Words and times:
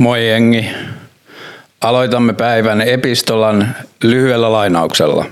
Moi 0.00 0.28
jengi. 0.28 0.70
Aloitamme 1.80 2.32
päivän 2.32 2.80
epistolan 2.80 3.76
lyhyellä 4.02 4.52
lainauksella. 4.52 5.24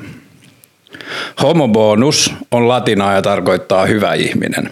Homobonus 1.43 2.35
on 2.51 2.69
latinaa 2.69 3.13
ja 3.13 3.23
tarkoittaa 3.23 3.87
hyvä 3.87 4.15
ihminen. 4.15 4.71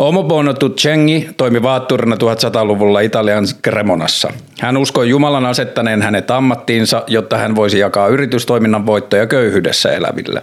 Omobono 0.00 0.54
Tuccengi 0.54 1.28
toimi 1.36 1.62
vaatturina 1.62 2.16
1100-luvulla 2.16 3.00
Italian 3.00 3.44
Cremonassa. 3.64 4.32
Hän 4.60 4.76
uskoi 4.76 5.08
Jumalan 5.08 5.46
asettaneen 5.46 6.02
hänet 6.02 6.30
ammattiinsa, 6.30 7.04
jotta 7.06 7.38
hän 7.38 7.54
voisi 7.54 7.78
jakaa 7.78 8.08
yritystoiminnan 8.08 8.86
voittoja 8.86 9.26
köyhyydessä 9.26 9.92
eläville. 9.92 10.42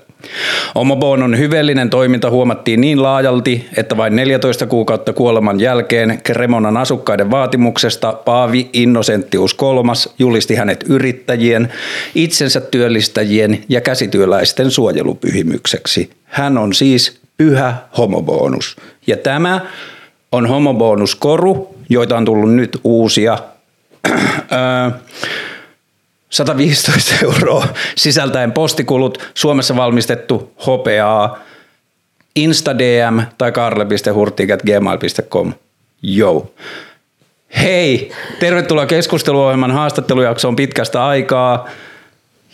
Omobonon 0.76 1.38
hyveellinen 1.38 1.90
toiminta 1.90 2.30
huomattiin 2.30 2.82
niin 2.82 3.04
laajalti, 3.04 3.68
että 3.78 3.98
vain 3.98 4.16
14 4.16 4.66
kuukautta 4.66 5.14
kuoleman 5.14 5.60
jälkeen 5.60 6.22
Cremonan 6.26 6.78
asukkaiden 6.78 7.32
vaatimuksesta 7.32 8.14
Paavi 8.14 8.70
Innocentius 8.74 9.52
III 9.62 10.14
julisti 10.20 10.56
hänet 10.56 10.86
yrittäjien, 10.90 11.74
itsensä 12.16 12.62
työllistäjien 12.62 13.64
ja 13.70 13.82
käsityöläisten 13.82 14.72
suojelupyhimykseksi. 14.72 16.10
Hän 16.24 16.58
on 16.58 16.74
siis 16.74 17.22
pyhä 17.38 17.76
homobonus. 17.98 18.76
Ja 19.08 19.18
tämä 19.18 19.62
on 20.32 20.48
homobonuskoru, 20.48 21.76
joita 21.90 22.18
on 22.18 22.26
tullut 22.26 22.54
nyt 22.54 22.80
uusia. 22.84 23.38
115 26.30 27.16
euroa 27.26 27.68
sisältäen 27.96 28.52
postikulut, 28.52 29.32
Suomessa 29.34 29.76
valmistettu 29.76 30.52
hopeaa, 30.68 31.40
instadm 32.36 33.22
tai 33.38 33.52
karle.hurtikat.gmail.com. 33.52 35.54
Joo. 36.02 36.52
Hei, 37.62 38.12
tervetuloa 38.40 38.86
keskusteluohjelman 38.86 39.72
haastattelujaksoon 39.72 40.56
pitkästä 40.56 41.06
aikaa 41.06 41.70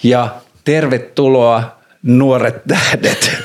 ja 0.04 0.36
tervetuloa 0.64 1.78
nuoret 2.04 2.62
tähdet. 2.68 3.32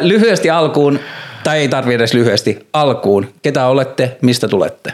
lyhyesti 0.00 0.50
alkuun, 0.50 1.00
tai 1.44 1.58
ei 1.58 1.68
tarvitse 1.68 1.94
edes 1.94 2.14
lyhyesti, 2.14 2.66
alkuun. 2.72 3.28
Ketä 3.42 3.66
olette, 3.66 4.16
mistä 4.22 4.48
tulette? 4.48 4.92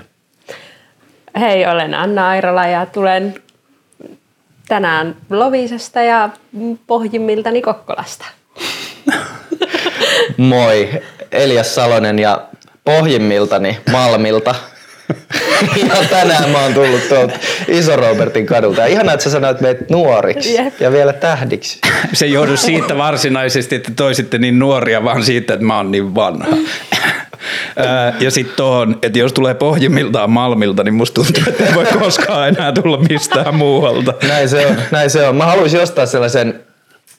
Hei, 1.40 1.66
olen 1.66 1.94
Anna 1.94 2.28
Airola 2.28 2.66
ja 2.66 2.86
tulen 2.86 3.34
tänään 4.68 5.16
Lovisesta 5.30 6.02
ja 6.02 6.30
pohjimmiltani 6.86 7.62
Kokkolasta. 7.62 8.24
Moi, 10.36 10.88
Elias 11.32 11.74
Salonen 11.74 12.18
ja 12.18 12.42
pohjimmiltani 12.84 13.78
Malmilta. 13.90 14.54
ja 15.88 16.04
tänään 16.10 16.50
mä 16.50 16.62
oon 16.62 16.74
tullut 16.74 17.08
tuolta 17.08 17.34
Iso 17.68 17.96
Robertin 17.96 18.46
kadulta. 18.46 18.80
Ja 18.80 18.86
ihanaa, 18.86 19.14
että 19.14 19.24
sä 19.24 19.30
sanoit 19.30 19.60
meitä 19.60 19.84
nuoriksi 19.90 20.54
Jep. 20.54 20.80
ja 20.80 20.92
vielä 20.92 21.12
tähdiksi. 21.12 21.78
Se 22.12 22.24
ei 22.24 22.32
johdu 22.32 22.56
siitä 22.56 22.98
varsinaisesti, 22.98 23.76
että 23.76 23.92
toisitte 23.96 24.38
niin 24.38 24.58
nuoria, 24.58 25.04
vaan 25.04 25.22
siitä, 25.22 25.54
että 25.54 25.66
mä 25.66 25.76
oon 25.76 25.90
niin 25.90 26.14
vanha. 26.14 26.56
Ja 28.20 28.30
sitten 28.30 28.56
tuohon, 28.56 28.98
että 29.02 29.18
jos 29.18 29.32
tulee 29.32 29.54
pohjimmiltaan 29.54 30.30
Malmilta, 30.30 30.84
niin 30.84 30.94
musta 30.94 31.22
tuntuu, 31.22 31.42
että 31.48 31.66
ei 31.66 31.74
voi 31.74 31.86
koskaan 31.98 32.48
enää 32.48 32.72
tulla 32.72 32.98
mistään 32.98 33.54
muualta. 33.54 34.14
Näin 34.28 34.48
se 34.48 34.66
on, 34.66 34.76
näin 34.90 35.10
se 35.10 35.28
on. 35.28 35.36
Mä 35.36 35.46
haluaisin 35.46 35.80
ostaa 35.80 36.06
sellaisen 36.06 36.60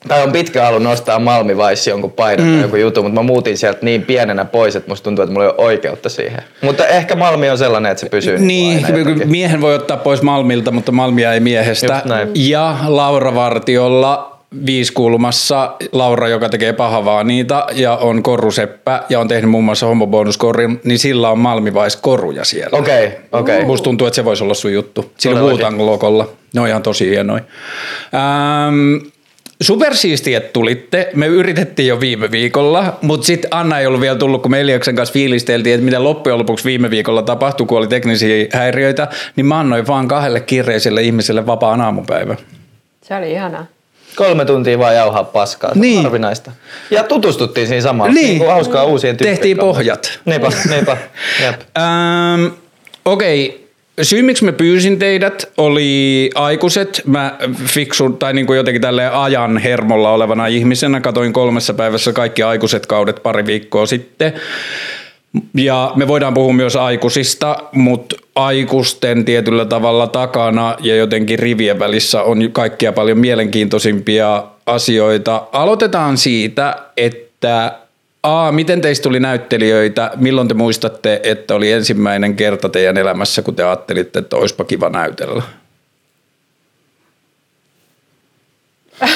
tai 0.07 0.23
on 0.23 0.31
pitkä 0.31 0.65
halu 0.65 0.79
nostaa 0.79 1.19
Malmi 1.19 1.57
Vice 1.57 1.89
jonkun 1.89 2.11
painon 2.11 2.47
mm. 2.47 2.53
tai 2.53 2.61
joku 2.61 2.75
juttu, 2.75 3.03
mutta 3.03 3.19
mä 3.21 3.23
muutin 3.23 3.57
sieltä 3.57 3.79
niin 3.81 4.01
pienenä 4.01 4.45
pois, 4.45 4.75
että 4.75 4.89
musta 4.89 5.03
tuntuu, 5.03 5.23
että 5.23 5.33
mulla 5.33 5.45
ei 5.45 5.51
ole 5.57 5.65
oikeutta 5.65 6.09
siihen. 6.09 6.43
Mutta 6.61 6.87
ehkä 6.87 7.15
Malmi 7.15 7.49
on 7.49 7.57
sellainen, 7.57 7.91
että 7.91 7.99
se 7.99 8.09
pysyy. 8.09 8.37
Niin, 8.39 8.85
niin 8.93 9.29
miehen 9.29 9.61
voi 9.61 9.75
ottaa 9.75 9.97
pois 9.97 10.21
Malmilta, 10.21 10.71
mutta 10.71 10.91
Malmia 10.91 11.33
ei 11.33 11.39
miehestä. 11.39 12.01
Ja 12.35 12.75
Laura 12.87 13.35
Vartiolla 13.35 14.31
viiskulmassa 14.65 15.75
Laura, 15.91 16.27
joka 16.27 16.49
tekee 16.49 16.73
pahavaa 16.73 17.23
niitä 17.23 17.65
ja 17.73 17.95
on 17.95 18.23
koruseppä 18.23 19.03
ja 19.09 19.19
on 19.19 19.27
tehnyt 19.27 19.51
muun 19.51 19.63
muassa 19.63 19.85
homobonuskorin, 19.85 20.81
niin 20.83 20.99
sillä 20.99 21.29
on 21.29 21.39
malmivaiskoruja 21.39 22.45
siellä. 22.45 22.77
Okei, 22.77 23.07
okay, 23.07 23.19
okei. 23.31 23.55
Okay. 23.55 23.67
Musta 23.67 23.83
tuntuu, 23.83 24.07
että 24.07 24.15
se 24.15 24.25
voisi 24.25 24.43
olla 24.43 24.53
sun 24.53 24.73
juttu. 24.73 25.11
Sillä 25.17 25.41
Wu-Tang-lokolla. 25.41 26.27
Ne 26.53 26.61
on 26.61 26.67
ihan 26.67 26.83
tosi 26.83 27.09
hienoja. 27.09 27.43
Ähm, 28.13 29.07
Supersiistiä, 29.61 30.37
että 30.37 30.53
tulitte. 30.53 31.09
Me 31.15 31.27
yritettiin 31.27 31.87
jo 31.87 31.99
viime 31.99 32.31
viikolla, 32.31 32.97
mutta 33.01 33.27
sitten 33.27 33.53
Anna 33.53 33.79
ei 33.79 33.85
ollut 33.87 34.01
vielä 34.01 34.17
tullut, 34.17 34.41
kun 34.41 34.51
me 34.51 34.61
Eliaksen 34.61 34.95
kanssa 34.95 35.13
fiilisteltiin, 35.13 35.75
että 35.75 35.85
mitä 35.85 36.03
loppujen 36.03 36.39
lopuksi 36.39 36.65
viime 36.65 36.89
viikolla 36.89 37.21
tapahtui, 37.21 37.67
kun 37.67 37.77
oli 37.77 37.87
teknisiä 37.87 38.47
häiriöitä, 38.53 39.07
niin 39.35 39.45
mä 39.45 39.59
annoin 39.59 39.87
vaan 39.87 40.07
kahdelle 40.07 40.39
kirjeiselle 40.39 41.01
ihmiselle 41.01 41.45
vapaan 41.45 41.81
aamupäivän. 41.81 42.37
Se 43.01 43.15
oli 43.15 43.31
ihanaa. 43.31 43.65
Kolme 44.15 44.45
tuntia 44.45 44.79
vaan 44.79 44.95
jauhaa 44.95 45.23
paskaa. 45.23 45.71
Niin. 45.75 46.05
Arvinaista. 46.05 46.51
Ja 46.91 47.03
tutustuttiin 47.03 47.67
siinä 47.67 47.81
samalla. 47.81 48.13
Niin. 48.13 48.39
niin 48.39 48.49
hauskaa 48.49 48.83
uusien 48.83 49.17
Tehtiin 49.17 49.57
pohjat. 49.57 50.19
Niinpä, 50.25 50.49
niinpä. 50.69 50.91
ähm, 51.77 52.45
Okei, 53.05 53.45
okay. 53.45 53.61
Syy, 54.01 54.21
miksi 54.21 54.45
mä 54.45 54.51
pyysin 54.51 54.99
teidät, 54.99 55.51
oli 55.57 56.29
aikuiset. 56.35 57.01
Mä 57.05 57.37
fiksun, 57.65 58.17
tai 58.17 58.33
niin 58.33 58.47
kuin 58.47 58.57
jotenkin 58.57 58.81
tälle 58.81 59.09
ajan 59.09 59.57
hermolla 59.57 60.11
olevana 60.11 60.47
ihmisenä, 60.47 61.01
katoin 61.01 61.33
kolmessa 61.33 61.73
päivässä 61.73 62.13
kaikki 62.13 62.43
aikuiset 62.43 62.85
kaudet 62.85 63.23
pari 63.23 63.45
viikkoa 63.45 63.85
sitten. 63.85 64.33
Ja 65.57 65.91
me 65.95 66.07
voidaan 66.07 66.33
puhua 66.33 66.53
myös 66.53 66.75
aikuisista, 66.75 67.57
mutta 67.71 68.15
aikuisten 68.35 69.25
tietyllä 69.25 69.65
tavalla 69.65 70.07
takana 70.07 70.75
ja 70.79 70.95
jotenkin 70.95 71.39
rivien 71.39 71.79
välissä 71.79 72.23
on 72.23 72.51
kaikkia 72.51 72.93
paljon 72.93 73.17
mielenkiintoisimpia 73.17 74.43
asioita. 74.65 75.47
Aloitetaan 75.51 76.17
siitä, 76.17 76.75
että 76.97 77.80
A, 78.23 78.51
miten 78.51 78.81
teistä 78.81 79.03
tuli 79.03 79.19
näyttelijöitä? 79.19 80.11
Milloin 80.15 80.47
te 80.47 80.53
muistatte, 80.53 81.19
että 81.23 81.55
oli 81.55 81.71
ensimmäinen 81.71 82.35
kerta 82.35 82.69
teidän 82.69 82.97
elämässä, 82.97 83.41
kun 83.41 83.55
te 83.55 83.63
ajattelitte, 83.63 84.19
että 84.19 84.35
olisipa 84.35 84.63
kiva 84.63 84.89
näytellä? 84.89 85.43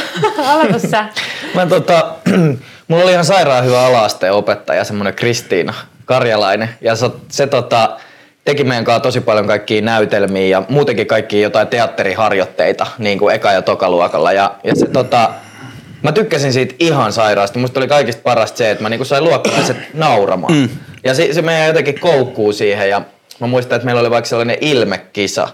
Aloita 0.52 0.80
sä. 0.80 1.06
Mä 1.54 1.66
tota, 1.66 2.16
mulla 2.88 3.04
oli 3.04 3.12
ihan 3.12 3.26
sairaan 3.26 3.66
hyvä 3.66 3.86
alaasteen 3.86 4.34
opettaja, 4.34 4.84
semmoinen 4.84 5.14
Kristiina 5.14 5.74
Karjalainen. 6.06 6.70
Ja 6.82 6.96
se, 6.96 7.10
se 7.30 7.48
tota, 7.48 7.98
teki 8.46 8.64
meidän 8.64 8.86
kanssa 8.86 9.00
tosi 9.00 9.22
paljon 9.22 9.48
kaikkia 9.48 9.82
näytelmiä 9.82 10.48
ja 10.48 10.64
muutenkin 10.70 11.08
kaikkia 11.08 11.42
jotain 11.42 11.68
teatteriharjoitteita 11.68 12.88
niin 12.98 13.20
kuin 13.20 13.36
eka- 13.36 13.54
ja 13.54 13.62
tokaluokalla. 13.62 14.32
Ja, 14.32 14.56
ja 14.64 14.76
se 14.76 14.88
tota, 14.88 15.30
Mä 16.06 16.12
tykkäsin 16.12 16.54
siitä 16.54 16.76
ihan 16.80 17.14
sairaasti. 17.14 17.60
Musta 17.60 17.80
oli 17.80 17.88
kaikista 17.88 18.22
parasta 18.22 18.58
se, 18.58 18.72
että 18.72 18.84
mä 18.84 18.90
niinku 18.90 19.06
sain 19.06 19.24
luokkalaiset 19.24 19.78
nauramaan. 19.94 20.54
Mm. 20.54 20.70
Ja 21.04 21.14
se, 21.14 21.34
se 21.34 21.42
meidän 21.42 21.68
jotenkin 21.68 22.00
koukkuu 22.00 22.54
siihen. 22.54 22.90
Ja 22.90 23.02
mä 23.40 23.48
muistan, 23.48 23.76
että 23.76 23.86
meillä 23.86 24.02
oli 24.02 24.10
vaikka 24.10 24.30
sellainen 24.30 24.58
ilmekisa, 24.62 25.48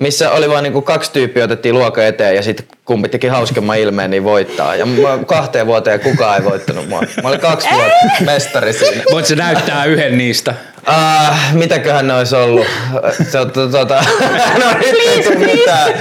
missä 0.00 0.30
oli 0.30 0.50
vain 0.50 0.62
niinku 0.62 0.82
kaksi 0.82 1.12
tyyppiä 1.12 1.44
otettiin 1.44 1.74
luokan 1.74 2.04
eteen 2.04 2.36
ja 2.36 2.42
sitten 2.42 2.66
kumpi 2.84 3.08
teki 3.08 3.26
hauskemman 3.26 3.78
ilmeen, 3.78 4.10
niin 4.10 4.24
voittaa. 4.24 4.76
Ja 4.76 4.86
mä 4.86 5.18
kahteen 5.26 5.66
vuoteen 5.66 6.00
kukaan 6.00 6.36
ei 6.36 6.44
voittanut 6.44 6.88
mua. 6.88 7.02
Mä 7.22 7.28
olin 7.28 7.40
kaksi 7.40 7.68
vuotta 7.72 8.24
mestari 8.24 8.72
siinä. 8.72 9.02
Voit 9.12 9.26
se 9.26 9.36
näyttää 9.36 9.84
yhden 9.84 10.18
niistä? 10.18 10.54
Uh, 10.88 11.36
mitäköhän 11.52 12.06
ne 12.06 12.14
olisi 12.14 12.36
ollut? 12.36 12.66
Se, 13.30 13.38
tuota, 13.70 14.04
no 14.58 14.78
nyt 14.78 14.96
ei 15.06 15.36
mitään. 15.36 15.92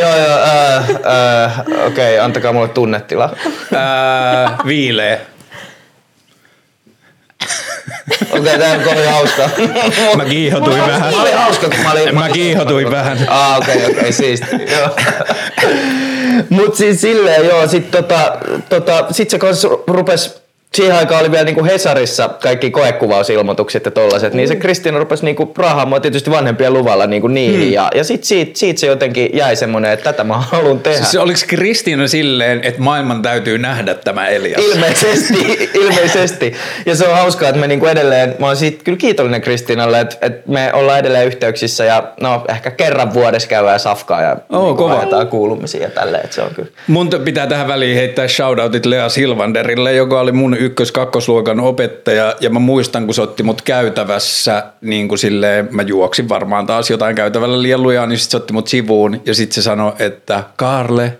joo, 0.00 0.16
joo, 0.16 0.38
uh, 0.38 0.90
uh, 0.90 1.86
okei, 1.86 2.14
okay, 2.14 2.24
antakaa 2.24 2.52
mulle 2.52 2.68
tunnetila. 2.68 3.36
Uh, 3.56 4.66
viileä. 4.66 5.18
Okei, 8.10 8.38
okay, 8.38 8.58
tämä 8.58 8.72
on 8.72 8.80
kovin 8.80 9.08
hauska. 9.08 9.50
Mä 10.16 10.24
kiihotuin 10.24 10.78
mä 10.78 10.86
vähän. 10.86 11.14
Mä 11.14 11.22
olin 11.22 11.36
hauska, 11.36 11.68
kun 11.68 11.78
mä 11.78 11.92
olin... 11.92 12.14
Mä 12.14 12.28
kiihotuin 12.28 12.90
vähän. 12.90 13.18
Ah, 13.28 13.58
okei, 13.58 13.76
okay, 13.76 13.86
okei, 13.86 13.98
okay, 14.00 14.12
siisti. 14.22 14.46
Mut 16.50 16.74
siis 16.74 17.00
silleen, 17.00 17.46
joo, 17.46 17.68
sit 17.68 17.90
tota, 17.90 18.36
tota, 18.68 19.06
sit 19.10 19.30
se 19.30 19.38
rupes 19.86 20.41
siihen 20.76 20.96
aikaan 20.96 21.20
oli 21.20 21.30
vielä 21.30 21.44
niinku 21.44 21.64
Hesarissa 21.64 22.28
kaikki 22.28 22.70
koekuvausilmoitukset 22.70 23.84
ja 23.84 23.90
tollaset, 23.90 24.32
mm. 24.32 24.36
niin 24.36 24.48
se 24.48 24.54
mm. 24.54 24.60
Kristiina 24.60 24.98
rupesi 24.98 25.24
niinku 25.24 25.52
rahaamaan 25.56 26.02
tietysti 26.02 26.30
vanhempien 26.30 26.72
luvalla 26.72 27.06
niinku 27.06 27.28
niihin. 27.28 27.66
Mm. 27.66 27.72
Ja, 27.72 27.90
ja 27.94 28.04
sitten 28.04 28.26
siitä, 28.26 28.58
siitä, 28.58 28.80
se 28.80 28.86
jotenkin 28.86 29.30
jäi 29.32 29.56
semmoinen, 29.56 29.92
että 29.92 30.04
tätä 30.04 30.24
mä 30.24 30.38
haluan 30.38 30.78
tehdä. 30.78 30.98
Siis 30.98 31.16
oliko 31.16 31.38
Kristiina 31.46 32.08
silleen, 32.08 32.60
että 32.64 32.82
maailman 32.82 33.22
täytyy 33.22 33.58
nähdä 33.58 33.94
tämä 33.94 34.28
Elias? 34.28 34.62
Ilmeisesti, 34.62 35.58
ilmeisesti. 35.82 36.54
Ja 36.86 36.96
se 36.96 37.08
on 37.08 37.14
hauskaa, 37.14 37.48
että 37.48 37.60
me 37.60 37.66
niinku 37.66 37.86
edelleen, 37.86 38.34
mä 38.38 38.46
oon 38.46 38.56
siitä 38.56 38.84
kyllä 38.84 38.98
kiitollinen 38.98 39.40
Kristiinalle, 39.40 40.00
että, 40.00 40.16
että 40.20 40.50
me 40.50 40.72
ollaan 40.72 40.98
edelleen 40.98 41.26
yhteyksissä 41.26 41.84
ja 41.84 42.12
no 42.20 42.44
ehkä 42.48 42.70
kerran 42.70 43.14
vuodessa 43.14 43.48
käydään 43.48 43.80
safkaa 43.80 44.22
ja 44.22 44.36
oh, 44.50 44.62
niinku 44.62 44.74
kova. 44.74 45.24
kuulumisia 45.24 45.82
ja 45.82 45.90
tälleen, 45.90 46.24
että 46.24 46.34
se 46.34 46.42
on 46.42 46.50
kyllä. 46.54 46.68
Mun 46.86 47.10
pitää 47.24 47.46
tähän 47.46 47.68
väliin 47.68 47.96
heittää 47.96 48.28
shoutoutit 48.28 48.86
Lea 48.86 49.08
Silvanderille, 49.08 49.92
joka 49.92 50.20
oli 50.20 50.32
mun 50.32 50.56
ykkös-kakkosluokan 50.62 51.60
opettaja 51.60 52.34
ja 52.40 52.50
mä 52.50 52.58
muistan, 52.58 53.04
kun 53.04 53.14
se 53.14 53.22
otti 53.22 53.42
mut 53.42 53.62
käytävässä, 53.62 54.64
niin 54.80 55.08
kuin 55.08 55.18
silleen, 55.18 55.68
mä 55.70 55.82
juoksin 55.82 56.28
varmaan 56.28 56.66
taas 56.66 56.90
jotain 56.90 57.16
käytävällä 57.16 57.62
liian 57.62 57.82
lujaa, 57.82 58.06
niin 58.06 58.18
sit 58.18 58.30
se 58.30 58.36
otti 58.36 58.52
mut 58.52 58.68
sivuun 58.68 59.20
ja 59.26 59.34
sitten 59.34 59.54
se 59.54 59.62
sanoi, 59.62 59.92
että 59.98 60.44
Karle, 60.56 61.18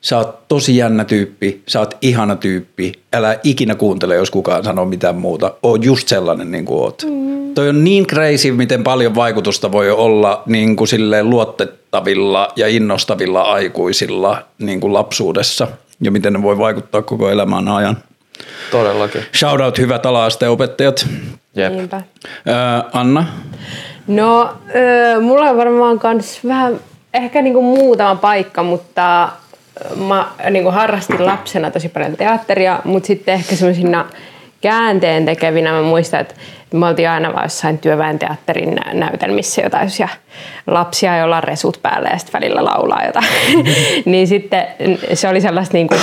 sä 0.00 0.18
oot 0.18 0.48
tosi 0.48 0.76
jännä 0.76 1.04
tyyppi, 1.04 1.62
sä 1.68 1.80
oot 1.80 1.96
ihana 2.00 2.36
tyyppi, 2.36 2.92
älä 3.12 3.38
ikinä 3.42 3.74
kuuntele, 3.74 4.14
jos 4.14 4.30
kukaan 4.30 4.64
sanoo 4.64 4.84
mitään 4.84 5.16
muuta, 5.16 5.54
oo 5.62 5.76
just 5.76 6.08
sellainen 6.08 6.50
niin 6.50 6.64
kuin 6.64 6.82
oot. 6.82 7.02
Mm. 7.06 7.54
Toi 7.54 7.68
on 7.68 7.84
niin 7.84 8.06
crazy, 8.06 8.52
miten 8.52 8.84
paljon 8.84 9.14
vaikutusta 9.14 9.72
voi 9.72 9.90
olla 9.90 10.42
niin 10.46 10.76
kuin 10.76 10.88
silleen 10.88 11.30
luotettavilla 11.30 12.48
ja 12.56 12.68
innostavilla 12.68 13.42
aikuisilla 13.42 14.42
niin 14.58 14.80
kuin 14.80 14.92
lapsuudessa 14.92 15.68
ja 16.00 16.10
miten 16.10 16.32
ne 16.32 16.42
voi 16.42 16.58
vaikuttaa 16.58 17.02
koko 17.02 17.30
elämän 17.30 17.68
ajan. 17.68 17.96
Todellakin. 18.70 19.24
Shoutout 19.36 19.78
hyvät 19.78 20.06
ala-asteen 20.06 20.50
opettajat. 20.50 21.06
Jep. 21.54 21.72
Niinpä. 21.72 22.02
Öö, 22.48 22.54
Anna, 22.92 23.26
No, 24.06 24.54
öö, 24.74 25.20
mulla 25.20 25.50
on 25.50 25.56
varmaan 25.56 25.98
kans 25.98 26.40
vähän 26.48 26.80
ehkä 27.14 27.42
niinku 27.42 27.62
muutama 27.62 28.14
paikka, 28.14 28.62
mutta 28.62 29.28
mä 29.96 30.26
niinku 30.50 30.70
harrastin 30.70 31.26
lapsena 31.26 31.70
tosi 31.70 31.88
paljon 31.88 32.16
teatteria, 32.16 32.80
mutta 32.84 33.06
sitten 33.06 33.34
ehkä 33.34 33.56
semmoisina 33.56 34.04
käänteen 34.60 35.24
tekevinä 35.24 35.72
mä 35.72 35.82
muistan, 35.82 36.20
että 36.20 36.34
me 36.72 36.86
oltiin 36.86 37.10
aina 37.10 37.32
vaan 37.32 37.44
jossain 37.44 37.78
työväen 37.78 38.18
teatterin 38.18 38.74
nä- 38.74 38.94
näytelmissä 38.94 39.62
jotain 39.62 39.90
sellaisia 39.90 40.18
lapsia, 40.66 41.16
joilla 41.16 41.36
on 41.36 41.44
resut 41.44 41.78
päällä 41.82 42.08
ja 42.08 42.18
sitten 42.18 42.40
välillä 42.40 42.64
laulaa 42.64 43.04
jotain. 43.06 43.26
niin 44.04 44.26
sitten 44.26 44.66
se 45.14 45.28
oli 45.28 45.40
sellaista 45.40 45.72
niinku, 45.72 45.94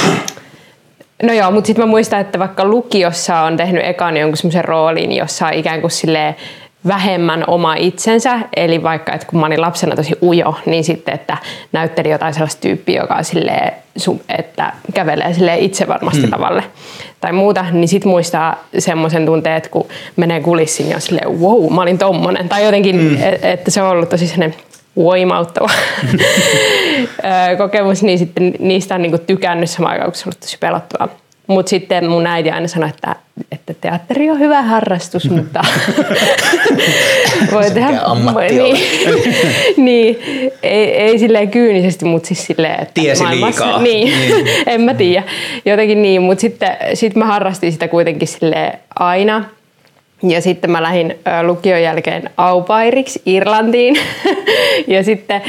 No 1.24 1.34
joo, 1.34 1.52
mutta 1.52 1.68
sitten 1.68 1.86
mä 1.86 1.90
muistan, 1.90 2.20
että 2.22 2.40
vaikka 2.40 2.66
lukiossa 2.66 3.40
on 3.40 3.58
tehnyt 3.58 3.86
ekan 3.86 4.18
jonkun 4.18 4.38
semmoisen 4.38 4.66
roolin, 4.66 5.12
jossa 5.12 5.48
on 5.48 5.54
ikään 5.54 5.82
kuin 5.82 5.92
silleen 5.92 6.36
vähemmän 6.88 7.44
oma 7.48 7.76
itsensä, 7.76 8.40
eli 8.56 8.84
vaikka 8.84 9.14
että 9.14 9.28
kun 9.28 9.40
mä 9.40 9.46
olin 9.46 9.62
lapsena 9.62 9.96
tosi 9.96 10.16
ujo, 10.24 10.56
niin 10.66 10.84
sitten, 10.84 11.14
että 11.14 11.38
näytteli 11.72 12.10
jotain 12.10 12.34
sellaista 12.34 12.62
tyyppiä, 12.62 13.02
joka 13.02 13.16
on 13.16 13.24
silleen, 13.24 13.74
että 14.30 14.74
kävelee 14.94 15.34
silleen 15.34 15.60
itse 15.60 15.88
varmasti 15.88 16.22
hmm. 16.22 16.32
lavalle 16.32 16.64
tai 17.22 17.34
muuta, 17.34 17.66
niin 17.72 17.88
sit 17.88 18.06
muistaa 18.06 18.64
semmoisen 18.80 19.26
tunteen, 19.26 19.56
että 19.56 19.70
kun 19.70 19.88
menee 20.16 20.42
kulissiin 20.42 20.90
ja 20.90 20.96
on 20.96 21.02
silleen, 21.02 21.40
wow, 21.40 21.74
mä 21.74 21.82
olin 21.82 21.98
tommonen. 21.98 22.50
Tai 22.50 22.66
jotenkin, 22.66 23.00
hmm. 23.00 23.18
että 23.42 23.72
se 23.72 23.82
on 23.82 23.90
ollut 23.90 24.10
tosi 24.10 24.28
sellainen 24.28 24.60
voimauttava 24.98 25.70
kokemus, 27.58 28.04
niin 28.04 28.20
sitten 28.20 28.54
niistä 28.60 28.96
on 28.96 29.02
niinku 29.02 29.18
tykännyt 29.18 29.70
samaan 29.70 29.92
aikaan, 29.94 30.12
kun 30.12 30.16
se 30.16 30.24
on 30.24 30.28
ollut 30.28 30.40
tosi 30.40 30.58
pelottavaa. 30.60 31.10
Mutta 31.48 31.70
sitten 31.70 32.10
mun 32.10 32.28
äiti 32.28 32.52
aina 32.52 32.68
sanoi, 32.68 32.90
että, 32.90 33.16
että 33.52 33.74
teatteri 33.82 34.30
on 34.30 34.40
hyvä 34.40 34.62
harrastus, 34.62 35.30
mutta 35.36 35.62
voi 37.52 37.72
tehdä... 37.72 38.02
voi- 38.34 38.48
niin, 38.50 38.78
niin, 39.86 40.18
ei, 40.64 40.92
ei 40.98 41.20
silleen 41.20 41.52
kyynisesti, 41.52 42.06
mutta 42.06 42.28
siis 42.28 42.46
silleen, 42.46 42.82
että 42.82 42.94
Tiesi 42.94 43.24
maailmassa- 43.24 43.34
liikaa. 43.66 43.82
Niin, 43.82 44.14
en 44.68 44.82
mä 44.82 44.94
tiedä. 44.94 45.24
Jotenkin 45.66 46.02
niin, 46.02 46.22
mutta 46.22 46.42
sitten 46.42 46.78
sit 46.94 47.16
mä 47.16 47.26
harrastin 47.26 47.72
sitä 47.72 47.88
kuitenkin 47.88 48.28
silleen 48.28 48.80
aina. 49.00 49.44
Ja 50.24 50.42
sitten 50.42 50.72
mä 50.72 50.84
lähdin 50.84 51.20
lukion 51.42 51.82
jälkeen 51.82 52.30
aupairiksi 52.38 53.22
Irlantiin. 53.26 53.96
ja 54.88 55.04
sitten 55.04 55.42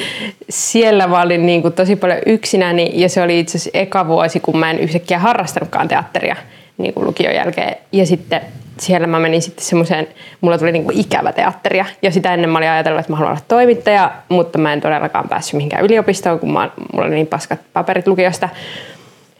siellä 0.50 1.06
mä 1.06 1.22
olin 1.22 1.46
niin 1.46 1.62
kuin 1.62 1.74
tosi 1.74 1.96
paljon 1.96 2.18
yksinäni. 2.26 2.90
Ja 2.94 3.08
se 3.08 3.22
oli 3.22 3.40
itse 3.40 3.58
asiassa 3.58 3.78
eka 3.78 4.06
vuosi, 4.06 4.40
kun 4.40 4.58
mä 4.58 4.70
en 4.70 4.78
yhtäkkiä 4.78 5.18
harrastanutkaan 5.18 5.88
teatteria 5.88 6.36
niin 6.78 6.94
kuin 6.94 7.06
lukion 7.06 7.34
jälkeen. 7.34 7.76
Ja 7.92 8.06
sitten 8.06 8.40
siellä 8.80 9.06
mä 9.06 9.18
menin 9.18 9.42
sitten 9.42 9.64
semmoiseen, 9.64 10.08
mulla 10.40 10.58
tuli 10.58 10.72
niin 10.72 10.84
kuin 10.84 11.00
ikävä 11.00 11.32
teatteria. 11.32 11.84
Ja 12.02 12.10
sitä 12.10 12.34
ennen 12.34 12.50
mä 12.50 12.58
olin 12.58 12.70
ajatellut, 12.70 13.00
että 13.00 13.12
mä 13.12 13.16
haluan 13.16 13.32
olla 13.32 13.44
toimittaja, 13.48 14.12
mutta 14.28 14.58
mä 14.58 14.72
en 14.72 14.80
todellakaan 14.80 15.28
päässyt 15.28 15.54
mihinkään 15.54 15.84
yliopistoon, 15.84 16.38
kun 16.38 16.52
mä, 16.52 16.70
mulla 16.92 17.06
oli 17.06 17.14
niin 17.14 17.26
paskat 17.26 17.60
paperit 17.72 18.06
lukiosta. 18.06 18.48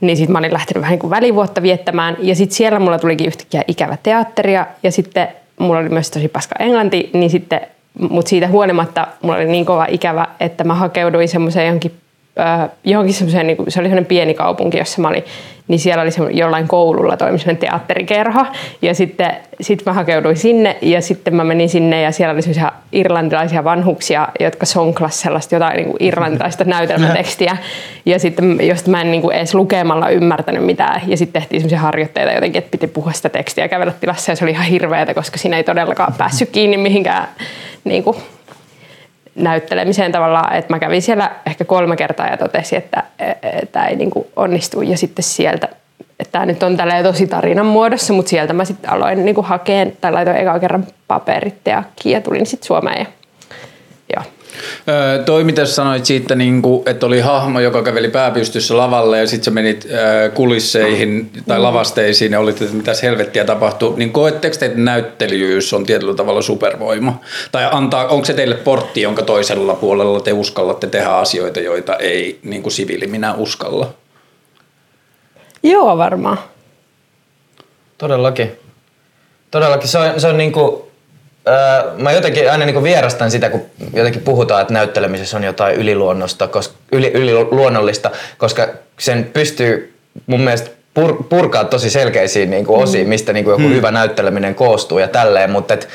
Niin 0.01 0.17
sitten 0.17 0.33
mä 0.33 0.39
olin 0.39 0.53
lähtenyt 0.53 0.81
vähän 0.81 0.93
niin 0.93 1.01
kuin 1.01 1.11
välivuotta 1.11 1.63
viettämään. 1.63 2.17
Ja 2.21 2.35
sitten 2.35 2.57
siellä 2.57 2.79
mulla 2.79 2.99
tulikin 2.99 3.27
yhtäkkiä 3.27 3.65
ikävä 3.69 3.97
teatteria. 4.03 4.67
Ja 4.83 4.93
sitten 4.93 5.29
mulla 5.59 5.81
oli 5.81 5.89
myös 5.89 6.11
tosi 6.11 6.29
paska 6.29 6.55
englanti. 6.59 7.11
Niin 7.13 7.31
sitten, 7.31 7.61
mutta 8.11 8.29
siitä 8.29 8.49
huolimatta 8.49 9.07
mulla 9.23 9.37
oli 9.37 9.45
niin 9.45 9.67
kova 9.67 9.87
ikävä, 9.91 10.27
että 10.41 10.65
mä 10.65 10.75
hakeuduin 10.75 11.29
semmoiseen 11.29 11.67
johonkin, 11.67 11.93
äh, 12.41 12.71
johonkin 12.85 13.15
semmoiseen, 13.15 13.47
niin 13.47 13.57
kuin, 13.57 13.73
se 13.73 13.81
oli 13.81 13.89
semmoinen 13.89 14.07
pieni 14.07 14.35
kaupunki, 14.35 14.79
jossa 14.79 15.03
mä 15.03 15.09
olin. 15.09 15.25
Niin 15.69 15.79
siellä 15.79 16.03
oli 16.03 16.39
jollain 16.39 16.69
koululla 16.69 17.17
toimi 17.17 17.39
semmoinen 17.39 17.61
teatterikerho. 17.61 18.47
Ja 18.83 18.95
sitten 18.95 19.31
sit 19.61 19.83
mä 19.87 19.93
hakeuduin 19.93 20.37
sinne 20.37 20.77
ja 20.83 21.01
sitten 21.03 21.35
mä 21.35 21.45
menin 21.45 21.69
sinne 21.69 22.03
ja 22.03 22.13
siellä 22.13 22.33
oli 22.33 22.43
semmoisia 22.43 22.73
irlantilaisia 22.93 23.65
vanhuksia, 23.65 24.29
jotka 24.41 24.67
sonklas 24.67 25.21
sellaista 25.21 25.55
jotain 25.55 25.77
niin 25.77 25.87
kuin 25.87 25.97
irlantilaista 26.01 26.65
näytelmätekstiä. 26.79 27.57
Ja 28.07 28.19
sitten, 28.19 28.59
josta 28.67 28.91
mä 28.91 29.01
en 29.01 29.11
niin 29.11 29.23
kuin 29.23 29.37
edes 29.37 29.55
lukemalla 29.55 30.11
ymmärtänyt 30.11 30.65
mitään. 30.65 31.03
Ja 31.07 31.17
sitten 31.17 31.43
tehtiin 31.43 31.61
semmoisia 31.61 31.79
harjoitteita 31.79 32.33
jotenkin, 32.33 32.59
että 32.59 32.71
piti 32.71 32.87
puhua 32.87 33.13
sitä 33.13 33.29
tekstiä 33.29 33.65
ja 33.65 33.69
kävellä 33.69 33.93
tilassa. 34.01 34.33
Ja 34.33 34.37
se 34.37 34.45
oli 34.45 34.53
ihan 34.53 34.67
hirveätä, 34.67 35.15
koska 35.15 35.39
siinä 35.39 35.57
ei 35.57 35.65
todellakaan 35.65 36.15
päässyt 36.19 36.51
kiinni 36.51 36.77
mihinkään 36.77 37.29
niin 37.85 38.05
kuin 38.05 38.17
näyttelemiseen 39.39 40.13
tavallaan, 40.13 40.57
että 40.57 40.75
mä 40.75 40.79
kävin 40.79 41.03
siellä 41.03 41.31
ehkä 41.47 41.65
kolme 41.65 41.97
kertaa 41.97 42.27
ja 42.27 42.37
totesin, 42.37 42.79
että 42.79 43.03
tämä 43.73 43.87
ei 43.87 43.97
niin 43.97 44.11
kuin 44.11 44.27
onnistu 44.37 44.83
ja 44.83 44.97
sitten 44.97 45.23
sieltä, 45.23 45.69
että 46.21 46.33
tämä 46.33 46.47
nyt 46.47 46.63
on 46.63 46.77
tälleen 46.77 47.05
tosi 47.05 47.27
tarinan 47.27 47.67
muodossa, 47.67 48.13
mutta 48.13 48.31
sieltä 48.31 48.53
mä 48.53 48.65
sitten 48.65 48.91
aloin 48.91 49.25
niin 49.25 49.35
kuin 49.35 49.47
hakeen 49.47 49.97
tai 50.01 50.13
laitoin 50.13 50.37
eka 50.37 50.59
kerran 50.59 50.87
paperit 51.09 51.67
ja 51.67 51.83
tulin 52.25 52.47
sitten 52.47 52.67
Suomeen 52.67 52.99
ja. 53.01 53.18
Öö, 54.89 55.23
toi 55.25 55.45
mitä 55.45 55.65
sanoit 55.65 56.05
siitä, 56.07 56.35
niin 56.35 56.63
kuin, 56.63 56.89
että 56.89 57.07
oli 57.07 57.21
hahmo, 57.21 57.61
joka 57.61 57.83
käveli 57.83 58.09
pääpystyssä 58.09 58.77
lavalle 58.77 59.19
ja 59.19 59.27
sitten 59.27 59.45
sä 59.45 59.51
menit 59.51 59.87
öö, 59.91 60.31
kulisseihin 60.31 61.31
tai 61.47 61.59
lavasteisiin 61.61 62.33
ja 62.33 62.41
olit, 62.41 62.63
että 62.63 62.77
mitäs 62.77 63.03
helvettiä 63.03 63.45
tapahtuu, 63.45 63.97
niin 63.97 64.13
koetteko 64.13 64.57
te, 64.57 64.67
että 64.67 64.79
näyttelijyys 64.79 65.73
on 65.73 65.87
tietyllä 65.87 66.15
tavalla 66.15 66.43
supervoima? 66.43 67.21
Tai 67.53 67.69
antaa, 67.73 68.07
onko 68.07 68.25
se 68.25 68.35
teille 68.35 68.55
portti, 68.55 69.03
jonka 69.03 69.23
toisella 69.23 69.75
puolella 69.75 70.21
te 70.21 70.33
uskallatte 70.33 70.87
tehdä 70.87 71.09
asioita, 71.09 71.61
joita 71.61 71.97
ei 71.97 72.39
niin 72.43 72.63
kuin 72.63 72.73
siviili 72.73 73.07
minä 73.07 73.35
uskalla? 73.35 73.95
Joo 75.63 75.99
varmaan. 75.99 76.39
Todellakin. 77.99 78.53
Todellakin. 79.51 79.89
Se 79.89 79.99
on, 79.99 80.21
se 80.21 80.29
on 80.29 80.39
niinku, 80.39 80.88
ää, 81.49 81.85
mä 81.97 82.13
jotenkin 82.13 82.51
aina 82.51 82.65
niinku 82.65 82.83
vierastan 82.83 83.31
sitä, 83.31 83.51
kun 83.51 83.67
jotenkin 83.95 84.23
puhutaan, 84.23 84.63
että 84.63 84.75
näyttelemisessä 84.75 85.37
on 85.37 85.45
jotain 85.45 85.77
yliluonnosta, 85.77 86.49
koska, 86.49 86.75
yli, 86.93 87.11
yliluonnollista, 87.15 88.11
koska 88.39 88.69
sen 88.99 89.31
pystyy 89.33 89.95
mun 90.27 90.41
mielestä 90.41 90.71
pur, 90.95 91.25
purkaa 91.29 91.65
tosi 91.65 91.91
selkeisiin 91.91 92.51
niinku 92.51 92.81
osiin, 92.81 93.09
mistä 93.09 93.33
niinku 93.33 93.51
joku 93.51 93.69
hyvä 93.69 93.91
näytteleminen 93.91 94.55
koostuu 94.55 94.99
ja 94.99 95.09
tälleen, 95.09 95.51
mutta 95.51 95.75
et, 95.75 95.89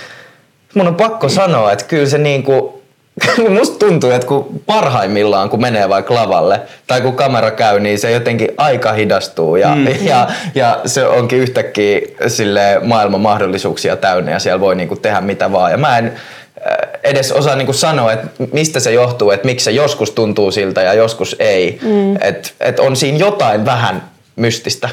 mun 0.73 0.87
on 0.87 0.95
pakko 0.95 1.29
sanoa, 1.29 1.71
että 1.71 1.85
kyllä 1.85 2.09
se 2.09 2.17
niinku, 2.17 2.82
musta 3.59 3.85
tuntuu, 3.85 4.11
että 4.11 4.27
kun 4.27 4.61
parhaimmillaan 4.65 5.49
kun 5.49 5.61
menee 5.61 5.89
vaikka 5.89 6.13
lavalle 6.13 6.61
tai 6.87 7.01
kun 7.01 7.15
kamera 7.15 7.51
käy, 7.51 7.79
niin 7.79 7.99
se 7.99 8.11
jotenkin 8.11 8.47
aika 8.57 8.93
hidastuu 8.93 9.55
ja, 9.55 9.75
mm. 9.75 9.87
ja, 10.09 10.27
ja 10.55 10.79
se 10.85 11.05
onkin 11.05 11.39
yhtäkkiä 11.39 11.99
sille 12.27 12.79
maailman 12.83 13.21
mahdollisuuksia 13.21 13.95
täynnä 13.95 14.31
ja 14.31 14.39
siellä 14.39 14.59
voi 14.59 14.75
niinku 14.75 14.95
tehdä 14.95 15.21
mitä 15.21 15.51
vaan. 15.51 15.71
Ja 15.71 15.77
mä 15.77 15.97
en 15.97 16.05
äh, 16.05 16.89
edes 17.03 17.31
osaa 17.31 17.55
niinku 17.55 17.73
sanoa, 17.73 18.13
että 18.13 18.27
mistä 18.51 18.79
se 18.79 18.91
johtuu, 18.91 19.31
että 19.31 19.45
miksi 19.45 19.63
se 19.63 19.71
joskus 19.71 20.11
tuntuu 20.11 20.51
siltä 20.51 20.81
ja 20.81 20.93
joskus 20.93 21.35
ei. 21.39 21.79
Mm. 21.81 22.15
Että 22.21 22.49
et 22.59 22.79
on 22.79 22.95
siinä 22.95 23.17
jotain 23.17 23.65
vähän 23.65 24.03
mystistä. 24.35 24.89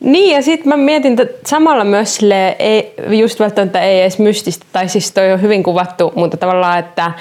Niin 0.00 0.36
ja 0.36 0.42
sitten 0.42 0.68
mä 0.68 0.76
mietin 0.76 1.20
että 1.20 1.48
samalla 1.48 1.84
myös 1.84 2.16
silleen, 2.16 2.56
ei, 2.58 2.94
just 3.08 3.40
välttämättä 3.40 3.80
ei 3.80 4.00
edes 4.00 4.18
mystistä, 4.18 4.66
tai 4.72 4.88
siis 4.88 5.12
toi 5.12 5.32
on 5.32 5.42
hyvin 5.42 5.62
kuvattu, 5.62 6.12
mutta 6.14 6.36
tavallaan, 6.36 6.78
että 6.78 7.12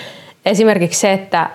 esimerkiksi 0.46 1.00
se, 1.00 1.14
että 1.14 1.50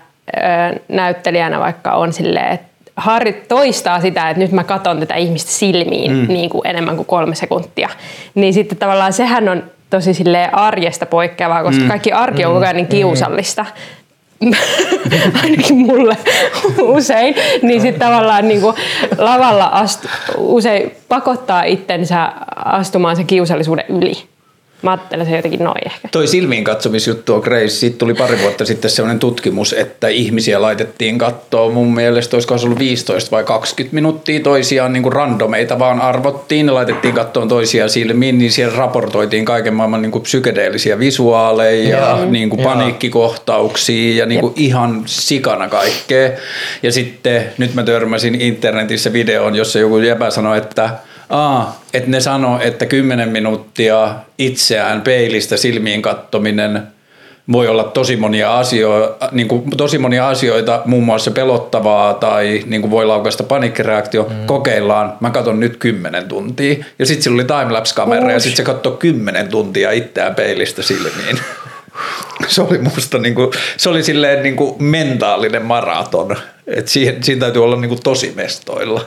näyttelijänä 0.88 1.61
vaikka 1.61 1.92
on 1.92 2.12
silleen, 2.12 2.52
että 2.52 2.68
Harri 2.97 3.33
toistaa 3.33 4.00
sitä, 4.00 4.30
että 4.30 4.42
nyt 4.42 4.52
mä 4.52 4.64
katon 4.64 5.00
tätä 5.00 5.14
ihmistä 5.14 5.50
silmiin 5.50 6.12
mm. 6.12 6.28
niin 6.28 6.50
kuin 6.50 6.66
enemmän 6.66 6.97
kuin 6.97 7.07
kolme 7.07 7.35
sekuntia, 7.35 7.88
niin 8.35 8.54
sitten 8.54 8.78
tavallaan 8.78 9.12
sehän 9.12 9.49
on 9.49 9.62
tosi 9.90 10.14
silleen 10.14 10.54
arjesta 10.54 11.07
poikkeavaa, 11.07 11.62
koska 11.62 11.83
mm. 11.83 11.88
kaikki 11.88 12.12
arki 12.12 12.45
on 12.45 12.52
koko 12.52 12.64
ajan 12.64 12.76
niin 12.76 12.87
kiusallista. 12.87 13.66
ainakin 15.42 15.76
mulle 15.76 16.16
usein, 16.97 17.35
niin 17.62 17.80
sitten 17.80 18.09
tavallaan 18.09 18.49
niin 18.49 18.61
kuin 18.61 18.76
lavalla 19.18 19.64
astu, 19.64 20.09
usein 20.37 20.92
pakottaa 21.09 21.62
itsensä 21.62 22.33
astumaan 22.64 23.16
sen 23.16 23.26
kiusallisuuden 23.26 23.85
yli. 23.88 24.28
Mä 24.82 24.90
ajattelen 24.90 25.26
se 25.26 25.37
jotenkin 25.37 25.64
noin 25.64 25.87
ehkä. 25.87 26.08
Toi 26.12 26.26
silmiin 26.26 26.64
katsomisjuttu 26.64 27.35
on 27.35 27.42
crazy. 27.42 27.68
Siitä 27.68 27.99
tuli 27.99 28.14
pari 28.14 28.38
vuotta 28.42 28.64
sitten 28.64 28.90
sellainen 28.90 29.18
tutkimus, 29.18 29.73
että 29.73 30.08
ihmisiä 30.08 30.62
laitettiin 30.62 31.18
kattoon. 31.18 31.75
Mun 31.75 31.94
mielestä 31.94 32.37
olisiko 32.37 32.58
se 32.58 32.66
ollut 32.66 32.78
15 32.78 33.30
vai 33.30 33.44
20 33.44 33.94
minuuttia 33.94 34.40
toisiaan 34.40 34.92
niin 34.92 35.02
kuin 35.02 35.12
randomeita 35.12 35.78
vaan 35.78 36.00
arvottiin. 36.00 36.66
Ne 36.66 36.73
laitettiin 36.73 37.14
kattoon 37.14 37.49
toisiaan 37.49 37.90
silmiin, 37.90 38.38
niin 38.38 38.52
siellä 38.52 38.76
raportoitiin 38.76 39.44
kaiken 39.44 39.75
maailman 39.75 40.02
niin 40.02 40.12
kuin 40.12 40.23
psykedeellisiä 40.23 40.99
visuaaleja 40.99 41.99
ja 41.99 42.18
niin 42.26 42.50
kuin 42.50 42.62
paniikkikohtauksia 42.62 44.16
ja 44.16 44.26
niin 44.26 44.40
kuin 44.40 44.52
ihan 44.56 45.02
sikana 45.06 45.68
kaikkea. 45.68 46.30
Ja 46.82 46.92
sitten 46.92 47.44
nyt 47.58 47.75
mä 47.75 47.82
törmäsin 47.82 48.40
internetissä 48.40 49.12
videoon, 49.12 49.54
jossa 49.54 49.78
joku 49.78 49.99
jäpä 49.99 50.30
sanoi, 50.30 50.58
että 50.58 50.90
Aa, 51.30 51.80
että 51.94 52.11
ne 52.11 52.20
sanoo, 52.20 52.61
että 52.61 52.87
10 52.87 53.28
minuuttia 53.28 54.14
itseään 54.38 55.00
peilistä 55.00 55.56
silmiin 55.56 56.02
kattominen 56.02 56.82
voi 57.52 57.68
olla 57.68 57.85
tosi 57.85 58.16
monia, 58.16 58.58
asioita, 58.58 59.28
niin 59.32 59.49
kuin, 59.49 59.70
tosi 59.76 59.99
monia 59.99 60.28
asioita, 60.28 60.82
muun 60.85 61.04
muassa 61.04 61.30
pelottavaa 61.30 62.14
tai 62.14 62.62
niin 62.66 62.80
kuin 62.80 62.90
voi 62.90 63.06
laukaista 63.06 63.42
panikkireaktio. 63.42 64.26
Mm. 64.30 64.47
Kokeillaan, 64.47 65.12
mä 65.20 65.30
katson 65.30 65.61
nyt 65.61 65.76
10 65.76 66.28
tuntia. 66.28 66.85
Ja 66.99 67.06
sitten 67.06 67.23
sillä 67.23 67.35
oli 67.35 67.44
timelapse-kamera 67.44 68.32
ja 68.32 68.40
sitten 68.40 68.56
se 68.56 68.62
katsoi 68.62 68.97
10 68.99 69.49
tuntia 69.49 69.90
itseään 69.90 70.35
peilistä 70.35 70.82
silmiin. 70.82 71.38
se 72.49 72.62
oli 72.62 72.78
musta 72.78 73.18
niin 73.18 73.35
kuin, 73.35 73.50
se 73.76 73.88
oli 73.88 74.02
silleen 74.02 74.42
niin 74.42 74.56
kuin 74.56 74.82
mentaalinen 74.82 75.64
maraton. 75.64 76.37
Et 76.66 76.88
siihen, 76.88 77.23
siinä 77.23 77.40
täytyy 77.40 77.64
olla 77.64 77.76
niin 77.76 77.88
kuin 77.88 78.02
tosi 78.02 78.32
mestoilla. 78.37 79.06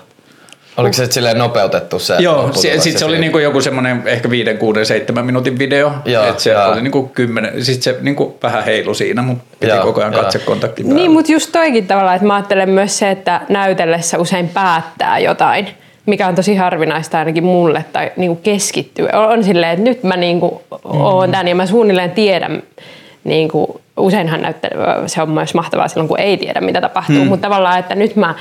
Oliko 0.77 0.93
se 0.93 1.05
silleen 1.05 1.37
nopeutettu 1.37 1.99
se? 1.99 2.15
Joo, 2.19 2.53
sitten 2.53 2.81
se, 2.81 2.99
se 2.99 3.05
oli 3.05 3.19
niinku 3.19 3.37
joku 3.37 3.61
semmoinen 3.61 4.03
ehkä 4.05 4.29
5, 4.29 4.53
6, 4.53 4.85
7 4.85 5.25
minuutin 5.25 5.59
video. 5.59 5.91
Joo, 6.05 6.25
että 6.25 6.43
se 6.43 6.51
joo. 6.51 6.71
oli 6.71 6.81
niinku 6.81 7.11
10, 7.13 7.65
sitten 7.65 7.93
se 7.93 7.99
niinku 8.01 8.37
vähän 8.43 8.63
heilu 8.63 8.93
siinä, 8.93 9.21
mutta 9.21 9.43
piti 9.59 9.71
joo, 9.71 9.85
koko 9.85 10.01
ajan 10.01 10.13
katsekontakti 10.13 10.83
päällä. 10.83 10.99
Niin, 10.99 11.11
mutta 11.11 11.31
just 11.31 11.51
toikin 11.51 11.87
tavalla, 11.87 12.13
että 12.13 12.27
mä 12.27 12.35
ajattelen 12.35 12.69
myös 12.69 12.99
se, 12.99 13.11
että 13.11 13.41
näytellessä 13.49 14.17
usein 14.17 14.49
päättää 14.49 15.19
jotain 15.19 15.67
mikä 16.05 16.27
on 16.27 16.35
tosi 16.35 16.55
harvinaista 16.55 17.19
ainakin 17.19 17.43
mulle, 17.43 17.85
tai 17.93 18.11
niinku 18.15 18.41
keskittyy. 18.43 19.07
On 19.13 19.43
silleen, 19.43 19.71
että 19.71 19.83
nyt 19.83 20.03
mä 20.03 20.17
niinku 20.17 20.61
mm. 20.71 21.01
oon 21.01 21.31
tän 21.31 21.47
ja 21.47 21.55
mä 21.55 21.65
suunnilleen 21.65 22.11
tiedän, 22.11 22.63
niinku, 23.23 23.81
useinhan 23.97 24.41
näyttely, 24.41 24.77
se 25.05 25.21
on 25.21 25.29
myös 25.29 25.53
mahtavaa 25.53 25.87
silloin, 25.87 26.07
kun 26.07 26.19
ei 26.19 26.37
tiedä, 26.37 26.61
mitä 26.61 26.81
tapahtuu, 26.81 27.23
mm. 27.23 27.27
mutta 27.27 27.47
tavallaan, 27.47 27.79
että 27.79 27.95
nyt 27.95 28.15
mä 28.15 28.35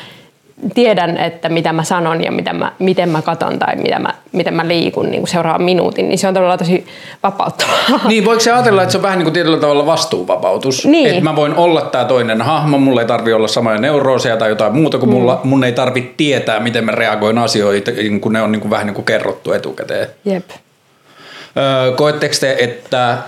tiedän, 0.75 1.17
että 1.17 1.49
mitä 1.49 1.73
mä 1.73 1.85
sanon 1.85 2.25
ja 2.25 2.33
mitä 2.33 2.53
mä, 2.53 2.73
miten 2.79 3.09
mä 3.09 3.23
katon 3.23 3.59
tai 3.59 3.77
mitä 3.77 3.99
mä, 3.99 4.15
miten 4.33 4.55
mä 4.55 4.69
liikun 4.69 5.11
niin 5.11 5.21
kuin 5.21 5.29
seuraavan 5.29 5.63
minuutin, 5.63 6.09
niin 6.09 6.19
se 6.19 6.29
on 6.29 6.35
todella 6.35 6.57
tosi 6.57 6.87
vapauttavaa. 7.23 7.79
Niin, 8.09 8.25
voiko 8.25 8.41
se 8.41 8.53
ajatella, 8.53 8.83
että 8.83 8.93
se 8.93 8.99
on 8.99 9.03
vähän 9.03 9.19
niin 9.19 9.25
kuin 9.25 9.35
tietyllä 9.35 9.57
tavalla 9.57 9.87
vastuuvapautus? 9.87 10.87
Niin. 10.87 11.07
Että 11.07 11.25
mä 11.25 11.37
voin 11.37 11.55
olla 11.55 11.81
tämä 11.81 12.05
toinen 12.05 12.43
hahmo, 12.43 12.79
mulla 12.79 13.01
ei 13.01 13.07
tarvi 13.07 13.33
olla 13.33 13.49
samoja 13.49 13.79
neurooseja 13.79 14.37
tai 14.37 14.49
jotain 14.49 14.75
muuta 14.75 14.99
kuin 14.99 15.11
mm. 15.11 15.17
mulla, 15.17 15.41
mun 15.45 15.65
ei 15.65 15.73
tarvi 15.73 16.15
tietää, 16.17 16.61
miten 16.61 16.85
mä 16.85 16.93
reagoin 16.93 17.39
asioihin, 17.39 18.21
kun 18.21 18.33
ne 18.33 18.43
on 18.43 18.53
niin 18.53 18.61
kuin 18.61 18.71
vähän 18.71 18.87
niin 18.87 18.95
kuin 18.95 19.05
kerrottu 19.05 19.53
etukäteen. 19.53 20.09
Jep. 20.25 20.51
Öö, 21.57 21.93
koetteko 21.93 22.35
te, 22.41 22.57
että 22.59 23.19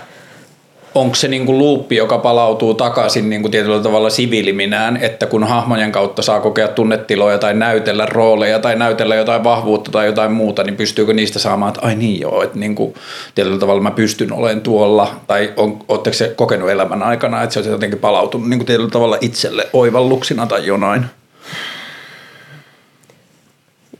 onko 0.94 1.14
se 1.14 1.28
niinku 1.28 1.58
luuppi, 1.58 1.96
joka 1.96 2.18
palautuu 2.18 2.74
takaisin 2.74 3.30
niinku 3.30 3.48
tietyllä 3.48 3.82
tavalla 3.82 4.10
siviiliminään, 4.10 4.96
että 4.96 5.26
kun 5.26 5.44
hahmojen 5.44 5.92
kautta 5.92 6.22
saa 6.22 6.40
kokea 6.40 6.68
tunnetiloja 6.68 7.38
tai 7.38 7.54
näytellä 7.54 8.06
rooleja 8.06 8.58
tai 8.58 8.76
näytellä 8.76 9.14
jotain 9.14 9.44
vahvuutta 9.44 9.90
tai 9.90 10.06
jotain 10.06 10.32
muuta, 10.32 10.64
niin 10.64 10.76
pystyykö 10.76 11.12
niistä 11.12 11.38
saamaan, 11.38 11.74
että 11.74 11.86
ai 11.86 11.94
niin 11.94 12.20
joo, 12.20 12.42
että 12.42 12.58
niinku, 12.58 12.94
tietyllä 13.34 13.58
tavalla 13.58 13.82
mä 13.82 13.90
pystyn 13.90 14.32
olemaan 14.32 14.60
tuolla, 14.60 15.14
tai 15.26 15.52
on, 15.56 15.78
ootteko 15.88 16.14
se 16.14 16.32
kokenut 16.36 16.70
elämän 16.70 17.02
aikana, 17.02 17.42
että 17.42 17.54
se 17.54 17.60
on 17.60 17.66
jotenkin 17.66 17.98
palautunut 17.98 18.48
niinku 18.48 18.64
tietyllä 18.64 18.90
tavalla 18.90 19.18
itselle 19.20 19.68
oivalluksina 19.72 20.46
tai 20.46 20.66
jonain? 20.66 21.04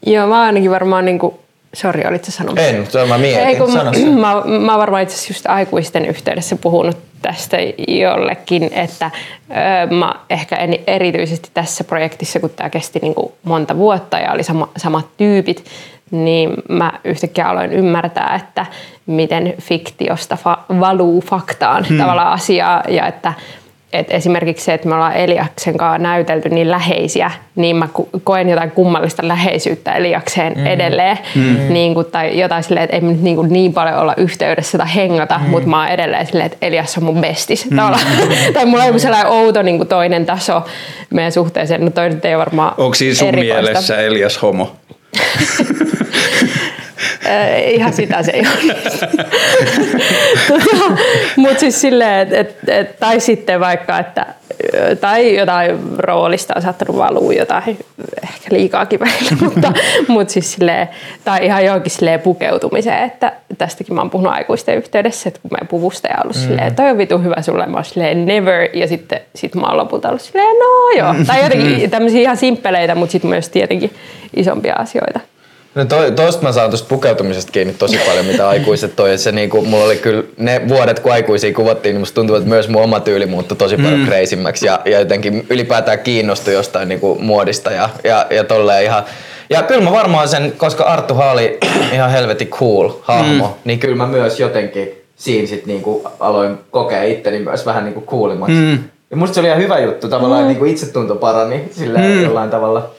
Joo, 0.06 0.26
mä 0.26 0.42
ainakin 0.42 0.70
varmaan 0.70 1.04
niinku 1.04 1.40
Sori, 1.74 2.06
olit 2.08 2.24
sä 2.24 2.32
sanomassa? 2.32 2.68
En, 2.68 2.90
se 2.90 3.04
mä 3.04 3.18
mietin. 3.18 3.46
Ei, 3.46 3.56
kun 3.56 3.72
mä, 4.20 4.42
mä 4.58 4.78
varmaan 4.78 5.02
itse 5.02 5.14
asiassa 5.14 5.32
just 5.32 5.46
aikuisten 5.46 6.06
yhteydessä 6.06 6.56
puhunut 6.56 6.98
tästä 7.22 7.56
jollekin, 7.88 8.70
että 8.72 9.10
ö, 9.50 9.94
mä 9.94 10.14
ehkä 10.30 10.56
en, 10.56 10.78
erityisesti 10.86 11.50
tässä 11.54 11.84
projektissa, 11.84 12.40
kun 12.40 12.50
tämä 12.50 12.70
kesti 12.70 12.98
niin 12.98 13.14
kuin 13.14 13.32
monta 13.42 13.76
vuotta 13.76 14.18
ja 14.18 14.32
oli 14.32 14.42
sama, 14.42 14.68
samat 14.76 15.06
tyypit, 15.16 15.64
niin 16.10 16.50
mä 16.68 16.92
yhtäkkiä 17.04 17.48
aloin 17.48 17.72
ymmärtää, 17.72 18.34
että 18.34 18.66
miten 19.06 19.54
fiktiosta 19.60 20.38
fa- 20.46 20.80
valuu 20.80 21.20
faktaan 21.20 21.84
hmm. 21.88 21.98
tavallaan 21.98 22.32
asiaa 22.32 22.82
ja 22.88 23.06
että 23.06 23.32
et 23.92 24.10
esimerkiksi 24.10 24.64
se, 24.64 24.74
että 24.74 24.88
me 24.88 24.94
ollaan 24.94 25.16
Eliaksen 25.16 25.76
kanssa 25.76 25.98
näytelty 25.98 26.48
niin 26.48 26.70
läheisiä, 26.70 27.30
niin 27.56 27.76
mä 27.76 27.88
koen 28.24 28.48
jotain 28.48 28.70
kummallista 28.70 29.28
läheisyyttä 29.28 29.92
Eliakseen 29.92 30.52
mm. 30.56 30.66
edelleen. 30.66 31.18
Mm. 31.34 31.56
Niin 31.68 31.94
kuin, 31.94 32.06
tai 32.06 32.40
jotain 32.40 32.62
silleen, 32.62 32.84
että 32.84 32.96
ei 32.96 33.02
nyt 33.02 33.22
niin, 33.22 33.36
kuin 33.36 33.52
niin 33.52 33.72
paljon 33.72 33.96
olla 33.96 34.14
yhteydessä 34.16 34.78
tai 34.78 34.94
hengata, 34.94 35.38
mm. 35.38 35.50
mutta 35.50 35.68
mä 35.68 35.82
oon 35.82 35.88
edelleen 35.88 36.26
silleen, 36.26 36.46
että 36.46 36.66
Elias 36.66 36.98
on 36.98 37.04
mun 37.04 37.20
bestis. 37.20 37.70
Mm. 37.70 37.76
tai 38.54 38.66
mulla 38.66 38.82
on 38.82 38.86
joku 38.86 38.98
sellainen 38.98 39.32
outo 39.32 39.62
niin 39.62 39.76
kuin 39.76 39.88
toinen 39.88 40.26
taso 40.26 40.62
meidän 41.10 41.32
suhteeseen. 41.32 41.84
No 41.84 41.90
toi 41.90 42.08
nyt 42.08 42.24
ei 42.24 42.38
varmaan 42.38 42.74
Onko 42.78 42.94
siinä 42.94 43.14
sun 43.14 43.28
erikoista. 43.28 43.62
mielessä 43.62 44.00
Elias 44.00 44.42
homo? 44.42 44.76
Äh, 47.26 47.72
ihan 47.72 47.92
sitä 47.92 48.22
se 48.22 48.30
ei 48.30 48.40
ole. 48.40 48.74
tota, 50.48 50.92
Mutta 51.36 51.60
siis 51.60 51.80
silleen, 51.80 52.20
et, 52.20 52.32
et, 52.32 52.68
et, 52.68 52.98
tai 53.00 53.20
sitten 53.20 53.60
vaikka, 53.60 53.98
että 53.98 54.26
tai 55.00 55.36
jotain 55.36 55.78
roolista 55.98 56.54
on 56.56 56.62
saattanut 56.62 56.96
valua 56.96 57.32
jotain, 57.32 57.78
ehkä 58.22 58.48
liikaakin 58.50 59.00
välillä, 59.00 59.36
mutta, 59.44 59.72
mutta 60.08 60.32
siis 60.32 60.52
silleen, 60.52 60.88
tai 61.24 61.46
ihan 61.46 61.64
johonkin 61.64 61.90
silleen 61.90 62.20
pukeutumiseen, 62.20 63.04
että 63.04 63.32
tästäkin 63.58 63.94
mä 63.94 64.00
oon 64.00 64.10
puhunut 64.10 64.32
aikuisten 64.32 64.76
yhteydessä, 64.76 65.28
että 65.28 65.40
kun 65.40 65.50
meidän 65.52 65.68
puvusta 65.68 66.08
ja 66.08 66.16
ollut 66.22 66.36
mm. 66.36 66.42
silleen, 66.42 66.74
toi 66.74 66.90
on 66.90 66.98
vitu 66.98 67.18
hyvä 67.18 67.42
sulle, 67.42 67.66
mä 67.66 67.76
oon 67.76 67.84
silleen 67.84 68.26
never, 68.26 68.68
ja 68.72 68.88
sitten 68.88 69.20
sit 69.34 69.54
mä 69.54 69.66
oon 69.66 69.76
lopulta 69.76 70.08
ollut 70.08 70.22
silleen, 70.22 70.56
no 70.58 70.90
joo, 70.98 71.14
tai 71.26 71.42
jotenkin 71.42 71.90
tämmöisiä 71.90 72.20
ihan 72.20 72.36
simppeleitä, 72.36 72.94
mutta 72.94 73.12
sitten 73.12 73.30
myös 73.30 73.48
tietenkin 73.48 73.90
isompia 74.36 74.74
asioita. 74.74 75.20
No 75.74 75.84
to, 75.84 76.10
toista 76.10 76.42
mä 76.42 76.52
saan 76.52 76.70
tuosta 76.70 76.88
pukeutumisesta 76.88 77.52
kiinni 77.52 77.74
tosi 77.74 77.98
paljon, 78.06 78.26
mitä 78.26 78.48
aikuiset 78.48 78.96
toi. 78.96 79.18
Se 79.18 79.32
niinku, 79.32 79.64
mulla 79.64 79.84
oli 79.84 79.96
kyllä 79.96 80.22
ne 80.36 80.60
vuodet, 80.68 81.00
kun 81.00 81.12
aikuisia 81.12 81.54
kuvattiin, 81.54 81.92
niin 81.92 82.00
musta 82.00 82.14
tuntuu, 82.14 82.36
että 82.36 82.48
myös 82.48 82.68
mun 82.68 82.82
oma 82.82 83.00
tyyli 83.00 83.26
muuttui 83.26 83.56
tosi 83.56 83.76
paljon 83.76 84.00
mm. 84.00 84.06
kreisimmäksi 84.06 84.66
ja, 84.66 84.80
ja 84.84 84.98
jotenkin 84.98 85.46
ylipäätään 85.50 85.98
kiinnostui 85.98 86.54
jostain 86.54 86.88
niinku 86.88 87.18
muodista 87.20 87.70
ja, 87.70 87.88
ja, 88.04 88.26
ja 88.30 88.44
tolleen 88.44 88.84
ihan 88.84 89.04
ja 89.50 89.62
kyllä 89.62 89.80
mä 89.80 89.92
varmaan 89.92 90.28
sen, 90.28 90.52
koska 90.56 90.84
Arttu 90.84 91.14
Haali 91.14 91.58
ihan 91.94 92.10
helvetin 92.10 92.48
cool 92.48 92.90
hahmo, 93.02 93.46
mm. 93.46 93.54
niin 93.64 93.78
kyllä 93.78 93.96
mä 93.96 94.06
myös 94.06 94.40
jotenkin 94.40 95.02
siinä 95.16 95.46
sit 95.46 95.66
niinku 95.66 96.08
aloin 96.20 96.58
kokea 96.70 97.02
itteni 97.02 97.38
myös 97.38 97.66
vähän 97.66 97.84
niinku 97.84 98.00
coolimmaksi. 98.00 98.54
Mm. 98.54 98.78
Ja 99.10 99.16
musta 99.16 99.34
se 99.34 99.40
oli 99.40 99.48
ihan 99.48 99.60
hyvä 99.60 99.78
juttu, 99.78 100.08
tavallaan 100.08 100.42
mm. 100.42 100.48
niinku 100.48 100.64
itsetunto 100.64 101.14
parani 101.14 101.68
sillä 101.70 101.98
mm. 101.98 102.22
jollain 102.22 102.50
tavalla. 102.50 102.90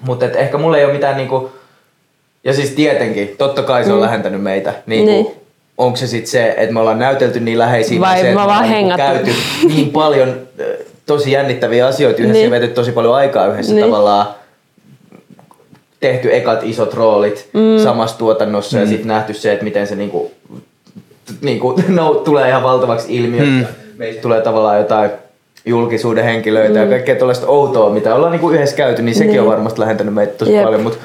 Mutta 0.00 0.26
ehkä 0.26 0.58
mulla 0.58 0.78
ei 0.78 0.84
ole 0.84 0.92
mitään 0.92 1.16
niinku, 1.16 1.50
ja 2.44 2.52
siis 2.52 2.70
tietenkin, 2.70 3.34
totta 3.38 3.62
kai 3.62 3.84
se 3.84 3.92
on 3.92 3.98
mm. 3.98 4.02
lähentänyt 4.02 4.42
meitä. 4.42 4.74
Niin 4.86 5.06
niin. 5.06 5.26
Onko 5.78 5.96
se 5.96 6.06
sitten 6.06 6.30
se, 6.30 6.54
että 6.56 6.74
me 6.74 6.80
ollaan 6.80 6.98
näytelty 6.98 7.40
niin 7.40 7.58
läheisiä, 7.58 8.00
vai 8.00 8.14
se, 8.14 8.20
että 8.20 8.34
me 8.34 8.42
ollaan 8.42 8.70
niinku 8.70 8.96
käyty 8.96 9.30
niin 9.74 9.90
paljon 9.90 10.40
tosi 11.06 11.32
jännittäviä 11.32 11.86
asioita 11.86 12.22
yhdessä 12.22 12.38
niin. 12.38 12.44
ja 12.44 12.50
vetetty 12.50 12.74
tosi 12.74 12.92
paljon 12.92 13.14
aikaa 13.14 13.46
yhdessä 13.46 13.74
niin. 13.74 13.84
tavallaan 13.84 14.26
tehty 16.00 16.34
ekat 16.36 16.60
isot 16.62 16.94
roolit 16.94 17.48
mm. 17.52 17.82
samassa 17.82 18.18
tuotannossa 18.18 18.76
mm. 18.76 18.82
ja 18.82 18.88
sitten 18.88 19.08
nähty 19.08 19.34
se, 19.34 19.52
että 19.52 19.64
miten 19.64 19.86
se 19.86 19.96
niinku, 19.96 20.32
niinku, 21.40 21.80
no, 21.88 22.14
tulee 22.14 22.48
ihan 22.48 22.62
valtavaksi 22.62 23.16
ilmiöksi. 23.16 23.50
Mm. 23.50 23.66
Meistä 23.96 24.22
tulee 24.22 24.40
tavallaan 24.40 24.78
jotain 24.78 25.10
julkisuuden 25.64 26.24
henkilöitä 26.24 26.74
mm. 26.74 26.80
ja 26.80 26.86
kaikkea 26.86 27.16
tuollaista 27.16 27.46
outoa, 27.46 27.90
mitä 27.90 28.14
ollaan 28.14 28.32
niinku 28.32 28.50
yhdessä 28.50 28.76
käyty, 28.76 29.02
niin 29.02 29.14
sekin 29.14 29.30
niin. 29.30 29.40
on 29.40 29.46
varmasti 29.46 29.80
lähentänyt 29.80 30.14
meitä 30.14 30.32
tosi 30.32 30.52
Jep. 30.52 30.64
paljon. 30.64 30.82
Mutta 30.82 30.98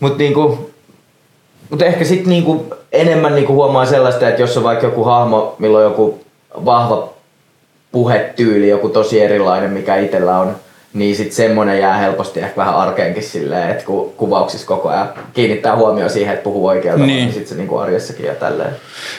mutta 0.00 0.18
niinku, 0.18 0.70
mut 1.70 1.82
ehkä 1.82 2.04
sitten 2.04 2.30
niinku 2.30 2.66
enemmän 2.92 3.34
niinku 3.34 3.52
huomaa 3.52 3.86
sellaista, 3.86 4.28
että 4.28 4.42
jos 4.42 4.56
on 4.56 4.64
vaikka 4.64 4.86
joku 4.86 5.04
hahmo, 5.04 5.56
milloin 5.58 5.84
joku 5.84 6.20
vahva 6.64 7.08
puhetyyli, 7.92 8.68
joku 8.68 8.88
tosi 8.88 9.20
erilainen, 9.20 9.70
mikä 9.70 9.96
itsellä 9.96 10.38
on, 10.38 10.56
niin 10.92 11.16
sit 11.16 11.32
semmonen 11.32 11.78
jää 11.78 11.96
helposti 11.96 12.40
ehkä 12.40 12.56
vähän 12.56 12.74
arkeenkin 12.74 13.22
silleen, 13.22 13.70
että 13.70 13.84
kun 13.84 14.12
kuvauksissa 14.16 14.66
koko 14.66 14.88
ajan 14.88 15.08
kiinnittää 15.34 15.76
huomioon 15.76 16.10
siihen, 16.10 16.34
että 16.34 16.44
puhuu 16.44 16.66
oikealta, 16.66 17.06
niin, 17.06 17.16
niin 17.16 17.32
sit 17.32 17.46
se 17.46 17.54
niinku 17.54 17.76
arjessakin 17.76 18.26
ja 18.26 18.34
tälleen. 18.34 18.70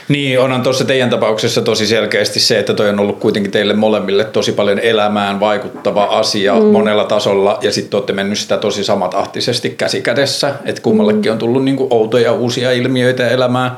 Niin, 0.08 0.40
onhan 0.40 0.63
tuossa 0.63 0.86
teidän 0.86 1.10
tapauksessa 1.10 1.62
tosi 1.62 1.88
selkeästi 1.88 2.40
se, 2.40 2.60
että 2.60 2.74
toi 2.74 2.90
on 2.90 3.00
ollut 3.00 3.20
kuitenkin 3.20 3.51
teille 3.51 3.74
molemmille 3.74 4.24
tosi 4.24 4.51
paljon 4.51 4.80
elämään 4.80 5.40
vaikuttava 5.40 6.04
asia 6.04 6.54
mm. 6.60 6.66
monella 6.66 7.04
tasolla, 7.04 7.58
ja 7.62 7.72
sitten 7.72 7.98
olette 7.98 8.13
mennyt 8.13 8.38
sitä 8.38 8.58
tosi 8.58 8.84
samatahtisesti 8.84 9.70
käsi 9.70 10.01
kädessä, 10.01 10.56
että 10.66 10.82
kummallekin 10.82 11.32
on 11.32 11.38
tullut 11.38 11.63
niinku 11.63 11.88
outoja 11.90 12.34
uusia 12.34 12.72
ilmiöitä 12.72 13.28
elämään. 13.28 13.78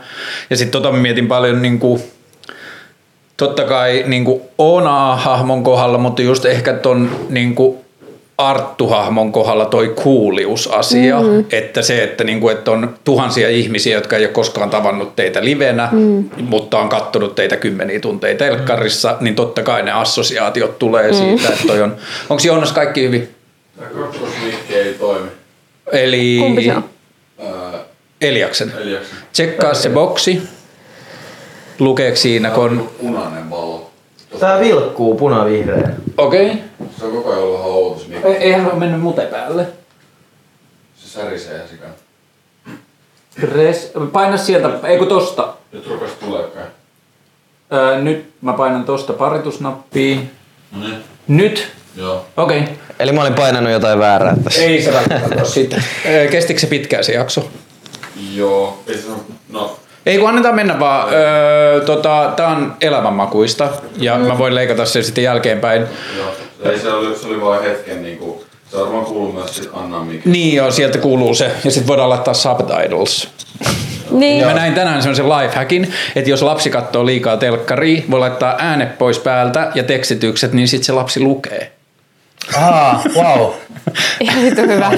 Ja 0.50 0.58
sitten 0.58 0.82
tota 0.82 0.92
mietin 0.98 1.28
paljon 1.28 1.62
niinku, 1.62 2.02
totta 3.38 3.64
kai 3.64 4.04
niin 4.08 4.42
Ona-hahmon 4.58 5.64
kohdalla, 5.64 5.98
mutta 5.98 6.22
just 6.22 6.46
ehkä 6.46 6.74
ton 6.74 7.10
niin 7.30 7.56
Arttu-hahmon 8.50 9.32
kohdalla 9.32 9.66
toi 9.66 9.88
kuuliusasia, 9.88 11.22
mm. 11.22 11.46
että 11.52 11.82
se, 11.82 12.04
että, 12.04 12.24
niin 12.24 12.40
kuin, 12.40 12.58
että 12.58 12.72
on 12.72 12.96
tuhansia 13.04 13.50
ihmisiä, 13.50 13.98
jotka 13.98 14.18
ei 14.18 14.26
ole 14.26 14.34
koskaan 14.34 14.70
tavannut 14.70 15.16
teitä 15.16 15.46
livenä, 15.46 15.90
mm. 15.92 16.30
mutta 16.38 16.78
on 16.78 16.90
kattonut 16.90 17.36
teitä 17.36 17.58
kymmeniä 17.58 18.00
tunteja 18.00 18.38
telkkarissa, 18.38 19.12
mm. 19.20 19.24
niin 19.24 19.36
totta 19.36 19.64
kai 19.64 19.84
ne 19.84 19.92
assosiaatiot 19.92 20.80
tulee 20.80 21.12
mm. 21.12 21.18
siitä, 21.18 21.54
että 21.54 21.68
toi 21.68 21.82
on, 21.82 21.96
onko 22.30 22.44
Joonas 22.46 22.72
kaikki 22.72 23.02
hyvin? 23.02 23.30
Tämä 23.78 23.90
ei 24.70 24.94
toimi. 24.94 25.30
Eli... 25.92 26.38
Kumpi 26.40 26.64
se 26.64 26.74
on? 26.76 26.84
Eliaksen. 28.22 28.74
Eliaksen. 28.82 29.18
Tsekkaa 29.32 29.74
se 29.74 29.90
boksi. 29.90 30.42
Lukeeko 31.80 32.18
siinä, 32.18 32.50
kun 32.50 32.64
on... 32.64 32.90
Punainen 33.02 33.50
valo. 33.50 33.83
Tää 34.44 34.60
vilkkuu 34.60 35.16
punavihreän. 35.16 35.96
Okei. 36.18 36.46
Okay. 36.46 36.58
Se 37.00 37.06
on 37.06 37.12
koko 37.12 37.30
ajan 37.30 37.44
ollut 37.44 37.98
ihan 37.98 38.00
se 38.00 38.30
mikki. 38.30 38.44
Eihän 38.44 38.66
ole 38.66 38.74
mennyt 38.74 39.02
mute 39.02 39.22
päälle. 39.22 39.68
Se 40.96 41.10
särisee 41.10 41.56
ihan 41.56 41.68
sikana. 41.68 41.94
Press. 43.42 43.92
Paina 44.12 44.38
sieltä, 44.38 44.88
ei 44.88 44.98
kun 44.98 45.08
tosta. 45.08 45.54
Nyt 45.72 45.88
rupes 45.88 46.12
tuleekaan. 46.12 46.68
Öö, 47.74 48.02
nyt 48.02 48.34
mä 48.42 48.54
painan 48.54 48.84
tosta 48.84 49.14
paritusnappia. 49.14 50.18
No 50.72 50.88
niin. 50.88 51.04
Nyt. 51.28 51.68
Joo. 51.96 52.26
Okei. 52.38 52.60
Okay. 52.60 52.74
Eli 53.00 53.12
mä 53.12 53.22
olin 53.22 53.34
painanut 53.34 53.72
jotain 53.72 54.00
väärää 54.00 54.36
tässä. 54.44 54.62
Ei 54.62 54.82
se 54.82 54.94
välttämättä. 54.94 55.82
Öö, 56.06 56.28
Kestikö 56.28 56.60
se 56.60 56.68
pitkään 56.68 57.04
se 57.04 57.12
jakso? 57.12 57.50
Joo. 58.34 58.84
Ei 58.88 58.98
se. 58.98 59.08
No. 59.50 59.80
Ei 60.06 60.18
kun 60.18 60.30
annetaan 60.30 60.56
mennä 60.56 60.80
vaan. 60.80 61.14
Öö, 61.14 61.82
tota, 61.82 62.34
tää 62.36 62.48
on 62.48 62.76
elämänmakuista 62.82 63.70
ja 63.98 64.18
mä 64.18 64.38
voin 64.38 64.56
leikata 64.56 64.86
sen 64.86 65.04
sitten 65.04 65.24
jälkeenpäin. 65.24 65.86
Joo. 66.18 66.32
Ei 66.64 66.80
se 66.80 66.94
oli, 66.94 67.16
se 67.16 67.28
oli 67.28 67.42
vain 67.42 67.64
hetken 67.64 68.04
niinku... 68.04 68.44
Se 68.72 68.80
varmaan 68.80 69.06
kuuluu 69.06 69.32
myös 69.32 69.56
sit 69.56 69.70
Annan 69.74 70.08
mikki. 70.08 70.30
Niin 70.30 70.56
joo, 70.56 70.72
sieltä 70.72 70.98
kuuluu 70.98 71.34
se. 71.34 71.52
Ja 71.64 71.72
sitten 71.72 71.88
voidaan 71.88 72.10
laittaa 72.10 72.34
subtitles. 72.34 73.30
Niin. 74.12 74.46
Mä 74.46 74.54
näin 74.54 74.74
tänään 74.74 75.02
semmoisen 75.02 75.30
lifehackin, 75.30 75.94
että 76.16 76.30
jos 76.30 76.42
lapsi 76.42 76.70
katsoo 76.70 77.06
liikaa 77.06 77.38
telkkaria, 77.38 78.02
voi 78.12 78.20
laittaa 78.20 78.56
äänet 78.58 78.98
pois 78.98 79.20
päältä 79.20 79.72
ja 79.76 79.84
tekstitykset, 79.84 80.54
niin 80.54 80.68
sitten 80.68 80.86
se 80.86 80.92
lapsi 80.94 81.20
lukee. 81.20 81.72
Ah, 82.56 83.04
wow. 83.16 83.50
Ihan 84.20 84.44
hyvä. 84.44 84.92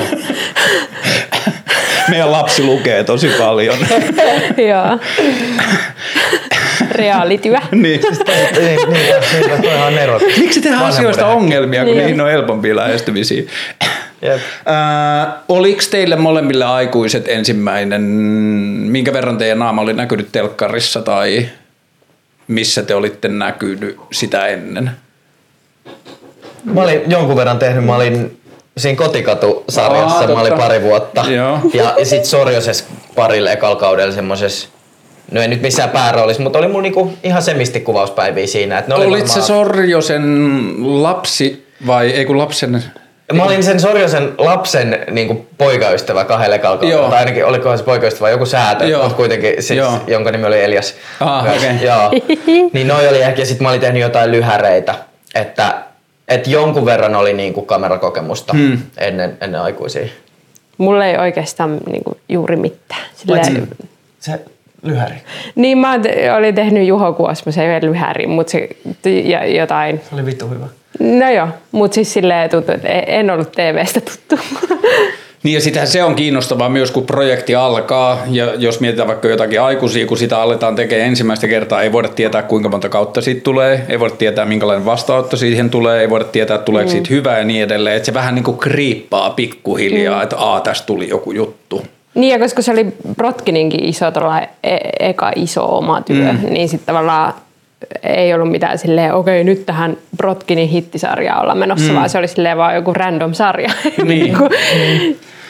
Meidän 2.09 2.31
lapsi 2.31 2.63
lukee 2.63 3.03
tosi 3.03 3.27
paljon. 3.27 3.77
Joo. 4.69 4.99
Reaalityö. 6.91 7.57
niin. 7.71 7.81
niin, 7.81 8.01
niin, 8.55 8.89
niin, 8.89 9.49
niin, 9.49 9.61
toi 9.61 9.81
on 9.87 9.97
ero. 9.97 10.19
Miksi 10.39 10.61
tehdään 10.61 10.85
asioista 10.85 11.27
ongelmia, 11.27 11.83
kun 11.83 11.93
Niin. 11.93 12.05
niihin 12.05 12.21
on 12.21 12.29
helpompia 12.29 12.75
lähestymisiä? 12.75 13.43
Jep. 14.21 14.33
Äh, 14.35 15.33
oliko 15.49 15.81
teille 15.91 16.15
molemmille 16.15 16.65
aikuiset 16.65 17.27
ensimmäinen, 17.27 18.01
minkä 18.91 19.13
verran 19.13 19.37
teidän 19.37 19.59
naama 19.59 19.81
oli 19.81 19.93
näkynyt 19.93 20.27
telkkarissa 20.31 21.01
tai 21.01 21.45
missä 22.47 22.83
te 22.83 22.95
olitte 22.95 23.27
näkynyt 23.27 23.97
sitä 24.11 24.47
ennen? 24.47 24.91
Mä 26.63 26.81
olin 26.81 27.01
jonkun 27.07 27.35
verran 27.35 27.59
tehnyt, 27.59 27.85
mä 27.85 27.95
olin 27.95 28.37
siinä 28.77 28.97
kotikatu-sarjassa, 28.97 30.19
Aa, 30.19 30.27
mä 30.27 30.41
olin 30.41 30.53
pari 30.53 30.81
vuotta. 30.81 31.25
Joo. 31.29 31.59
Ja, 31.73 31.95
sit 32.03 32.25
Sorjoses 32.25 32.87
parille 33.15 33.51
ekalla 33.51 33.75
kaudella 33.75 34.13
semmoses, 34.15 34.69
no 35.31 35.41
ei 35.41 35.47
nyt 35.47 35.61
missään 35.61 35.89
pääroolissa, 35.89 36.43
mutta 36.43 36.59
oli 36.59 36.67
mun 36.67 36.83
niinku 36.83 37.13
ihan 37.23 37.41
semisti 37.43 37.79
kuvauspäiviä 37.79 38.47
siinä. 38.47 38.77
Et 38.79 38.87
ne 38.87 38.95
oli 38.95 39.05
Olit 39.05 39.27
se 39.27 39.39
varmaan- 39.39 39.47
Sorjosen 39.47 40.23
lapsi 41.03 41.67
vai 41.87 42.09
ei 42.11 42.25
kun 42.25 42.37
lapsen... 42.37 42.83
Mä 43.33 43.43
olin 43.43 43.63
sen 43.63 43.79
Sorjosen 43.79 44.33
lapsen 44.37 45.05
niin 45.11 45.47
poikaystävä 45.57 46.25
kahdelle 46.25 46.59
kalkaudella. 46.59 47.09
Tai 47.09 47.19
ainakin 47.19 47.45
olikohan 47.45 47.77
se 47.77 47.83
poikaystävä 47.83 48.29
joku 48.29 48.45
säätö, 48.45 48.85
Joo. 48.85 49.01
mutta 49.03 49.17
kuitenkin 49.17 49.53
siis, 49.63 49.77
Joo. 49.77 49.99
jonka 50.07 50.31
nimi 50.31 50.45
oli 50.47 50.63
Elias. 50.63 50.93
Ah, 51.19 51.45
okei. 51.55 51.69
Joo. 51.81 52.11
niin 52.73 52.87
noi 52.87 53.07
oli 53.07 53.21
ehkä, 53.21 53.41
ja 53.41 53.45
sit 53.45 53.59
mä 53.59 53.69
olin 53.69 53.81
tehnyt 53.81 54.01
jotain 54.01 54.31
lyhäreitä, 54.31 54.95
että 55.35 55.73
et 56.27 56.47
jonkun 56.47 56.85
verran 56.85 57.15
oli 57.15 57.33
niinku 57.33 57.61
kamerakokemusta 57.61 58.53
Hmm. 58.53 58.77
ennen, 58.97 59.37
ennen 59.41 59.61
aikuisia. 59.61 60.07
Mulla 60.77 61.05
ei 61.05 61.17
oikeastaan 61.17 61.77
niinku 61.91 62.17
juuri 62.29 62.55
mitään. 62.55 63.01
Silleen, 63.15 63.67
Se 64.19 64.39
lyhäri. 64.83 65.15
niin 65.55 65.77
mä 65.77 65.99
olin 66.37 66.55
tehnyt 66.55 66.87
Juho 66.87 67.13
Kuosmosen 67.13 67.67
yhden 67.67 67.85
lyhärin, 67.91 68.29
mutta 68.29 68.51
se 68.51 68.69
ja 69.23 69.45
jotain. 69.45 70.01
Se 70.09 70.15
oli 70.15 70.25
vittu 70.25 70.47
hyvä. 70.49 70.65
No 70.99 71.31
joo, 71.31 71.47
mutta 71.71 71.95
siis 71.95 72.13
silleen 72.13 72.49
tuntuu, 72.49 72.75
että 72.75 72.87
en 72.89 73.29
ollut 73.31 73.51
TV-stä 73.51 74.01
tuttu. 74.01 74.39
Niin 75.45 75.53
ja 75.53 75.61
sitähän 75.61 75.87
se 75.87 76.03
on 76.03 76.15
kiinnostavaa 76.15 76.69
myös, 76.69 76.91
kun 76.91 77.05
projekti 77.05 77.55
alkaa. 77.55 78.17
Ja 78.27 78.55
jos 78.55 78.79
mietitään 78.79 79.07
vaikka 79.07 79.27
jotakin 79.27 79.61
aikuisia, 79.61 80.05
kun 80.05 80.17
sitä 80.17 80.41
aletaan 80.41 80.75
tekemään 80.75 81.07
ensimmäistä 81.07 81.47
kertaa, 81.47 81.81
ei 81.81 81.91
voida 81.91 82.07
tietää 82.07 82.43
kuinka 82.43 82.69
monta 82.69 82.89
kautta 82.89 83.21
siitä 83.21 83.41
tulee, 83.41 83.85
ei 83.89 83.99
voida 83.99 84.15
tietää 84.15 84.45
minkälainen 84.45 84.85
vastaanotto 84.85 85.37
siihen 85.37 85.69
tulee, 85.69 86.01
ei 86.01 86.09
voida 86.09 86.25
tietää 86.25 86.57
tuleeko 86.57 86.91
siitä 86.91 87.07
hyvää 87.09 87.37
ja 87.37 87.43
niin 87.43 87.63
edelleen, 87.63 87.95
että 87.95 88.05
se 88.05 88.13
vähän 88.13 88.35
niin 88.35 88.43
kuin 88.43 88.57
kriippaa 88.57 89.29
pikkuhiljaa, 89.29 90.23
että 90.23 90.37
aa 90.37 90.61
tästä 90.61 90.85
tuli 90.85 91.09
joku 91.09 91.31
juttu. 91.31 91.85
niin 92.15 92.31
ja 92.31 92.39
koska 92.39 92.61
se 92.61 92.71
oli 92.71 92.85
Brotkininkin 93.15 93.83
iso, 93.83 94.05
e- 94.63 94.77
eka 94.99 95.31
iso 95.35 95.77
oma 95.77 96.01
työ, 96.01 96.33
mm. 96.33 96.39
niin 96.49 96.69
sitten 96.69 96.85
tavallaan 96.85 97.33
ei 98.03 98.33
ollut 98.33 98.51
mitään 98.51 98.77
silleen, 98.77 99.13
okei 99.13 99.43
nyt 99.43 99.65
tähän 99.65 99.97
Brotkinin 100.17 100.69
hittisarjaan 100.69 101.41
olla 101.41 101.55
menossa, 101.55 101.91
mm. 101.91 101.95
vaan 101.95 102.09
se 102.09 102.17
oli 102.17 102.27
silleen 102.27 102.57
vaan 102.57 102.75
joku 102.75 102.93
random 102.93 103.33
sarja. 103.33 103.71
Niin. 103.97 104.07
Niinku, 104.07 104.49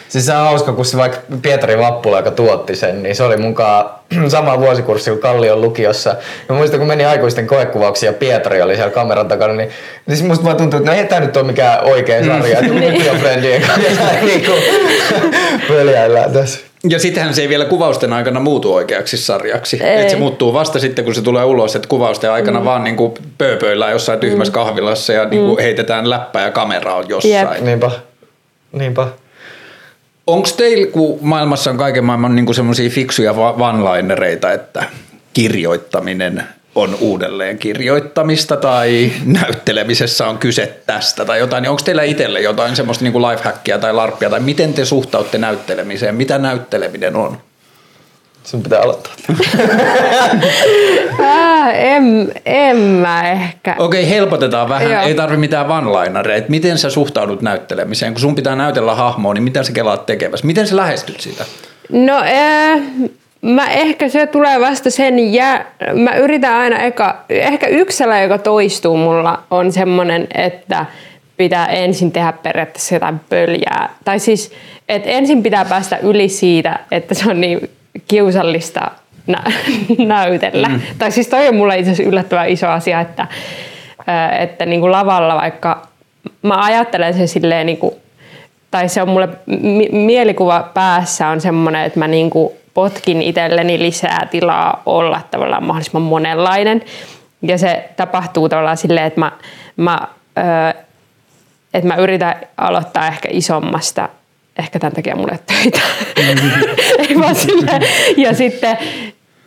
Siis 0.09 0.25
se 0.25 0.33
on 0.33 0.39
hauska, 0.39 0.73
kun 0.73 0.85
se 0.85 0.97
vaikka 0.97 1.17
Pietari 1.41 1.77
Vappula, 1.77 2.17
joka 2.17 2.31
tuotti 2.31 2.75
sen, 2.75 3.03
niin 3.03 3.15
se 3.15 3.23
oli 3.23 3.38
mukaan 3.38 3.89
sama 4.27 4.59
vuosikurssi 4.59 5.09
kuin 5.09 5.21
Kallion 5.21 5.61
lukiossa. 5.61 6.15
Ja 6.49 6.55
muistan, 6.55 6.79
kun 6.79 6.88
meni 6.88 7.05
aikuisten 7.05 7.47
koekuvauksia 7.47 8.09
ja 8.09 8.13
Pietari 8.13 8.61
oli 8.61 8.75
siellä 8.75 8.91
kameran 8.91 9.27
takana, 9.27 9.53
niin 9.53 9.69
siis 10.07 10.23
musta 10.23 10.45
vaan 10.45 10.57
tuntuu, 10.57 10.79
että 10.79 10.91
no 10.91 10.97
ei 10.97 11.05
tämä 11.05 11.21
nyt 11.21 11.38
ole 11.38 11.45
mikään 11.45 11.83
oikea 11.83 12.25
sarja, 12.25 12.59
että 12.59 12.73
lukiofrendien 12.91 13.61
kanssa 13.61 14.03
niin 14.25 14.45
kuin 14.45 14.61
pöljäillään 15.67 16.33
tässä. 16.33 16.59
Ja 16.89 17.00
sittenhän 17.00 17.34
se 17.34 17.41
ei 17.41 17.50
vielä 17.50 17.65
kuvausten 17.65 18.13
aikana 18.13 18.39
muutu 18.39 18.74
oikeaksi 18.74 19.17
sarjaksi. 19.17 19.84
Ei. 19.84 20.02
Et 20.02 20.10
se 20.10 20.15
muuttuu 20.15 20.54
vasta 20.54 20.80
sitten, 20.80 21.06
kun 21.06 21.15
se 21.15 21.21
tulee 21.21 21.43
ulos, 21.43 21.76
että 21.76 21.88
kuvausten 21.88 22.32
aikana 22.32 22.60
mm. 22.60 22.65
vaan 22.65 22.84
niin 22.84 22.95
kuin 22.95 23.13
pööpöillään 23.38 23.91
jossain 23.91 24.19
tyhmässä 24.19 24.54
kahvilassa 24.54 25.13
ja 25.13 25.26
niin 25.26 25.45
kuin 25.45 25.60
heitetään 25.60 26.10
läppää 26.10 26.45
ja 26.45 26.52
kamera 26.52 26.95
on 26.95 27.10
jossain. 27.10 27.34
Jep. 27.34 27.62
Niinpä. 27.62 27.91
Niinpä. 28.71 29.08
Onko 30.28 30.50
teillä, 30.58 30.88
kun 30.88 31.17
maailmassa 31.21 31.69
on 31.69 31.78
kaiken 31.78 32.04
maailman 32.04 32.36
niin 32.36 32.56
semmoisia 32.56 32.89
fiksuja 32.89 33.36
va- 33.36 33.56
one-linereita, 33.60 34.52
että 34.52 34.84
kirjoittaminen 35.36 36.43
on 36.76 36.98
uudelleen 37.00 37.58
kirjoittamista 37.58 38.58
tai 38.58 39.12
näyttelemisessä 39.26 40.28
on 40.28 40.38
kyse 40.38 40.80
tästä 40.86 41.26
tai 41.26 41.39
jotain, 41.39 41.62
niin 41.62 41.69
onko 41.69 41.82
teillä 41.86 42.04
itselle 42.04 42.41
jotain 42.41 42.76
semmoista 42.76 43.04
niin 43.04 43.12
kuin 43.12 43.28
lifehackia 43.28 43.78
tai 43.78 43.93
larppia 43.93 44.30
tai 44.30 44.39
miten 44.39 44.74
te 44.74 44.86
suhtautte 44.86 45.38
näyttelemiseen? 45.38 46.15
Mitä 46.15 46.38
näytteleminen 46.38 47.15
on? 47.15 47.38
Sun 48.43 48.63
pitää 48.63 48.82
aloittaa. 48.82 49.13
Ää, 51.24 51.71
en, 51.74 52.32
en 52.45 52.78
mä 52.78 53.32
ehkä. 53.32 53.76
Okei, 53.80 54.10
helpotetaan 54.10 54.69
vähän. 54.69 54.91
Joo. 54.91 55.02
Ei 55.02 55.15
tarvi 55.15 55.38
mitään 55.38 55.67
one-linereita. 55.67 56.50
Miten 56.50 56.78
sä 56.78 56.89
suhtaudut 56.89 57.41
näyttelemiseen? 57.41 58.13
Kun 58.13 58.21
sun 58.21 58.36
pitää 58.36 58.56
näytellä 58.56 58.95
hahmoa, 58.95 59.34
niin 59.34 59.43
mitä 59.43 59.63
sä 59.63 59.71
kelaat 59.71 60.06
tekevässä? 60.06 60.48
Miten 60.48 60.67
sä 60.67 60.76
lähestyt 60.76 61.21
sitä? 61.21 61.45
No 61.89 62.21
ää, 62.26 62.78
mä 63.45 63.69
ehkä 63.69 64.10
se 64.10 64.27
tulee 64.27 64.60
vasta 64.60 64.89
sen 64.89 65.34
jä... 65.34 65.65
Mä 65.93 66.15
yritän 66.15 66.53
aina 66.53 66.79
eka... 66.79 67.23
Ehkä 67.29 67.67
sellainen, 67.89 68.23
joka 68.23 68.38
toistuu 68.38 68.97
mulla, 68.97 69.43
on 69.51 69.71
semmonen, 69.71 70.27
että 70.34 70.86
pitää 71.38 71.65
ensin 71.67 72.12
tehdä 72.12 72.34
periaatteessa 72.43 72.95
jotain 72.95 73.19
pöljää. 73.29 73.89
Tai 74.05 74.19
siis, 74.19 74.51
että 74.89 75.10
ensin 75.10 75.43
pitää 75.43 75.65
päästä 75.65 75.97
yli 75.97 76.29
siitä, 76.29 76.79
että 76.91 77.13
se 77.13 77.29
on 77.29 77.41
niin 77.41 77.69
kiusallista 78.08 78.91
nä- 79.27 79.43
näytellä. 80.15 80.69
Mm. 80.69 80.81
Tai 80.97 81.12
siis 81.12 81.27
toi 81.27 81.47
on 81.47 81.55
mulle 81.55 81.79
itse 81.79 81.91
asiassa 81.91 82.10
yllättävän 82.10 82.49
iso 82.49 82.67
asia, 82.67 83.01
että, 83.01 83.27
että 84.39 84.65
niin 84.65 84.81
kuin 84.81 84.91
lavalla 84.91 85.36
vaikka 85.36 85.88
mä 86.41 86.63
ajattelen 86.65 87.13
sen 87.13 87.27
silleen 87.27 87.65
niin 87.65 87.77
kuin, 87.77 87.95
tai 88.71 88.89
se 88.89 89.01
on 89.01 89.10
mulle 89.10 89.29
mi- 89.45 89.89
mielikuva 89.91 90.69
päässä 90.73 91.27
on 91.27 91.41
semmoinen, 91.41 91.86
että 91.86 91.99
mä 91.99 92.08
niin 92.08 92.29
kuin 92.29 92.53
potkin 92.75 93.21
itselleni 93.21 93.79
lisää 93.79 94.27
tilaa 94.31 94.81
olla 94.85 95.21
tavallaan 95.31 95.63
mahdollisimman 95.63 96.01
monenlainen. 96.01 96.81
Ja 97.41 97.57
se 97.57 97.89
tapahtuu 97.95 98.49
tavallaan 98.49 98.77
silleen, 98.77 99.05
että 99.05 99.19
mä, 99.19 99.31
mä, 99.77 99.99
öö, 100.38 100.83
että 101.73 101.88
mä 101.88 101.95
yritän 101.95 102.35
aloittaa 102.57 103.07
ehkä 103.07 103.29
isommasta 103.31 104.09
ehkä 104.59 104.79
tämän 104.79 104.93
takia 104.93 105.15
mulle 105.15 105.39
töitä. 105.47 105.79
Ei 107.09 107.19
vaan 107.19 107.35
silleen. 107.35 107.81
Ja 108.17 108.33
sitten 108.33 108.77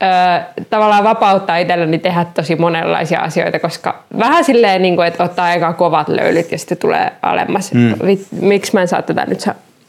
ö, 0.02 0.64
tavallaan 0.70 1.04
vapauttaa 1.04 1.56
itselleni 1.56 1.98
tehdä 1.98 2.26
tosi 2.34 2.56
monenlaisia 2.56 3.20
asioita, 3.20 3.58
koska 3.58 4.02
vähän 4.18 4.44
silleen, 4.44 4.82
niin 4.82 4.96
kuin, 4.96 5.08
että 5.08 5.24
ottaa 5.24 5.46
aika 5.46 5.72
kovat 5.72 6.08
löylyt 6.08 6.52
ja 6.52 6.58
sitten 6.58 6.78
tulee 6.78 7.12
alemmas. 7.22 7.72
Mm. 7.72 7.94
Miksi 8.40 8.74
mä 8.74 8.80
en 8.80 8.88
saa 8.88 9.02
tätä 9.02 9.26
nyt 9.26 9.48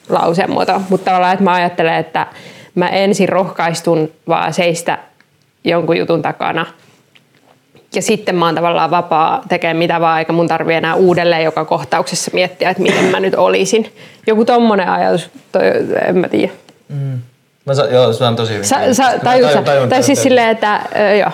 lauseen 0.10 0.52
muotoa, 0.52 0.82
mutta 0.90 1.06
tavallaan, 1.06 1.34
että 1.34 1.44
mä 1.44 1.54
ajattelen, 1.54 1.96
että 1.96 2.28
mä 2.76 2.90
ensin 2.90 3.30
rohkaistun 3.30 4.12
vaan 4.28 4.54
seistä 4.54 4.98
jonkun 5.64 5.98
jutun 5.98 6.22
takana– 6.22 6.66
ja 7.96 8.02
sitten 8.02 8.36
mä 8.36 8.46
oon 8.46 8.56
tavallaan 8.56 8.92
vapaa 8.92 9.42
tekemään 9.50 9.78
mitä 9.78 10.02
vaan, 10.02 10.20
eikä 10.20 10.34
mun 10.34 10.48
tarvi 10.48 10.74
enää 10.74 10.96
uudelleen 10.96 11.44
joka 11.44 11.66
kohtauksessa 11.66 12.32
miettiä, 12.34 12.70
että 12.70 12.84
miten 12.84 13.06
mä 13.06 13.20
nyt 13.20 13.36
olisin. 13.36 13.94
Joku 14.28 14.46
tommonen 14.46 14.90
ajatus, 14.90 15.30
toi, 15.52 15.62
en 16.08 16.18
mä 16.18 16.30
tiedä. 16.30 16.52
Mm. 16.90 17.20
Mä 17.66 17.74
sa- 17.74 17.86
joo, 17.86 18.14
se 18.14 18.24
on 18.24 18.36
tosi 18.36 18.54
hyvin. 18.54 18.66
Sä, 18.66 18.94
sä, 18.94 19.20
tajut, 19.24 19.52
tajun, 19.52 19.64
tajun, 19.64 19.90
tai 19.90 20.04
siis 20.04 20.24
silleen, 20.24 20.50
että 20.50 20.82
ö, 20.96 21.16
joo. 21.16 21.32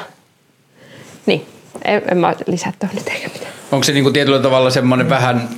Niin, 1.26 1.46
en, 1.86 2.02
en 2.12 2.18
mä 2.18 2.34
lisää 2.48 2.74
tuohon 2.80 2.96
nyt 2.96 3.08
eikä 3.08 3.30
mitään. 3.34 3.52
Onko 3.72 3.84
se 3.84 3.92
niinku 3.92 4.12
tietyllä 4.12 4.40
tavalla 4.40 4.70
semmoinen 4.70 5.10
vähän, 5.10 5.50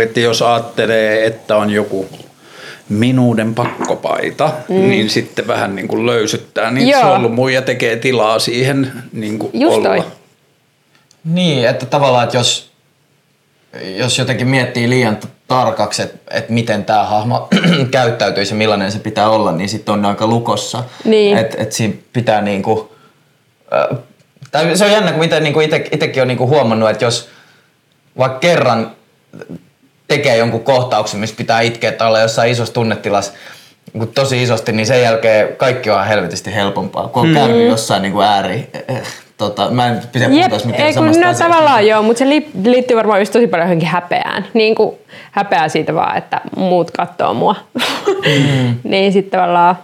että 0.00 0.20
jos 0.20 0.42
ajattelee, 0.42 1.26
että 1.26 1.56
on 1.56 1.70
joku 1.70 2.08
minuuden 2.92 3.54
pakkopaita, 3.54 4.52
mm. 4.68 4.74
niin 4.74 5.10
sitten 5.10 5.46
vähän 5.46 5.74
niin 5.74 5.88
kuin 5.88 6.06
löysyttää 6.06 6.70
niitä 6.70 7.00
solmuja 7.00 7.54
ja 7.54 7.62
tekee 7.62 7.96
tilaa 7.96 8.38
siihen 8.38 8.92
niin 9.12 9.38
kuin 9.38 9.50
Just 9.54 9.76
olla. 9.76 9.88
Toi. 9.88 10.04
Niin, 11.24 11.68
että 11.68 11.86
tavallaan, 11.86 12.24
että 12.24 12.36
jos, 12.36 12.70
jos 13.96 14.18
jotenkin 14.18 14.48
miettii 14.48 14.90
liian 14.90 15.18
tarkaksi, 15.48 16.02
että, 16.02 16.18
että 16.30 16.52
miten 16.52 16.84
tämä 16.84 17.04
hahmo 17.04 17.48
käyttäytyisi 17.90 18.52
ja 18.52 18.56
millainen 18.56 18.92
se 18.92 18.98
pitää 18.98 19.30
olla, 19.30 19.52
niin 19.52 19.68
sitten 19.68 19.92
on 19.92 20.06
aika 20.06 20.26
lukossa. 20.26 20.84
Niin. 21.04 21.38
Että 21.38 21.62
et 21.62 21.72
siinä 21.72 21.94
pitää 22.12 22.40
niinku, 22.40 22.92
äh, 23.72 23.98
tai 24.50 24.76
se 24.76 24.84
on 24.84 24.92
jännä, 24.92 25.10
kun 25.10 25.20
miten 25.20 25.42
niinku 25.42 25.60
itsekin 25.60 26.22
on 26.22 26.28
niinku 26.28 26.46
huomannut, 26.46 26.90
että 26.90 27.04
jos 27.04 27.28
vaikka 28.18 28.38
kerran 28.38 28.90
tekee 30.16 30.36
jonkun 30.36 30.64
kohtauksen, 30.64 31.20
missä 31.20 31.36
pitää 31.36 31.60
itkeä 31.60 31.92
tai 31.92 32.08
olla 32.08 32.20
jossain 32.20 32.50
isossa 32.50 32.74
tunnetilassa, 32.74 33.32
niin 33.92 34.08
tosi 34.08 34.42
isosti, 34.42 34.72
niin 34.72 34.86
sen 34.86 35.02
jälkeen 35.02 35.56
kaikki 35.56 35.90
on 35.90 36.06
helvetisti 36.06 36.54
helpompaa, 36.54 37.08
kun 37.08 37.22
on 37.22 37.28
mm. 37.28 37.34
käynyt 37.34 37.68
jossain 37.68 38.02
niin 38.02 38.12
kuin 38.12 38.26
ääri 38.26 38.70
Tota, 39.42 39.70
mä 39.70 39.86
en 39.88 40.00
pidä 40.12 40.28
Jep, 40.30 40.50
taas 40.50 40.64
mikään 40.64 40.88
ei, 40.88 40.94
kun 40.94 41.06
no, 41.06 41.34
tavallaan 41.38 41.86
joo, 41.86 42.02
mutta 42.02 42.18
se 42.18 42.28
liittyy 42.64 42.96
varmaan 42.96 43.20
just 43.20 43.32
tosi 43.32 43.46
paljon 43.46 43.68
johonkin 43.68 43.88
häpeään. 43.88 44.46
Niin 44.54 44.74
kuin 44.74 44.96
häpeää 45.30 45.68
siitä 45.68 45.94
vaan, 45.94 46.16
että 46.16 46.40
muut 46.56 46.90
katsoo 46.90 47.34
mua. 47.34 47.56
Mm. 47.74 48.74
niin 48.90 49.12
sitten 49.12 49.40
tavallaan, 49.40 49.76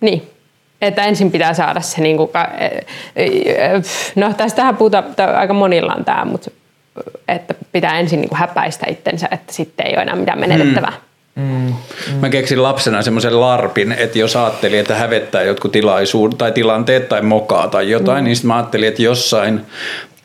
niin. 0.00 0.30
Että 0.80 1.04
ensin 1.04 1.30
pitää 1.30 1.54
saada 1.54 1.80
se, 1.80 2.02
niin 2.02 2.16
kuin, 2.16 2.30
e, 2.58 2.66
e, 3.16 3.28
no 4.14 4.32
tästähän 4.32 4.76
puhutaan, 4.76 5.04
aika 5.36 5.54
monilla 5.54 5.94
on 5.94 6.04
tämä, 6.04 6.24
mutta 6.24 6.50
että 7.28 7.54
pitää 7.72 7.98
ensin 7.98 8.20
niin 8.20 8.28
kuin 8.28 8.38
häpäistä 8.38 8.86
itsensä, 8.90 9.28
että 9.30 9.52
sitten 9.52 9.86
ei 9.86 9.92
ole 9.92 10.02
enää 10.02 10.16
mitään 10.16 10.40
menetettävää. 10.40 10.92
Mm. 10.92 11.42
Mm, 11.42 11.74
mm. 12.12 12.20
Mä 12.20 12.28
keksin 12.28 12.62
lapsena 12.62 13.02
semmoisen 13.02 13.40
larpin, 13.40 13.92
että 13.92 14.18
jos 14.18 14.36
ajattelin, 14.36 14.80
että 14.80 14.94
hävettää 14.94 15.42
jotkut 15.42 15.72
tilaisuudet 15.72 16.38
tai 16.38 16.52
tilanteet 16.52 17.08
tai 17.08 17.22
mokaa 17.22 17.68
tai 17.68 17.90
jotain, 17.90 18.18
mm. 18.18 18.24
niin 18.24 18.36
sitten 18.36 18.48
mä 18.48 18.56
ajattelin, 18.56 18.88
että 18.88 19.02
jossain 19.02 19.60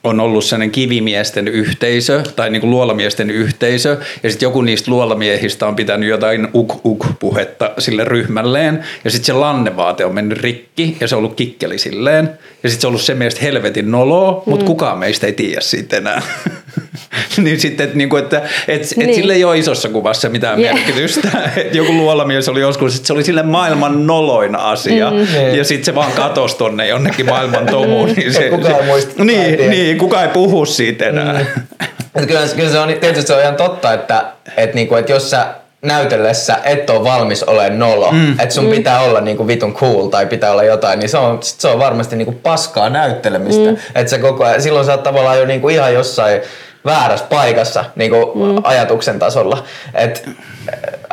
on 0.03 0.19
ollut 0.19 0.45
sellainen 0.45 0.71
kivimiesten 0.71 1.47
yhteisö 1.47 2.23
tai 2.35 2.49
niin 2.49 2.59
kuin 2.59 2.71
luolamiesten 2.71 3.29
yhteisö 3.29 3.97
ja 4.23 4.29
sitten 4.29 4.47
joku 4.47 4.61
niistä 4.61 4.91
luolamiehistä 4.91 5.67
on 5.67 5.75
pitänyt 5.75 6.09
jotain 6.09 6.47
uk-uk-puhetta 6.53 7.71
sille 7.77 8.03
ryhmälleen 8.03 8.83
ja 9.03 9.11
sitten 9.11 9.25
se 9.25 9.33
lannevaate 9.33 10.05
on 10.05 10.13
mennyt 10.13 10.37
rikki 10.37 10.97
ja 10.99 11.07
se 11.07 11.15
on 11.15 11.19
ollut 11.19 11.35
kikkeli 11.35 11.77
silleen 11.77 12.29
ja 12.63 12.69
sitten 12.69 12.81
se 12.81 12.87
on 12.87 12.91
ollut 12.91 13.01
se 13.01 13.13
mielestä 13.13 13.41
helvetin 13.41 13.91
noloa, 13.91 14.43
mutta 14.45 14.65
mm. 14.65 14.67
kukaan 14.67 14.97
meistä 14.97 15.27
ei 15.27 15.33
tiedä 15.33 15.61
siitä 15.61 15.97
enää. 15.97 16.21
niin 17.43 17.59
sitten, 17.59 17.83
että, 17.83 17.97
niin 17.97 18.09
kuin, 18.09 18.23
että, 18.23 18.37
että, 18.67 18.87
niin. 18.95 19.09
että 19.09 19.15
sille 19.15 19.33
ei 19.33 19.43
ole 19.43 19.57
isossa 19.57 19.89
kuvassa 19.89 20.29
mitään 20.29 20.59
yeah. 20.59 20.75
merkitystä. 20.75 21.27
että 21.57 21.77
joku 21.77 21.93
luolamies 21.93 22.49
oli 22.49 22.59
joskus, 22.59 22.95
että 22.95 23.07
se 23.07 23.13
oli 23.13 23.23
sille 23.23 23.43
maailman 23.43 24.07
noloin 24.07 24.55
asia. 24.55 25.11
Mm. 25.11 25.17
Niin. 25.17 25.57
Ja 25.57 25.63
sitten 25.63 25.85
se 25.85 25.95
vaan 25.95 26.11
katosi 26.11 26.57
tonne 26.57 26.87
jonnekin 26.87 27.25
maailman 27.25 27.65
tomuun. 27.65 28.09
Niin, 28.09 28.33
se, 28.33 28.49
kukaan 28.49 28.75
ei 28.75 28.85
muista. 28.85 29.23
Niin, 29.23 29.69
niin, 29.69 29.97
kukaan 29.97 30.23
ei 30.23 30.29
puhu 30.29 30.65
siitä 30.65 31.05
enää. 31.05 31.33
Mm. 31.33 32.27
kyllä, 32.27 32.41
kyllä 32.55 32.69
se 32.69 32.79
on, 32.79 32.93
tietysti 33.01 33.27
se 33.27 33.33
on 33.33 33.41
ihan 33.41 33.55
totta, 33.55 33.93
että, 33.93 34.25
että, 34.57 34.75
niinku, 34.75 34.95
että 34.95 35.11
jos 35.11 35.29
sä 35.29 35.47
näytellessä 35.81 36.57
et 36.63 36.89
ole 36.89 37.03
valmis 37.03 37.43
olemaan 37.43 37.79
nolo, 37.79 38.11
mm. 38.11 38.31
että 38.31 38.55
sun 38.55 38.65
mm. 38.65 38.71
pitää 38.71 39.01
olla 39.01 39.21
niinku 39.21 39.47
vitun 39.47 39.73
cool 39.73 40.07
tai 40.07 40.25
pitää 40.25 40.51
olla 40.51 40.63
jotain, 40.63 40.99
niin 40.99 41.09
se 41.09 41.17
on, 41.17 41.39
se 41.41 41.67
on 41.67 41.79
varmasti 41.79 42.15
niinku 42.15 42.31
paskaa 42.43 42.89
näyttelemistä. 42.89 43.71
Mm. 43.71 43.77
Että 43.95 44.09
se 44.09 44.17
koko 44.17 44.45
ajan, 44.45 44.61
silloin 44.61 44.85
sä 44.85 44.91
oot 44.91 45.03
tavallaan 45.03 45.39
jo 45.39 45.45
niinku 45.45 45.69
ihan 45.69 45.93
jossain 45.93 46.41
väärässä 46.85 47.25
paikassa 47.29 47.85
niin 47.95 48.11
kuin 48.11 48.25
mm. 48.37 48.61
ajatuksen 48.63 49.19
tasolla. 49.19 49.63
Et, 49.93 50.29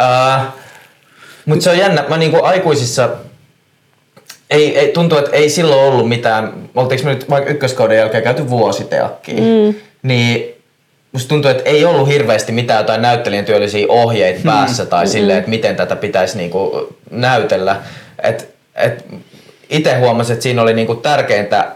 äh, 0.00 0.42
mutta 1.44 1.64
se 1.64 1.70
on 1.70 1.78
jännä. 1.78 2.04
Mä 2.08 2.16
niin 2.16 2.30
kuin 2.30 2.44
aikuisissa 2.44 3.08
ei, 4.50 4.78
ei, 4.78 4.88
tuntuu, 4.88 5.18
että 5.18 5.30
ei 5.36 5.48
silloin 5.48 5.80
ollut 5.80 6.08
mitään, 6.08 6.52
oltiinko 6.74 7.04
me 7.04 7.14
nyt 7.14 7.30
vaikka 7.30 7.50
ykköskauden 7.50 7.98
jälkeen 7.98 8.22
käyty 8.22 8.50
vuositeakkiin, 8.50 9.42
mm. 9.42 9.74
niin 10.02 10.55
musta 11.16 11.28
tuntuu, 11.28 11.50
että 11.50 11.70
ei 11.70 11.84
ollut 11.84 12.08
hirveästi 12.08 12.52
mitään 12.52 12.80
jotain 12.80 13.02
näyttelijän 13.02 13.44
työllisiä 13.44 13.86
ohjeita 13.88 14.38
mm. 14.38 14.44
päässä 14.44 14.86
tai 14.86 15.04
mm. 15.04 15.08
silleen, 15.08 15.38
että 15.38 15.50
miten 15.50 15.76
tätä 15.76 15.96
pitäisi 15.96 16.36
niinku 16.36 16.88
näytellä. 17.10 17.76
Et, 18.22 18.54
et 18.74 19.06
itse 19.70 19.98
huomasin, 19.98 20.32
että 20.32 20.42
siinä 20.42 20.62
oli 20.62 20.74
niinku 20.74 20.94
tärkeintä 20.94 21.68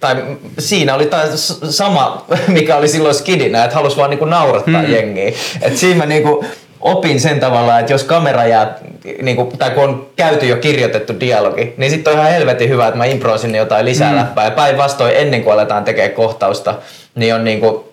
tai 0.00 0.16
siinä 0.58 0.94
oli 0.94 1.06
taas 1.06 1.60
sama, 1.68 2.26
mikä 2.48 2.76
oli 2.76 2.88
silloin 2.88 3.14
skidinä, 3.14 3.64
että 3.64 3.76
halusi 3.76 3.96
vaan 3.96 4.10
niinku 4.10 4.24
naurattaa 4.24 4.82
mm. 4.82 4.92
jengiä. 4.92 5.32
Et 5.62 5.76
siinä 5.76 5.98
mä 5.98 6.06
niinku 6.06 6.44
opin 6.80 7.20
sen 7.20 7.40
tavalla, 7.40 7.78
että 7.78 7.92
jos 7.92 8.04
kamera 8.04 8.46
jää, 8.46 8.78
niinku, 9.22 9.52
tai 9.58 9.70
kun 9.70 9.84
on 9.84 10.06
käyty 10.16 10.46
jo 10.46 10.56
kirjoitettu 10.56 11.20
dialogi, 11.20 11.74
niin 11.76 11.90
sitten 11.90 12.12
on 12.12 12.18
ihan 12.18 12.32
helvetin 12.32 12.68
hyvä, 12.68 12.86
että 12.86 12.98
mä 12.98 13.04
improisin 13.04 13.54
jotain 13.54 13.84
lisää 13.84 14.10
mm. 14.10 14.16
läppää. 14.16 14.44
Ja 14.44 14.50
päinvastoin 14.50 15.16
ennen 15.16 15.42
kuin 15.42 15.54
aletaan 15.54 15.84
tekemään 15.84 16.14
kohtausta, 16.14 16.74
niin 17.14 17.34
on 17.34 17.44
niinku 17.44 17.89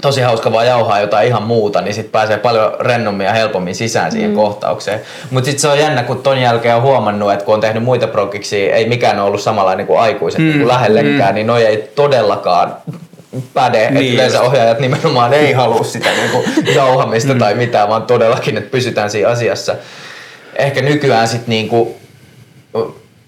tosi 0.00 0.20
hauska 0.20 0.52
vaan 0.52 0.66
jauhaa 0.66 1.00
jotain 1.00 1.28
ihan 1.28 1.42
muuta, 1.42 1.80
niin 1.80 1.94
sitten 1.94 2.12
pääsee 2.12 2.38
paljon 2.38 2.72
rennommin 2.80 3.24
ja 3.24 3.32
helpommin 3.32 3.74
sisään 3.74 4.12
siihen 4.12 4.30
mm. 4.30 4.36
kohtaukseen. 4.36 5.00
Mutta 5.30 5.46
sitten 5.46 5.60
se 5.60 5.68
on 5.68 5.78
jännä, 5.78 6.02
kun 6.02 6.22
ton 6.22 6.38
jälkeen 6.38 6.76
on 6.76 6.82
huomannut, 6.82 7.32
että 7.32 7.44
kun 7.44 7.54
on 7.54 7.60
tehnyt 7.60 7.82
muita 7.82 8.06
prokiksi, 8.06 8.72
ei 8.72 8.88
mikään 8.88 9.18
ole 9.18 9.26
ollut 9.26 9.40
samanlainen 9.40 9.86
kuin 9.86 10.00
aikuiset 10.00 10.40
mm. 10.40 10.46
niin 10.46 10.58
kuin 10.58 10.68
lähellekään, 10.68 11.30
mm. 11.30 11.34
niin 11.34 11.46
noi 11.46 11.64
ei 11.64 11.90
todellakaan 11.94 12.76
päde, 13.54 13.90
niin 13.90 14.00
että 14.00 14.12
yleensä 14.14 14.42
ohjaajat 14.42 14.80
nimenomaan 14.80 15.32
ei 15.32 15.52
halua 15.52 15.84
sitä 15.92 16.08
niin 16.10 16.30
kuin 16.30 16.44
jauhamista 16.74 17.32
mm. 17.32 17.38
tai 17.38 17.54
mitään, 17.54 17.88
vaan 17.88 18.02
todellakin, 18.02 18.56
että 18.56 18.70
pysytään 18.70 19.10
siinä 19.10 19.28
asiassa. 19.28 19.74
Ehkä 20.56 20.82
nykyään 20.82 21.28
sitten 21.28 21.48
niin 21.48 21.68
kuin 21.68 21.94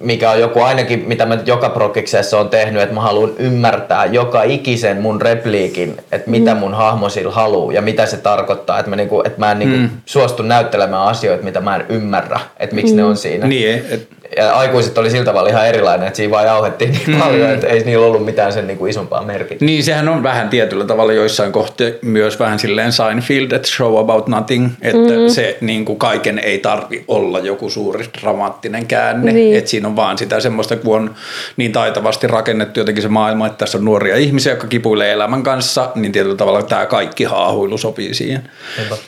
mikä 0.02 0.30
on 0.30 0.40
joku 0.40 0.60
ainakin, 0.60 1.04
mitä 1.06 1.26
mä 1.26 1.38
joka 1.46 1.68
prokiksessa 1.68 2.40
on 2.40 2.48
tehnyt, 2.48 2.82
että 2.82 2.94
mä 2.94 3.00
haluan 3.00 3.32
ymmärtää 3.38 4.04
joka 4.04 4.42
ikisen 4.42 5.00
mun 5.00 5.22
repliikin, 5.22 5.96
että 6.12 6.30
mitä 6.30 6.54
mm. 6.54 6.60
mun 6.60 6.74
hahmo 6.74 7.08
sillä 7.08 7.32
haluaa 7.32 7.72
ja 7.72 7.82
mitä 7.82 8.06
se 8.06 8.16
tarkoittaa, 8.16 8.78
että 8.78 8.90
mä, 8.90 8.96
niinku, 8.96 9.22
että 9.24 9.38
mä 9.38 9.52
en 9.52 9.58
niinku 9.58 9.76
mm. 9.76 9.90
suostu 10.06 10.42
näyttelemään 10.42 11.02
asioita, 11.02 11.44
mitä 11.44 11.60
mä 11.60 11.76
en 11.76 11.84
ymmärrä, 11.88 12.40
että 12.58 12.74
miksi 12.74 12.92
mm. 12.92 12.96
ne 12.96 13.04
on 13.04 13.16
siinä. 13.16 13.46
Niin, 13.46 13.84
et, 13.90 14.08
ja 14.36 14.52
aikuiset 14.52 14.98
oli 14.98 15.10
siltä 15.10 15.24
tavalla 15.24 15.48
ihan 15.50 15.68
erilainen, 15.68 16.06
että 16.06 16.16
siinä 16.16 16.30
vaan 16.30 16.46
jauhettiin 16.46 16.90
niin 16.92 17.10
mm. 17.10 17.16
paljon, 17.18 17.50
että 17.50 17.66
ei 17.66 17.84
niillä 17.84 18.06
ollut 18.06 18.24
mitään 18.24 18.52
sen 18.52 18.66
niin 18.66 18.78
kuin 18.78 18.90
isompaa 18.90 19.22
merkitystä. 19.22 19.64
Niin, 19.64 19.84
sehän 19.84 20.08
on 20.08 20.22
vähän 20.22 20.48
tietyllä 20.48 20.84
tavalla 20.84 21.12
joissain 21.12 21.52
kohti 21.52 21.98
myös 22.02 22.38
vähän 22.38 22.58
silleen 22.58 22.92
Seinfeld, 22.92 23.52
että 23.52 23.68
show 23.68 23.98
about 23.98 24.28
nothing, 24.28 24.70
että 24.82 24.98
mm-hmm. 24.98 25.28
se 25.28 25.58
niin 25.60 25.84
kuin 25.84 25.98
kaiken 25.98 26.38
ei 26.38 26.58
tarvi 26.58 27.04
olla 27.08 27.38
joku 27.38 27.70
suuri 27.70 28.04
dramaattinen 28.20 28.86
käänne, 28.86 29.32
niin. 29.32 29.56
että 29.56 29.70
siinä 29.70 29.88
on 29.88 29.96
vaan 29.96 30.18
sitä 30.18 30.40
semmoista, 30.40 30.76
kun 30.76 30.96
on 30.96 31.14
niin 31.56 31.72
taitavasti 31.72 32.26
rakennettu 32.26 32.80
jotenkin 32.80 33.02
se 33.02 33.08
maailma, 33.08 33.46
että 33.46 33.58
tässä 33.58 33.78
on 33.78 33.84
nuoria 33.84 34.16
ihmisiä, 34.16 34.52
jotka 34.52 34.66
kipuilee 34.66 35.12
elämän 35.12 35.42
kanssa, 35.42 35.90
niin 35.94 36.12
tietyllä 36.12 36.36
tavalla 36.36 36.62
tämä 36.62 36.86
kaikki 36.86 37.24
haahuilu 37.24 37.78
sopii 37.78 38.14
siihen. 38.14 38.42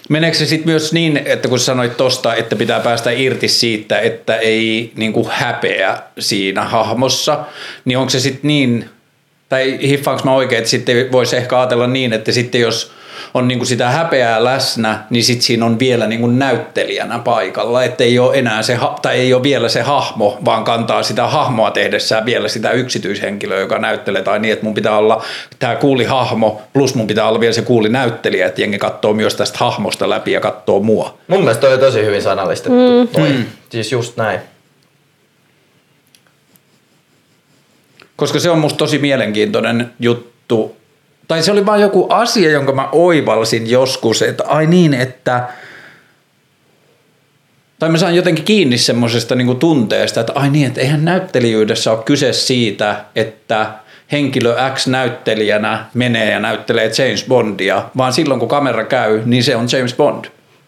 Meneekö 0.08 0.36
se 0.36 0.46
sitten 0.46 0.68
myös 0.68 0.92
niin, 0.92 1.22
että 1.24 1.48
kun 1.48 1.58
sanoit 1.58 1.96
tosta, 1.96 2.34
että 2.34 2.56
pitää 2.56 2.80
päästä 2.80 3.10
irti 3.10 3.48
siitä, 3.48 3.98
että 3.98 4.36
ei 4.36 4.92
niin 4.96 5.12
kuin 5.14 5.28
häpeä 5.30 5.98
siinä 6.18 6.64
hahmossa, 6.64 7.38
niin 7.84 7.98
onko 7.98 8.10
se 8.10 8.20
sitten 8.20 8.48
niin, 8.48 8.90
tai 9.48 9.78
hiffaanko 9.82 10.22
mä 10.24 10.34
oikein, 10.34 10.58
että 10.58 10.70
sitten 10.70 11.12
voisi 11.12 11.36
ehkä 11.36 11.58
ajatella 11.58 11.86
niin, 11.86 12.12
että 12.12 12.32
sitten 12.32 12.60
jos 12.60 12.92
on 13.34 13.48
niin 13.48 13.58
kuin 13.58 13.66
sitä 13.66 13.90
häpeää 13.90 14.44
läsnä, 14.44 14.98
niin 15.10 15.24
sit 15.24 15.42
siinä 15.42 15.66
on 15.66 15.78
vielä 15.78 16.06
niin 16.06 16.20
kuin 16.20 16.38
näyttelijänä 16.38 17.18
paikalla, 17.18 17.84
että 17.84 18.04
ei 18.04 18.18
ole 18.18 18.38
enää 18.38 18.62
se, 18.62 18.74
ha- 18.74 18.98
tai 19.02 19.18
ei 19.18 19.34
ole 19.34 19.42
vielä 19.42 19.68
se 19.68 19.82
hahmo, 19.82 20.38
vaan 20.44 20.64
kantaa 20.64 21.02
sitä 21.02 21.26
hahmoa 21.26 21.70
tehdessään 21.70 22.26
vielä 22.26 22.48
sitä 22.48 22.70
yksityishenkilöä, 22.70 23.60
joka 23.60 23.78
näyttelee, 23.78 24.22
tai 24.22 24.38
niin, 24.38 24.52
että 24.52 24.64
mun 24.64 24.74
pitää 24.74 24.98
olla 24.98 25.24
tämä 25.58 25.76
kuuli 25.76 26.04
hahmo, 26.04 26.62
plus 26.72 26.94
mun 26.94 27.06
pitää 27.06 27.28
olla 27.28 27.40
vielä 27.40 27.52
se 27.52 27.62
kuuli 27.62 27.88
näyttelijä, 27.88 28.46
että 28.46 28.60
jengi 28.60 28.78
katsoo 28.78 29.12
myös 29.12 29.34
tästä 29.34 29.58
hahmosta 29.58 30.10
läpi 30.10 30.32
ja 30.32 30.40
katsoo 30.40 30.80
mua. 30.80 31.18
Mun 31.28 31.40
mielestä 31.40 31.60
toi 31.60 31.74
on 31.74 31.80
tosi 31.80 32.04
hyvin 32.04 32.22
sanallistettu. 32.22 32.78
Mm. 32.78 33.08
Toi. 33.08 33.34
Siis 33.70 33.92
just 33.92 34.16
näin. 34.16 34.40
Koska 38.16 38.40
se 38.40 38.50
on 38.50 38.58
musta 38.58 38.78
tosi 38.78 38.98
mielenkiintoinen 38.98 39.90
juttu. 40.00 40.76
Tai 41.28 41.42
se 41.42 41.52
oli 41.52 41.66
vaan 41.66 41.80
joku 41.80 42.06
asia, 42.10 42.50
jonka 42.50 42.72
mä 42.72 42.88
oivalsin 42.92 43.70
joskus, 43.70 44.22
että 44.22 44.44
ai 44.46 44.66
niin, 44.66 44.94
että 44.94 45.48
tai 47.78 47.88
mä 47.88 47.98
saan 47.98 48.16
jotenkin 48.16 48.44
kiinni 48.44 48.78
semmoisesta 48.78 49.34
niin 49.34 49.56
tunteesta, 49.56 50.20
että 50.20 50.32
ai 50.34 50.50
niin, 50.50 50.66
että 50.66 50.80
eihän 50.80 51.04
näyttelijöydessä 51.04 51.92
ole 51.92 52.02
kyse 52.04 52.32
siitä, 52.32 53.04
että 53.16 53.70
henkilö 54.12 54.56
X 54.74 54.86
näyttelijänä 54.86 55.84
menee 55.94 56.30
ja 56.30 56.40
näyttelee 56.40 56.90
James 56.98 57.24
Bondia, 57.28 57.82
vaan 57.96 58.12
silloin 58.12 58.40
kun 58.40 58.48
kamera 58.48 58.84
käy, 58.84 59.22
niin 59.24 59.44
se 59.44 59.56
on 59.56 59.66
James 59.72 59.94
Bond. 59.94 60.24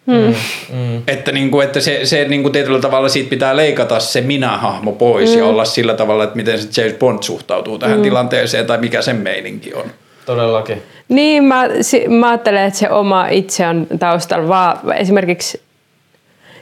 Mm. 0.07 0.35
Mm. 0.73 1.03
Että, 1.07 1.33
niin 1.33 1.51
kuin, 1.51 1.67
että 1.67 1.81
se, 1.81 2.01
se 2.05 2.29
niin 2.29 2.43
kuin 2.43 2.53
tietyllä 2.53 2.81
tavalla 2.81 3.09
siitä 3.09 3.31
pitää 3.31 3.57
leikata 3.57 4.01
se 4.01 4.21
minä-hahmo 4.21 4.93
pois 4.93 5.31
mm. 5.33 5.39
ja 5.39 5.47
olla 5.47 5.65
sillä 5.65 5.95
tavalla, 5.95 6.25
että 6.25 6.37
miten 6.37 6.59
se 6.59 6.83
James 6.83 6.99
Bond 6.99 7.23
suhtautuu 7.23 7.79
tähän 7.79 7.97
mm. 7.97 8.03
tilanteeseen 8.03 8.67
tai 8.67 8.79
mikä 8.79 9.03
sen 9.03 9.17
meininki 9.17 9.75
on. 9.75 9.85
Todellakin. 10.27 10.83
Niin, 11.09 11.45
mä, 11.45 11.69
mä 12.09 12.29
ajattelen, 12.29 12.65
että 12.65 12.79
se 12.79 12.91
oma 12.91 13.29
itse 13.29 13.67
on 13.67 13.87
taustalla, 13.99 14.49
vaan 14.49 14.93
esimerkiksi 14.93 15.61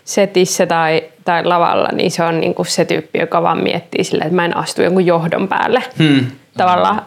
setissä 0.05 0.67
tai, 0.67 1.05
tai 1.25 1.45
lavalla, 1.45 1.89
niin 1.93 2.11
se 2.11 2.23
on 2.25 2.41
niinku 2.41 2.65
se 2.65 2.85
tyyppi, 2.85 3.19
joka 3.19 3.43
vaan 3.43 3.63
miettii 3.63 4.05
silleen, 4.05 4.27
että 4.27 4.37
mä 4.37 4.45
en 4.45 4.57
astu 4.57 4.83
jonkun 4.83 5.07
johdon 5.07 5.49
päälle. 5.49 5.83
Hmm. 5.99 6.27
Tavallaan. 6.57 7.03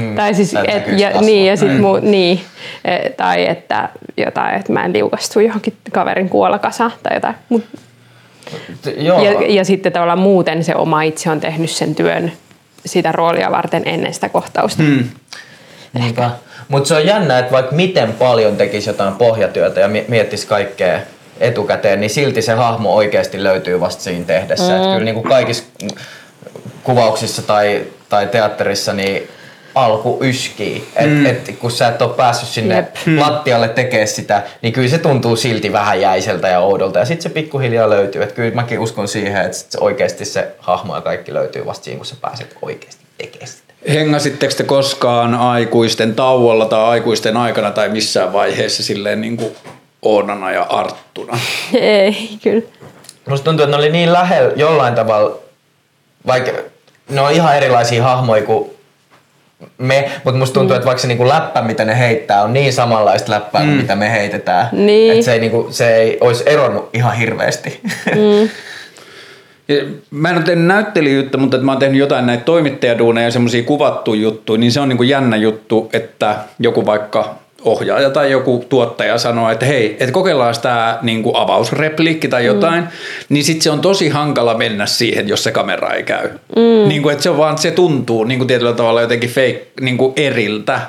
Mm. 0.00 0.14
tai 0.16 0.34
siis, 0.34 0.54
et, 0.54 0.98
ja, 0.98 1.20
niin, 1.20 1.46
ja 1.46 1.56
sit 1.56 1.68
mm. 1.68 1.80
muu, 1.80 1.98
niin, 2.02 2.40
e, 2.84 3.10
tai 3.10 3.48
että 3.48 3.88
jotain, 4.16 4.54
että 4.54 4.72
mä 4.72 4.84
en 4.84 4.92
liukastu 4.92 5.40
johonkin 5.40 5.76
kaverin 5.92 6.28
kuolakasaan 6.28 6.92
tai 7.02 7.16
jotain. 7.16 7.34
Mut, 7.48 7.64
Joo. 8.96 9.22
Ja, 9.22 9.32
ja 9.48 9.64
sitten 9.64 9.92
tavallaan 9.92 10.18
muuten 10.18 10.64
se 10.64 10.74
oma 10.74 11.02
itse 11.02 11.30
on 11.30 11.40
tehnyt 11.40 11.70
sen 11.70 11.94
työn 11.94 12.32
sitä 12.86 13.12
roolia 13.12 13.50
varten 13.50 13.82
ennen 13.84 14.14
sitä 14.14 14.28
kohtausta. 14.28 14.82
Hmm. 14.82 15.04
Mutta 16.68 16.88
se 16.88 16.94
on 16.94 17.06
jännä, 17.06 17.38
että 17.38 17.52
vaikka 17.52 17.74
miten 17.74 18.12
paljon 18.12 18.56
tekisi 18.56 18.90
jotain 18.90 19.14
pohjatyötä 19.14 19.80
ja 19.80 19.88
miettisi 20.08 20.46
kaikkea 20.46 21.00
etukäteen, 21.40 22.00
niin 22.00 22.10
silti 22.10 22.42
se 22.42 22.52
hahmo 22.52 22.94
oikeasti 22.94 23.42
löytyy 23.42 23.80
vasta 23.80 24.02
siinä 24.02 24.24
tehdessä. 24.24 24.68
Mm. 24.68 24.76
Että 24.76 24.88
kyllä 24.88 25.04
niin 25.04 25.14
kuin 25.14 25.28
kaikissa 25.28 25.64
kuvauksissa 26.82 27.42
tai, 27.42 27.82
tai 28.08 28.26
teatterissa 28.26 28.92
niin 28.92 29.28
alku 29.74 30.18
yskii. 30.22 30.88
Et, 30.96 31.10
mm. 31.10 31.26
et, 31.26 31.56
kun 31.58 31.70
sä 31.70 31.88
et 31.88 32.02
ole 32.02 32.14
päässyt 32.14 32.48
sinne 32.48 32.76
Jep. 32.76 32.96
Mm. 33.06 33.20
lattialle 33.20 33.68
tekemään 33.68 34.08
sitä, 34.08 34.42
niin 34.62 34.72
kyllä 34.72 34.88
se 34.88 34.98
tuntuu 34.98 35.36
silti 35.36 35.72
vähän 35.72 36.00
jäiseltä 36.00 36.48
ja 36.48 36.60
oudolta. 36.60 36.98
Ja 36.98 37.04
sitten 37.04 37.22
se 37.22 37.28
pikkuhiljaa 37.28 37.90
löytyy. 37.90 38.22
Et 38.22 38.32
kyllä 38.32 38.54
mäkin 38.54 38.78
uskon 38.78 39.08
siihen, 39.08 39.44
että 39.44 39.56
se 39.56 39.78
oikeasti 39.80 40.24
se 40.24 40.48
hahmo 40.58 40.94
ja 40.94 41.00
kaikki 41.00 41.34
löytyy 41.34 41.66
vasta 41.66 41.84
siinä, 41.84 41.96
kun 41.96 42.06
sä 42.06 42.16
pääset 42.20 42.56
oikeasti 42.62 43.04
tekemään 43.18 43.48
sitä. 43.48 43.66
Hengasitteko 43.88 44.54
te 44.56 44.64
koskaan 44.64 45.34
aikuisten 45.34 46.14
tauolla 46.14 46.66
tai 46.66 46.84
aikuisten 46.84 47.36
aikana 47.36 47.70
tai 47.70 47.88
missään 47.88 48.32
vaiheessa 48.32 48.82
silleen 48.82 49.20
niin 49.20 49.36
kuin 49.36 49.56
Oonana 50.02 50.52
ja 50.52 50.62
Arttuna? 50.62 51.38
Ei, 51.74 52.28
kyllä. 52.42 52.62
Musta 53.28 53.44
tuntuu, 53.44 53.64
että 53.64 53.76
ne 53.76 53.82
oli 53.82 53.92
niin 53.92 54.12
lähellä 54.12 54.52
jollain 54.56 54.94
tavalla, 54.94 55.36
vaikka 56.26 56.52
ne 57.10 57.20
on 57.20 57.32
ihan 57.32 57.56
erilaisia 57.56 58.02
hahmoja 58.02 58.42
kuin 58.42 58.70
me, 59.78 60.10
mutta 60.24 60.38
musta 60.38 60.54
tuntuu, 60.54 60.74
mm. 60.74 60.76
että 60.76 60.86
vaikka 60.86 61.02
se 61.02 61.08
niinku 61.08 61.28
läppä, 61.28 61.62
mitä 61.62 61.84
ne 61.84 61.98
heittää, 61.98 62.42
on 62.42 62.52
niin 62.52 62.72
samanlaista 62.72 63.32
läppää 63.32 63.62
mm. 63.62 63.68
kuin 63.68 63.80
mitä 63.80 63.96
me 63.96 64.12
heitetään. 64.12 64.68
Niin. 64.72 65.12
Että 65.12 65.24
se 65.24 65.32
ei, 65.32 65.40
niinku, 65.40 65.66
se 65.70 65.96
ei 65.96 66.18
olisi 66.20 66.42
eronnut 66.46 66.90
ihan 66.92 67.16
hirveästi. 67.16 67.80
Mm. 68.14 68.48
Ja 69.68 69.76
mä 70.10 70.30
en 70.30 70.36
ole 70.36 70.44
tehnyt 70.44 70.66
näyttelijyyttä, 70.66 71.38
mutta 71.38 71.56
että 71.56 71.64
mä 71.64 71.72
oon 71.72 71.78
tehnyt 71.78 71.98
jotain 71.98 72.26
näitä 72.26 72.44
toimittajaduuneja 72.44 73.26
ja 73.26 73.30
semmoisia 73.30 73.62
kuvattuja 73.62 74.20
juttuja, 74.20 74.58
niin 74.58 74.72
se 74.72 74.80
on 74.80 74.88
niin 74.88 74.96
kuin 74.96 75.08
jännä 75.08 75.36
juttu, 75.36 75.90
että 75.92 76.36
joku 76.58 76.86
vaikka 76.86 77.34
ohjaaja 77.66 78.10
tai 78.10 78.30
joku 78.30 78.64
tuottaja 78.68 79.18
sanoo, 79.18 79.50
että 79.50 79.66
hei, 79.66 79.96
että 80.00 80.12
kokeillaan 80.12 80.54
tämä 80.62 80.98
niin 81.02 81.22
kuin 81.22 81.36
avausrepliikki 81.36 82.28
tai 82.28 82.44
jotain, 82.44 82.84
mm. 82.84 82.88
niin 83.28 83.44
sitten 83.44 83.62
se 83.62 83.70
on 83.70 83.80
tosi 83.80 84.08
hankala 84.08 84.54
mennä 84.54 84.86
siihen, 84.86 85.28
jos 85.28 85.44
se 85.44 85.52
kamera 85.52 85.94
ei 85.94 86.02
käy. 86.02 86.28
Mm. 86.56 86.88
Niin 86.88 87.02
kuin, 87.02 87.12
että 87.12 87.22
se 87.22 87.30
on 87.30 87.36
vaan, 87.36 87.58
se 87.58 87.70
tuntuu 87.70 88.24
niin 88.24 88.38
kuin 88.38 88.48
tietyllä 88.48 88.72
tavalla 88.72 89.00
jotenkin 89.00 89.30
fake, 89.30 89.66
niin 89.80 89.98
kuin 89.98 90.12
eriltä, 90.16 90.80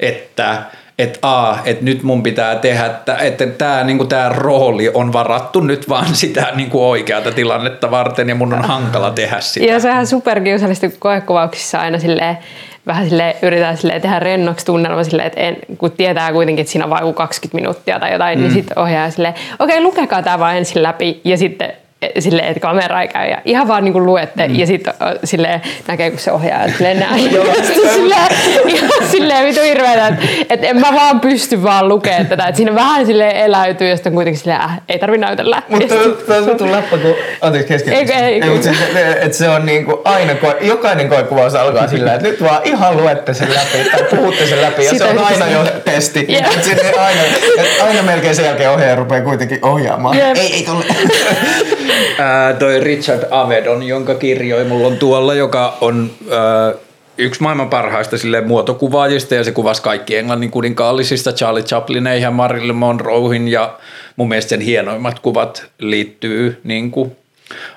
että 0.00 0.62
että 0.98 1.18
a, 1.22 1.56
että 1.64 1.84
nyt 1.84 2.02
mun 2.02 2.22
pitää 2.22 2.56
tehdä, 2.56 2.86
että, 2.86 3.16
että 3.16 3.46
tämä 3.46 3.84
niinku, 3.84 4.04
tää 4.04 4.28
rooli 4.28 4.90
on 4.94 5.12
varattu 5.12 5.60
nyt 5.60 5.88
vaan 5.88 6.14
sitä 6.24 6.46
niinku, 6.54 6.90
oikeata 6.90 7.32
tilannetta 7.32 7.90
varten 7.90 8.28
ja 8.28 8.34
mun 8.34 8.54
on 8.54 8.64
hankala 8.64 9.10
tehdä 9.10 9.40
sitä. 9.40 9.66
Ja 9.66 9.80
sehän 9.80 10.06
superkiusallista 10.06 10.86
koekuvauksissa 10.98 11.80
aina 11.80 11.98
silleen, 11.98 12.38
vähän 12.88 13.08
sille 13.08 13.36
yritetään 13.42 13.76
sille 13.76 14.00
tehdä 14.00 14.18
rennoksi 14.18 14.66
tunnelma 14.66 15.04
sille, 15.04 15.22
että 15.22 15.40
en, 15.40 15.56
kun 15.78 15.90
tietää 15.90 16.32
kuitenkin, 16.32 16.60
että 16.60 16.72
siinä 16.72 16.84
on 16.84 16.90
vain 16.90 17.14
20 17.14 17.54
minuuttia 17.54 18.00
tai 18.00 18.12
jotain, 18.12 18.38
niin 18.38 18.50
mm. 18.50 18.54
niin 18.54 18.62
sitten 18.62 18.78
ohjaa 18.78 19.10
silleen, 19.10 19.34
okei, 19.34 19.78
okay, 19.78 19.80
lukekaa 19.80 20.22
tämä 20.22 20.38
vaan 20.38 20.56
ensin 20.56 20.82
läpi 20.82 21.20
ja 21.24 21.36
sitten 21.36 21.72
silleen, 22.18 22.48
että 22.48 22.60
kamera 22.60 23.02
ei 23.02 23.08
käy 23.08 23.30
ja 23.30 23.38
ihan 23.44 23.68
vaan 23.68 23.84
niinku 23.84 24.00
luette 24.00 24.48
mm. 24.48 24.54
ja 24.54 24.66
sitten 24.66 24.94
sille 25.24 25.60
näkee, 25.88 26.10
kun 26.10 26.18
se 26.18 26.32
ohjaa 26.32 26.68
silleen 26.68 27.00
näin. 27.00 27.30
silleen, 27.94 28.32
ihan 28.66 28.90
silleen 29.10 29.46
vitu 29.46 29.60
hirveetä, 29.60 30.06
että, 30.06 30.26
että 30.50 30.66
en 30.66 30.80
mä 30.80 30.92
vaan 30.94 31.20
pysty 31.20 31.62
vaan 31.62 31.88
lukemaan 31.88 32.26
tätä. 32.26 32.46
Että 32.46 32.56
siinä 32.56 32.74
vähän 32.74 33.06
silleen 33.06 33.36
eläytyy 33.36 33.88
ja 33.88 33.96
sitten 33.96 34.12
kuitenkin 34.12 34.40
silleen, 34.40 34.60
äh, 34.60 34.80
ei 34.88 34.98
tarvi 34.98 35.18
näytellä. 35.18 35.62
Mutta 35.68 35.94
tämä 36.26 36.38
on 36.38 36.46
vittu 36.46 36.72
läppä, 36.72 36.96
kun, 36.96 37.14
anteeksi 37.40 37.68
kesken. 37.68 37.94
Ei, 37.94 38.12
ei, 38.12 38.42
ei, 38.42 38.50
mutta 38.50 38.68
se, 38.68 39.18
että 39.20 39.38
se 39.38 39.48
on 39.48 39.66
niinku 39.66 40.00
aina, 40.04 40.32
jokainen 40.60 41.08
koekuvaus 41.08 41.54
alkaa 41.54 41.88
sillä, 41.88 42.14
että 42.14 42.28
nyt 42.28 42.42
vaan 42.42 42.60
ihan 42.64 42.96
luette 42.96 43.34
sen 43.34 43.48
läpi 43.54 43.90
tai 43.90 44.02
puhutte 44.02 44.46
sen 44.46 44.62
läpi 44.62 44.84
ja 44.84 44.90
Sitä 44.90 45.04
se 45.04 45.10
on 45.10 45.18
aina 45.18 45.48
jo 45.48 45.64
testi. 45.84 46.26
Yeah. 46.30 46.58
Että 46.68 47.02
aina, 47.02 47.20
aina 47.82 48.02
melkein 48.02 48.34
sen 48.34 48.44
jälkeen 48.44 48.70
ohjaaja 48.70 48.96
rupeaa 48.96 49.22
kuitenkin 49.22 49.58
ohjaamaan. 49.62 50.16
Yep. 50.16 50.36
Ei, 50.36 50.54
ei 50.54 50.62
tolle. 50.62 50.84
Toi 52.58 52.80
Richard 52.80 53.22
Avedon, 53.30 53.82
jonka 53.82 54.14
kirjoi 54.14 54.64
mulla 54.64 54.86
on 54.86 54.96
tuolla, 54.96 55.34
joka 55.34 55.78
on 55.80 56.10
ää, 56.30 56.72
yksi 57.18 57.42
maailman 57.42 57.68
parhaista 57.68 58.18
sille 58.18 58.40
muotokuvaajista 58.40 59.34
ja 59.34 59.44
se 59.44 59.52
kuvasi 59.52 59.82
kaikki 59.82 60.16
englannin 60.16 60.50
kuninkaallisista. 60.50 61.32
Charlie 61.32 61.62
Chaplineihin 61.62 62.22
ja 62.22 62.30
Marilyn 62.30 62.76
Monroehin 62.76 63.48
ja 63.48 63.78
mun 64.16 64.28
mielestä 64.28 64.48
sen 64.48 64.60
hienoimmat 64.60 65.18
kuvat 65.18 65.66
liittyy 65.78 66.60
niin 66.64 66.90
kuin 66.90 67.16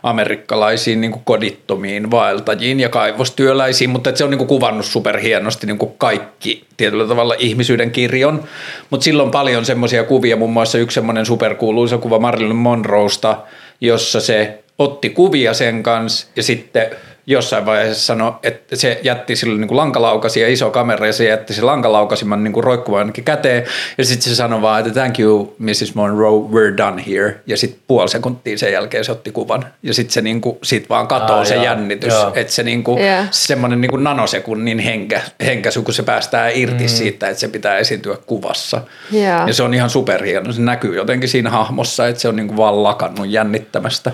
amerikkalaisiin 0.04 1.02
niin 1.02 1.12
kuin 1.12 1.21
kodittomiin 1.26 2.12
vaeltajiin 2.12 2.80
ja 2.80 2.89
kaivostyöläisiin, 2.89 3.89
mutta 3.89 4.15
se 4.15 4.24
on 4.24 4.30
niin 4.30 4.38
kuin 4.38 4.47
kuvannut 4.47 4.86
superhienosti 4.86 5.67
niin 5.67 5.78
kuin 5.78 5.91
kaikki 5.97 6.63
tietyllä 6.78 7.08
tavalla 7.08 7.36
ihmisyyden 7.38 7.91
kirjon, 7.91 8.43
mutta 8.89 9.04
silloin 9.04 9.26
on 9.28 9.32
paljon 9.32 9.65
semmoisia 9.65 10.04
kuvia, 10.04 10.36
muun 10.36 10.54
muassa 10.54 10.78
yksi 10.78 10.95
semmoinen 10.95 11.26
superkuuluisa 11.26 11.97
kuva 11.97 12.19
Marilyn 12.19 12.56
Monroesta, 12.56 13.38
jossa 13.81 14.19
se 14.19 14.63
otti 14.79 15.09
kuvia 15.09 15.53
sen 15.53 15.83
kanssa 15.83 16.27
ja 16.35 16.43
sitten 16.43 16.89
jossain 17.25 17.65
vaiheessa 17.65 18.05
sanoi, 18.05 18.34
että 18.43 18.75
se 18.75 18.99
jätti 19.03 19.36
sille 19.36 19.60
niin 19.60 20.41
ja 20.41 20.49
iso 20.49 20.71
kamera 20.71 21.07
ja 21.07 21.13
se 21.13 21.25
jätti 21.25 21.53
se 21.53 21.62
lankalaukasimman 21.62 22.43
niin 22.43 22.63
roikkuvan 22.63 22.99
ainakin 22.99 23.23
käteen 23.23 23.63
ja 23.97 24.05
sitten 24.05 24.29
se 24.29 24.36
sanoi 24.36 24.62
vaan, 24.62 24.79
että 24.79 24.99
thank 24.99 25.19
you 25.19 25.55
Mrs. 25.60 25.95
Monroe, 25.95 26.31
we're 26.31 26.77
done 26.77 27.03
here 27.07 27.41
ja 27.47 27.57
sitten 27.57 27.81
puoli 27.88 28.10
sekuntia 28.10 28.57
sen 28.57 28.73
jälkeen 28.73 29.05
se 29.05 29.12
otti 29.12 29.31
kuvan 29.31 29.65
ja 29.84 29.93
sitten 29.93 30.13
se 30.13 30.21
niin 30.21 30.41
kuin, 30.41 30.57
sit 30.63 30.89
vaan 30.89 31.07
katoo 31.07 31.39
ah, 31.39 31.45
se 31.45 31.55
joo, 31.55 31.63
jännitys, 31.63 32.13
että 32.34 32.53
se 32.53 32.63
niin 32.63 32.84
kuin, 32.84 33.01
yeah. 33.01 33.27
semmoinen 33.31 33.81
niin 33.81 33.91
kuin 33.91 34.03
nanosekunnin 34.03 34.79
henkä, 34.79 35.21
henkäsy, 35.45 35.81
kun 35.81 35.93
se 35.93 36.03
päästää 36.03 36.49
irti 36.49 36.84
mm. 36.84 36.89
siitä, 36.89 37.27
että 37.27 37.39
se 37.39 37.47
pitää 37.47 37.77
esiintyä 37.77 38.17
kuvassa 38.25 38.81
yeah. 39.13 39.47
ja 39.47 39.53
se 39.53 39.63
on 39.63 39.73
ihan 39.73 39.89
superhieno, 39.89 40.51
se 40.51 40.62
näkyy 40.62 40.95
jotenkin 40.95 41.29
siinä 41.29 41.49
hahmossa, 41.49 42.07
että 42.07 42.21
se 42.21 42.27
on 42.27 42.36
niin 42.36 42.47
kuin 42.47 42.57
vaan 42.57 42.84
lakannut 42.84 43.29
jännittämästä. 43.29 44.12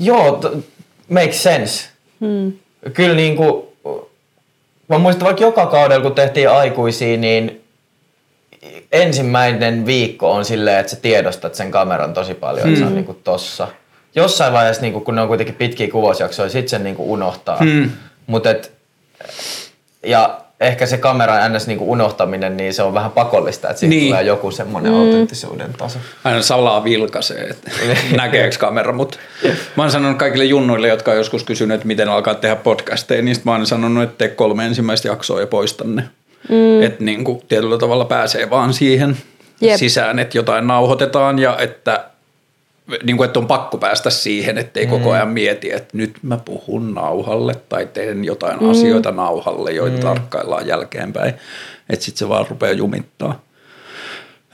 Joo, 0.00 0.40
makes 1.12 1.42
sense. 1.42 1.88
Hmm. 2.20 2.52
Kyllä 2.94 3.14
niin 3.14 3.36
kuin, 3.36 3.62
mä 4.88 4.98
muistan 4.98 5.24
vaikka 5.24 5.42
joka 5.42 5.66
kaudella, 5.66 6.02
kun 6.02 6.14
tehtiin 6.14 6.50
aikuisia, 6.50 7.16
niin 7.16 7.62
ensimmäinen 8.92 9.86
viikko 9.86 10.32
on 10.32 10.44
silleen, 10.44 10.80
että 10.80 10.90
sä 10.90 10.96
tiedostat 10.96 11.54
sen 11.54 11.70
kameran 11.70 12.14
tosi 12.14 12.34
paljon, 12.34 12.66
että 12.66 12.78
se 12.78 12.84
on 12.84 12.88
hmm. 12.88 12.96
niin 12.96 13.06
kuin 13.06 13.20
tossa. 13.24 13.68
Jossain 14.14 14.52
vaiheessa, 14.52 14.82
niin 14.82 14.92
kuin, 14.92 15.04
kun 15.04 15.14
ne 15.14 15.20
on 15.20 15.28
kuitenkin 15.28 15.54
pitkiä 15.54 15.90
kuvausjaksoja, 15.90 16.48
sit 16.48 16.68
sen 16.68 16.84
niin 16.84 16.96
kuin 16.96 17.08
unohtaa. 17.08 17.56
Hmm. 17.56 17.90
Mut 18.26 18.46
et, 18.46 18.72
ja 20.06 20.41
ehkä 20.62 20.86
se 20.86 20.98
kameran 20.98 21.52
ns. 21.52 21.66
Niinku 21.66 21.92
unohtaminen, 21.92 22.56
niin 22.56 22.74
se 22.74 22.82
on 22.82 22.94
vähän 22.94 23.10
pakollista, 23.10 23.68
että 23.68 23.80
siihen 23.80 23.90
Niin. 23.98 24.08
tulee 24.08 24.22
joku 24.22 24.50
semmoinen 24.50 24.92
mm. 24.92 24.98
autenttisuuden 24.98 25.72
taso. 25.78 25.98
Aina 26.24 26.42
salaa 26.42 26.84
vilkaisee, 26.84 27.42
että 27.44 27.70
näkeekö 28.16 28.56
kamera, 28.58 28.92
mutta 28.92 29.18
mä 29.76 29.82
oon 29.82 29.90
sanonut 29.90 30.18
kaikille 30.18 30.44
junnuille, 30.44 30.88
jotka 30.88 31.10
on 31.10 31.16
joskus 31.16 31.44
kysynyt, 31.44 31.74
että 31.74 31.86
miten 31.86 32.08
alkaa 32.08 32.34
tehdä 32.34 32.56
podcasteja, 32.56 33.22
niin 33.22 33.34
sit 33.34 33.44
mä 33.44 33.52
oon 33.52 33.66
sanonut, 33.66 34.02
että 34.04 34.18
tee 34.18 34.28
kolme 34.28 34.66
ensimmäistä 34.66 35.08
jaksoa 35.08 35.40
ja 35.40 35.46
poista 35.46 35.84
ne. 35.84 36.02
Mm. 36.48 36.82
Että 36.82 37.04
niin 37.04 37.24
kuin 37.24 37.42
tietyllä 37.48 37.78
tavalla 37.78 38.04
pääsee 38.04 38.50
vaan 38.50 38.72
siihen 38.72 39.16
Jep. 39.60 39.76
sisään, 39.76 40.18
että 40.18 40.38
jotain 40.38 40.66
nauhoitetaan 40.66 41.38
ja 41.38 41.56
että, 41.58 42.04
niin 43.02 43.16
kuin, 43.16 43.26
että 43.26 43.38
on 43.38 43.46
pakko 43.46 43.78
päästä 43.78 44.10
siihen, 44.10 44.58
ettei 44.58 44.84
mm. 44.86 44.90
koko 44.90 45.12
ajan 45.12 45.28
mieti, 45.28 45.72
että 45.72 45.96
nyt 45.96 46.16
mä 46.22 46.36
puhun 46.36 46.94
nauhalle 46.94 47.54
tai 47.68 47.86
teen 47.86 48.24
jotain 48.24 48.60
mm. 48.60 48.70
asioita 48.70 49.12
nauhalle, 49.12 49.72
joita 49.72 49.96
mm. 49.96 50.02
tarkkaillaan 50.02 50.66
jälkeenpäin. 50.66 51.34
Että 51.90 52.04
sitten 52.04 52.18
se 52.18 52.28
vaan 52.28 52.46
rupeaa 52.50 52.72
jumittaa. 52.72 53.42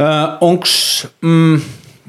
Öö, 0.01 0.07
onks, 0.41 1.09
mm, 1.21 1.61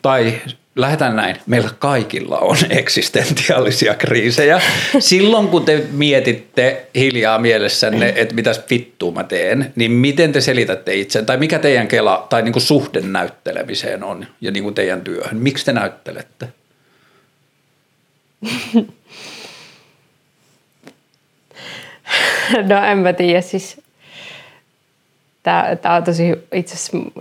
tai 0.01 0.41
lähdetään 0.75 1.15
näin, 1.15 1.35
meillä 1.45 1.69
kaikilla 1.79 2.37
on 2.37 2.57
eksistentiaalisia 2.69 3.95
kriisejä. 3.95 4.61
Silloin 4.99 5.47
kun 5.47 5.65
te 5.65 5.83
mietitte 5.91 6.87
hiljaa 6.95 7.39
mielessänne, 7.39 8.13
että 8.15 8.35
mitäs 8.35 8.61
vittua 8.69 9.11
mä 9.11 9.23
teen, 9.23 9.73
niin 9.75 9.91
miten 9.91 10.31
te 10.31 10.41
selitätte 10.41 10.95
itse, 10.95 11.21
tai 11.21 11.37
mikä 11.37 11.59
teidän 11.59 11.87
kela 11.87 12.27
tai 12.29 12.41
niinku 12.41 12.59
suhde 12.59 13.01
näyttelemiseen 13.01 14.03
on 14.03 14.27
ja 14.41 14.51
niinku 14.51 14.71
teidän 14.71 15.01
työhön? 15.01 15.37
Miksi 15.37 15.65
te 15.65 15.73
näyttelette? 15.73 16.47
No 22.67 22.85
en 22.85 22.97
mä 22.97 23.13
tiedä, 23.13 23.41
siis 23.41 23.81
Tämä, 25.81 25.95
on 25.95 26.03
tosi, 26.03 26.47
itse 26.53 26.75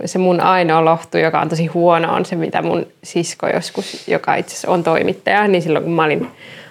se 0.05 0.17
mun 0.17 0.39
ainoa 0.39 0.85
lohtu, 0.85 1.17
joka 1.17 1.41
on 1.41 1.49
tosi 1.49 1.65
huono, 1.65 2.13
on 2.13 2.25
se, 2.25 2.35
mitä 2.35 2.61
mun 2.61 2.87
sisko 3.03 3.47
joskus, 3.47 4.07
joka 4.07 4.35
itse 4.35 4.69
on 4.69 4.83
toimittaja, 4.83 5.47
niin 5.47 5.61
silloin 5.61 5.83
kun 5.83 5.93
mä 5.93 6.03
olin 6.03 6.27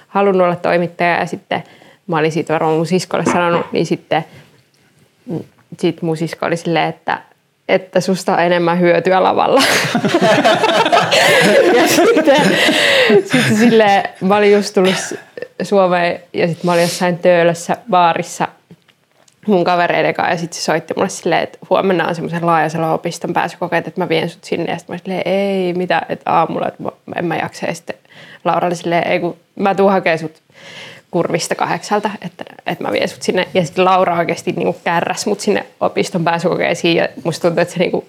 halunnut 0.09 0.45
olla 0.45 0.57
toimittaja 0.57 1.19
ja 1.19 1.27
sitten 1.27 1.63
mä 2.07 2.19
olin 2.19 2.33
siitä 2.33 2.53
varmaan 2.53 2.77
mun 2.77 2.87
siskolle 2.87 3.25
sanonut, 3.25 3.73
niin 3.73 3.87
sitten 3.87 4.25
sit 5.79 6.03
mun 6.03 6.17
sisko 6.17 6.47
oli 6.47 6.57
silleen, 6.57 6.89
että, 6.89 7.21
että 7.69 8.01
susta 8.01 8.33
on 8.33 8.41
enemmän 8.41 8.81
hyötyä 8.81 9.23
lavalla. 9.23 9.63
ja 11.77 11.89
sitten, 11.89 12.43
sitten 13.25 13.57
silleen, 13.57 14.03
mä 14.21 14.37
olin 14.37 14.53
just 14.53 14.75
tullut 14.75 14.95
Suomeen 15.63 16.21
ja 16.33 16.47
sitten 16.47 16.67
mä 16.67 16.73
olin 16.73 16.83
jossain 16.83 17.19
töölössä 17.19 17.77
baarissa 17.91 18.49
mun 19.49 19.65
kavereiden 19.65 20.15
kanssa 20.15 20.33
ja 20.33 20.39
sitten 20.39 20.59
se 20.61 20.65
soitti 20.65 20.95
mulle 20.97 21.09
silleen, 21.09 21.43
että 21.43 21.59
huomenna 21.71 22.09
on 22.09 22.15
semmoisen 22.15 22.47
laajasella 22.47 22.93
opiston 22.93 23.33
pääsykokeet, 23.33 23.87
että 23.87 24.01
mä 24.01 24.09
vien 24.09 24.29
sut 24.29 24.45
sinne. 24.45 24.73
Ja 24.73 24.79
sitten 24.79 24.95
mä 24.95 24.99
silleen, 24.99 25.23
ei 25.25 25.75
mitä, 25.75 26.03
että 26.09 26.33
aamulla, 26.33 26.69
että 26.69 26.83
mä, 26.83 26.91
en 27.17 27.25
mä 27.25 27.37
jaksa. 27.37 27.67
Ja 27.67 27.75
sitten 27.75 27.97
Laura 28.45 28.67
oli 28.67 28.77
silleen, 28.77 29.07
ei 29.07 29.21
kun 29.21 29.37
mä 29.57 29.75
tuun 29.75 29.93
hakemaan 29.93 30.19
sut 30.19 30.43
kurvista 31.11 31.55
kahdeksalta, 31.55 32.11
että, 32.21 32.45
että 32.67 32.85
mä 32.85 32.93
vien 32.93 33.09
sut 33.09 33.23
sinne. 33.23 33.49
Ja 33.55 33.65
sitten 33.65 33.85
Laura 33.85 34.19
oikeasti 34.19 34.53
niinku 34.53 34.81
kärräs 34.85 35.27
mut 35.27 35.41
sinne 35.41 35.67
opiston 35.81 36.25
pääsykokeisiin 36.25 36.97
ja 36.97 37.09
musta 37.25 37.43
tuntuu, 37.49 37.63
että 37.63 37.75
se 37.75 37.81
niinku 37.81 38.05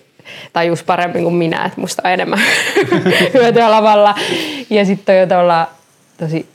tajus 0.53 0.83
paremmin 0.83 1.23
kuin 1.23 1.35
minä, 1.35 1.65
että 1.65 1.81
musta 1.81 2.01
on 2.05 2.11
enemmän 2.11 2.39
hyötyä 3.33 3.71
lavalla. 3.71 4.15
Ja 4.69 4.85
sitten 4.85 5.15
on 5.15 5.19
jo 5.19 5.27
tavallaan 5.27 5.67
tosi 6.17 6.49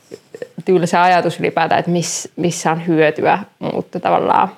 tylsä 0.64 1.02
ajatus 1.02 1.40
ylipäätään, 1.40 1.78
että 1.78 1.90
miss, 1.90 2.28
missä 2.36 2.70
on 2.70 2.86
hyötyä, 2.86 3.38
mutta 3.58 4.00
tavallaan 4.00 4.48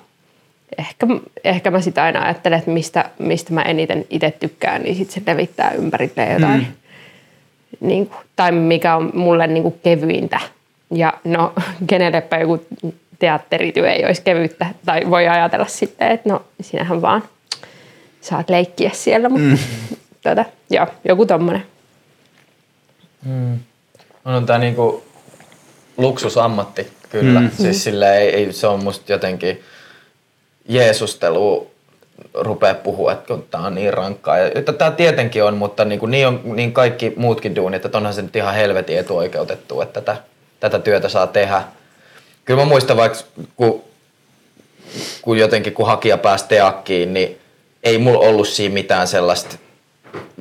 ehkä, 0.77 1.07
ehkä 1.43 1.71
mä 1.71 1.81
sitä 1.81 2.03
aina 2.03 2.21
ajattelen, 2.21 2.59
että 2.59 2.71
mistä, 2.71 3.09
mistä 3.19 3.53
mä 3.53 3.61
eniten 3.61 4.05
itse 4.09 4.31
tykkään, 4.31 4.81
niin 4.81 4.95
sitten 4.95 5.13
se 5.25 5.31
levittää 5.31 5.71
ympärille 5.71 6.33
jotain. 6.33 6.59
Mm. 6.59 7.87
Niin 7.87 8.07
kuin, 8.07 8.19
tai 8.35 8.51
mikä 8.51 8.95
on 8.95 9.11
mulle 9.13 9.47
niin 9.47 9.63
kuin 9.63 9.79
kevyintä. 9.83 10.39
Ja 10.91 11.13
no, 11.23 11.53
kenellepä 11.89 12.37
joku 12.37 12.65
teatterityö 13.19 13.91
ei 13.91 14.05
olisi 14.05 14.21
kevyttä. 14.21 14.65
Tai 14.85 15.09
voi 15.09 15.27
ajatella 15.27 15.65
sitten, 15.65 16.11
että 16.11 16.29
no, 16.29 16.45
sinähän 16.61 17.01
vaan 17.01 17.23
saat 18.21 18.49
leikkiä 18.49 18.91
siellä. 18.93 19.29
Mutta 19.29 19.47
mm. 19.47 19.57
tuota, 20.23 20.45
joo, 20.69 20.87
joku 21.05 21.25
tommonen. 21.25 21.63
Mm. 23.25 23.59
On 24.25 24.45
tämä 24.45 24.59
niinku 24.59 25.03
luksusammatti, 25.97 26.87
kyllä. 27.09 27.39
Mm. 27.39 27.51
Siis 27.57 27.83
sille 27.83 28.17
ei, 28.17 28.29
ei, 28.29 28.53
se 28.53 28.67
on 28.67 28.83
musta 28.83 29.11
jotenkin 29.11 29.61
Jeesustelu 30.67 31.71
rupeaa 32.33 32.73
puhua, 32.73 33.11
että 33.11 33.27
kun 33.27 33.45
tämä 33.51 33.65
on 33.65 33.75
niin 33.75 33.93
rankkaa. 33.93 34.37
Ja 34.37 34.61
tämä 34.77 34.91
tietenkin 34.91 35.43
on, 35.43 35.57
mutta 35.57 35.85
niin, 35.85 35.99
kuin 35.99 36.11
niin 36.11 36.27
on 36.27 36.41
niin 36.45 36.73
kaikki 36.73 37.13
muutkin 37.15 37.55
duunit, 37.55 37.85
että 37.85 37.97
onhan 37.97 38.13
se 38.13 38.21
nyt 38.21 38.35
ihan 38.35 38.55
helvetin 38.55 38.99
etuoikeutettu, 38.99 39.81
että 39.81 40.01
tätä, 40.01 40.21
tätä 40.59 40.79
työtä 40.79 41.09
saa 41.09 41.27
tehdä. 41.27 41.63
Kyllä 42.45 42.59
mä 42.59 42.69
muistan 42.69 42.97
vaikka, 42.97 43.19
kun, 43.55 43.83
kun 45.21 45.37
jotenkin 45.37 45.73
kun 45.73 45.85
hakija 45.85 46.17
pääsi 46.17 46.45
teakkiin, 46.47 47.13
niin 47.13 47.37
ei 47.83 47.97
mulla 47.97 48.19
ollut 48.19 48.47
siinä 48.47 48.73
mitään 48.73 49.07
sellaista, 49.07 49.57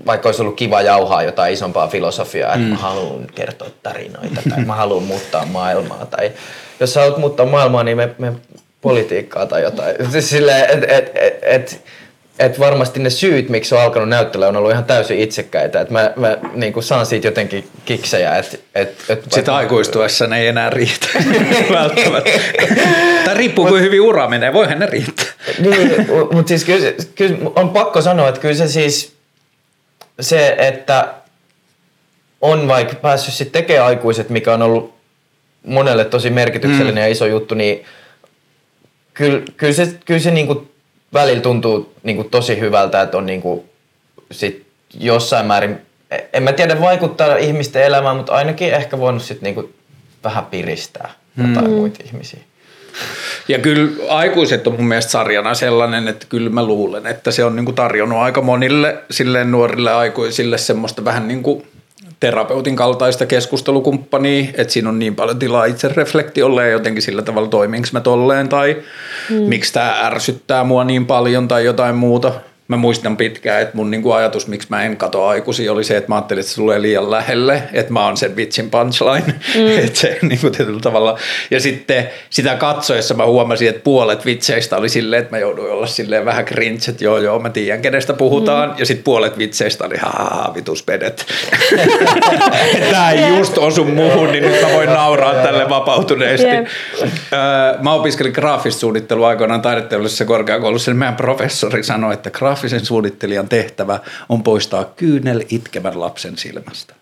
vaikka 0.06 0.28
olisi 0.28 0.42
ollut 0.42 0.56
kiva 0.56 0.82
jauhaa 0.82 1.22
jotain 1.22 1.52
isompaa 1.52 1.88
filosofiaa, 1.88 2.54
että 2.54 2.66
mm. 2.66 2.70
mä 2.70 2.76
haluan 2.76 3.26
kertoa 3.34 3.68
tarinoita 3.82 4.40
tai 4.50 4.64
mä 4.64 4.74
haluan 4.74 5.02
muuttaa 5.02 5.46
maailmaa. 5.46 6.06
Tai 6.06 6.32
jos 6.80 6.94
sä 6.94 7.00
haluat 7.00 7.18
muuttaa 7.18 7.46
maailmaa, 7.46 7.84
niin 7.84 7.96
me, 7.96 8.14
me 8.18 8.32
politiikkaa 8.80 9.46
tai 9.46 9.62
jotain. 9.62 9.96
Siis 10.10 10.30
silleen, 10.30 10.70
et, 10.70 10.90
et, 10.90 11.12
et, 11.14 11.38
et, 11.42 11.82
et 12.38 12.60
varmasti 12.60 13.00
ne 13.00 13.10
syyt, 13.10 13.48
miksi 13.48 13.74
on 13.74 13.80
alkanut 13.80 14.08
näyttellä, 14.08 14.48
on 14.48 14.56
ollut 14.56 14.70
ihan 14.70 14.84
täysin 14.84 15.18
itsekkäitä. 15.18 15.80
Et 15.80 15.90
mä, 15.90 16.12
mä 16.16 16.36
niin 16.54 16.72
kuin 16.72 16.84
saan 16.84 17.06
siitä 17.06 17.26
jotenkin 17.26 17.68
kiksejä. 17.84 18.36
Et, 18.36 18.60
et, 18.74 19.04
et 19.08 19.22
Sitä 19.22 19.34
vaikka... 19.34 19.56
aikuistuessa 19.56 20.26
ne 20.26 20.40
ei 20.40 20.46
enää 20.46 20.70
riitä 20.70 21.06
välttämättä. 21.72 22.30
Tai 23.24 23.34
riippuu, 23.34 23.66
kuin 23.66 23.82
hyvin 23.82 24.00
ura 24.00 24.28
menee. 24.28 24.52
Voihan 24.52 24.78
ne 24.78 24.86
riittää. 24.86 25.26
niin, 25.58 26.06
mutta 26.32 26.48
siis 26.48 26.64
kyllä, 26.64 26.92
kyllä 27.14 27.36
on 27.56 27.70
pakko 27.70 28.02
sanoa, 28.02 28.28
että 28.28 28.40
kyllä 28.40 28.54
se 28.54 28.68
siis 28.68 29.16
se, 30.20 30.54
että 30.58 31.14
on 32.40 32.68
vaikka 32.68 32.94
päässyt 32.94 33.34
sitten 33.34 33.62
tekemään 33.62 33.86
aikuiset, 33.86 34.30
mikä 34.30 34.54
on 34.54 34.62
ollut 34.62 34.94
monelle 35.66 36.04
tosi 36.04 36.30
merkityksellinen 36.30 36.94
mm. 36.94 37.00
ja 37.00 37.08
iso 37.08 37.26
juttu, 37.26 37.54
niin 37.54 37.84
kyllä, 39.16 39.42
kyllä 39.56 39.72
se, 39.72 39.98
kyllä 40.04 40.20
se 40.20 40.30
niinku 40.30 40.68
välillä 41.12 41.40
tuntuu 41.40 41.92
niinku 42.02 42.24
tosi 42.24 42.60
hyvältä, 42.60 43.02
että 43.02 43.16
on 43.16 43.26
niinku 43.26 43.64
sit 44.30 44.66
jossain 45.00 45.46
määrin, 45.46 45.78
en 46.32 46.42
mä 46.42 46.52
tiedä 46.52 46.80
vaikuttaa 46.80 47.36
ihmisten 47.36 47.82
elämään, 47.82 48.16
mutta 48.16 48.32
ainakin 48.32 48.74
ehkä 48.74 48.98
voinut 48.98 49.22
sit 49.22 49.42
niinku 49.42 49.70
vähän 50.24 50.46
piristää 50.46 51.12
jotain 51.36 51.70
mm. 51.70 51.76
muita 51.76 52.04
ihmisiä. 52.04 52.40
Ja 53.48 53.58
kyllä 53.58 53.90
aikuiset 54.08 54.66
on 54.66 54.72
mun 54.72 54.88
mielestä 54.88 55.10
sarjana 55.10 55.54
sellainen, 55.54 56.08
että 56.08 56.26
kyllä 56.28 56.50
mä 56.50 56.64
luulen, 56.64 57.06
että 57.06 57.30
se 57.30 57.44
on 57.44 57.56
niinku 57.56 57.72
tarjonnut 57.72 58.18
aika 58.18 58.42
monille 58.42 59.02
silleen 59.10 59.50
nuorille 59.50 59.92
aikuisille 59.92 60.58
semmoista 60.58 61.04
vähän 61.04 61.28
niin 61.28 61.42
kuin 61.42 61.66
terapeutin 62.20 62.76
kaltaista 62.76 63.26
keskustelukumppania, 63.26 64.44
että 64.54 64.72
siinä 64.72 64.88
on 64.88 64.98
niin 64.98 65.14
paljon 65.14 65.38
tilaa 65.38 65.64
itse 65.64 65.88
reflektiolle 65.88 66.64
ja 66.64 66.70
jotenkin 66.70 67.02
sillä 67.02 67.22
tavalla 67.22 67.48
toiminko 67.48 67.88
mä 67.92 68.00
tolleen 68.00 68.48
tai 68.48 68.76
mm. 69.30 69.36
miksi 69.36 69.72
tämä 69.72 70.06
ärsyttää 70.06 70.64
mua 70.64 70.84
niin 70.84 71.06
paljon 71.06 71.48
tai 71.48 71.64
jotain 71.64 71.94
muuta. 71.94 72.32
Mä 72.68 72.76
muistan 72.76 73.16
pitkään, 73.16 73.62
että 73.62 73.76
mun 73.76 73.90
niinku 73.90 74.12
ajatus, 74.12 74.46
miksi 74.46 74.68
mä 74.70 74.82
en 74.82 74.96
kato 74.96 75.26
aikuisia, 75.26 75.72
oli 75.72 75.84
se, 75.84 75.96
että 75.96 76.08
mä 76.08 76.14
ajattelin, 76.14 76.40
että 76.40 76.50
se 76.50 76.56
tulee 76.56 76.82
liian 76.82 77.10
lähelle, 77.10 77.62
että 77.72 77.92
mä 77.92 78.04
oon 78.04 78.16
sen 78.16 78.36
vitsin 78.36 78.70
punchline. 78.70 79.34
Mm. 79.54 79.78
että 79.84 80.00
se, 80.00 80.18
niinku 80.22 80.50
tietyllä 80.50 80.80
tavalla. 80.80 81.18
Ja 81.50 81.60
sitten 81.60 82.08
sitä 82.30 82.54
katsoessa 82.54 83.14
mä 83.14 83.26
huomasin, 83.26 83.68
että 83.68 83.80
puolet 83.84 84.24
vitseistä 84.24 84.76
oli 84.76 84.88
silleen, 84.88 85.22
että 85.22 85.36
mä 85.36 85.40
jouduin 85.40 85.72
olla 85.72 85.86
silleen 85.86 86.24
vähän 86.24 86.44
cringe, 86.44 86.80
että 86.88 87.04
joo 87.04 87.18
joo, 87.18 87.38
mä 87.38 87.50
tiedän 87.50 87.82
kenestä 87.82 88.12
puhutaan. 88.12 88.68
Mm. 88.68 88.74
Ja 88.78 88.86
sitten 88.86 89.04
puolet 89.04 89.38
vitseistä 89.38 89.84
oli 89.84 89.96
ha 89.96 90.52
vitus 90.54 90.82
pedet. 90.82 91.26
Tämä 92.90 93.10
ei 93.10 93.36
just 93.36 93.58
osu 93.58 93.84
muuhun, 93.84 94.32
niin 94.32 94.44
nyt 94.44 94.62
mä 94.62 94.68
voin 94.72 94.88
nauraa 94.88 95.34
tälle 95.34 95.68
vapautuneesti. 95.68 96.46
Yeah. 96.46 96.66
Mä 97.82 97.92
opiskelin 97.92 98.32
graafista 98.32 98.80
suunnittelua 98.80 99.28
aikoinaan 99.28 99.62
taideteollisessa 99.62 100.24
korkeakoulussa, 100.24 100.90
niin 100.90 100.98
meidän 100.98 101.16
professori 101.16 101.82
sanoi, 101.82 102.14
että 102.14 102.30
graafisen 102.56 102.86
suunnittelijan 102.86 103.48
tehtävä 103.48 104.00
on 104.28 104.42
poistaa 104.42 104.84
kyynel 104.84 105.44
itkevän 105.48 106.00
lapsen 106.00 106.38
silmästä. 106.38 106.94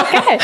Okay. 0.00 0.38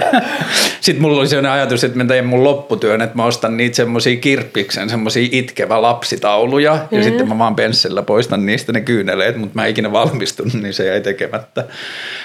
Sitten 0.80 1.02
mulla 1.02 1.18
oli 1.18 1.28
sellainen 1.28 1.52
ajatus, 1.52 1.84
että 1.84 1.98
mä 1.98 2.04
teen 2.04 2.26
mun 2.26 2.44
lopputyön, 2.44 3.02
että 3.02 3.16
mä 3.16 3.24
ostan 3.24 3.56
niitä 3.56 3.76
semmoisia 3.76 4.16
kirppiksen, 4.16 4.90
semmoisia 4.90 5.28
itkevä 5.32 5.82
lapsitauluja, 5.82 6.74
mm-hmm. 6.74 6.98
ja 6.98 7.04
sitten 7.04 7.28
mä 7.28 7.38
vaan 7.38 7.56
penssellä 7.56 8.02
poistan 8.02 8.46
niistä 8.46 8.72
ne 8.72 8.80
kyyneleet, 8.80 9.36
mutta 9.36 9.54
mä 9.54 9.64
en 9.64 9.70
ikinä 9.70 9.92
valmistunut, 9.92 10.54
niin 10.54 10.74
se 10.74 10.86
jäi 10.86 11.00
tekemättä. 11.00 11.64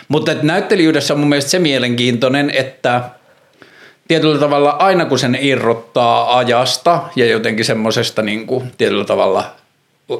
Mutta 0.08 0.36
näyttelijöydessä 0.42 1.14
on 1.14 1.20
mun 1.20 1.30
mielestä 1.30 1.52
se 1.52 1.60
mielenkiintoinen, 1.60 2.50
että 2.50 3.02
tietyllä 4.08 4.40
tavalla 4.40 4.70
aina 4.70 5.06
kun 5.06 5.20
sen 5.20 5.38
irrottaa 5.42 6.38
ajasta 6.38 7.02
ja 7.16 7.26
jotenkin 7.26 7.66
semmoisesta 7.66 8.22
niin 8.22 8.48
kuin, 8.48 8.72
tietyllä 8.78 9.06
tavalla 9.06 9.56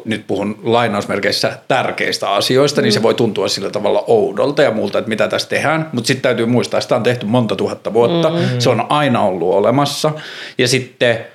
nyt 0.06 0.28
puhun 0.28 0.60
lainausmerkeissä 0.64 1.58
tärkeistä 1.68 2.32
asioista, 2.32 2.82
mm. 2.82 2.84
niin 2.84 2.94
se 2.94 3.04
voi 3.04 3.14
tuntua 3.14 3.48
sillä 3.48 3.70
tavalla 3.70 4.04
oudolta 4.08 4.62
ja 4.62 4.72
muulta, 4.72 5.00
että 5.00 5.10
mitä 5.10 5.28
tässä 5.28 5.50
tehdään. 5.50 5.90
Mutta 5.94 6.08
sitten 6.08 6.22
täytyy 6.22 6.46
muistaa, 6.46 6.78
että 6.78 6.84
sitä 6.86 6.96
on 6.96 7.04
tehty 7.04 7.26
monta 7.26 7.56
tuhatta 7.56 7.94
vuotta. 7.94 8.30
Mm. 8.30 8.38
Se 8.60 8.70
on 8.70 8.86
aina 8.90 9.22
ollut 9.22 9.54
olemassa. 9.54 10.12
Ja 10.58 10.68
sitten 10.68 11.26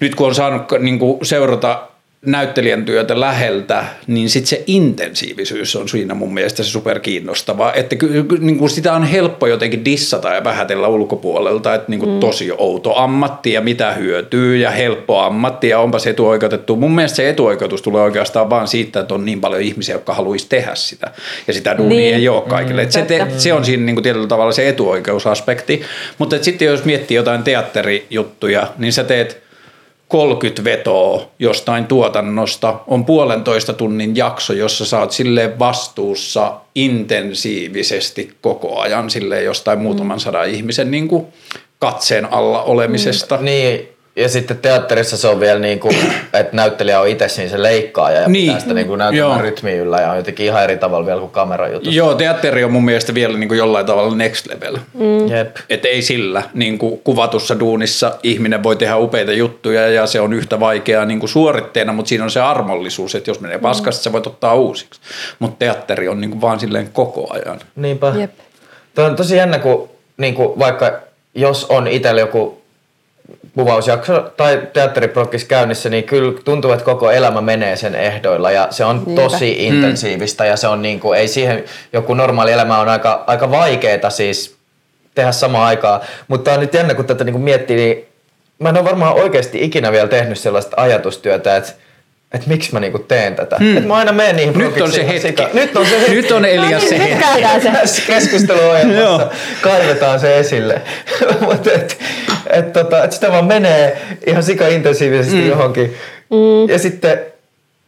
nyt 0.00 0.14
kun 0.14 0.26
on 0.26 0.34
saanut 0.34 0.62
niin 0.78 0.98
kuin 0.98 1.26
seurata 1.26 1.88
näyttelijän 2.26 2.84
työtä 2.84 3.20
läheltä, 3.20 3.84
niin 4.06 4.30
sitten 4.30 4.48
se 4.48 4.64
intensiivisyys 4.66 5.76
on 5.76 5.88
siinä 5.88 6.14
mun 6.14 6.34
mielestä 6.34 6.62
se 6.62 6.70
super 6.70 7.00
kiinnostavaa. 7.00 7.72
Että 7.72 7.96
ky- 7.96 8.24
ky- 8.24 8.38
niin 8.38 8.58
kuin 8.58 8.70
sitä 8.70 8.92
on 8.92 9.04
helppo 9.04 9.46
jotenkin 9.46 9.84
dissata 9.84 10.34
ja 10.34 10.44
vähätellä 10.44 10.88
ulkopuolelta, 10.88 11.74
että 11.74 11.90
niin 11.90 12.00
kuin 12.00 12.10
mm. 12.10 12.20
tosi 12.20 12.52
outo 12.58 12.96
ammatti 12.96 13.52
ja 13.52 13.60
mitä 13.60 13.92
hyötyy 13.92 14.56
ja 14.56 14.70
helppo 14.70 15.20
ammatti 15.20 15.68
ja 15.68 15.80
onpa 15.80 15.98
se 15.98 16.10
etuoikeutettu. 16.10 16.76
Mun 16.76 16.94
mielestä 16.94 17.16
se 17.16 17.28
etuoikeutus 17.28 17.82
tulee 17.82 18.02
oikeastaan 18.02 18.50
vaan 18.50 18.68
siitä, 18.68 19.00
että 19.00 19.14
on 19.14 19.24
niin 19.24 19.40
paljon 19.40 19.62
ihmisiä, 19.62 19.94
jotka 19.94 20.14
haluaisi 20.14 20.46
tehdä 20.48 20.74
sitä 20.74 21.10
ja 21.46 21.52
sitä 21.52 21.78
duunia 21.78 21.98
niin. 21.98 22.14
ei 22.14 22.28
ole 22.28 22.42
kaikille. 22.42 22.84
Mm, 22.84 22.90
se, 22.90 23.02
te- 23.02 23.26
se 23.36 23.52
on 23.52 23.64
siinä 23.64 23.84
niin 23.84 23.96
kuin 23.96 24.02
tietyllä 24.02 24.28
tavalla 24.28 24.52
se 24.52 24.68
etuoikeusaspekti, 24.68 25.82
mutta 26.18 26.36
sitten 26.42 26.66
jos 26.66 26.84
miettii 26.84 27.16
jotain 27.16 27.42
teatterijuttuja, 27.42 28.66
niin 28.78 28.92
sä 28.92 29.04
teet– 29.04 29.42
30 30.08 30.64
vetoa 30.64 31.28
jostain 31.38 31.86
tuotannosta, 31.86 32.80
on 32.86 33.04
puolentoista 33.04 33.72
tunnin 33.72 34.16
jakso, 34.16 34.52
jossa 34.52 34.86
sä 34.86 34.98
oot 34.98 35.12
silleen 35.12 35.58
vastuussa 35.58 36.54
intensiivisesti 36.74 38.30
koko 38.40 38.80
ajan 38.80 39.10
silleen 39.10 39.44
jostain 39.44 39.78
muutaman 39.78 40.20
sadan 40.20 40.48
ihmisen 40.48 40.90
niin 40.90 41.08
kuin 41.08 41.26
katseen 41.78 42.32
alla 42.32 42.62
olemisesta. 42.62 43.36
Mm. 43.36 43.44
Niin, 43.44 43.88
ja 44.18 44.28
sitten 44.28 44.58
teatterissa 44.58 45.16
se 45.16 45.28
on 45.28 45.40
vielä 45.40 45.58
niin 45.58 45.80
kuin, 45.80 45.96
että 46.32 46.56
näyttelijä 46.56 47.00
on 47.00 47.08
itse 47.08 47.28
siinä 47.28 47.50
se 47.50 47.62
leikkaaja 47.62 48.20
ja 48.20 48.28
niin. 48.28 48.46
pitää 48.46 48.60
sitä 48.60 48.74
niin 48.74 48.86
kuin 48.86 48.98
näytelmän 48.98 49.40
rytmiä 49.40 49.74
yllä 49.74 50.00
ja 50.00 50.10
on 50.10 50.16
jotenkin 50.16 50.46
ihan 50.46 50.64
eri 50.64 50.76
tavalla 50.76 51.06
vielä 51.06 51.20
kuin 51.20 51.30
kamerajutussa. 51.30 51.94
Joo, 51.94 52.14
teatteri 52.14 52.64
on 52.64 52.72
mun 52.72 52.84
mielestä 52.84 53.14
vielä 53.14 53.38
niin 53.38 53.48
kuin 53.48 53.58
jollain 53.58 53.86
tavalla 53.86 54.16
next 54.16 54.46
level. 54.46 54.76
Mm. 54.94 55.28
Jep. 55.28 55.56
Et 55.70 55.84
ei 55.84 56.02
sillä 56.02 56.42
niin 56.54 56.78
kuin 56.78 57.00
kuvatussa 57.04 57.60
duunissa 57.60 58.18
ihminen 58.22 58.62
voi 58.62 58.76
tehdä 58.76 58.96
upeita 58.96 59.32
juttuja 59.32 59.88
ja 59.88 60.06
se 60.06 60.20
on 60.20 60.32
yhtä 60.32 60.60
vaikeaa 60.60 61.04
niin 61.04 61.20
kuin 61.20 61.30
suoritteena, 61.30 61.92
mutta 61.92 62.08
siinä 62.08 62.24
on 62.24 62.30
se 62.30 62.40
armollisuus, 62.40 63.14
että 63.14 63.30
jos 63.30 63.40
menee 63.40 63.58
paskasta, 63.58 64.00
mm. 64.00 64.04
sä 64.04 64.12
voit 64.12 64.26
ottaa 64.26 64.54
uusiksi. 64.54 65.00
Mutta 65.38 65.56
teatteri 65.58 66.08
on 66.08 66.20
niin 66.20 66.30
kuin 66.30 66.40
vaan 66.40 66.60
silleen 66.60 66.90
koko 66.92 67.32
ajan. 67.32 67.60
Niinpä. 67.76 68.12
Jep. 68.20 68.30
Tuo 68.94 69.04
on 69.04 69.16
tosi 69.16 69.36
jännä, 69.36 69.58
kun 69.58 69.88
niin 70.16 70.34
kuin 70.34 70.58
vaikka 70.58 70.92
jos 71.34 71.64
on 71.64 71.88
itsellä 71.88 72.20
joku 72.20 72.57
kuvausjakso 73.58 74.32
tai 74.36 74.62
teatteriprokkis 74.72 75.44
käynnissä, 75.44 75.88
niin 75.88 76.04
kyllä 76.04 76.40
tuntuu, 76.44 76.72
että 76.72 76.84
koko 76.84 77.10
elämä 77.10 77.40
menee 77.40 77.76
sen 77.76 77.94
ehdoilla 77.94 78.50
ja 78.50 78.68
se 78.70 78.84
on 78.84 79.02
Niinpä. 79.06 79.22
tosi 79.22 79.56
mm. 79.58 79.74
intensiivistä 79.74 80.44
ja 80.44 80.56
se 80.56 80.68
on 80.68 80.82
niin 80.82 81.00
kuin, 81.00 81.18
ei 81.18 81.28
siihen, 81.28 81.64
joku 81.92 82.14
normaali 82.14 82.52
elämä 82.52 82.78
on 82.78 82.88
aika, 82.88 83.24
aika 83.26 83.50
vaikeeta 83.50 84.10
siis 84.10 84.56
tehdä 85.14 85.32
samaan 85.32 85.66
aikaa, 85.66 86.04
mutta 86.28 86.52
on 86.52 86.60
nyt 86.60 86.74
jännä, 86.74 86.94
kun 86.94 87.04
tätä 87.04 87.24
niin 87.24 87.32
kuin 87.32 87.42
miettii, 87.42 87.76
niin 87.76 88.06
mä 88.58 88.68
en 88.68 88.76
ole 88.76 88.84
varmaan 88.84 89.14
oikeasti 89.14 89.64
ikinä 89.64 89.92
vielä 89.92 90.08
tehnyt 90.08 90.38
sellaista 90.38 90.76
ajatustyötä, 90.80 91.56
että 91.56 91.72
että 92.34 92.48
miksi 92.48 92.72
mä 92.72 92.80
niinku 92.80 92.98
teen 92.98 93.34
tätä. 93.34 93.56
Hmm. 93.56 93.76
Että 93.76 93.88
mä 93.88 93.94
aina 93.94 94.12
menen 94.12 94.36
niihin 94.36 94.58
Nyt 94.58 94.80
on 94.80 94.92
se 94.92 95.06
hetki. 95.06 95.20
Sitä. 95.20 95.48
Nyt 95.52 95.76
on 95.76 95.86
se 95.86 96.00
hetki. 96.00 96.14
Nyt 96.14 96.30
on 96.30 96.44
Elias 96.44 96.82
no, 96.82 96.88
niin, 96.88 96.88
se 96.88 96.98
hetki. 96.98 97.68
Tässä 97.72 98.02
keskusteluohjelmassa 98.06 99.28
kaivetaan 99.60 100.20
se 100.20 100.38
esille. 100.38 100.82
Mutta 101.40 101.72
et, 101.72 101.98
et, 102.50 102.72
tota, 102.72 103.04
et 103.04 103.12
sitä 103.12 103.32
vaan 103.32 103.44
menee 103.44 104.02
ihan 104.26 104.42
sika-intensiivisesti 104.42 105.40
hmm. 105.40 105.48
johonkin. 105.48 105.94
Hmm. 106.30 106.72
Ja 106.72 106.78
sitten 106.78 107.20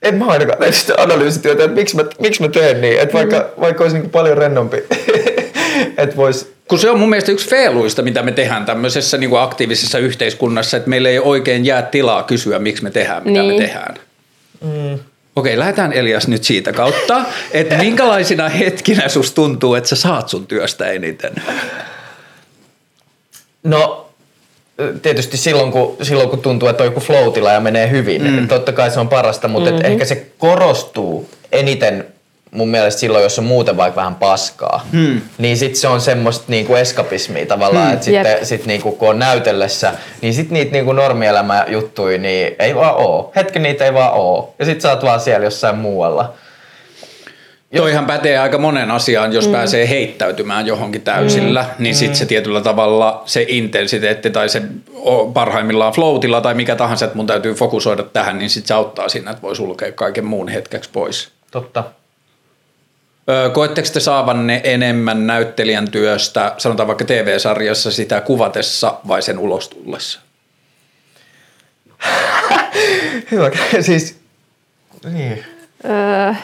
en 0.02 0.14
mä 0.14 0.26
ainakaan 0.26 0.58
tee 0.58 0.72
sitä 0.72 0.94
analyysityötä, 0.98 1.64
että 1.64 1.76
miksi 1.76 1.96
mä, 1.96 2.04
miksi 2.20 2.42
mä 2.42 2.48
teen 2.48 2.80
niin. 2.80 3.00
Että 3.00 3.12
vaikka, 3.12 3.36
hmm. 3.36 3.60
vaikka 3.60 3.84
olisi 3.84 3.96
niinku 3.96 4.10
paljon 4.10 4.38
rennompi. 4.38 4.76
että 5.98 6.16
vois, 6.16 6.52
kun 6.68 6.78
se 6.78 6.90
on 6.90 6.98
mun 6.98 7.08
mielestä 7.08 7.32
yksi 7.32 7.48
feiluista, 7.48 8.02
mitä 8.02 8.22
me 8.22 8.32
tehdään 8.32 8.64
tämmöisessä 8.64 9.18
niin 9.18 9.30
kuin 9.30 9.42
aktiivisessa 9.42 9.98
yhteiskunnassa, 9.98 10.76
että 10.76 10.90
meillä 10.90 11.08
ei 11.08 11.18
oikein 11.18 11.66
jää 11.66 11.82
tilaa 11.82 12.22
kysyä, 12.22 12.58
miksi 12.58 12.82
me 12.82 12.90
tehdään, 12.90 13.22
mitä 13.24 13.42
niin. 13.42 13.54
me 13.54 13.66
tehdään. 13.66 13.94
Mm. 14.60 14.98
Okei, 15.36 15.58
lähdetään 15.58 15.92
Elias 15.92 16.28
nyt 16.28 16.44
siitä 16.44 16.72
kautta, 16.72 17.24
että 17.50 17.76
minkälaisina 17.76 18.48
hetkinä 18.48 19.08
sus 19.08 19.32
tuntuu, 19.32 19.74
että 19.74 19.88
sä 19.88 19.96
saat 19.96 20.28
sun 20.28 20.46
työstä 20.46 20.86
eniten? 20.86 21.32
No 23.62 24.10
tietysti 25.02 25.36
silloin 25.36 25.72
kun, 25.72 25.96
silloin 26.02 26.28
kun 26.28 26.42
tuntuu, 26.42 26.68
että 26.68 26.82
on 26.82 26.86
joku 26.86 27.00
floatilla 27.00 27.52
ja 27.52 27.60
menee 27.60 27.90
hyvin, 27.90 28.22
mm. 28.22 28.48
totta 28.48 28.72
kai 28.72 28.90
se 28.90 29.00
on 29.00 29.08
parasta, 29.08 29.48
mutta 29.48 29.70
mm-hmm. 29.70 29.84
ehkä 29.84 30.04
se 30.04 30.26
korostuu 30.38 31.30
eniten 31.52 32.06
mun 32.50 32.68
mielestä 32.68 33.00
silloin, 33.00 33.22
jos 33.22 33.38
on 33.38 33.44
muuten 33.44 33.76
vaikka 33.76 33.96
vähän 33.96 34.14
paskaa, 34.14 34.86
hmm. 34.92 35.20
niin 35.38 35.56
sit 35.56 35.76
se 35.76 35.88
on 35.88 36.00
semmoista 36.00 36.44
niinku 36.48 36.74
eskapismia 36.74 37.46
tavallaan, 37.46 37.84
hmm. 37.84 37.92
että 37.92 38.04
sitten 38.04 38.26
yep. 38.26 38.44
sit 38.44 38.66
niinku, 38.66 38.92
kun 38.92 39.08
on 39.08 39.18
näytellessä, 39.18 39.92
niin 40.22 40.34
sit 40.34 40.50
niitä 40.50 40.72
niinku 40.72 40.92
normielämä 40.92 41.64
juttui, 41.68 42.18
niin 42.18 42.56
ei 42.58 42.74
vaan 42.74 42.96
oo. 42.96 43.32
Hetken 43.36 43.62
niitä 43.62 43.84
ei 43.84 43.94
vaan 43.94 44.12
oo. 44.12 44.54
Ja 44.58 44.64
sit 44.64 44.80
sä 44.80 44.90
oot 44.90 45.04
vaan 45.04 45.20
siellä 45.20 45.44
jossain 45.44 45.78
muualla. 45.78 46.34
Toihan 47.76 48.06
pätee 48.06 48.38
aika 48.38 48.58
monen 48.58 48.90
asiaan, 48.90 49.32
jos 49.32 49.46
mm. 49.46 49.52
pääsee 49.52 49.88
heittäytymään 49.88 50.66
johonkin 50.66 51.02
täysillä, 51.02 51.62
mm. 51.62 51.82
niin 51.82 51.94
sitten 51.94 52.16
se 52.16 52.26
tietyllä 52.26 52.60
tavalla 52.60 53.22
se 53.26 53.44
intensiteetti 53.48 54.30
tai 54.30 54.48
se 54.48 54.62
parhaimmillaan 55.34 55.92
floatilla 55.92 56.40
tai 56.40 56.54
mikä 56.54 56.76
tahansa, 56.76 57.04
että 57.04 57.16
mun 57.16 57.26
täytyy 57.26 57.54
fokusoida 57.54 58.02
tähän, 58.02 58.38
niin 58.38 58.50
sitten 58.50 58.68
se 58.68 58.74
auttaa 58.74 59.08
siinä, 59.08 59.30
että 59.30 59.42
voi 59.42 59.56
sulkea 59.56 59.92
kaiken 59.92 60.24
muun 60.24 60.48
hetkeksi 60.48 60.90
pois. 60.92 61.28
Totta. 61.50 61.84
Koetteko 63.52 63.88
te 63.92 64.00
saavanne 64.00 64.60
enemmän 64.64 65.26
näyttelijän 65.26 65.90
työstä, 65.90 66.54
sanotaan 66.58 66.86
vaikka 66.86 67.04
TV-sarjassa 67.04 67.90
sitä 67.90 68.20
kuvatessa 68.20 68.94
vai 69.08 69.22
sen 69.22 69.38
ulostullessa? 69.38 70.20
Hyvä, 73.30 73.50
siis 73.80 74.20
niin. 75.12 75.44
Öö, 75.84 76.34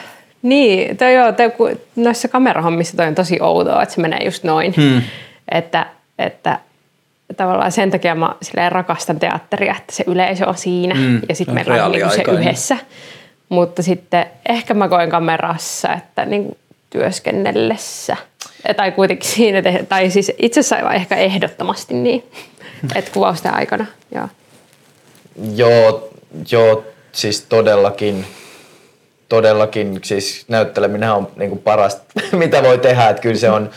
niin, 0.43 0.97
toi 0.97 1.15
joo, 1.15 1.33
toi, 1.33 1.77
noissa 1.97 2.29
kamerahommissa 2.29 2.97
toi 2.97 3.07
on 3.07 3.15
tosi 3.15 3.39
outoa, 3.41 3.83
että 3.83 3.95
se 3.95 4.01
menee 4.01 4.25
just 4.25 4.45
noin. 4.45 4.75
Hmm. 4.77 5.03
Että, 5.51 5.87
että 6.19 6.59
tavallaan 7.37 7.73
sen 7.73 7.91
takia 7.91 8.15
mä 8.15 8.35
rakastan 8.69 9.19
teatteria, 9.19 9.75
että 9.79 9.93
se 9.93 10.05
yleisö 10.07 10.47
on 10.47 10.57
siinä 10.57 10.95
hmm. 10.95 11.21
ja 11.29 11.35
sitten 11.35 11.55
meillä 11.55 11.85
on 11.87 11.93
niin 11.93 12.11
se 12.11 12.23
yhdessä. 12.33 12.77
Mutta 13.49 13.83
sitten 13.83 14.27
ehkä 14.49 14.75
mä 14.75 14.89
koen 14.89 15.11
kamerassa, 15.11 15.93
että 15.93 16.25
niin 16.25 16.57
työskennellessä. 16.97 18.17
Tai 18.77 18.93
kuitenkin 18.93 19.29
siinä, 19.31 19.63
tai 19.89 20.11
siis 20.11 20.33
itse 20.39 20.61
asiassa 20.61 20.93
ehkä 20.93 21.17
ehdottomasti 21.17 21.95
niin, 21.95 22.25
että 22.97 23.11
kuvausten 23.11 23.55
aikana. 23.55 23.87
Joo. 24.15 24.29
Joo, 25.55 26.11
joo, 26.51 26.85
siis 27.13 27.43
todellakin, 27.49 28.27
todellakin, 29.29 30.01
siis 30.05 30.45
näytteleminen 30.49 31.13
on 31.13 31.29
niin 31.37 31.51
kuin 31.51 31.63
parasta, 31.63 32.03
mitä 32.33 32.63
voi 32.63 32.79
tehdä, 32.79 33.09
että 33.09 33.23
kyllä 33.23 33.37
se 33.37 33.51
on, 33.51 33.71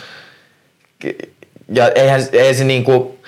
ja 1.72 1.88
eihän, 1.88 2.22
eihän 2.32 2.54
se 2.54 2.64
niin 2.64 2.84
kuin, 2.84 3.18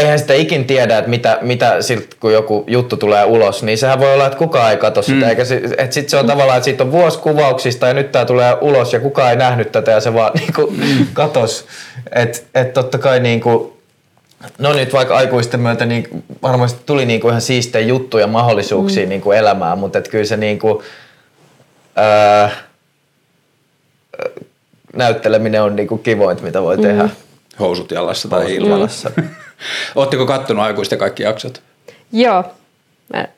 eihän 0.00 0.18
sitä 0.18 0.34
ikin 0.34 0.64
tiedä, 0.64 0.98
että 0.98 1.10
mitä, 1.10 1.38
mitä 1.40 1.82
siltä, 1.82 2.16
kun 2.20 2.32
joku 2.32 2.64
juttu 2.66 2.96
tulee 2.96 3.24
ulos, 3.24 3.62
niin 3.62 3.78
sehän 3.78 4.00
voi 4.00 4.14
olla, 4.14 4.26
että 4.26 4.38
kukaan 4.38 4.70
ei 4.70 4.76
katso 4.76 5.02
sitä, 5.02 5.24
mm. 5.24 5.28
eikä 5.28 5.44
se, 5.44 5.60
että 5.78 5.94
sit 5.94 6.08
se 6.08 6.16
on 6.16 6.26
tavallaan, 6.26 6.56
että 6.56 6.64
siitä 6.64 6.84
on 6.84 6.92
vuosi 6.92 7.18
kuvauksista 7.18 7.86
ja 7.86 7.94
nyt 7.94 8.12
tämä 8.12 8.24
tulee 8.24 8.56
ulos 8.60 8.92
ja 8.92 9.00
kukaan 9.00 9.30
ei 9.30 9.36
nähnyt 9.36 9.72
tätä 9.72 9.90
ja 9.90 10.00
se 10.00 10.14
vaan 10.14 10.32
niin 10.38 10.52
kuin, 10.52 10.76
mm. 10.76 11.06
katos. 11.12 11.66
Että 12.12 12.38
et 12.54 12.72
totta 12.72 12.98
kai 12.98 13.20
niin 13.20 13.40
kuin, 13.40 13.72
no 14.58 14.72
nyt 14.72 14.92
vaikka 14.92 15.16
aikuisten 15.16 15.60
myötä 15.60 15.86
niin 15.86 16.24
varmasti 16.42 16.80
tuli 16.86 17.06
niin 17.06 17.20
kuin 17.20 17.30
ihan 17.30 17.40
siistejä 17.40 17.86
juttuja 17.86 18.26
mahdollisuuksia 18.26 19.02
mm. 19.02 19.08
niin 19.08 19.20
kuin 19.20 19.38
elämään, 19.38 19.78
mutta 19.78 19.98
et 19.98 20.08
kyllä 20.08 20.24
se 20.24 20.36
niin 20.36 20.58
kuin, 20.58 20.84
ää, 21.96 22.50
näytteleminen 24.96 25.62
on 25.62 25.76
niin 25.76 25.88
kuin 25.88 26.02
kivointa, 26.02 26.42
mitä 26.42 26.62
voi 26.62 26.76
mm. 26.76 26.82
tehdä. 26.82 27.08
Housut 27.60 27.90
jalassa 27.90 28.28
tai 28.28 28.54
ilman. 28.54 28.88
Oletteko 29.94 30.26
kattonut 30.26 30.64
aikuisten 30.64 30.98
kaikki 30.98 31.22
jaksot? 31.22 31.62
Joo. 32.12 32.44
Me, 33.12 33.30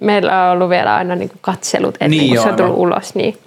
meillä 0.00 0.44
on 0.46 0.52
ollut 0.52 0.70
vielä 0.70 0.94
aina 0.94 1.16
niin 1.16 1.30
katselut 1.40 1.94
ennen 2.00 2.18
niin 2.18 2.28
kuin 2.28 2.42
se 2.42 2.48
on 2.48 2.56
tullut 2.56 2.76
no. 2.76 2.80
ulos. 2.80 3.14
Niin. 3.14 3.38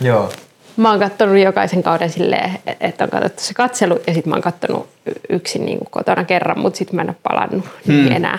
Joo. 0.00 0.32
Mä 0.76 0.90
oon 0.90 1.00
katsonut 1.00 1.38
jokaisen 1.38 1.82
kauden 1.82 2.10
silleen, 2.10 2.58
että 2.80 3.04
on 3.04 3.10
katsottu 3.10 3.42
se 3.42 3.54
katselu 3.54 4.00
ja 4.06 4.14
sitten 4.14 4.30
mä 4.30 4.34
oon 4.34 4.42
katsonut 4.42 4.88
yksin 5.28 5.64
niin 5.66 5.78
kuin 5.78 5.88
kotona 5.90 6.24
kerran, 6.24 6.58
mutta 6.58 6.78
sitten 6.78 6.96
mä 6.96 7.02
en 7.02 7.08
ole 7.08 7.16
palannut 7.22 7.64
hmm. 7.86 7.94
niin 7.94 8.12
enää. 8.12 8.38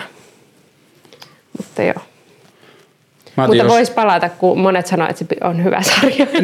Mutta 1.56 1.82
joo. 1.82 2.02
Mutta 3.46 3.62
jos- 3.62 3.72
vois 3.72 3.90
palata, 3.90 4.28
kun 4.28 4.60
monet 4.60 4.86
sanoo, 4.86 5.08
että 5.10 5.24
se 5.24 5.36
on 5.44 5.64
hyvä 5.64 5.82
sarja. 5.82 6.26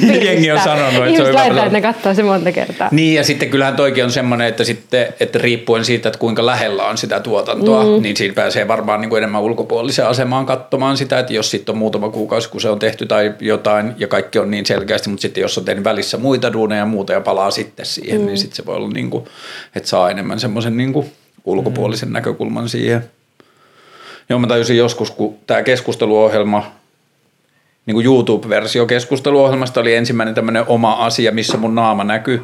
Niin, 0.00 0.24
jengi 0.24 0.50
on 0.50 0.60
sanonut, 0.60 0.84
että 0.84 0.94
se 0.94 1.02
on 1.02 1.08
Ihmiset 1.08 1.26
hyvä 1.28 1.38
laittaa, 1.38 1.66
että 1.66 1.78
ne 1.78 1.80
katsoo 1.80 2.14
se 2.14 2.22
monta 2.22 2.52
kertaa. 2.52 2.88
Niin 2.92 3.14
ja 3.14 3.24
sitten 3.24 3.50
kyllähän 3.50 3.76
toikin 3.76 4.04
on 4.04 4.10
semmoinen, 4.10 4.46
että, 4.46 4.64
sitten, 4.64 5.06
että 5.20 5.38
riippuen 5.38 5.84
siitä, 5.84 6.08
että 6.08 6.18
kuinka 6.18 6.46
lähellä 6.46 6.84
on 6.84 6.98
sitä 6.98 7.20
tuotantoa, 7.20 7.84
mm. 7.84 8.02
niin 8.02 8.16
siinä 8.16 8.34
pääsee 8.34 8.68
varmaan 8.68 9.00
niin 9.00 9.08
kuin 9.08 9.18
enemmän 9.18 9.42
ulkopuoliseen 9.42 10.08
asemaan 10.08 10.46
katsomaan 10.46 10.96
sitä, 10.96 11.18
että 11.18 11.32
jos 11.32 11.50
sitten 11.50 11.72
on 11.72 11.78
muutama 11.78 12.08
kuukausi, 12.08 12.48
kun 12.48 12.60
se 12.60 12.68
on 12.70 12.78
tehty 12.78 13.06
tai 13.06 13.34
jotain 13.40 13.94
ja 13.98 14.08
kaikki 14.08 14.38
on 14.38 14.50
niin 14.50 14.66
selkeästi, 14.66 15.10
mutta 15.10 15.22
sitten 15.22 15.42
jos 15.42 15.58
on 15.58 15.64
tehnyt 15.64 15.84
välissä 15.84 16.16
muita 16.16 16.52
duuneja 16.52 16.78
ja 16.78 16.86
muuta 16.86 17.12
ja 17.12 17.20
palaa 17.20 17.50
sitten 17.50 17.86
siihen, 17.86 18.20
mm. 18.20 18.26
niin 18.26 18.38
sitten 18.38 18.56
se 18.56 18.66
voi 18.66 18.76
olla 18.76 18.88
niin 18.88 19.10
kuin, 19.10 19.24
että 19.76 19.88
saa 19.88 20.10
enemmän 20.10 20.40
semmoisen 20.40 20.76
niin 20.76 20.92
kuin 20.92 21.12
ulkopuolisen 21.44 22.08
mm. 22.08 22.12
näkökulman 22.12 22.68
siihen. 22.68 23.17
Joo, 24.28 24.38
mä 24.38 24.46
tajusin 24.46 24.76
joskus, 24.76 25.10
kun 25.10 25.38
tämä 25.46 25.62
keskusteluohjelma, 25.62 26.72
niin 27.86 27.94
kuin 27.94 28.06
YouTube-versio 28.06 28.86
keskusteluohjelmasta 28.86 29.80
oli 29.80 29.94
ensimmäinen 29.94 30.34
tämmöinen 30.34 30.64
oma 30.66 30.92
asia, 30.92 31.32
missä 31.32 31.56
mun 31.56 31.74
naama 31.74 32.04
näkyy, 32.04 32.42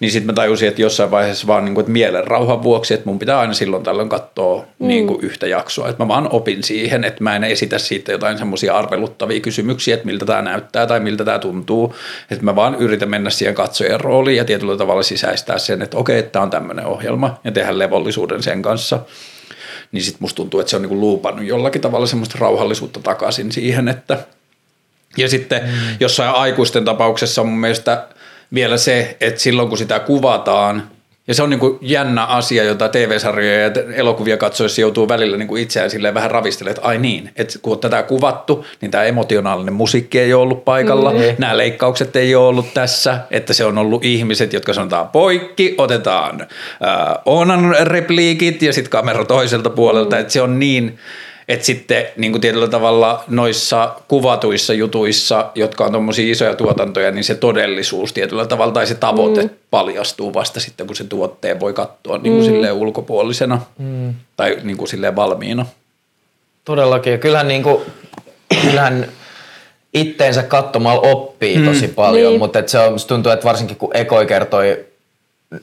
niin 0.00 0.10
sitten 0.10 0.26
mä 0.26 0.32
tajusin, 0.32 0.68
että 0.68 0.82
jossain 0.82 1.10
vaiheessa 1.10 1.46
vaan 1.46 1.64
niin 1.64 1.74
kuin, 1.74 1.82
että 1.82 1.92
mielenrauhan 1.92 2.62
vuoksi, 2.62 2.94
että 2.94 3.06
mun 3.06 3.18
pitää 3.18 3.38
aina 3.38 3.54
silloin 3.54 3.82
tällöin 3.82 4.08
katsoa 4.08 4.64
mm. 4.78 4.88
niin 4.88 5.06
kuin 5.06 5.20
yhtä 5.22 5.46
jaksoa, 5.46 5.88
että 5.88 6.04
mä 6.04 6.08
vaan 6.08 6.28
opin 6.32 6.62
siihen, 6.62 7.04
että 7.04 7.24
mä 7.24 7.36
en 7.36 7.44
esitä 7.44 7.78
siitä 7.78 8.12
jotain 8.12 8.38
semmoisia 8.38 8.74
arveluttavia 8.74 9.40
kysymyksiä, 9.40 9.94
että 9.94 10.06
miltä 10.06 10.24
tämä 10.26 10.42
näyttää 10.42 10.86
tai 10.86 11.00
miltä 11.00 11.24
tämä 11.24 11.38
tuntuu, 11.38 11.94
että 12.30 12.44
mä 12.44 12.56
vaan 12.56 12.74
yritän 12.74 13.10
mennä 13.10 13.30
siihen 13.30 13.54
katsojen 13.54 14.00
rooliin 14.00 14.36
ja 14.36 14.44
tietyllä 14.44 14.76
tavalla 14.76 15.02
sisäistää 15.02 15.58
sen, 15.58 15.82
että 15.82 15.96
okei, 15.96 16.18
että 16.18 16.32
tämä 16.32 16.42
on 16.42 16.50
tämmöinen 16.50 16.86
ohjelma 16.86 17.38
ja 17.44 17.52
tehdä 17.52 17.78
levollisuuden 17.78 18.42
sen 18.42 18.62
kanssa 18.62 19.00
niin 19.92 20.02
sitten 20.02 20.22
musta 20.22 20.36
tuntuu, 20.36 20.60
että 20.60 20.70
se 20.70 20.76
on 20.76 20.82
niinku 20.82 21.00
luupannut 21.00 21.46
jollakin 21.46 21.80
tavalla 21.80 22.06
semmoista 22.06 22.38
rauhallisuutta 22.40 23.00
takaisin 23.00 23.52
siihen, 23.52 23.88
että 23.88 24.18
ja 25.16 25.28
sitten 25.28 25.62
mm. 25.62 25.96
jossain 26.00 26.30
aikuisten 26.30 26.84
tapauksessa 26.84 27.40
on 27.40 27.48
mun 27.48 27.58
mielestä 27.58 28.06
vielä 28.54 28.76
se, 28.76 29.16
että 29.20 29.40
silloin 29.40 29.68
kun 29.68 29.78
sitä 29.78 29.98
kuvataan, 29.98 30.90
ja 31.28 31.34
se 31.34 31.42
on 31.42 31.50
niin 31.50 31.60
kuin 31.60 31.78
jännä 31.80 32.24
asia, 32.24 32.64
jota 32.64 32.88
TV-sarjoja 32.88 33.60
ja 33.60 33.70
elokuvia 33.94 34.36
katsoessa 34.36 34.80
joutuu 34.80 35.08
välillä 35.08 35.36
niin 35.36 35.48
kuin 35.48 35.62
itseään 35.62 35.90
silleen 35.90 36.14
vähän 36.14 36.30
ravistelemaan, 36.30 36.76
että 36.76 36.88
ai 36.88 36.98
niin, 36.98 37.30
että 37.36 37.58
kun 37.62 37.72
on 37.72 37.78
tätä 37.78 38.02
kuvattu, 38.02 38.66
niin 38.80 38.90
tämä 38.90 39.04
emotionaalinen 39.04 39.74
musiikki 39.74 40.18
ei 40.18 40.34
ole 40.34 40.42
ollut 40.42 40.64
paikalla, 40.64 41.12
mm. 41.12 41.18
nämä 41.38 41.56
leikkaukset 41.56 42.16
ei 42.16 42.34
ole 42.34 42.46
ollut 42.46 42.74
tässä, 42.74 43.18
että 43.30 43.52
se 43.52 43.64
on 43.64 43.78
ollut 43.78 44.04
ihmiset, 44.04 44.52
jotka 44.52 44.72
sanotaan 44.72 45.08
poikki, 45.08 45.74
otetaan 45.78 46.40
äh, 46.40 46.48
Oonan 47.24 47.76
repliikit 47.82 48.62
ja 48.62 48.72
sitten 48.72 48.90
kamera 48.90 49.24
toiselta 49.24 49.70
puolelta, 49.70 50.16
mm. 50.16 50.20
että 50.20 50.32
se 50.32 50.42
on 50.42 50.58
niin, 50.58 50.98
että 51.48 51.66
sitten 51.66 52.06
niin 52.16 52.32
kuin 52.32 52.40
tietyllä 52.40 52.68
tavalla 52.68 53.24
noissa 53.28 53.94
kuvatuissa 54.08 54.74
jutuissa, 54.74 55.50
jotka 55.54 55.84
on 55.84 55.92
tuommoisia 55.92 56.32
isoja 56.32 56.54
tuotantoja, 56.54 57.10
niin 57.10 57.24
se 57.24 57.34
todellisuus 57.34 58.12
tietyllä 58.12 58.46
tavalla 58.46 58.72
tai 58.72 58.86
se 58.86 58.94
tavoite 58.94 59.42
mm. 59.42 59.50
paljastuu 59.70 60.34
vasta 60.34 60.60
sitten, 60.60 60.86
kun 60.86 60.96
se 60.96 61.04
tuotteen 61.04 61.60
voi 61.60 61.72
katsoa 61.72 62.18
niin 62.18 62.36
kuin 62.36 62.52
mm. 62.52 62.80
ulkopuolisena 62.80 63.60
mm. 63.78 64.14
tai 64.36 64.58
niin 64.62 64.76
kuin 64.76 64.88
silleen 64.88 65.16
valmiina. 65.16 65.66
Todellakin. 66.64 67.12
Ja 67.12 67.18
kyllähän, 67.18 67.48
niinku, 67.48 67.82
kyllähän 68.62 69.08
itteensä 69.94 70.42
katsomalla 70.42 71.00
oppii 71.00 71.64
tosi 71.64 71.88
paljon, 71.88 72.32
Niin. 72.32 72.38
mutta 72.38 72.58
et 72.58 72.68
se 72.68 72.78
on, 72.78 72.96
tuntuu, 73.08 73.32
että 73.32 73.44
varsinkin 73.44 73.76
kun 73.76 73.96
Ekoi 73.96 74.26
kertoi, 74.26 74.84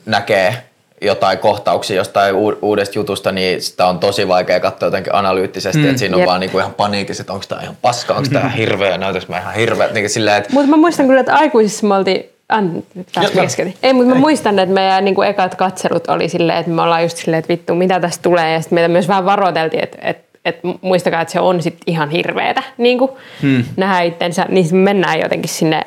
näkee 0.06 0.64
jotain 1.00 1.38
kohtauksia 1.38 1.96
jostain 1.96 2.34
uudesta 2.62 2.98
jutusta, 2.98 3.32
niin 3.32 3.62
sitä 3.62 3.86
on 3.86 3.98
tosi 3.98 4.28
vaikea 4.28 4.60
katsoa 4.60 4.86
jotenkin 4.86 5.14
analyyttisesti, 5.14 5.78
mm. 5.78 5.88
että 5.88 5.98
siinä 5.98 6.16
on 6.16 6.20
Jep. 6.20 6.28
vaan 6.28 6.40
niinku 6.40 6.58
ihan 6.58 6.74
paniikissa, 6.74 7.20
että 7.22 7.32
onko 7.32 7.44
tämä 7.48 7.60
ihan 7.62 7.76
paska, 7.82 8.14
onko 8.14 8.28
tämä 8.32 8.48
hirveä, 8.48 8.98
näytäks 8.98 9.28
mä 9.28 9.38
ihan 9.38 9.54
hirveä, 9.54 9.88
niin 9.88 10.10
silleen, 10.10 10.36
että 10.36 10.52
Mutta 10.52 10.70
mä 10.70 10.76
muistan 10.76 11.06
kyllä, 11.06 11.20
että 11.20 11.34
aikuisissa 11.34 11.86
me 11.86 11.94
oltiin, 11.94 12.24
an, 12.48 12.82
taas. 13.14 13.58
Ei, 13.82 13.92
mutta 13.92 14.14
mä 14.14 14.20
muistan, 14.20 14.58
että 14.58 14.74
meidän 14.74 15.04
niin 15.04 15.14
kuin 15.14 15.28
ekat 15.28 15.54
katselut 15.54 16.08
oli 16.08 16.28
silleen, 16.28 16.58
että 16.58 16.70
me 16.70 16.82
ollaan 16.82 17.02
just 17.02 17.16
silleen, 17.16 17.38
että 17.38 17.48
vittu, 17.48 17.74
mitä 17.74 18.00
tästä 18.00 18.22
tulee. 18.22 18.52
Ja 18.52 18.60
sitten 18.60 18.76
meitä 18.76 18.88
myös 18.88 19.08
vähän 19.08 19.24
varoiteltiin, 19.24 19.82
että, 19.82 19.98
että, 20.02 20.38
että 20.44 20.68
muistakaa, 20.80 21.20
että 21.20 21.32
se 21.32 21.40
on 21.40 21.62
sit 21.62 21.76
ihan 21.86 22.10
hirveetä 22.10 22.62
niin 22.78 22.98
kuin 22.98 23.10
hmm. 23.42 23.64
nähdä 23.76 24.00
itsensä. 24.00 24.46
Niin 24.48 24.76
mennään 24.76 25.20
jotenkin 25.20 25.48
sinne 25.48 25.82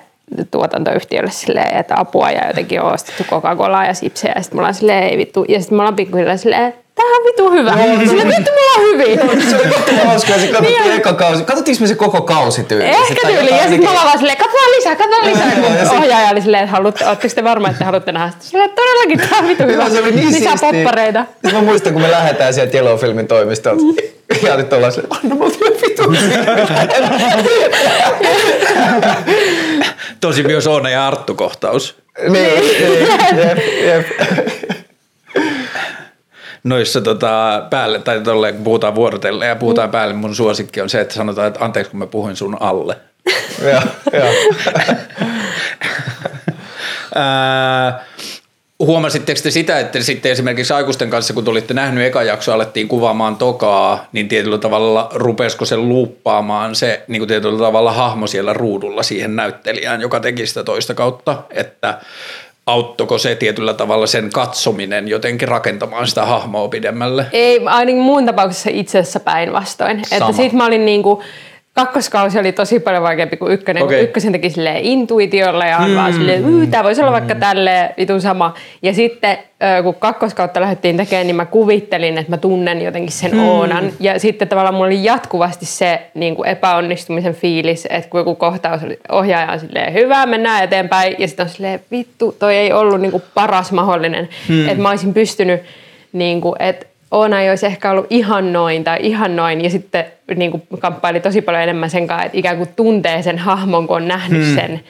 tuotantoyhtiölle 0.52 1.32
silleen, 1.32 1.78
että 1.78 1.96
apua 2.00 2.32
ja 2.32 2.48
jotenkin 2.48 2.82
on 2.82 2.94
ostettu 2.94 3.24
Coca-Colaa 3.24 3.86
ja 3.86 3.94
sipsejä. 3.94 4.34
Ja 4.36 4.42
sitten 4.44 4.58
me 4.58 4.60
ollaan 4.62 4.74
silleen, 4.74 5.04
ei 5.04 5.18
vittu. 5.18 5.46
Ja 5.50 5.60
sitten 5.60 5.78
me 5.78 5.82
ollaan 5.82 5.96
pikkuhiljaa 5.96 6.38
silleen, 6.38 6.74
tämähän 6.96 7.18
on 7.20 7.26
vitu 7.26 7.52
hyvä. 7.52 7.72
Silleen, 8.10 8.28
vittu, 8.28 8.52
me 8.52 8.62
ollaan 8.62 8.82
hyvin. 8.94 9.20
se 9.50 9.56
oli 9.56 9.66
tosi 9.68 9.96
hauskaa, 10.06 10.38
se 10.38 10.48
katsottiin 10.48 10.82
Niin. 10.82 10.94
eka 10.94 11.14
kausi. 11.14 11.44
Katsottiinko 11.44 11.82
me 11.82 11.88
se 11.88 11.96
koko 11.96 12.22
kausi 12.22 12.64
tyyli? 12.64 12.86
Ehkä 12.86 13.28
tyyli. 13.28 13.50
Ja 13.50 13.58
sitten 13.58 13.82
me 13.84 13.90
ollaan 13.90 14.06
vaan 14.06 14.18
silleen, 14.18 14.38
katsotaan 14.38 14.72
lisää, 14.78 14.96
katsotaan 14.96 15.30
lisää. 15.32 15.52
Joo, 15.80 15.88
Kun 15.90 15.98
ohjaaja 15.98 16.30
oli 16.30 16.42
silleen, 16.42 16.64
että 16.64 16.76
haluatte, 16.76 17.06
ootteko 17.08 17.36
te 17.36 17.44
varma, 17.44 17.70
että 17.70 17.86
haluatte 17.86 18.12
nähdä 18.12 18.30
sitä? 18.32 18.44
Silleen, 18.46 18.70
että 18.70 18.82
todellakin, 18.82 19.20
tämä 19.20 19.42
on 19.42 19.48
vitu 19.48 19.64
hyvä. 19.64 19.84
Joo, 19.84 19.90
se 19.90 20.02
oli 20.02 20.12
niin 20.12 20.32
lisää 20.34 20.56
poppareita. 20.62 21.26
Siis 21.42 21.54
mä 21.54 21.62
muistan, 21.62 21.94
kun 21.94 22.02
me 22.02 22.12
lähdetään 22.12 22.54
sieltä 22.54 22.78
Yellow-filmin 22.78 23.28
toimistolta. 23.28 23.84
Ja 24.44 24.58
nyt 24.58 24.74
ollaan 24.74 24.92
silleen, 24.92 25.16
anna 25.24 25.36
mut 25.36 25.60
vielä 25.62 25.76
vitu. 25.82 26.04
Tosi 30.22 30.43
myös 30.43 30.68
Oona 30.68 30.89
ja 30.89 31.07
Arttu 31.07 31.36
kohtaus. 31.36 31.95
niin, 32.30 32.34
niin, 32.34 33.07
jep, 33.38 33.57
jep. 33.86 34.07
Noissa 36.63 37.01
tota, 37.01 37.63
päälle, 37.70 37.99
tai 37.99 38.22
tolleen, 38.22 38.55
kun 38.55 38.63
puhutaan 38.63 38.95
vuorotellen 38.95 39.47
ja 39.47 39.55
puhutaan 39.55 39.91
päälle, 39.91 40.13
mun 40.13 40.36
suosikki 40.36 40.82
on 40.82 40.89
se, 40.89 41.01
että 41.01 41.13
sanotaan, 41.13 41.47
että 41.47 41.65
anteeksi 41.65 41.91
kun 41.91 41.99
mä 41.99 42.07
puhuin 42.07 42.36
sun 42.36 42.57
alle. 42.59 42.97
Joo, 43.61 43.82
joo. 44.13 44.34
Huomasitteko 48.80 49.40
te 49.44 49.52
sitä, 49.52 49.80
että 49.80 50.04
sitten 50.04 50.32
esimerkiksi 50.32 50.74
aikuisten 50.74 51.10
kanssa, 51.10 51.34
kun 51.34 51.44
tulitte 51.44 51.74
nähnyt 51.74 52.06
eka 52.06 52.24
jakso, 52.24 52.54
alettiin 52.54 52.88
kuvaamaan 52.88 53.36
tokaa, 53.36 54.06
niin 54.12 54.28
tietyllä 54.28 54.58
tavalla 54.58 55.10
rupesiko 55.14 55.66
se 55.66 55.78
luuppaamaan 55.78 56.76
se 56.76 57.04
niin 57.08 57.20
kuin 57.20 57.28
tietyllä 57.28 57.60
tavalla 57.60 57.92
hahmo 57.92 58.28
siellä 58.28 58.54
ruudulla 58.54 59.04
siihen 59.04 59.36
näyttelijään, 59.36 60.02
joka 60.02 60.20
teki 60.20 60.48
sitä 60.48 60.64
toista 60.64 60.94
kautta, 60.94 61.44
että 61.50 62.00
auttoko 62.66 63.18
se 63.18 63.36
tietyllä 63.36 63.74
tavalla 63.74 64.08
sen 64.08 64.30
katsominen 64.30 65.08
jotenkin 65.08 65.48
rakentamaan 65.48 66.08
sitä 66.08 66.26
hahmoa 66.26 66.68
pidemmälle? 66.68 67.26
Ei, 67.32 67.66
ainakin 67.66 68.02
muun 68.02 68.26
tapauksessa 68.26 68.70
itse 68.74 69.00
asiassa 69.00 69.20
päinvastoin. 69.20 70.02
Että 70.12 70.32
sit 70.32 70.54
mä 70.54 70.66
olin 70.66 70.86
niinku, 70.86 71.24
kakkoskausi 71.78 72.40
oli 72.40 72.52
tosi 72.52 72.80
paljon 72.80 73.04
vaikeampi 73.04 73.38
kuin 73.38 73.54
ykkönen. 73.54 73.84
Okay. 73.84 74.00
Ykkösen 74.00 74.32
teki 74.32 74.50
silleen 74.50 74.84
intuitiolla 74.84 75.66
ja 75.66 75.80
mm. 75.88 75.96
vaan 75.96 76.14
silleen, 76.14 76.60
"Yy, 76.60 76.68
tää 76.68 76.84
voisi 76.84 77.02
olla 77.02 77.12
vaikka 77.12 77.36
tälleen 77.36 77.90
vitun 77.98 78.22
sama. 78.22 78.54
Ja 78.82 78.94
sitten 78.94 79.38
kun 79.84 79.96
kakkoskautta 79.96 80.62
lähdettiin 80.62 80.98
tekemään, 80.98 81.28
niin 81.28 81.36
mä 81.36 81.46
kuvittelin, 81.46 82.18
että 82.18 82.32
mä 82.32 82.38
tunnen 82.38 82.82
jotenkin 82.82 83.12
sen 83.12 83.32
mm. 83.32 83.48
Oonan. 83.48 83.92
Ja 84.00 84.20
sitten 84.20 84.48
tavallaan 84.48 84.74
mulla 84.74 84.86
oli 84.88 85.04
jatkuvasti 85.04 85.66
se 85.66 86.02
niin 86.14 86.36
kuin 86.36 86.50
epäonnistumisen 86.50 87.34
fiilis, 87.34 87.88
että 87.90 88.10
kun 88.10 88.20
joku 88.20 88.36
kohtaus 88.36 88.84
oli 88.84 89.00
ohjaaja 89.12 89.52
on 89.52 89.60
silleen, 89.60 89.94
hyvä, 89.94 90.26
mennään 90.26 90.64
eteenpäin. 90.64 91.16
Ja 91.20 91.28
sitten 91.28 91.46
on 91.46 91.50
silleen, 91.50 91.80
vittu, 91.92 92.36
toi 92.40 92.56
ei 92.56 92.74
ollut 92.74 93.02
niin 93.02 93.12
kuin 93.12 93.24
paras 93.34 93.72
mahdollinen. 93.72 94.30
Mm. 94.50 94.70
Että 94.70 94.82
mä 94.82 94.90
olisin 94.90 95.14
pystynyt, 95.14 95.62
niin 96.14 96.42
kuin, 96.42 96.56
että 96.60 96.86
Oona 97.12 97.41
ei 97.41 97.49
olisi 97.49 97.66
ehkä 97.66 97.91
ollut 97.91 98.08
ihan 98.10 98.53
noin 98.53 98.84
tai 98.84 98.97
ihan 99.01 99.36
noin. 99.36 99.64
Ja 99.64 99.70
sitten 99.70 100.05
niin 100.36 100.51
kuin 100.51 100.64
kamppaili 100.80 101.20
tosi 101.20 101.41
paljon 101.41 101.64
enemmän 101.64 101.89
sen 101.89 102.08
kanssa, 102.08 102.26
että 102.26 102.38
ikään 102.38 102.58
kuin 102.58 102.70
tuntee 102.76 103.22
sen 103.22 103.38
hahmon, 103.38 103.88
kun 103.88 103.95
on 103.95 104.08
nähnyt 104.08 104.45
hmm. 104.45 104.55
sen. 104.55 104.84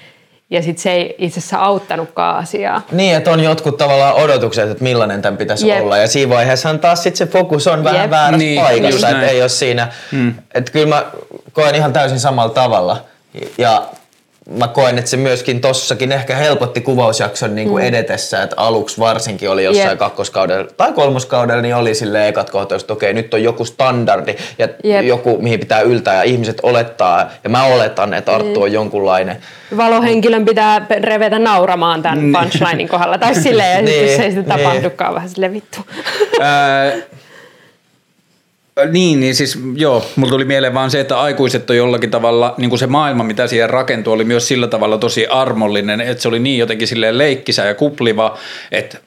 Ja 0.49 0.61
sitten 0.61 0.81
se 0.81 0.91
ei 0.91 1.15
itse 1.17 1.39
asiassa 1.39 1.57
auttanutkaan 1.57 2.37
asiaa. 2.37 2.81
Niin, 2.91 3.15
että 3.15 3.31
on 3.31 3.39
jotkut 3.39 3.77
tavallaan 3.77 4.15
odotukset, 4.15 4.69
että 4.69 4.83
millainen 4.83 5.21
tämän 5.21 5.37
pitäisi 5.37 5.67
Jep. 5.67 5.83
olla. 5.83 5.97
Ja 5.97 6.07
siinä 6.07 6.29
vaiheessa 6.29 6.77
taas 6.77 7.03
sit 7.03 7.15
se 7.15 7.25
fokus 7.25 7.67
on 7.67 7.83
vähän 7.83 8.01
Jep. 8.01 8.11
väärässä 8.11 8.37
Niin, 8.37 8.61
paikassa, 8.61 9.09
että 9.09 9.27
ei 9.27 9.41
ole 9.41 9.49
siinä. 9.49 9.87
Mm. 10.11 10.33
Että 10.53 10.71
kyllä 10.71 10.87
mä 10.87 11.05
koen 11.53 11.75
ihan 11.75 11.93
täysin 11.93 12.19
samalla 12.19 12.53
tavalla. 12.53 13.05
Ja 13.57 13.83
mä 14.49 14.67
koen, 14.67 14.97
että 14.97 15.09
se 15.09 15.17
myöskin 15.17 15.61
tossakin 15.61 16.11
ehkä 16.11 16.35
helpotti 16.35 16.81
kuvausjakson 16.81 17.55
niin 17.55 17.69
kuin 17.69 17.85
edetessä, 17.85 18.43
että 18.43 18.55
aluksi 18.59 18.99
varsinkin 18.99 19.49
oli 19.49 19.63
jossain 19.63 19.89
Jep. 19.89 19.99
kakkoskaudella 19.99 20.67
tai 20.77 20.93
kolmoskaudella, 20.93 21.61
niin 21.61 21.75
oli 21.75 21.95
sille 21.95 22.27
ekat 22.27 22.49
kohtaukset, 22.49 22.85
että 22.85 22.93
okei, 22.93 23.13
nyt 23.13 23.33
on 23.33 23.43
joku 23.43 23.65
standardi 23.65 24.35
ja 24.59 24.67
Jep. 24.83 25.05
joku, 25.05 25.37
mihin 25.41 25.59
pitää 25.59 25.81
yltää 25.81 26.15
ja 26.15 26.23
ihmiset 26.23 26.57
olettaa, 26.63 27.29
ja 27.43 27.49
mä 27.49 27.63
oletan, 27.63 28.13
että 28.13 28.35
Arttu 28.35 28.61
on 28.61 28.71
jonkunlainen. 28.71 29.37
Valohenkilön 29.77 30.45
pitää 30.45 30.85
revetä 31.01 31.39
nauramaan 31.39 32.01
tämän 32.01 32.19
punchlinein 32.41 32.87
kohdalla. 32.89 33.17
Tai 33.17 33.35
silleen, 33.43 33.71
ja 33.71 33.77
sitten 33.87 34.05
Niin, 34.05 34.11
jos 34.11 34.19
ei 34.21 34.31
sitä 34.31 34.55
niin. 34.55 34.63
tapahdukaan 34.65 35.13
vähän 35.13 35.29
silleen 35.29 35.53
vittu. 35.53 35.79
Niin, 38.91 39.19
niin 39.19 39.35
siis 39.35 39.59
joo, 39.75 40.05
mulla 40.15 40.31
tuli 40.31 40.45
mieleen 40.45 40.73
vaan 40.73 40.91
se, 40.91 40.99
että 40.99 41.19
aikuiset 41.19 41.69
on 41.69 41.77
jollakin 41.77 42.11
tavalla, 42.11 42.53
niin 42.57 42.69
kuin 42.69 42.79
se 42.79 42.87
maailma, 42.87 43.23
mitä 43.23 43.47
siihen 43.47 43.69
rakentui, 43.69 44.13
oli 44.13 44.23
myös 44.23 44.47
sillä 44.47 44.67
tavalla 44.67 44.97
tosi 44.97 45.27
armollinen, 45.27 46.01
että 46.01 46.21
se 46.21 46.27
oli 46.27 46.39
niin 46.39 46.57
jotenkin 46.59 46.87
silleen 46.87 47.17
leikkisä 47.17 47.65
ja 47.65 47.75
kupliva, 47.75 48.37
että 48.71 48.97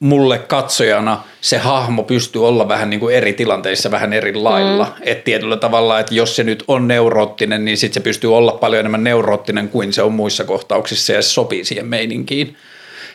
mulle 0.00 0.38
katsojana 0.38 1.22
se 1.40 1.58
hahmo 1.58 2.02
pystyy 2.02 2.46
olla 2.46 2.68
vähän 2.68 2.90
niin 2.90 3.00
kuin 3.00 3.14
eri 3.14 3.32
tilanteissa 3.32 3.90
vähän 3.90 4.12
eri 4.12 4.34
lailla. 4.34 4.84
Mm. 4.84 5.02
Että 5.02 5.24
tietyllä 5.24 5.56
tavalla, 5.56 6.00
että 6.00 6.14
jos 6.14 6.36
se 6.36 6.44
nyt 6.44 6.64
on 6.68 6.88
neuroottinen, 6.88 7.64
niin 7.64 7.76
sitten 7.76 7.94
se 7.94 8.04
pystyy 8.04 8.36
olla 8.36 8.52
paljon 8.52 8.80
enemmän 8.80 9.04
neuroottinen 9.04 9.68
kuin 9.68 9.92
se 9.92 10.02
on 10.02 10.12
muissa 10.12 10.44
kohtauksissa 10.44 11.12
ja 11.12 11.22
se 11.22 11.28
sopii 11.28 11.64
siihen 11.64 11.86
meininkiin. 11.86 12.56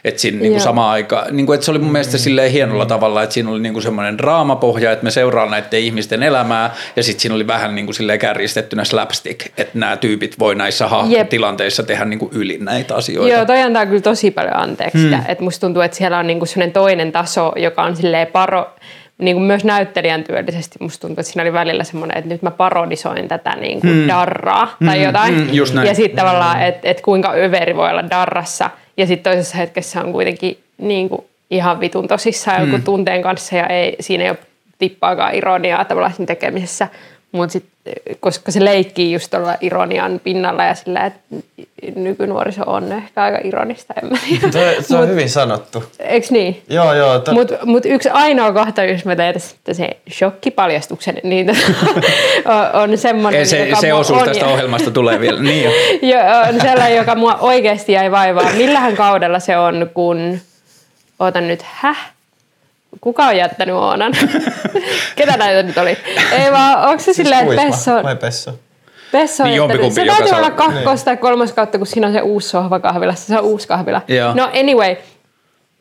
Että 0.06 0.22
siinä 0.22 0.40
niin 0.40 0.52
kuin 0.52 0.62
sama 0.62 0.92
aika, 0.92 1.26
niin 1.32 1.46
kuin, 1.46 1.54
että 1.54 1.66
se 1.66 1.72
oli 1.72 1.80
mun 1.80 1.92
mielestä 1.92 2.18
silleen 2.18 2.52
hienolla 2.52 2.86
tavalla, 2.86 3.24
että 3.24 3.34
siinä 3.34 3.50
oli 3.50 3.60
niin 3.60 3.74
kuin 3.74 3.84
semmoinen 3.84 4.18
draamapohja, 4.18 4.92
että 4.92 5.04
me 5.04 5.12
seuraan 5.12 5.52
näiden 5.52 5.80
ihmisten 5.80 6.24
elämää 6.24 6.74
ja 6.96 7.04
sitten 7.04 7.22
siinä 7.22 7.36
oli 7.36 7.48
vähän 7.48 7.76
niin 7.76 7.86
kuin 7.86 7.96
silleen 7.96 8.20
kärjistettynä 8.20 8.84
slapstick, 8.84 9.46
että 9.58 9.80
nämä 9.80 9.98
tyypit 9.98 10.40
voi 10.40 10.56
näissä 10.56 10.90
tilanteissa 11.30 11.84
tehdä 11.84 12.06
niin 12.06 12.20
kuin 12.20 12.32
yli 12.34 12.58
näitä 12.62 12.96
asioita. 12.96 13.34
Joo, 13.34 13.46
toi 13.46 13.62
antaa 13.62 13.86
kyllä 13.86 14.02
tosi 14.02 14.32
paljon 14.32 14.56
anteeksi 14.56 14.98
hmm. 14.98 15.20
Että 15.28 15.44
musta 15.44 15.68
tuntuu, 15.68 15.82
että 15.82 15.98
siellä 15.98 16.18
on 16.18 16.28
niinku 16.28 16.46
sellainen 16.46 16.74
toinen 16.74 17.12
taso, 17.12 17.52
joka 17.56 17.84
on 17.84 17.96
silleen 17.96 18.28
paro, 18.28 18.70
niin 19.18 19.36
kuin 19.36 19.44
myös 19.44 19.64
näyttelijän 19.64 20.24
työllisesti 20.24 20.80
musta 20.80 21.02
tuntuu, 21.02 21.22
että 21.22 21.32
siinä 21.32 21.42
oli 21.42 21.54
välillä 21.54 21.84
semmoinen, 21.84 22.18
että 22.18 22.30
nyt 22.30 22.42
mä 22.42 22.52
parodisoin 22.52 23.28
tätä 23.28 23.56
niin 23.56 23.82
kuin 23.82 23.94
hmm. 23.94 24.08
darraa 24.08 24.76
tai 24.86 25.04
jotain. 25.04 25.36
hmm, 25.36 25.54
just 25.54 25.74
näin. 25.74 25.88
Ja 25.88 25.96
sitten 25.96 26.18
tavallaan, 26.18 26.62
että 26.62 26.90
et 26.90 27.02
kuinka 27.02 27.34
överi 27.36 27.76
voi 27.76 27.90
olla 27.90 28.10
darrassa. 28.10 28.70
Ja 28.98 29.08
sitten 29.08 29.32
toisessa 29.32 29.58
hetkessä 29.58 30.02
on 30.02 30.12
kuitenkin 30.12 30.58
niin 30.78 31.10
kuin 31.10 31.26
ihan 31.50 31.80
vitun 31.80 32.08
tosissaan 32.08 32.62
joku 32.62 32.84
tunteen 32.84 33.22
kanssa 33.22 33.56
ja 33.56 33.68
ei, 33.68 33.96
siinä 34.00 34.24
ei 34.24 34.30
ole 34.30 34.38
tippaakaan 34.80 35.36
ironiaa 35.36 35.86
tavallaan 35.86 36.14
siinä 36.14 36.28
tekemisessä. 36.28 36.88
Mutta 37.36 37.54
sitten, 37.54 37.94
koska 38.20 38.52
se 38.52 38.66
leikkii 38.66 39.14
just 39.14 39.32
tuolla 39.32 39.56
ironian 39.62 40.22
pinnalla 40.24 40.64
ja 40.64 40.76
sillä, 40.76 41.06
että 41.06 41.20
nykynuoriso 41.96 42.64
on 42.68 42.92
ehkä 42.92 43.24
aika 43.24 43.40
ironista, 43.44 43.94
en 44.04 44.10
mä 44.10 44.18
tiedä. 44.30 44.52
Se, 44.52 44.78
se 44.82 44.98
on 44.98 45.08
hyvin 45.10 45.30
sanottu. 45.30 45.84
Eiks 46.00 46.32
niin? 46.32 46.62
Joo, 46.70 46.94
joo. 46.94 47.20
To... 47.20 47.34
Mutta 47.34 47.56
mut 47.66 47.86
yksi 47.86 48.10
ainoa 48.10 48.54
kohta, 48.54 48.84
jos 48.84 49.06
mä 49.06 49.16
teen 49.16 49.34
tästä 49.34 49.74
se 49.74 49.90
shokkipaljastuksen, 50.12 51.18
niin 51.24 51.50
on- 52.84 52.98
semmoinen, 52.98 53.40
Ei, 53.40 53.46
se, 53.46 53.68
se 53.82 53.88
mua 53.92 54.00
osuus 54.00 54.22
on- 54.22 54.28
tästä 54.28 54.48
ohjelmasta 54.48 54.92
tulee 54.92 55.20
vielä. 55.20 55.42
Niin 55.42 55.64
jo. 55.64 55.72
jo, 56.12 56.20
on 56.50 56.62
sellainen, 56.62 56.98
joka 56.98 57.16
mua 57.16 57.36
oikeasti 57.36 57.92
jäi 57.92 58.12
vaivaan. 58.12 58.56
Millähän 58.56 58.96
kaudella 58.96 59.40
se 59.40 59.58
on, 59.58 59.90
kun... 59.94 60.40
Ootan 61.20 61.48
nyt, 61.48 61.62
häh? 61.64 62.15
Kuka 63.02 63.26
on 63.26 63.38
jättänyt 63.38 63.76
Oonan? 63.76 64.12
Ketä 65.16 65.38
näitä 65.38 65.64
nyt 65.64 65.78
oli? 65.78 65.98
Ei 66.32 66.52
vaan, 66.52 66.90
onko 66.90 67.04
se 67.04 67.14
silleen, 67.14 67.52
että 67.52 67.62
Pesso, 67.66 68.04
vai 68.04 68.16
Pesso? 68.16 68.52
Pesso 69.12 69.44
on 69.44 69.50
Niin 69.50 69.56
jättänyt. 69.62 69.82
jompikumpi, 69.84 69.96
Se 69.96 70.02
joka 70.02 70.12
täytyy 70.18 70.30
saa- 70.30 70.40
olla 70.40 70.52
kakkos 70.52 71.04
tai 71.04 71.18
kolmas 71.18 71.52
kautta, 71.54 71.78
kun 71.78 71.88
siinä 71.88 72.08
on 72.08 72.14
se 72.14 72.22
uusi 72.22 72.50
sohva 72.50 72.80
kahvilassa. 72.80 73.28
Se 73.28 73.38
on 73.38 73.44
uusi 73.44 73.68
kahvila. 73.68 74.02
Joo. 74.08 74.34
No 74.34 74.50
anyway, 74.60 74.96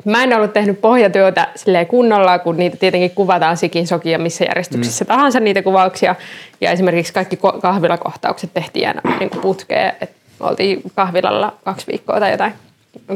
Mä 0.05 0.23
en 0.23 0.37
ollut 0.37 0.53
tehnyt 0.53 0.81
pohjatyötä 0.81 1.49
silleen 1.57 1.87
kunnolla, 1.87 2.39
kun 2.39 2.57
niitä 2.57 2.77
tietenkin 2.77 3.11
kuvataan 3.11 3.57
sikin 3.57 3.87
sokia 3.87 4.19
missä 4.19 4.45
järjestyksessä 4.45 5.05
mm. 5.05 5.09
tahansa 5.09 5.41
niitä 5.41 5.63
kuvauksia. 5.63 6.15
Ja 6.61 6.71
esimerkiksi 6.71 7.13
kaikki 7.13 7.37
ko- 7.37 7.61
kahvilakohtaukset 7.61 8.51
tehtiin 8.55 8.89
aina 8.89 9.01
niin 9.19 9.31
kuin 9.31 9.41
putkeen, 9.41 9.93
että 10.01 10.17
oltiin 10.41 10.83
kahvilalla 10.95 11.55
kaksi 11.65 11.87
viikkoa 11.87 12.21
tai 12.21 12.31
jotain 12.31 12.53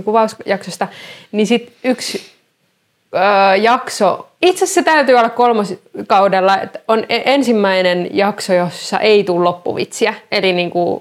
kuvausjaksosta. 0.05 0.88
Niin 1.32 1.46
sitten 1.46 1.74
yksi 1.84 2.32
öö, 3.14 3.56
jakso, 3.56 4.28
itse 4.42 4.64
asiassa 4.64 4.80
se 4.80 4.82
täytyy 4.84 5.14
olla 5.14 5.30
kolmoskaudella, 5.30 6.61
että 6.61 6.78
on 6.88 7.04
e- 7.09 7.22
ensimmäinen 7.24 8.09
jakso, 8.12 8.54
jossa 8.54 8.98
ei 8.98 9.24
tule 9.24 9.44
loppuvitsiä. 9.44 10.14
Eli 10.32 10.52
niin 10.52 10.70
kuin 10.70 11.00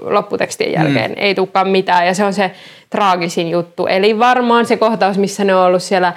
lopputekstien 0.00 0.72
jälkeen 0.72 1.10
mm. 1.10 1.16
ei 1.18 1.34
tulekaan 1.34 1.68
mitään 1.68 2.06
ja 2.06 2.14
se 2.14 2.24
on 2.24 2.34
se 2.34 2.50
traagisin 2.90 3.50
juttu. 3.50 3.86
Eli 3.86 4.18
varmaan 4.18 4.66
se 4.66 4.76
kohtaus, 4.76 5.18
missä 5.18 5.44
ne 5.44 5.54
on 5.54 5.66
ollut 5.66 5.82
siellä 5.82 6.12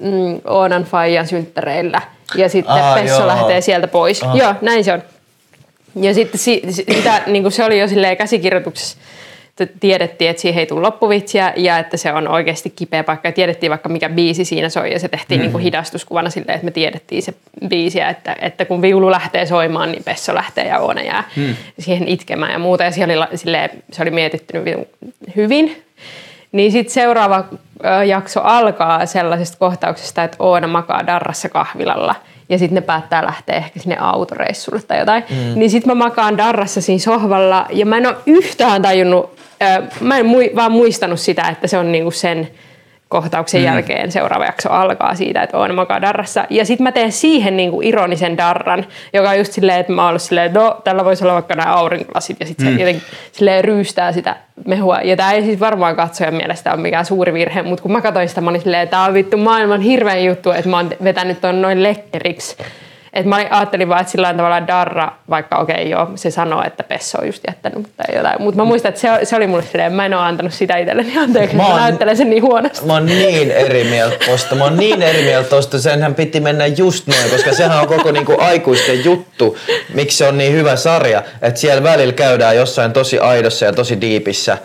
mm, 0.00 0.40
Oonan 0.44 0.84
Fajan 0.84 1.26
synttäreillä 1.26 2.02
ja 2.34 2.48
sitten 2.48 2.74
Aa, 2.74 2.94
Pesso 2.94 3.18
joo. 3.18 3.26
lähtee 3.26 3.60
sieltä 3.60 3.88
pois. 3.88 4.22
Ah. 4.22 4.36
Joo, 4.36 4.54
näin 4.60 4.84
se 4.84 4.92
on. 4.92 5.02
Ja 6.00 6.14
sitten 6.14 6.38
si, 6.40 6.62
si- 6.70 6.84
sitä, 6.94 7.22
niin 7.26 7.42
kuin 7.42 7.52
se 7.52 7.64
oli 7.64 7.80
jo 7.80 7.86
käsikirjoituksessa, 8.18 8.96
tiedettiin, 9.80 10.30
että 10.30 10.42
siihen 10.42 10.60
ei 10.60 10.66
tule 10.66 10.80
loppuvitsiä 10.80 11.52
ja 11.56 11.78
että 11.78 11.96
se 11.96 12.12
on 12.12 12.28
oikeasti 12.28 12.70
kipeä 12.70 13.04
paikka. 13.04 13.28
Ja 13.28 13.32
tiedettiin 13.32 13.70
vaikka 13.70 13.88
mikä 13.88 14.08
biisi 14.08 14.44
siinä 14.44 14.68
soi 14.68 14.92
ja 14.92 14.98
se 14.98 15.08
tehtiin 15.08 15.40
mm. 15.40 15.42
niin 15.42 15.52
kuin 15.52 15.62
hidastuskuvana 15.62 16.30
silleen, 16.30 16.54
että 16.54 16.64
me 16.64 16.70
tiedettiin 16.70 17.22
se 17.22 17.34
biisi 17.68 17.98
ja 17.98 18.08
että, 18.08 18.36
että 18.40 18.64
kun 18.64 18.82
viulu 18.82 19.10
lähtee 19.10 19.46
soimaan, 19.46 19.92
niin 19.92 20.04
Pesso 20.04 20.34
lähtee 20.34 20.66
ja 20.66 20.78
Oona 20.78 21.02
jää 21.02 21.24
mm. 21.36 21.56
siihen 21.78 22.08
itkemään 22.08 22.52
ja 22.52 22.58
muuta. 22.58 22.84
Ja 22.84 22.90
se 22.90 23.04
oli, 23.04 23.38
silleen, 23.38 23.70
se 23.92 24.02
oli 24.02 24.10
mietitty 24.10 24.64
vitun 24.64 24.86
hyvin. 25.36 25.82
Niin 26.52 26.72
sitten 26.72 26.94
seuraava 26.94 27.44
jakso 28.06 28.40
alkaa 28.40 29.06
sellaisesta 29.06 29.58
kohtauksesta, 29.58 30.24
että 30.24 30.36
Oona 30.40 30.66
makaa 30.66 31.06
darrassa 31.06 31.48
kahvilalla 31.48 32.14
ja 32.48 32.58
sitten 32.58 32.74
ne 32.74 32.80
päättää 32.80 33.24
lähteä 33.24 33.56
ehkä 33.56 33.80
sinne 33.80 33.96
autoreissulle 34.00 34.82
tai 34.82 34.98
jotain. 34.98 35.24
Mm. 35.30 35.58
Niin 35.58 35.70
sitten 35.70 35.96
mä 35.96 36.04
makaan 36.04 36.38
darrassa 36.38 36.80
siinä 36.80 36.98
sohvalla 36.98 37.66
ja 37.70 37.86
mä 37.86 37.96
en 37.96 38.06
ole 38.06 38.16
yhtään 38.26 38.82
tajunnut, 38.82 39.35
mä 40.00 40.18
en 40.18 40.26
mui, 40.26 40.50
vaan 40.56 40.72
muistanut 40.72 41.20
sitä, 41.20 41.48
että 41.48 41.66
se 41.66 41.78
on 41.78 41.92
niinku 41.92 42.10
sen 42.10 42.48
kohtauksen 43.08 43.60
mm. 43.60 43.64
jälkeen 43.64 44.12
seuraava 44.12 44.44
jakso 44.44 44.70
alkaa 44.70 45.14
siitä, 45.14 45.42
että 45.42 45.58
Oona 45.58 45.74
makaa 45.74 46.00
darrassa. 46.00 46.44
Ja 46.50 46.64
sitten 46.64 46.84
mä 46.84 46.92
teen 46.92 47.12
siihen 47.12 47.56
niinku 47.56 47.80
ironisen 47.82 48.36
darran, 48.36 48.86
joka 49.12 49.30
on 49.30 49.38
just 49.38 49.52
silleen, 49.52 49.80
että 49.80 49.92
mä 49.92 50.02
oon 50.02 50.08
ollut 50.08 50.22
silleen, 50.22 50.52
no 50.52 50.80
tällä 50.84 51.04
voisi 51.04 51.24
olla 51.24 51.34
vaikka 51.34 51.54
nämä 51.54 51.74
aurinkolasit 51.74 52.40
ja 52.40 52.46
sitten 52.46 52.66
mm. 52.66 52.74
se 52.74 52.80
jotenkin 52.80 53.02
silleen 53.32 53.64
ryystää 53.64 54.12
sitä 54.12 54.36
mehua. 54.66 55.00
Ja 55.00 55.16
tämä 55.16 55.32
ei 55.32 55.42
siis 55.42 55.60
varmaan 55.60 55.96
katsojan 55.96 56.34
mielestä 56.34 56.72
ole 56.72 56.80
mikään 56.80 57.06
suuri 57.06 57.32
virhe, 57.32 57.62
mutta 57.62 57.82
kun 57.82 57.92
mä 57.92 58.00
katsoin 58.00 58.28
sitä, 58.28 58.40
mä 58.40 58.50
olin 58.50 58.60
silleen, 58.60 58.82
että 58.82 58.90
tämä 58.90 59.04
on 59.04 59.14
vittu 59.14 59.36
maailman 59.36 59.80
hirveän 59.80 60.24
juttu, 60.24 60.50
että 60.50 60.70
mä 60.70 60.76
oon 60.76 60.90
vetänyt 61.04 61.40
ton 61.40 61.62
noin 61.62 61.82
lekkeriksi. 61.82 62.56
Et 63.16 63.26
mä 63.26 63.36
ajattelin 63.36 63.88
vaan, 63.88 64.00
että 64.00 64.10
sillä 64.10 64.34
tavalla 64.34 64.66
Darra, 64.66 65.12
vaikka 65.30 65.56
okei 65.58 65.74
okay, 65.74 65.86
joo, 65.88 66.10
se 66.14 66.30
sanoo, 66.30 66.62
että 66.66 66.82
Pesso 66.82 67.18
on 67.20 67.26
just 67.26 67.42
jättänyt 67.46 67.78
mutta 67.78 68.02
jotain. 68.16 68.42
Mutta 68.42 68.60
mä 68.60 68.64
muistan, 68.64 68.88
että 68.88 69.00
se, 69.00 69.08
se 69.22 69.36
oli 69.36 69.46
mulle 69.46 69.62
silleen, 69.62 69.92
mä 69.92 70.06
en 70.06 70.14
ole 70.14 70.22
antanut 70.22 70.52
sitä 70.52 70.76
itselleni 70.76 71.18
anteeksi, 71.24 71.56
Mä 71.56 71.62
mä, 71.62 71.68
mä 71.68 71.74
oon- 71.74 71.82
näyttelen 71.82 72.16
sen 72.16 72.30
niin 72.30 72.42
huonosti. 72.42 72.86
Mä 72.86 72.92
oon 72.92 73.06
niin 73.06 73.50
eri 73.50 73.84
mieltä 73.84 74.16
tosta. 74.26 74.54
Mä 74.54 74.64
oon 74.64 74.76
niin 74.76 75.02
eri 75.02 75.22
mieltä 75.22 75.48
tosta. 75.50 75.78
Senhän 75.78 76.14
piti 76.14 76.40
mennä 76.40 76.66
just 76.66 77.06
noin, 77.06 77.30
koska 77.30 77.52
sehän 77.52 77.80
on 77.80 77.88
koko 77.88 78.12
niinku 78.12 78.34
aikuisten 78.38 79.04
juttu, 79.04 79.58
miksi 79.94 80.16
se 80.16 80.28
on 80.28 80.38
niin 80.38 80.52
hyvä 80.52 80.76
sarja. 80.76 81.22
Että 81.42 81.60
siellä 81.60 81.82
välillä 81.82 82.12
käydään 82.12 82.56
jossain 82.56 82.92
tosi 82.92 83.18
aidossa 83.18 83.64
ja 83.64 83.72
tosi 83.72 84.00
diipissä. 84.00 84.58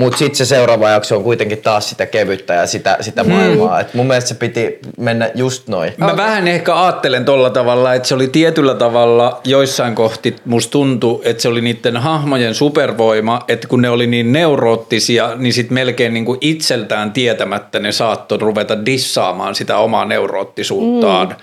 Mutta 0.00 0.18
sitten 0.18 0.36
se 0.36 0.44
seuraava 0.44 0.90
jakso 0.90 1.16
on 1.16 1.22
kuitenkin 1.22 1.58
taas 1.58 1.88
sitä 1.88 2.06
kevyttä 2.06 2.54
ja 2.54 2.66
sitä, 2.66 2.96
sitä 3.00 3.24
maailmaa. 3.24 3.80
Et 3.80 3.94
mun 3.94 4.06
mielestä 4.06 4.28
se 4.28 4.34
piti 4.34 4.78
mennä 4.98 5.30
just 5.34 5.68
noin. 5.68 5.92
Mä 5.96 6.16
vähän 6.16 6.48
ehkä 6.48 6.82
ajattelen 6.82 7.24
tolla 7.24 7.50
tavalla, 7.50 7.94
että 7.94 8.08
se 8.08 8.14
oli 8.14 8.28
tietyllä 8.28 8.74
tavalla 8.74 9.40
joissain 9.44 9.94
kohti, 9.94 10.36
musta 10.44 10.70
tuntui, 10.70 11.20
että 11.24 11.42
se 11.42 11.48
oli 11.48 11.60
niiden 11.60 11.96
hahmojen 11.96 12.54
supervoima, 12.54 13.42
että 13.48 13.68
kun 13.68 13.82
ne 13.82 13.90
oli 13.90 14.06
niin 14.06 14.32
neuroottisia, 14.32 15.30
niin 15.36 15.52
sit 15.52 15.70
melkein 15.70 16.14
niin 16.14 16.24
kuin 16.24 16.38
itseltään 16.40 17.12
tietämättä 17.12 17.78
ne 17.78 17.92
saattoi 17.92 18.38
ruveta 18.38 18.86
dissaamaan 18.86 19.54
sitä 19.54 19.78
omaa 19.78 20.04
neuroottisuuttaan. 20.04 21.28
Mm 21.28 21.34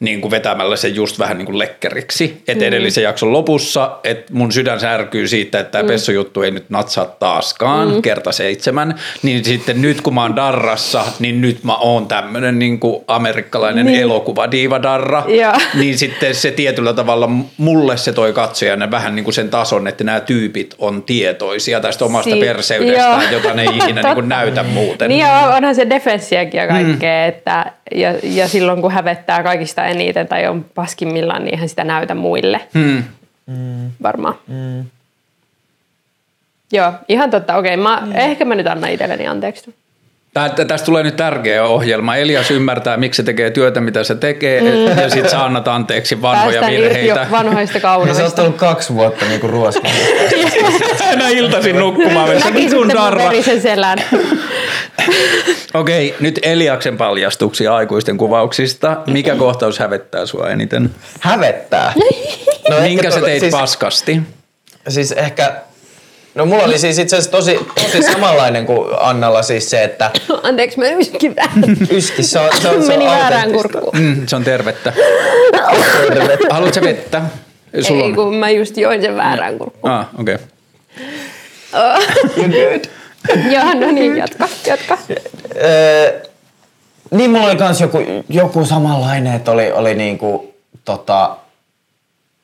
niin 0.00 0.20
kuin 0.20 0.30
vetämällä 0.30 0.76
sen 0.76 0.94
just 0.94 1.18
vähän 1.18 1.38
niin 1.38 1.46
kuin 1.46 1.58
lekkeriksi. 1.58 2.42
Et 2.48 2.62
edellisen 2.62 3.04
jakson 3.04 3.32
lopussa, 3.32 3.98
että 4.04 4.32
mun 4.34 4.52
sydän 4.52 4.80
särkyy 4.80 5.28
siitä, 5.28 5.60
että 5.60 5.70
tämä 5.70 5.82
mm. 5.82 5.88
Pesso-juttu 5.88 6.42
ei 6.42 6.50
nyt 6.50 6.70
natsaa 6.70 7.06
taaskaan, 7.06 7.94
mm. 7.94 8.02
kerta 8.02 8.32
seitsemän. 8.32 8.94
Niin 9.22 9.44
sitten 9.44 9.82
nyt 9.82 10.00
kun 10.00 10.14
mä 10.14 10.22
oon 10.22 10.36
darrassa, 10.36 11.04
niin 11.18 11.40
nyt 11.40 11.64
mä 11.64 11.76
oon 11.76 12.06
tämmönen 12.06 12.58
niin 12.58 12.80
kuin 12.80 13.04
amerikkalainen 13.06 13.86
niin. 13.86 14.00
elokuva 14.00 14.50
diiva 14.50 14.82
darra. 14.82 15.24
Joo. 15.28 15.52
Niin 15.74 15.98
sitten 15.98 16.34
se 16.34 16.50
tietyllä 16.50 16.92
tavalla, 16.92 17.28
mulle 17.56 17.96
se 17.96 18.12
toi 18.12 18.32
katsojanne 18.32 18.90
vähän 18.90 19.14
niin 19.14 19.24
kuin 19.24 19.34
sen 19.34 19.48
tason, 19.48 19.88
että 19.88 20.04
nämä 20.04 20.20
tyypit 20.20 20.74
on 20.78 21.02
tietoisia 21.02 21.80
tästä 21.80 22.04
omasta 22.04 22.30
Si- 22.30 22.40
perseydestään, 22.40 23.22
joo. 23.22 23.32
jota 23.32 23.54
ne 23.54 23.62
ei 23.62 23.76
ikinä 23.76 24.02
niin 24.02 24.14
kuin 24.14 24.28
näytä 24.38 24.62
muuten. 24.62 25.08
Niin 25.08 25.20
ja 25.20 25.52
onhan 25.56 25.74
se 25.74 25.90
defenssiäkin 25.90 26.58
ja 26.58 26.68
kaikkea, 26.68 27.24
mm. 27.24 27.28
että 27.28 27.79
ja, 27.94 28.14
ja 28.22 28.48
silloin 28.48 28.82
kun 28.82 28.92
hävettää 28.92 29.42
kaikista 29.42 29.84
eniten 29.84 30.28
tai 30.28 30.46
on 30.46 30.64
paskimmillaan, 30.74 31.44
niin 31.44 31.54
eihän 31.54 31.68
sitä 31.68 31.84
näytä 31.84 32.14
muille. 32.14 32.60
Hmm. 32.74 33.02
Varmaan. 34.02 34.34
Mm. 34.46 34.84
Joo, 36.72 36.92
ihan 37.08 37.30
totta. 37.30 37.56
Okei, 37.56 37.76
mä, 37.76 38.02
ehkä 38.14 38.44
mä 38.44 38.54
nyt 38.54 38.66
annan 38.66 38.90
itselleni 38.90 39.26
anteeksi. 39.26 39.74
Tää, 40.34 40.48
tä- 40.48 40.64
tästä 40.64 40.86
tulee 40.86 41.02
nyt 41.02 41.16
tärkeä 41.16 41.64
ohjelma. 41.64 42.16
Elias 42.16 42.50
ymmärtää, 42.50 42.96
miksi 42.96 43.16
se 43.16 43.22
tekee 43.22 43.50
työtä, 43.50 43.80
mitä 43.80 44.04
se 44.04 44.14
tekee, 44.14 44.60
mm. 44.60 44.98
ja 45.02 45.10
sitten 45.10 45.30
sä 45.30 45.44
annat 45.44 45.68
anteeksi 45.68 46.22
vanhoja 46.22 46.60
Päästään 46.60 46.72
irti 46.72 47.06
jo 47.06 47.14
virheitä. 47.14 47.30
vanhoista 47.30 47.76
Ja 47.76 47.80
sä 47.80 47.86
kaunoista. 47.86 48.24
oot 48.24 48.38
ollut 48.38 48.56
kaksi 48.56 48.94
vuotta 48.94 49.24
niinku 49.24 49.46
ruoskinut. 49.46 49.96
Aina 51.08 51.28
iltaisin 51.38 51.76
nukkumaan. 51.78 52.28
Mä 52.28 52.34
Näki 52.34 52.52
vitun 52.54 52.60
sitten 52.60 52.78
mun 52.78 52.88
darra. 53.06 53.24
verisen 53.24 53.60
selän. 53.60 53.98
Okei, 55.74 56.14
nyt 56.20 56.38
Eliaksen 56.42 56.96
paljastuksia 56.96 57.74
aikuisten 57.74 58.16
kuvauksista. 58.16 58.96
Mikä 59.06 59.34
kohtaus 59.36 59.78
hävettää 59.78 60.26
sua 60.26 60.48
eniten? 60.50 60.90
Hävettää. 61.20 61.92
No 62.70 62.76
Minkä 62.80 62.88
ehkä 62.88 63.02
sä 63.10 63.10
tuota- 63.10 63.26
teit 63.26 63.40
siis, 63.40 63.52
paskasti? 63.52 64.20
Siis 64.88 65.12
ehkä 65.12 65.52
No 66.34 66.46
mulla 66.46 66.62
oli 66.62 66.78
siis 66.78 66.98
itse 66.98 67.16
asiassa 67.16 67.30
tosi, 67.30 67.58
tosi 67.74 68.02
samanlainen 68.02 68.66
kuin 68.66 68.88
Annalla 69.00 69.42
siis 69.42 69.70
se, 69.70 69.84
että 69.84 70.10
Anteeksi, 70.42 70.78
mä 70.78 70.84
yskin 70.90 71.36
vähän. 71.36 71.64
yski, 71.90 72.22
se 72.22 72.38
on, 72.38 72.48
se 72.62 72.68
on, 72.68 72.74
se 72.74 72.92
on 72.92 72.98
Meni 72.98 73.04
väärään 73.10 73.52
kurkkuun. 73.52 73.96
Mm, 73.98 74.26
se 74.26 74.36
on 74.36 74.44
tervettä. 74.44 74.92
Haluatko 76.50 76.80
vettä? 76.82 77.22
Sulla 77.80 78.04
Ei, 78.04 78.08
on. 78.10 78.14
kun 78.14 78.34
mä 78.34 78.50
just 78.50 78.76
join 78.76 79.02
sen 79.02 79.16
väärään 79.16 79.58
kurkkuun. 79.58 79.92
Ah, 79.92 80.06
okei. 80.20 80.36
Joo, 83.52 83.74
no 83.74 83.90
niin, 83.90 84.16
jatka, 84.16 84.48
jatka. 84.66 84.98
Niin 87.10 87.30
mulla 87.30 87.46
oli 87.46 87.56
kans 87.56 87.80
joku, 87.80 87.98
joku 88.28 88.64
samanlainen, 88.64 89.34
että 89.34 89.50
oli, 89.50 89.72
oli 89.72 89.94
niinku, 89.94 90.54
tota, 90.84 91.36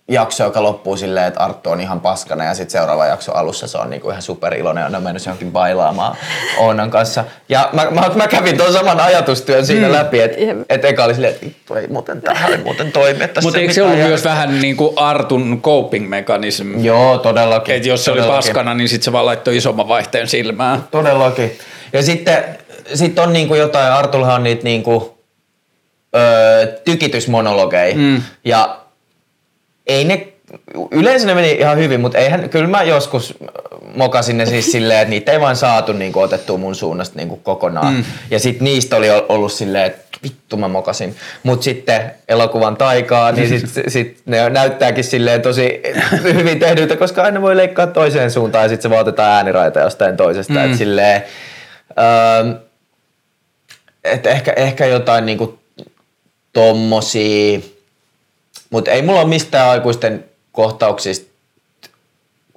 jakso, 0.09 0.45
joka 0.45 0.63
loppuu 0.63 0.97
silleen, 0.97 1.27
että 1.27 1.41
Arttu 1.41 1.71
on 1.71 1.81
ihan 1.81 2.01
paskana 2.01 2.45
ja 2.45 2.55
sitten 2.55 2.73
seuraava 2.73 3.07
jakso 3.07 3.33
alussa 3.33 3.67
se 3.67 3.79
on 3.79 3.91
niinku 3.91 4.11
ihan 4.11 4.23
superiloinen 4.23 4.83
ja 4.91 4.97
on 4.97 5.03
mennyt 5.03 5.27
johonkin 5.27 5.53
bailaamaan 5.53 6.17
Oonan 6.59 6.91
kanssa. 6.91 7.25
Ja 7.49 7.69
mä, 7.73 7.87
mä, 7.91 8.11
mä 8.15 8.29
kävin 8.29 8.57
tuon 8.57 8.73
saman 8.73 9.01
ajatustyön 9.01 9.67
siinä 9.67 9.93
läpi, 9.93 10.21
että 10.21 10.37
et 10.69 10.85
eka 10.85 11.05
oli 11.05 11.15
silleen, 11.15 11.33
että 11.35 11.47
vittu 11.47 11.75
ei 11.75 11.87
muuten 11.87 12.23
tähän 12.23 12.53
ei 12.53 12.59
muuten 12.59 12.93
toimi. 12.93 13.25
Mutta 13.43 13.59
ei 13.59 13.63
eikö 13.63 13.75
se 13.75 13.83
ollut 13.83 13.99
myös 13.99 14.25
vähän 14.25 14.61
niin 14.61 14.77
kuin 14.77 14.99
Artun 14.99 15.63
coping 15.63 16.09
mekanism? 16.09 16.85
Joo, 16.85 17.19
todellakin. 17.19 17.75
Että 17.75 17.89
jos 17.89 18.05
se 18.05 18.11
oli 18.11 18.21
todellakin. 18.21 18.49
paskana, 18.49 18.75
niin 18.75 18.89
sitten 18.89 19.05
se 19.05 19.13
vaan 19.13 19.27
laittoi 19.27 19.57
isomman 19.57 19.89
vaihteen 19.89 20.29
silmään. 20.29 20.85
Todellakin. 20.91 21.59
Ja 21.93 22.03
sitten 22.03 22.45
sit 22.95 23.19
on 23.19 23.33
niinku 23.33 23.55
jotain, 23.55 23.93
Artulhan 23.93 24.35
on 24.35 24.43
niitä 24.43 24.65
niinku, 24.65 25.19
öö, 26.17 26.67
tykitysmonologeja. 26.67 27.95
Mm. 27.97 28.23
Ja 28.45 28.86
ei 29.87 30.05
ne, 30.05 30.29
yleensä 30.91 31.27
ne 31.27 31.35
meni 31.35 31.53
ihan 31.53 31.79
hyvin, 31.79 32.01
mutta 32.01 32.19
eihän, 32.19 32.51
kyllä 32.51 32.69
mä 32.69 32.83
joskus 32.83 33.35
mokasin 33.95 34.39
ne 34.39 34.47
siis 34.47 34.73
silleen, 34.73 35.01
että 35.01 35.11
niitä 35.11 35.33
ei 35.33 35.41
vaan 35.41 35.57
saatu 35.57 35.93
niinku 35.93 36.21
otettua 36.21 36.59
mun 36.59 36.75
suunnasta 36.75 37.17
niinku 37.17 37.37
kokonaan. 37.37 37.95
Mm. 37.95 38.05
Ja 38.31 38.39
sitten 38.39 38.65
niistä 38.65 38.97
oli 38.97 39.07
ollut 39.29 39.53
silleen, 39.53 39.85
että 39.85 40.07
vittu 40.23 40.57
mä 40.57 40.69
mokasin. 40.69 41.17
Mutta 41.43 41.65
sitten 41.65 42.13
elokuvan 42.29 42.77
taikaa, 42.77 43.33
niin 43.33 43.49
sitten 43.49 43.91
sit 43.91 44.23
ne 44.27 44.51
näyttääkin 44.51 45.05
silleen 45.05 45.43
tosi 45.43 45.81
hyvin 46.23 46.59
tehdyltä, 46.59 46.97
koska 46.97 47.23
aina 47.23 47.43
voi 47.43 47.57
leikkaa 47.57 47.87
toiseen 47.87 48.31
suuntaan 48.31 48.65
ja 48.65 48.69
sitten 48.69 48.83
se 48.83 48.91
vaan 48.91 49.01
otetaan 49.01 49.33
ääniraita 49.33 49.81
jostain 49.81 50.17
toisesta. 50.17 50.53
Mm. 50.53 50.65
Et 50.65 50.79
silleen, 50.79 51.23
öö, 51.99 52.55
et 54.05 54.27
ehkä, 54.27 54.53
ehkä 54.53 54.87
jotain 54.87 55.27
niinku 55.27 55.59
tommosia, 56.53 57.61
mutta 58.71 58.91
ei 58.91 59.03
mulla 59.03 59.21
ole 59.21 59.29
mistään 59.29 59.71
aikuisten 59.71 60.25
kohtauksista 60.53 61.37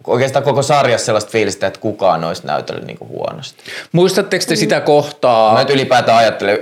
oikeastaan 0.08 0.46
koko 0.46 0.62
sarjassa 0.62 1.06
sellaista 1.06 1.32
fiilistä, 1.32 1.68
että 1.68 1.80
kukaan 1.80 2.24
olisi 2.24 2.48
näytellyt 2.48 2.86
niinku 2.86 3.08
huonosti. 3.08 3.64
Muistatteko 3.92 4.46
te 4.48 4.56
sitä 4.56 4.82
kohtaa? 4.82 5.54
Mä 5.54 5.60
nyt 5.60 5.70
ylipäätään 5.70 6.18
ajattelen, 6.18 6.58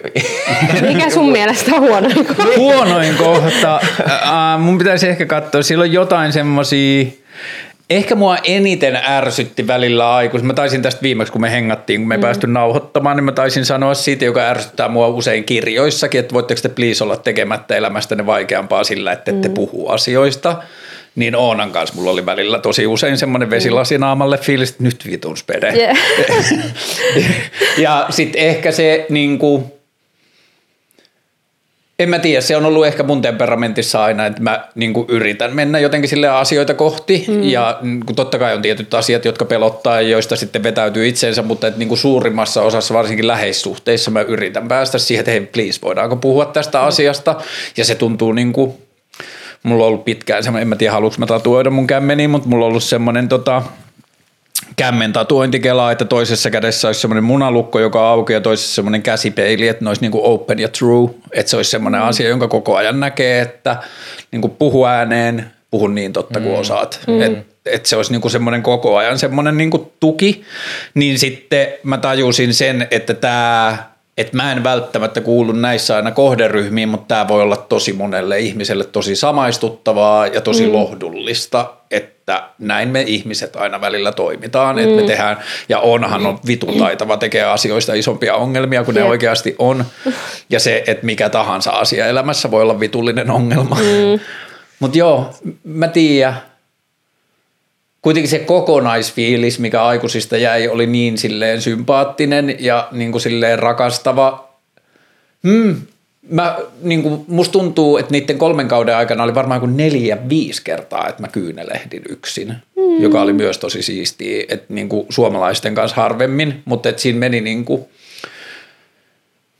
Mikä 0.81 1.09
sun 1.09 1.31
mielestä 1.37 1.75
on 1.75 1.81
huono? 1.81 2.09
Huonoin 2.57 3.15
kohta. 3.15 3.79
Äh, 4.09 4.59
mun 4.59 4.77
pitäisi 4.77 5.07
ehkä 5.07 5.25
katsoa. 5.25 5.63
Siellä 5.63 5.83
on 5.83 5.91
jotain 5.91 6.33
semmosia... 6.33 7.05
Ehkä 7.89 8.15
mua 8.15 8.37
eniten 8.43 8.95
ärsytti 8.95 9.67
välillä 9.67 10.15
aikuis. 10.15 10.43
Mä 10.43 10.53
taisin 10.53 10.81
tästä 10.81 11.01
viimeksi, 11.01 11.31
kun 11.31 11.41
me 11.41 11.51
hengattiin, 11.51 12.01
kun 12.01 12.07
me 12.07 12.15
ei 12.15 12.21
päästy 12.21 12.47
nauhoittamaan, 12.47 13.17
niin 13.17 13.23
mä 13.23 13.31
taisin 13.31 13.65
sanoa 13.65 13.93
siitä, 13.93 14.25
joka 14.25 14.41
ärsyttää 14.41 14.87
mua 14.87 15.07
usein 15.07 15.43
kirjoissakin, 15.43 16.19
että 16.19 16.33
voitteko 16.33 16.61
te 16.61 16.69
please 16.69 17.03
olla 17.03 17.17
tekemättä 17.17 17.75
elämästäne 17.75 18.25
vaikeampaa 18.25 18.83
sillä, 18.83 19.11
että 19.11 19.31
ette 19.31 19.49
puhu 19.49 19.87
asioista. 19.87 20.55
Niin 21.15 21.35
Oonan 21.35 21.71
kanssa 21.71 21.95
mulla 21.95 22.11
oli 22.11 22.25
välillä 22.25 22.59
tosi 22.59 22.87
usein 22.87 23.17
semmoinen 23.17 23.49
vesilasi-naamalle 23.49 24.37
fiilis, 24.37 24.69
että 24.69 24.83
nyt 24.83 25.07
vitun 25.09 25.37
spede. 25.37 25.73
Yeah. 25.75 25.97
ja 27.77 28.05
sitten 28.09 28.41
ehkä 28.41 28.71
se 28.71 29.05
niinku, 29.09 29.76
en 31.99 32.09
mä 32.09 32.19
tiedä, 32.19 32.41
se 32.41 32.57
on 32.57 32.65
ollut 32.65 32.85
ehkä 32.85 33.03
mun 33.03 33.21
temperamentissa 33.21 34.03
aina, 34.03 34.25
että 34.25 34.41
mä 34.41 34.67
niinku 34.75 35.05
yritän 35.09 35.55
mennä 35.55 35.79
jotenkin 35.79 36.09
sille 36.09 36.29
asioita 36.29 36.73
kohti 36.73 37.25
mm. 37.27 37.43
ja 37.43 37.79
niinku 37.81 38.13
totta 38.13 38.39
kai 38.39 38.53
on 38.53 38.61
tietyt 38.61 38.93
asiat, 38.93 39.25
jotka 39.25 39.45
pelottaa 39.45 40.01
ja 40.01 40.09
joista 40.09 40.35
sitten 40.35 40.63
vetäytyy 40.63 41.07
itseensä, 41.07 41.41
mutta 41.41 41.67
et 41.67 41.77
niinku 41.77 41.95
suurimmassa 41.95 42.61
osassa 42.61 42.93
varsinkin 42.93 43.27
läheissuhteissa 43.27 44.11
mä 44.11 44.21
yritän 44.21 44.67
päästä 44.67 44.97
siihen, 44.97 45.19
että 45.19 45.31
hei 45.31 45.41
please, 45.41 45.79
voidaanko 45.81 46.15
puhua 46.15 46.45
tästä 46.45 46.77
mm. 46.77 46.87
asiasta 46.87 47.35
ja 47.77 47.85
se 47.85 47.95
tuntuu 47.95 48.33
niinku, 48.33 48.81
mulla 49.63 49.83
on 49.83 49.87
ollut 49.87 50.05
pitkään 50.05 50.43
semmoinen, 50.43 50.61
en 50.61 50.67
mä 50.67 50.75
tiedä 50.75 50.93
haluanko 50.93 51.15
mä 51.19 51.25
tatuoida 51.25 51.69
mun 51.69 51.87
kämmeniin, 51.87 52.29
mutta 52.29 52.49
mulla 52.49 52.65
on 52.65 52.69
ollut 52.69 52.83
semmoinen 52.83 53.29
tota, 53.29 53.63
kämmen 54.75 55.13
tatuointikela, 55.13 55.91
että 55.91 56.05
toisessa 56.05 56.49
kädessä 56.49 56.87
olisi 56.87 57.01
semmoinen 57.01 57.23
munalukko, 57.23 57.79
joka 57.79 58.09
auki 58.09 58.33
ja 58.33 58.41
toisessa 58.41 58.75
semmoinen 58.75 59.01
käsipeili, 59.01 59.67
että 59.67 59.83
ne 59.83 59.89
olisi 59.89 60.01
niinku 60.01 60.19
open 60.23 60.59
ja 60.59 60.67
true, 60.67 61.09
että 61.31 61.49
se 61.49 61.57
olisi 61.57 61.71
semmoinen 61.71 62.01
mm. 62.01 62.07
asia, 62.07 62.29
jonka 62.29 62.47
koko 62.47 62.75
ajan 62.75 62.99
näkee, 62.99 63.41
että 63.41 63.77
niinku 64.31 64.49
puhu 64.49 64.85
ääneen, 64.85 65.51
puhu 65.71 65.87
niin 65.87 66.13
totta 66.13 66.39
kuin 66.39 66.55
osaat. 66.55 66.99
Mm. 67.07 67.21
Että 67.21 67.57
et 67.65 67.85
se 67.85 67.95
olisi 67.95 68.11
niinku 68.11 68.29
semmoinen 68.29 68.63
koko 68.63 68.97
ajan 68.97 69.19
semmoinen 69.19 69.57
niinku 69.57 69.93
tuki, 69.99 70.43
niin 70.93 71.19
sitten 71.19 71.67
mä 71.83 71.97
tajusin 71.97 72.53
sen, 72.53 72.87
että 72.91 73.13
tämä 73.13 73.77
että 74.17 74.37
mä 74.37 74.51
en 74.51 74.63
välttämättä 74.63 75.21
kuulu 75.21 75.51
näissä 75.51 75.95
aina 75.95 76.11
kohderyhmiin, 76.11 76.89
mutta 76.89 77.07
tämä 77.07 77.27
voi 77.27 77.41
olla 77.41 77.57
tosi 77.57 77.93
monelle 77.93 78.39
ihmiselle 78.39 78.83
tosi 78.83 79.15
samaistuttavaa 79.15 80.27
ja 80.27 80.41
tosi 80.41 80.65
mm. 80.67 80.73
lohdullista, 80.73 81.73
että 81.91 82.43
näin 82.59 82.89
me 82.89 83.01
ihmiset 83.01 83.55
aina 83.55 83.81
välillä 83.81 84.11
toimitaan, 84.11 84.75
mm. 84.75 84.81
että 84.81 84.95
me 84.95 85.07
tehdään, 85.07 85.37
ja 85.69 85.79
onhan 85.79 86.25
on 86.25 86.39
vitun 86.47 86.77
taitava 86.77 87.17
tekee 87.17 87.43
asioista 87.43 87.93
isompia 87.93 88.35
ongelmia 88.35 88.83
kuin 88.83 88.95
ne 88.95 89.01
Jep. 89.01 89.09
oikeasti 89.09 89.55
on, 89.59 89.85
ja 90.49 90.59
se, 90.59 90.83
että 90.87 91.05
mikä 91.05 91.29
tahansa 91.29 91.71
asia 91.71 92.07
elämässä 92.07 92.51
voi 92.51 92.61
olla 92.61 92.79
vitullinen 92.79 93.31
ongelma. 93.31 93.75
Mm. 93.75 94.19
Mutta 94.79 94.97
joo, 94.97 95.33
mä 95.63 95.87
tiedän, 95.87 96.41
kuitenkin 98.07 98.29
se 98.29 98.39
kokonaisfiilis, 98.39 99.59
mikä 99.59 99.83
aikuisista 99.83 100.37
jäi, 100.37 100.67
oli 100.67 100.87
niin 100.87 101.17
silleen 101.17 101.61
sympaattinen 101.61 102.55
ja 102.59 102.87
niin 102.91 103.11
kuin 103.11 103.21
silleen 103.21 103.59
rakastava. 103.59 104.49
Hmm. 105.47 105.75
Mä, 106.29 106.57
niin 106.81 107.03
kuin, 107.03 107.25
musta 107.27 107.51
tuntuu, 107.51 107.97
että 107.97 108.11
niiden 108.11 108.37
kolmen 108.37 108.67
kauden 108.67 108.95
aikana 108.95 109.23
oli 109.23 109.35
varmaan 109.35 109.59
kuin 109.59 109.77
neljä, 109.77 110.17
viisi 110.29 110.61
kertaa, 110.63 111.07
että 111.07 111.21
mä 111.21 111.27
kyynelehdin 111.27 112.01
yksin, 112.09 112.47
mm. 112.47 113.03
joka 113.03 113.21
oli 113.21 113.33
myös 113.33 113.57
tosi 113.57 113.81
siistiä, 113.81 114.45
että 114.49 114.73
niin 114.73 114.89
kuin 114.89 115.05
suomalaisten 115.09 115.75
kanssa 115.75 116.01
harvemmin, 116.01 116.61
mutta 116.65 116.89
että 116.89 117.01
siinä 117.01 117.19
meni 117.19 117.41
niin 117.41 117.65
kuin, 117.65 117.85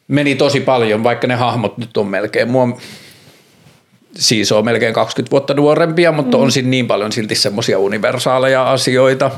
meni 0.07 0.35
tosi 0.35 0.59
paljon, 0.59 1.03
vaikka 1.03 1.27
ne 1.27 1.35
hahmot 1.35 1.77
nyt 1.77 1.97
on 1.97 2.07
melkein 2.07 2.51
mua 2.51 2.77
siis 4.19 4.51
on 4.51 4.65
melkein 4.65 4.93
20 4.93 5.31
vuotta 5.31 5.53
nuorempia, 5.53 6.11
mutta 6.11 6.37
mm. 6.37 6.43
on 6.43 6.51
siinä 6.51 6.69
niin 6.69 6.87
paljon 6.87 7.11
silti 7.11 7.35
semmoisia 7.35 7.79
universaaleja 7.79 8.71
asioita, 8.71 9.31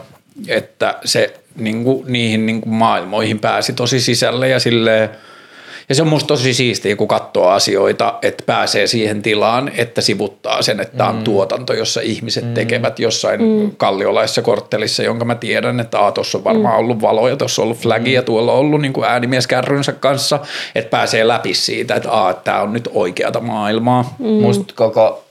että 0.48 1.00
se 1.06 1.34
niin 1.56 1.84
kuin, 1.84 2.04
niihin 2.08 2.46
niin 2.46 2.62
kuin 2.62 2.74
maailmoihin 2.74 3.40
pääsi 3.40 3.74
tosi 3.74 4.00
sisälle 4.00 4.50
ja 4.50 4.60
silleen, 4.60 5.10
ja 5.90 5.96
se 5.96 6.02
on 6.02 6.08
musta 6.08 6.28
tosi 6.28 6.54
siistiä, 6.54 6.96
kun 6.96 7.08
katsoo 7.08 7.48
asioita, 7.48 8.14
että 8.22 8.44
pääsee 8.46 8.88
siihen 8.88 9.22
tilaan, 9.22 9.72
että 9.78 10.02
sivuttaa 10.02 10.62
sen, 10.62 10.80
että 10.80 10.98
tämä 10.98 11.10
on 11.10 11.24
tuotanto, 11.24 11.74
jossa 11.74 12.02
ihmiset 12.02 12.46
mm. 12.46 12.54
tekevät 12.54 13.00
jossain 13.00 13.42
mm. 13.42 13.72
kalliolaisessa 13.78 14.42
korttelissa, 14.42 15.04
jonka 15.04 15.26
mä 15.26 15.36
tiedän, 15.36 15.80
että 15.80 15.98
tuossa 16.14 16.38
on 16.38 16.44
varmaan 16.44 16.76
mm. 16.76 16.80
ollut 16.80 17.02
valoja, 17.02 17.36
tuossa 17.36 17.62
on 17.62 17.64
ollut 17.64 17.78
flagi 17.78 18.14
ja 18.14 18.24
tuolla 18.24 18.54
on 18.54 18.60
ollut 18.60 18.82
niin 18.82 18.94
kuin 18.94 19.08
äänimies 19.08 19.48
kärrynsä 19.48 19.92
kanssa, 19.92 20.40
että 20.76 20.90
pääsee 20.90 21.28
läpi 21.28 21.54
siitä, 21.54 21.96
että 21.96 22.10
tämä 22.44 22.62
on 22.62 22.74
nyt 22.74 22.90
oikeata 22.94 23.40
maailmaa. 23.40 24.16
Mm. 24.20 24.28
Musta 24.28 24.74
koko 24.76 25.29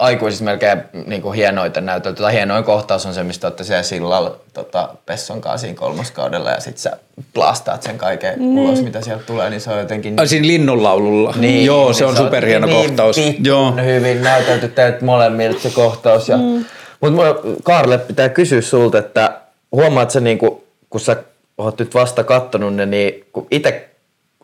aikuisista 0.00 0.44
melkein 0.44 0.82
niin 1.06 1.22
kuin 1.22 1.34
hienoita 1.34 1.80
näytöltä. 1.80 2.16
Tota, 2.16 2.28
hienoin 2.28 2.64
kohtaus 2.64 3.06
on 3.06 3.14
se, 3.14 3.22
mistä 3.22 3.46
olette 3.46 3.64
siellä 3.64 3.82
sillalla 3.82 4.36
tota, 4.52 4.88
Pesson 5.06 5.40
kanssa 5.40 5.58
siinä 5.58 5.78
kolmoskaudella 5.78 6.50
ja 6.50 6.60
sit 6.60 6.78
sä 6.78 6.96
blastaat 7.34 7.82
sen 7.82 7.98
kaiken 7.98 8.38
mm. 8.38 8.58
ulos, 8.58 8.82
mitä 8.82 9.00
sieltä 9.00 9.24
tulee, 9.26 9.50
niin 9.50 9.60
se 9.60 9.70
on 9.70 9.78
jotenkin... 9.78 10.20
Ai 10.20 10.26
siinä 10.26 10.46
linnunlaululla. 10.46 11.34
Niin, 11.36 11.66
Joo, 11.66 11.92
se 11.92 12.04
on 12.04 12.16
superhieno 12.16 12.66
niin 12.66 12.76
kohtaus. 12.76 13.16
Niin 13.16 13.44
Joo. 13.44 13.74
hyvin 13.84 14.22
näytelty 14.22 14.68
teiltä 14.68 15.04
molemmilta 15.04 15.60
se 15.60 15.70
kohtaus. 15.70 16.28
Ja, 16.28 16.36
mm. 16.36 16.64
Mutta 17.00 17.22
Karle 17.62 17.98
pitää 17.98 18.28
kysyä 18.28 18.60
sulta, 18.60 18.98
että 18.98 19.40
huomaat 19.72 20.10
sä 20.10 20.20
niinku, 20.20 20.64
kun 20.90 21.00
sä 21.00 21.16
oot 21.58 21.78
nyt 21.78 21.94
vasta 21.94 22.24
kattonut 22.24 22.74
ne, 22.74 22.86
niin 22.86 23.24
kun 23.32 23.46
itse 23.50 23.89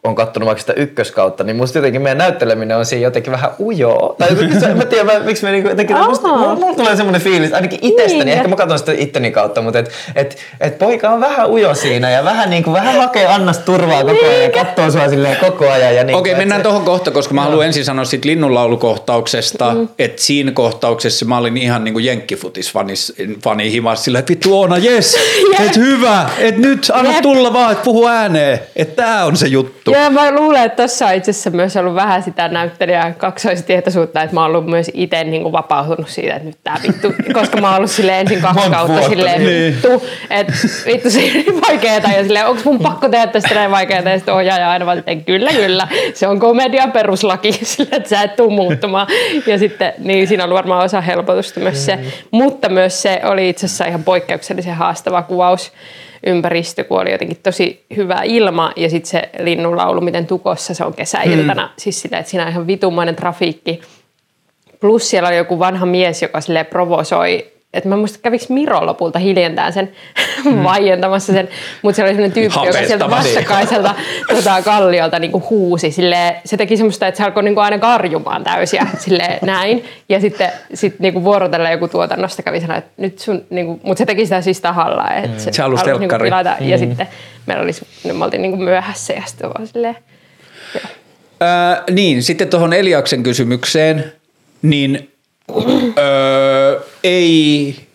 on 0.06 0.14
kattonut 0.14 0.46
vaikka 0.46 0.60
sitä 0.60 0.72
ykköskautta, 0.72 1.44
niin 1.44 1.56
musta 1.56 1.78
jotenkin 1.78 2.02
meidän 2.02 2.18
näytteleminen 2.18 2.76
on 2.76 2.86
siinä 2.86 3.02
jotenkin 3.06 3.32
vähän 3.32 3.50
ujoa. 3.60 4.14
Tai 4.18 4.28
jotenkin 4.30 4.60
se, 4.60 4.66
en 4.66 4.76
mä 4.76 4.84
tiedä, 4.84 5.04
mä- 5.04 5.18
miksi 5.24 5.44
me 5.44 5.50
niinku 5.50 5.68
jotenkin, 5.68 5.96
musta, 5.96 6.28
mulla, 6.28 6.54
mulla 6.54 6.74
tulee 6.76 6.96
semmoinen 6.96 7.20
fiilis, 7.22 7.52
ainakin 7.52 7.78
itsestäni, 7.82 8.24
Niin. 8.24 8.36
ehkä 8.36 8.48
mä 8.48 8.56
katson 8.56 8.78
sitä 8.78 8.92
itteni 8.96 9.30
kautta, 9.30 9.62
mutta 9.62 9.78
et, 9.78 9.90
et, 10.14 10.36
et 10.60 10.78
poika 10.78 11.10
on 11.10 11.20
vähän 11.20 11.50
ujo 11.50 11.74
siinä 11.74 12.10
ja 12.10 12.24
vähän, 12.24 12.50
niinku, 12.50 12.72
vähän 12.72 12.96
hakee 12.96 13.26
Annasta 13.26 13.64
turvaa 13.64 14.04
koko 14.04 14.26
ajan 14.26 14.42
ja 14.42 14.50
katsoo 14.50 14.90
sua 14.90 15.08
silleen 15.08 15.36
koko 15.36 15.70
ajan. 15.70 15.94
Ja 15.96 16.04
niinku, 16.04 16.18
Okei, 16.20 16.32
et 16.32 16.38
mennään 16.38 16.58
se- 16.60 16.62
tuohon 16.62 16.82
kohta, 16.84 17.10
koska 17.10 17.34
mä 17.34 17.42
haluan 17.42 17.66
ensin 17.66 17.84
sanoa 17.84 18.04
siitä 18.04 18.28
linnunlaulukohtauksesta, 18.28 19.74
mm. 19.74 19.88
että 19.98 20.22
siinä 20.22 20.52
kohtauksessa 20.52 21.24
mä 21.24 21.38
olin 21.38 21.56
ihan 21.56 21.84
niinku 21.84 21.98
jenkkifutis 21.98 22.72
fanis, 22.72 23.12
fani 23.44 23.72
himas 23.72 24.04
sillä, 24.04 24.18
että 24.18 24.30
vittu 24.30 24.60
Oona, 24.60 24.78
jes, 24.78 25.16
et 25.66 25.76
hyvä, 25.76 26.28
et 26.38 26.56
nyt 26.58 26.90
anna 26.94 27.12
Jep. 27.12 27.22
tulla 27.22 27.52
vaan, 27.52 27.72
että 27.72 27.84
puhu 27.84 28.06
ääneen, 28.06 28.58
että 28.76 29.02
tää 29.02 29.24
on 29.24 29.36
se 29.36 29.46
juttu. 29.46 29.92
Joo, 29.96 30.10
mä 30.10 30.34
luulen, 30.34 30.62
että 30.62 30.76
tuossa 30.76 31.06
on 31.06 31.14
itse 31.14 31.30
asiassa 31.30 31.50
myös 31.50 31.76
ollut 31.76 31.94
vähän 31.94 32.22
sitä 32.22 32.48
näyttelijää 32.48 33.12
kaksoistietoisuutta, 33.12 34.22
että 34.22 34.34
mä 34.34 34.40
oon 34.40 34.50
ollut 34.50 34.66
myös 34.66 34.90
itse 34.94 35.24
niin 35.24 35.52
vapautunut 35.52 36.08
siitä, 36.08 36.34
että 36.34 36.46
nyt 36.46 36.58
tää 36.64 36.76
vittu, 36.82 37.14
koska 37.32 37.60
mä 37.60 37.68
oon 37.68 37.76
ollut 37.76 37.90
silleen 37.90 38.20
ensin 38.20 38.40
kaksi 38.40 38.60
Monta 38.60 38.76
kautta 38.76 38.92
vuotta, 38.92 39.08
silleen 39.08 39.44
niin. 39.44 39.74
vittu, 39.74 40.06
että 40.30 40.52
vittu 40.86 41.10
se 41.10 41.18
on 41.18 41.32
niin 41.32 41.60
vaikeeta 41.60 42.08
ja 42.08 42.22
silleen, 42.22 42.46
onko 42.46 42.62
mun 42.64 42.78
pakko 42.78 43.08
tehdä 43.08 43.26
tästä 43.26 43.54
näin 43.54 43.70
vaikeeta? 43.70 44.10
Ja 44.10 44.16
sitten 44.18 44.34
ohjaaja 44.34 44.70
aina 44.70 44.86
vaan, 44.86 44.98
että 44.98 45.14
kyllä, 45.14 45.52
kyllä, 45.52 45.88
se 46.14 46.28
on 46.28 46.40
komedian 46.40 46.92
peruslaki, 46.92 47.52
silleen, 47.62 47.96
että 47.96 48.08
sä 48.08 48.22
et 48.22 48.36
tuu 48.36 48.50
muuttumaan. 48.50 49.06
Ja 49.46 49.58
sitten, 49.58 49.92
niin 49.98 50.28
siinä 50.28 50.44
on 50.44 50.50
varmaan 50.50 50.84
osa 50.84 51.00
helpotusta 51.00 51.60
myös 51.60 51.86
se, 51.86 51.98
mutta 52.30 52.68
myös 52.68 53.02
se 53.02 53.20
oli 53.24 53.48
itse 53.48 53.66
asiassa 53.66 53.84
ihan 53.84 54.04
poikkeuksellisen 54.04 54.74
haastava 54.74 55.22
kuvaus 55.22 55.72
ympäristö, 56.26 56.84
kun 56.84 57.00
oli 57.00 57.12
jotenkin 57.12 57.38
tosi 57.42 57.84
hyvä 57.96 58.20
ilma 58.24 58.72
ja 58.76 58.90
sitten 58.90 59.10
se 59.10 59.30
linnunlaulu, 59.38 60.00
miten 60.00 60.26
tukossa 60.26 60.74
se 60.74 60.84
on 60.84 60.94
kesäiltana. 60.94 61.66
Mm. 61.66 61.72
Siis 61.78 62.02
sitä, 62.02 62.18
että 62.18 62.30
siinä 62.30 62.44
on 62.44 62.50
ihan 62.50 62.66
vitumainen 62.66 63.16
trafiikki. 63.16 63.80
Plus 64.80 65.10
siellä 65.10 65.28
oli 65.28 65.36
joku 65.36 65.58
vanha 65.58 65.86
mies, 65.86 66.22
joka 66.22 66.40
sille 66.40 66.64
provosoi, 66.64 67.55
että 67.72 67.88
mä 67.88 67.94
en 67.94 67.98
muista, 67.98 68.18
kävikö 68.22 68.44
Miro 68.48 68.86
lopulta 68.86 69.18
hiljentää 69.18 69.70
sen, 69.70 69.92
mm. 70.44 70.64
vaientamassa 70.64 71.32
sen, 71.32 71.48
mutta 71.82 71.96
siellä 71.96 72.08
oli 72.08 72.14
sellainen 72.14 72.32
tyyppi, 72.32 72.66
joka 72.66 72.72
sieltä 72.86 73.04
Hapettamassa. 73.04 73.28
vastakkaiselta 73.28 73.94
tota, 74.34 74.62
kalliolta 74.62 75.18
niin 75.18 75.32
huusi. 75.50 75.90
Silleen, 75.90 76.34
se 76.44 76.56
teki 76.56 76.76
semmoista, 76.76 77.06
että 77.06 77.18
se 77.18 77.24
alkoi 77.24 77.42
niin 77.42 77.58
aina 77.58 77.78
karjumaan 77.78 78.44
täysiä 78.44 78.86
silleen, 78.98 79.38
näin. 79.42 79.84
Ja 80.08 80.20
sitten 80.20 80.50
sit, 80.74 80.98
niin 80.98 81.24
vuorotella 81.24 81.70
joku 81.70 81.88
tuotannosta 81.88 82.42
kävi 82.42 82.60
sanoa, 82.60 82.76
että 82.76 82.90
nyt 82.96 83.18
sun, 83.18 83.44
niin 83.50 83.66
kuin, 83.66 83.80
mutta 83.82 83.98
se 83.98 84.06
teki 84.06 84.26
sitä 84.26 84.40
siis 84.40 84.60
tahalla. 84.60 85.10
Että 85.10 85.42
se 85.42 85.52
Se 85.52 85.62
halusi 85.62 85.84
niinku 85.98 86.14
pilata. 86.22 86.56
Ja 86.60 86.78
sitten 86.78 87.08
meillä 87.46 87.62
oli, 87.64 87.72
me 88.12 88.24
oltiin 88.24 88.42
niin 88.42 88.62
myöhässä 88.62 89.12
ja 89.12 89.22
sitten 89.26 89.50
vaan 89.54 89.66
silleen, 89.66 89.96
Ää, 91.40 91.82
niin, 91.90 92.22
sitten 92.22 92.48
tuohon 92.48 92.72
Eliaksen 92.72 93.22
kysymykseen, 93.22 94.12
niin 94.62 95.15
öö, 95.98 96.80
ei, 97.02 97.85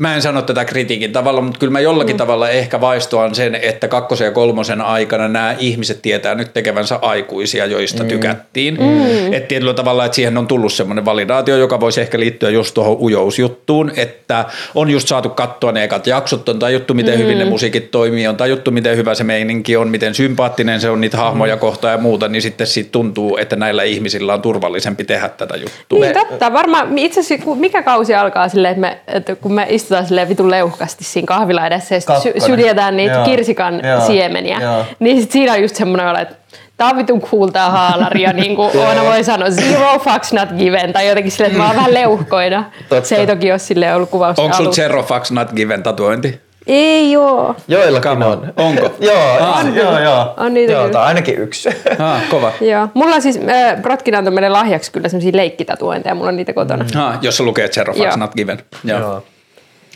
mä 0.00 0.14
en 0.14 0.22
sano 0.22 0.42
tätä 0.42 0.64
kritiikin 0.64 1.12
tavalla, 1.12 1.40
mutta 1.40 1.58
kyllä 1.58 1.70
mä 1.70 1.80
jollakin 1.80 2.16
mm. 2.16 2.18
tavalla 2.18 2.48
ehkä 2.48 2.80
vaistoan 2.80 3.34
sen, 3.34 3.54
että 3.54 3.88
kakkosen 3.88 4.24
ja 4.24 4.30
kolmosen 4.30 4.80
aikana 4.80 5.28
nämä 5.28 5.56
ihmiset 5.58 6.02
tietää 6.02 6.34
nyt 6.34 6.52
tekevänsä 6.52 6.98
aikuisia, 7.02 7.66
joista 7.66 8.02
mm. 8.02 8.08
tykättiin. 8.08 8.74
Mm. 8.80 9.32
Että 9.32 9.48
tietyllä 9.48 9.74
tavalla, 9.74 10.04
että 10.04 10.16
siihen 10.16 10.38
on 10.38 10.46
tullut 10.46 10.72
semmoinen 10.72 11.04
validaatio, 11.04 11.56
joka 11.56 11.80
voisi 11.80 12.00
ehkä 12.00 12.20
liittyä 12.20 12.50
just 12.50 12.74
tuohon 12.74 12.96
ujousjuttuun, 13.00 13.92
että 13.96 14.44
on 14.74 14.90
just 14.90 15.08
saatu 15.08 15.28
katsoa 15.28 15.72
ne 15.72 15.84
ekat 15.84 16.06
jaksot, 16.06 16.48
on 16.48 16.58
tajuttu, 16.58 16.94
miten 16.94 17.14
mm. 17.14 17.22
hyvin 17.22 17.38
ne 17.38 17.44
musiikit 17.44 17.90
toimii, 17.90 18.26
on 18.26 18.36
tajuttu, 18.36 18.70
miten 18.70 18.96
hyvä 18.96 19.14
se 19.14 19.24
meininki 19.24 19.76
on, 19.76 19.88
miten 19.88 20.14
sympaattinen 20.14 20.80
se 20.80 20.90
on 20.90 21.00
niitä 21.00 21.16
hahmoja 21.16 21.54
mm. 21.54 21.60
kohtaan 21.60 21.92
ja 21.92 21.98
muuta, 21.98 22.28
niin 22.28 22.42
sitten 22.42 22.66
siitä 22.66 22.90
tuntuu, 22.92 23.36
että 23.36 23.56
näillä 23.56 23.82
ihmisillä 23.82 24.34
on 24.34 24.42
turvallisempi 24.42 25.04
tehdä 25.04 25.28
tätä 25.28 25.56
juttua. 25.56 25.98
Niin 26.00 26.14
totta, 26.14 26.52
varmaan 26.52 26.98
itse 26.98 27.20
asiassa 27.20 27.54
mikä 27.54 27.82
kausi 27.82 28.14
alkaa 28.14 28.48
silleen, 28.48 28.72
että, 28.72 28.80
me, 28.80 28.98
että 29.06 29.36
kun 29.36 29.52
me 29.52 29.66
istutaan 29.90 30.06
silleen 30.06 30.28
vitun 30.28 30.50
leuhkasti 30.50 31.04
siinä 31.04 31.26
kahvila 31.26 31.66
edessä 31.66 31.94
ja 31.94 32.00
sy- 32.20 32.40
syljetään 32.46 32.96
niitä 32.96 33.14
Joo. 33.14 33.24
kirsikan 33.24 33.80
Joo. 33.84 34.00
siemeniä, 34.06 34.58
Joo. 34.60 34.84
niin 34.98 35.20
sit 35.20 35.30
siinä 35.32 35.52
on 35.52 35.62
just 35.62 35.76
semmoinen 35.76 36.08
olo, 36.08 36.18
että 36.18 36.34
tää 36.76 36.88
on 36.88 36.96
vitun 36.96 37.20
cool 37.20 37.48
tää 37.48 37.70
haalari 37.70 38.22
ja 38.22 38.32
niin 38.42 38.56
kuin 38.56 38.76
Oona 38.76 39.04
voi 39.04 39.24
sanoa 39.24 39.50
zero 39.50 39.98
fucks 39.98 40.32
not 40.32 40.48
given 40.58 40.92
tai 40.92 41.08
jotenkin 41.08 41.32
silleen, 41.32 41.50
että 41.52 41.62
mä 41.62 41.66
oon 41.68 41.76
vähän 41.76 41.94
leuhkoina. 41.94 42.64
Totta. 42.88 43.08
Se 43.08 43.16
ei 43.16 43.26
toki 43.26 43.50
ole 43.50 43.58
silleen 43.58 43.96
ollut 43.96 44.10
kuvaus 44.10 44.38
Onko 44.38 44.56
sulla. 44.56 44.70
Zero 44.72 45.02
Fucks 45.02 45.30
Not 45.32 45.52
Given 45.52 45.82
tatuointi? 45.82 46.40
Ei 46.66 47.16
oo. 47.16 47.56
Joillakin 47.68 48.10
on. 48.10 48.22
on. 48.22 48.52
Onko? 48.56 48.94
joo, 49.00 49.36
Ah. 49.40 49.58
on, 49.60 49.76
joo, 49.76 49.98
joo. 49.98 50.34
On 50.36 50.54
niitä 50.54 50.72
joo 50.72 50.80
kyllä. 50.82 50.92
tai 50.92 51.06
ainakin 51.06 51.38
yksi. 51.38 51.68
Ah, 51.98 52.20
kova. 52.30 52.52
Joo. 52.72 52.88
Mulla 52.94 53.14
on 53.14 53.22
siis, 53.22 53.36
äh, 53.48 53.82
Brotkin 53.82 54.14
antoi 54.14 54.32
meille 54.34 54.48
lahjaksi 54.48 54.92
kyllä 54.92 55.08
semmosia 55.08 55.30
leikkitatuointeja, 55.34 56.14
mulla 56.14 56.28
on 56.28 56.36
niitä 56.36 56.52
kotona. 56.52 56.84
Ah, 56.98 57.18
jossa 57.22 57.44
lukee 57.44 57.68
Zero 57.68 57.92
Fucks 57.92 58.04
Joo. 58.06 58.16
Not 58.16 58.34
Given. 58.34 58.58
Joo. 58.84 58.98
Joo. 59.00 59.22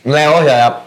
Meidän 0.05 0.33
ohjaaja 0.35 0.81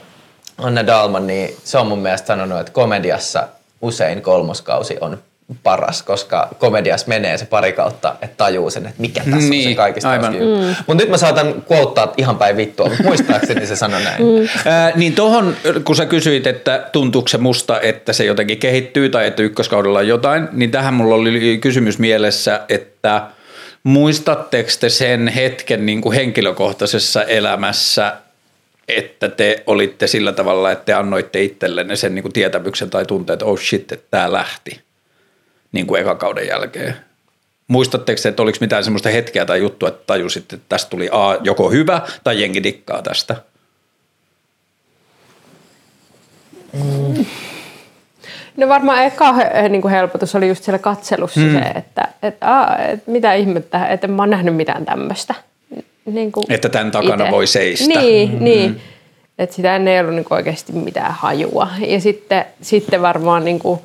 Anne 0.57 0.88
Dalman, 0.88 1.28
niin 1.28 1.55
se 1.63 1.78
on 1.78 1.88
mun 1.88 1.99
mielestä 1.99 2.28
sanonut, 2.28 2.59
että 2.59 2.72
komediassa 2.72 3.47
usein 3.82 4.22
kolmoskausi 4.22 4.97
on 5.01 5.18
paras, 5.63 6.03
koska 6.03 6.47
komediassa 6.59 7.07
menee 7.07 7.38
se 7.38 7.45
pari 7.45 7.74
kautta, 7.74 8.15
että 8.22 8.38
tajuu 8.38 8.70
sen, 8.70 8.86
että 8.86 9.01
mikä 9.01 9.20
tässä 9.24 9.36
on 9.38 9.49
Niin, 9.49 9.70
se 9.70 9.76
kaikista 9.76 10.09
aivan. 10.09 10.34
mm. 10.34 10.76
Mutta 10.88 11.03
nyt 11.03 11.09
mä 11.09 11.18
saatan 11.18 11.63
quotea 11.72 12.07
ihan 12.18 12.38
päin 12.38 12.57
vittua, 12.57 12.88
mutta 12.88 13.03
muistaakseni 13.03 13.65
se 13.68 13.76
sanoi 13.76 14.01
näin. 14.03 14.24
Mm. 14.24 14.47
Ää, 14.65 14.91
niin 14.95 15.15
tohon, 15.15 15.55
kun 15.84 15.95
sä 15.95 16.05
kysyit, 16.05 16.47
että 16.47 16.89
tuntuuko 16.91 17.28
se 17.28 17.38
musta, 17.38 17.82
että 17.82 18.13
se 18.13 18.26
jotenkin 18.26 18.57
kehittyy 18.57 19.09
tai 19.09 19.28
että 19.28 19.43
ykköskaudella 19.43 19.99
on 19.99 20.07
jotain, 20.07 20.47
niin 20.51 20.72
tähän 20.72 20.93
mulla 20.93 21.15
oli 21.15 21.57
kysymys 21.61 21.99
mielessä, 21.99 22.61
että 22.70 23.22
muistatteko 23.84 24.70
te 24.80 24.89
sen 24.89 25.28
hetken 25.28 25.86
niin 25.86 26.01
kuin 26.01 26.15
henkilökohtaisessa 26.15 27.24
elämässä, 27.24 28.13
että 28.88 29.29
te 29.29 29.63
olitte 29.67 30.07
sillä 30.07 30.31
tavalla, 30.31 30.71
että 30.71 30.85
te 30.85 30.93
annoitte 30.93 31.43
itsellenne 31.43 31.95
sen 31.95 32.15
niin 32.15 32.23
kuin 32.23 32.33
tietämyksen 32.33 32.89
tai 32.89 33.05
tunteen, 33.05 33.33
että 33.33 33.45
oh 33.45 33.59
shit, 33.59 33.91
että 33.91 34.07
tämä 34.11 34.31
lähti 34.31 34.81
niin 35.71 35.88
kuin 35.88 36.01
ekan 36.01 36.17
kauden 36.17 36.47
jälkeen. 36.47 36.95
Muistatteko, 37.67 38.21
että 38.25 38.43
oliko 38.43 38.57
mitään 38.61 38.83
semmoista 38.83 39.09
hetkeä 39.09 39.45
tai 39.45 39.59
juttua, 39.59 39.89
että 39.89 40.03
tajusitte, 40.07 40.55
että 40.55 40.65
tästä 40.69 40.89
tuli 40.89 41.09
A, 41.11 41.38
joko 41.43 41.71
hyvä 41.71 42.01
tai 42.23 42.41
jengi 42.41 42.63
dikkaa 42.63 43.01
tästä? 43.01 43.35
No 48.57 48.67
varmaan 48.67 49.03
eka 49.03 49.33
he- 49.33 49.69
niin 49.69 49.81
kuin 49.81 49.91
helpotus 49.91 50.35
oli 50.35 50.47
just 50.47 50.63
siellä 50.63 50.79
katselussa 50.79 51.39
mm. 51.39 51.53
se, 51.53 51.59
että 51.59 52.07
et, 52.23 52.38
aa, 52.41 52.77
et 52.77 53.07
mitä 53.07 53.33
ihmettä, 53.33 53.88
että 53.88 54.07
en 54.07 54.11
mä 54.11 54.21
oon 54.21 54.29
nähnyt 54.29 54.55
mitään 54.55 54.85
tämmöistä. 54.85 55.33
Niin 56.07 56.31
kuin 56.31 56.45
Että 56.49 56.69
tämän 56.69 56.91
takana 56.91 57.31
voi 57.31 57.47
seistä. 57.47 57.99
Niin, 57.99 58.31
mm. 58.31 58.43
niin. 58.43 58.81
Että 59.39 59.55
sitä 59.55 59.75
ennen 59.75 59.93
ei 59.93 59.99
ollut 59.99 60.15
niin 60.15 60.25
oikeasti 60.29 60.73
mitään 60.73 61.13
hajua. 61.13 61.69
Ja 61.87 62.01
sitten, 62.01 62.45
sitten 62.61 63.01
varmaan 63.01 63.45
niin 63.45 63.59
kuin, 63.59 63.79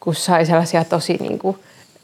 kun 0.00 0.14
sai 0.14 0.46
sellaisia 0.46 0.84
tosi, 0.84 1.16
niin 1.20 1.38
kuin, 1.38 1.56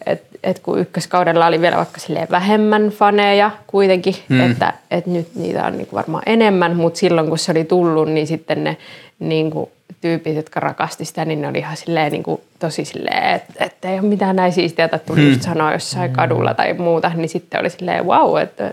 että 0.06 0.38
et 0.42 0.58
kun 0.58 0.78
ykköskaudella 0.78 1.46
oli 1.46 1.60
vielä 1.60 1.76
vaikka 1.76 2.00
silleen 2.00 2.28
vähemmän 2.30 2.88
faneja 2.88 3.50
kuitenkin, 3.66 4.14
mm. 4.28 4.50
että 4.50 4.72
et 4.90 5.06
nyt 5.06 5.34
niitä 5.34 5.64
on 5.64 5.76
niin 5.76 5.86
kuin 5.86 5.96
varmaan 5.96 6.22
enemmän, 6.26 6.76
mutta 6.76 6.98
silloin 6.98 7.28
kun 7.28 7.38
se 7.38 7.50
oli 7.50 7.64
tullut, 7.64 8.08
niin 8.08 8.26
sitten 8.26 8.64
ne 8.64 8.76
niin 9.18 9.50
kuin, 9.50 9.70
tyypit, 10.00 10.36
jotka 10.36 10.60
rakasti 10.60 11.04
sitä, 11.04 11.24
niin 11.24 11.40
ne 11.40 11.48
oli 11.48 11.58
ihan 11.58 11.76
silleen, 11.76 12.12
niin 12.12 12.22
kuin, 12.22 12.40
tosi 12.58 12.84
silleen, 12.84 13.34
että 13.34 13.64
et 13.64 13.84
ei 13.84 13.98
ole 13.98 14.08
mitään 14.08 14.36
näin 14.36 14.52
siistiä, 14.52 14.84
että 14.84 14.98
tuli 14.98 15.20
mm. 15.20 15.28
just 15.28 15.42
sanoa 15.42 15.72
jossain 15.72 16.12
kadulla 16.12 16.54
tai 16.54 16.72
muuta, 16.72 17.12
niin 17.14 17.28
sitten 17.28 17.60
oli 17.60 17.70
silleen 17.70 18.06
wow, 18.06 18.40
että, 18.40 18.72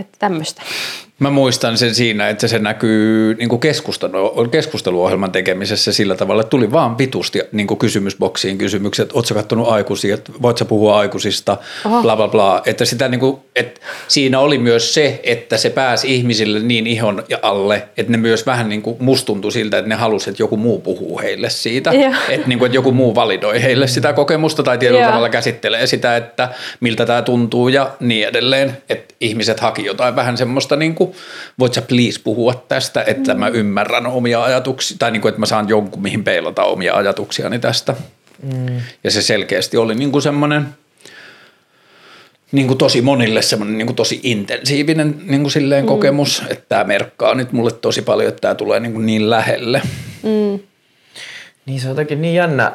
että 0.00 0.18
tämmöistä. 0.18 0.62
Mä 1.18 1.30
muistan 1.30 1.78
sen 1.78 1.94
siinä, 1.94 2.28
että 2.28 2.48
se 2.48 2.58
näkyy 2.58 3.34
niin 3.34 3.48
kuin 3.48 3.60
keskustelu, 3.60 4.48
keskusteluohjelman 4.50 5.32
tekemisessä 5.32 5.92
sillä 5.92 6.14
tavalla, 6.14 6.40
että 6.40 6.50
tuli 6.50 6.72
vaan 6.72 6.98
vitusti 6.98 7.42
niin 7.52 7.66
kuin 7.66 7.78
kysymysboksiin 7.78 8.58
kysymykset, 8.58 9.10
ootko 9.12 9.34
kattonut 9.34 9.68
aikuisia, 9.68 10.14
että 10.14 10.32
voit 10.42 10.58
sä 10.58 10.64
puhua 10.64 10.98
aikuisista, 10.98 11.56
Oho. 11.84 12.02
bla 12.02 12.16
bla 12.16 12.28
bla. 12.28 12.62
Että 12.66 12.84
sitä 12.84 13.08
niin 13.08 13.20
kuin, 13.20 13.36
että 13.56 13.80
siinä 14.08 14.40
oli 14.40 14.58
myös 14.58 14.94
se, 14.94 15.20
että 15.22 15.56
se 15.56 15.70
pääsi 15.70 16.14
ihmisille 16.14 16.60
niin 16.60 16.86
ihon 16.86 17.24
ja 17.28 17.38
alle, 17.42 17.88
että 17.96 18.12
ne 18.12 18.18
myös 18.18 18.46
vähän 18.46 18.68
niin 18.68 18.82
kuin 18.82 18.96
musta 19.00 19.26
tuntui 19.26 19.52
siltä, 19.52 19.78
että 19.78 19.88
ne 19.88 19.94
halusivat, 19.94 20.32
että 20.32 20.42
joku 20.42 20.56
muu 20.56 20.80
puhuu 20.80 21.18
heille 21.18 21.50
siitä. 21.50 21.90
Että, 22.28 22.48
niin 22.48 22.58
kuin, 22.58 22.66
että 22.66 22.76
joku 22.76 22.92
muu 22.92 23.14
validoi 23.14 23.62
heille 23.62 23.86
sitä 23.86 24.12
kokemusta 24.12 24.62
tai 24.62 24.78
tietyllä 24.78 25.00
Joo. 25.00 25.08
tavalla 25.08 25.28
käsittelee 25.28 25.86
sitä, 25.86 26.16
että 26.16 26.48
miltä 26.80 27.06
tämä 27.06 27.22
tuntuu 27.22 27.68
ja 27.68 27.90
niin 28.00 28.28
edelleen. 28.28 28.76
Että 28.88 29.14
ihmiset 29.20 29.60
haki 29.60 29.84
jotain 29.84 30.16
vähän 30.16 30.36
semmoista, 30.36 30.76
niin 30.76 30.94
kuin, 30.94 31.05
voit 31.58 31.74
sä 31.74 31.82
please 31.82 32.20
puhua 32.24 32.64
tästä, 32.68 33.04
että 33.06 33.34
mä 33.34 33.48
ymmärrän 33.48 34.06
omia 34.06 34.44
ajatuksia, 34.44 34.96
tai 34.98 35.10
niin 35.10 35.22
kuin, 35.22 35.30
että 35.30 35.40
mä 35.40 35.46
saan 35.46 35.68
jonkun, 35.68 36.02
mihin 36.02 36.24
peilata 36.24 36.64
omia 36.64 36.94
ajatuksiani 36.94 37.58
tästä. 37.58 37.94
Mm. 38.42 38.80
Ja 39.04 39.10
se 39.10 39.22
selkeästi 39.22 39.76
oli 39.76 39.94
niin 39.94 40.12
kuin 40.12 40.22
semmoinen, 40.22 40.68
niin 42.52 42.66
kuin 42.66 42.78
tosi 42.78 43.02
monille 43.02 43.42
semmoinen 43.42 43.78
niin 43.78 43.86
kuin 43.86 43.96
tosi 43.96 44.20
intensiivinen 44.22 45.22
niin 45.24 45.40
kuin 45.40 45.52
silleen 45.52 45.84
mm. 45.84 45.88
kokemus, 45.88 46.42
että 46.50 46.64
tämä 46.68 46.84
merkkaa 46.84 47.34
nyt 47.34 47.52
mulle 47.52 47.72
tosi 47.72 48.02
paljon, 48.02 48.28
että 48.28 48.40
tämä 48.40 48.54
tulee 48.54 48.80
niin, 48.80 48.92
kuin 48.92 49.06
niin 49.06 49.30
lähelle. 49.30 49.82
Niin 51.66 51.80
se 51.80 51.86
on 51.86 51.90
jotenkin 51.90 52.22
niin 52.22 52.34
jännä, 52.34 52.72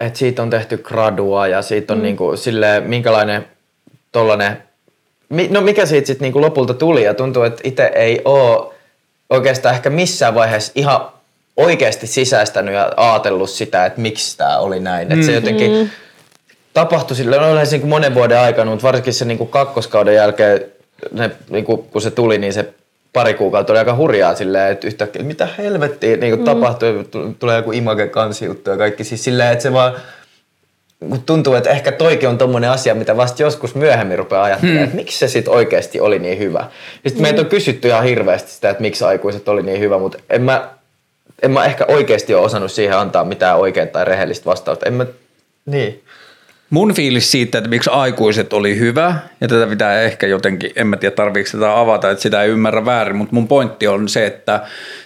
että 0.00 0.18
siitä 0.18 0.42
on 0.42 0.50
tehty 0.50 0.76
gradua 0.76 1.46
ja 1.46 1.62
siitä 1.62 1.92
on 1.92 1.98
mm. 1.98 2.02
niinku, 2.02 2.36
silleen, 2.36 2.82
minkälainen 2.82 3.46
tollanen, 4.12 4.56
mi, 4.56 4.69
no 5.50 5.60
mikä 5.60 5.86
siitä 5.86 6.06
sitten 6.06 6.24
niinku 6.24 6.40
lopulta 6.40 6.74
tuli 6.74 7.04
ja 7.04 7.14
tuntuu, 7.14 7.42
että 7.42 7.60
itse 7.64 7.90
ei 7.94 8.20
ole 8.24 8.72
oikeastaan 9.30 9.74
ehkä 9.74 9.90
missään 9.90 10.34
vaiheessa 10.34 10.72
ihan 10.74 11.00
oikeasti 11.56 12.06
sisäistänyt 12.06 12.74
ja 12.74 12.92
ajatellut 12.96 13.50
sitä, 13.50 13.86
että 13.86 14.00
miksi 14.00 14.36
tämä 14.36 14.58
oli 14.58 14.80
näin. 14.80 15.08
Mm. 15.08 15.14
Että 15.14 15.26
se 15.26 15.32
jotenkin 15.32 15.70
mm. 15.70 15.88
tapahtui 16.74 17.16
sille, 17.16 17.36
no 17.36 17.54
niin 17.70 17.80
kuin 17.80 17.90
monen 17.90 18.14
vuoden 18.14 18.38
aikana, 18.38 18.70
mutta 18.70 18.86
varsinkin 18.86 19.12
se 19.12 19.24
niin 19.24 19.38
kuin 19.38 19.50
kakkoskauden 19.50 20.14
jälkeen, 20.14 20.64
ne, 21.12 21.30
niin 21.50 21.64
kuin, 21.64 21.82
kun 21.82 22.02
se 22.02 22.10
tuli, 22.10 22.38
niin 22.38 22.52
se 22.52 22.74
pari 23.12 23.34
kuukautta 23.34 23.72
oli 23.72 23.78
aika 23.78 23.96
hurjaa 23.96 24.34
silleen, 24.34 24.72
että 24.72 24.86
yhtäkkiä, 24.86 25.22
mitä 25.22 25.48
helvettiä 25.58 26.16
niin 26.16 26.36
kuin 26.36 26.40
mm. 26.40 26.44
tapahtui, 26.44 27.04
tulee 27.38 27.56
joku 27.56 27.72
image 27.72 28.06
kansijuttu 28.06 28.70
ja 28.70 28.76
kaikki. 28.76 29.04
Siis 29.04 29.24
silleen, 29.24 29.52
että 29.52 29.62
se 29.62 29.72
vaan 29.72 29.92
kun 31.08 31.22
tuntuu, 31.22 31.54
että 31.54 31.70
ehkä 31.70 31.92
toikin 31.92 32.28
on 32.28 32.38
tommonen 32.38 32.70
asia, 32.70 32.94
mitä 32.94 33.16
vasta 33.16 33.42
joskus 33.42 33.74
myöhemmin 33.74 34.18
rupeaa 34.18 34.42
ajattelemaan, 34.42 34.78
hmm. 34.78 34.84
että 34.84 34.96
miksi 34.96 35.18
se 35.18 35.28
sitten 35.28 35.54
oikeasti 35.54 36.00
oli 36.00 36.18
niin 36.18 36.38
hyvä. 36.38 36.64
Sitten 36.92 37.12
hmm. 37.12 37.22
meitä 37.22 37.40
on 37.40 37.46
kysytty 37.46 37.88
ihan 37.88 38.04
hirveästi 38.04 38.50
sitä, 38.50 38.70
että 38.70 38.82
miksi 38.82 39.04
aikuiset 39.04 39.48
oli 39.48 39.62
niin 39.62 39.80
hyvä, 39.80 39.98
mutta 39.98 40.18
en 40.30 40.42
mä, 40.42 40.68
en 41.42 41.50
mä 41.50 41.64
ehkä 41.64 41.84
oikeasti 41.88 42.34
ole 42.34 42.44
osannut 42.44 42.72
siihen 42.72 42.98
antaa 42.98 43.24
mitään 43.24 43.58
oikein 43.58 43.88
tai 43.88 44.04
rehellistä 44.04 44.44
vastausta. 44.44 44.86
En 44.86 44.92
mä, 44.92 45.06
niin. 45.66 46.02
Mun 46.70 46.94
fiilis 46.94 47.30
siitä, 47.30 47.58
että 47.58 47.70
miksi 47.70 47.90
aikuiset 47.90 48.52
oli 48.52 48.78
hyvä, 48.78 49.14
ja 49.40 49.48
tätä 49.48 49.66
pitää 49.66 50.02
ehkä 50.02 50.26
jotenkin, 50.26 50.72
en 50.76 50.86
mä 50.86 50.96
tiedä 50.96 51.14
tarviiko 51.14 51.50
tätä 51.52 51.78
avata, 51.78 52.10
että 52.10 52.22
sitä 52.22 52.42
ei 52.42 52.50
ymmärrä 52.50 52.84
väärin, 52.84 53.16
mutta 53.16 53.34
mun 53.34 53.48
pointti 53.48 53.88
on 53.88 54.08
se, 54.08 54.26
että 54.26 54.60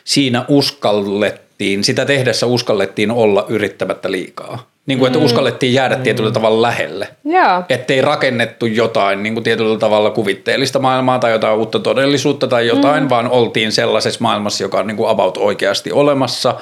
siinä 0.05 0.45
uskallettiin, 0.49 1.85
sitä 1.85 2.05
tehdessä 2.05 2.47
uskallettiin 2.47 3.11
olla 3.11 3.47
yrittämättä 3.49 4.11
liikaa. 4.11 4.74
Niin 4.87 4.99
kuin, 4.99 5.07
että 5.07 5.19
mm. 5.19 5.25
uskallettiin 5.25 5.75
jäädä 5.75 5.97
tietyllä 5.97 6.31
tavalla 6.31 6.63
lähelle. 6.63 7.09
Joo. 7.25 7.63
Ettei 7.69 8.01
rakennettu 8.01 8.67
jotain 8.67 9.23
niin 9.23 9.35
kuin 9.35 9.45
tietyllä 9.45 9.79
tavalla 9.79 10.11
kuvitteellista 10.11 10.79
maailmaa 10.79 11.19
tai 11.19 11.33
jotain 11.33 11.59
uutta 11.59 11.79
todellisuutta 11.79 12.47
tai 12.47 12.67
jotain, 12.67 13.03
mm. 13.03 13.09
vaan 13.11 13.29
oltiin 13.29 13.73
sellaisessa 13.73 14.21
maailmassa, 14.23 14.65
joka 14.65 14.79
on 14.79 14.87
niin 14.87 14.97
kuin 14.97 15.11
about 15.11 15.37
oikeasti 15.37 15.93
olemassa. 15.93 16.55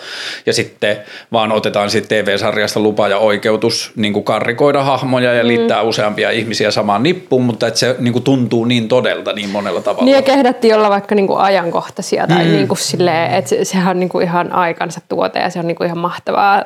Ja 0.46 0.52
sitten 0.52 0.96
vaan 1.32 1.52
otetaan 1.52 1.90
sitten 1.90 2.24
TV-sarjasta 2.24 2.80
lupa 2.80 3.08
ja 3.08 3.18
oikeutus 3.18 3.92
niin 3.96 4.12
kuin 4.12 4.24
karrikoida 4.24 4.82
hahmoja 4.82 5.32
ja 5.32 5.42
mm. 5.42 5.48
liittää 5.48 5.82
useampia 5.82 6.30
ihmisiä 6.30 6.70
samaan 6.70 7.02
nippuun, 7.02 7.44
mutta 7.44 7.66
että 7.66 7.80
se 7.80 7.96
niin 7.98 8.12
kuin 8.12 8.22
tuntuu 8.22 8.64
niin 8.64 8.88
todelta 8.88 9.32
niin 9.32 9.50
monella 9.50 9.80
tavalla. 9.80 10.04
Niin 10.04 10.16
ja 10.16 10.22
kehdattiin 10.22 10.74
olla 10.74 10.90
vaikka 10.90 11.14
niin 11.14 11.26
kuin 11.26 11.40
ajankohtaisia 11.40 12.26
tai 12.26 12.44
mm. 12.44 12.50
niin 12.50 12.68
kuin 12.68 12.78
silleen, 12.78 13.34
että 13.34 13.54
sehän 13.62 13.90
on 13.90 14.00
niin 14.00 14.08
kuin 14.08 14.24
ihan 14.24 14.52
aikansa 14.52 15.00
tuote 15.08 15.38
ja 15.38 15.50
se 15.50 15.58
on 15.58 15.66
niin 15.66 15.76
kuin 15.76 15.86
ihan 15.86 15.98
mahtavaa 15.98 16.64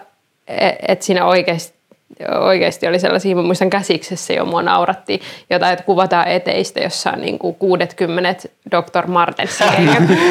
että 0.89 1.05
siinä 1.05 1.25
oikeasti 1.25 1.77
oikeasti 2.41 2.87
oli 2.87 2.99
sellaisia, 2.99 3.37
mä 3.37 3.43
muistan 3.43 3.71
käsiksessä 3.71 4.33
jo 4.33 4.45
mua 4.45 4.63
nauratti 4.63 5.21
jotain, 5.51 5.73
että 5.73 5.85
kuvataan 5.85 6.29
eteistä 6.29 6.81
jossain 6.81 7.21
niin 7.21 7.39
kuin 7.39 7.55
60 7.55 8.49
Dr. 8.71 9.07
Martensin 9.07 9.67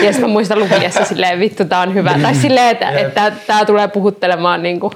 Ja 0.03 0.11
sitten 0.11 0.21
mä 0.21 0.27
muistan 0.27 0.59
lukiessa 0.59 1.05
silleen, 1.05 1.39
vittu 1.39 1.65
tää 1.65 1.79
on 1.79 1.93
hyvä. 1.93 2.19
Tai 2.21 2.35
silleen, 2.35 2.71
että, 2.71 2.89
että 2.89 3.31
tää 3.47 3.65
tulee 3.65 3.87
puhuttelemaan 3.87 4.63
niin 4.63 4.79
kuin, 4.79 4.93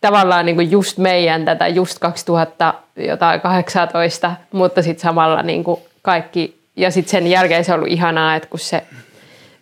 tavallaan 0.00 0.46
niin 0.46 0.56
kuin 0.56 0.70
just 0.70 0.98
meidän 0.98 1.44
tätä, 1.44 1.68
just 1.68 1.98
2018, 1.98 4.32
mutta 4.52 4.82
sitten 4.82 5.02
samalla 5.02 5.42
niin 5.42 5.64
kuin 5.64 5.80
kaikki, 6.02 6.56
ja 6.76 6.90
sitten 6.90 7.10
sen 7.10 7.26
jälkeen 7.26 7.64
se 7.64 7.72
on 7.72 7.78
ollut 7.78 7.92
ihanaa, 7.92 8.36
että 8.36 8.48
kun 8.48 8.60
se 8.60 8.82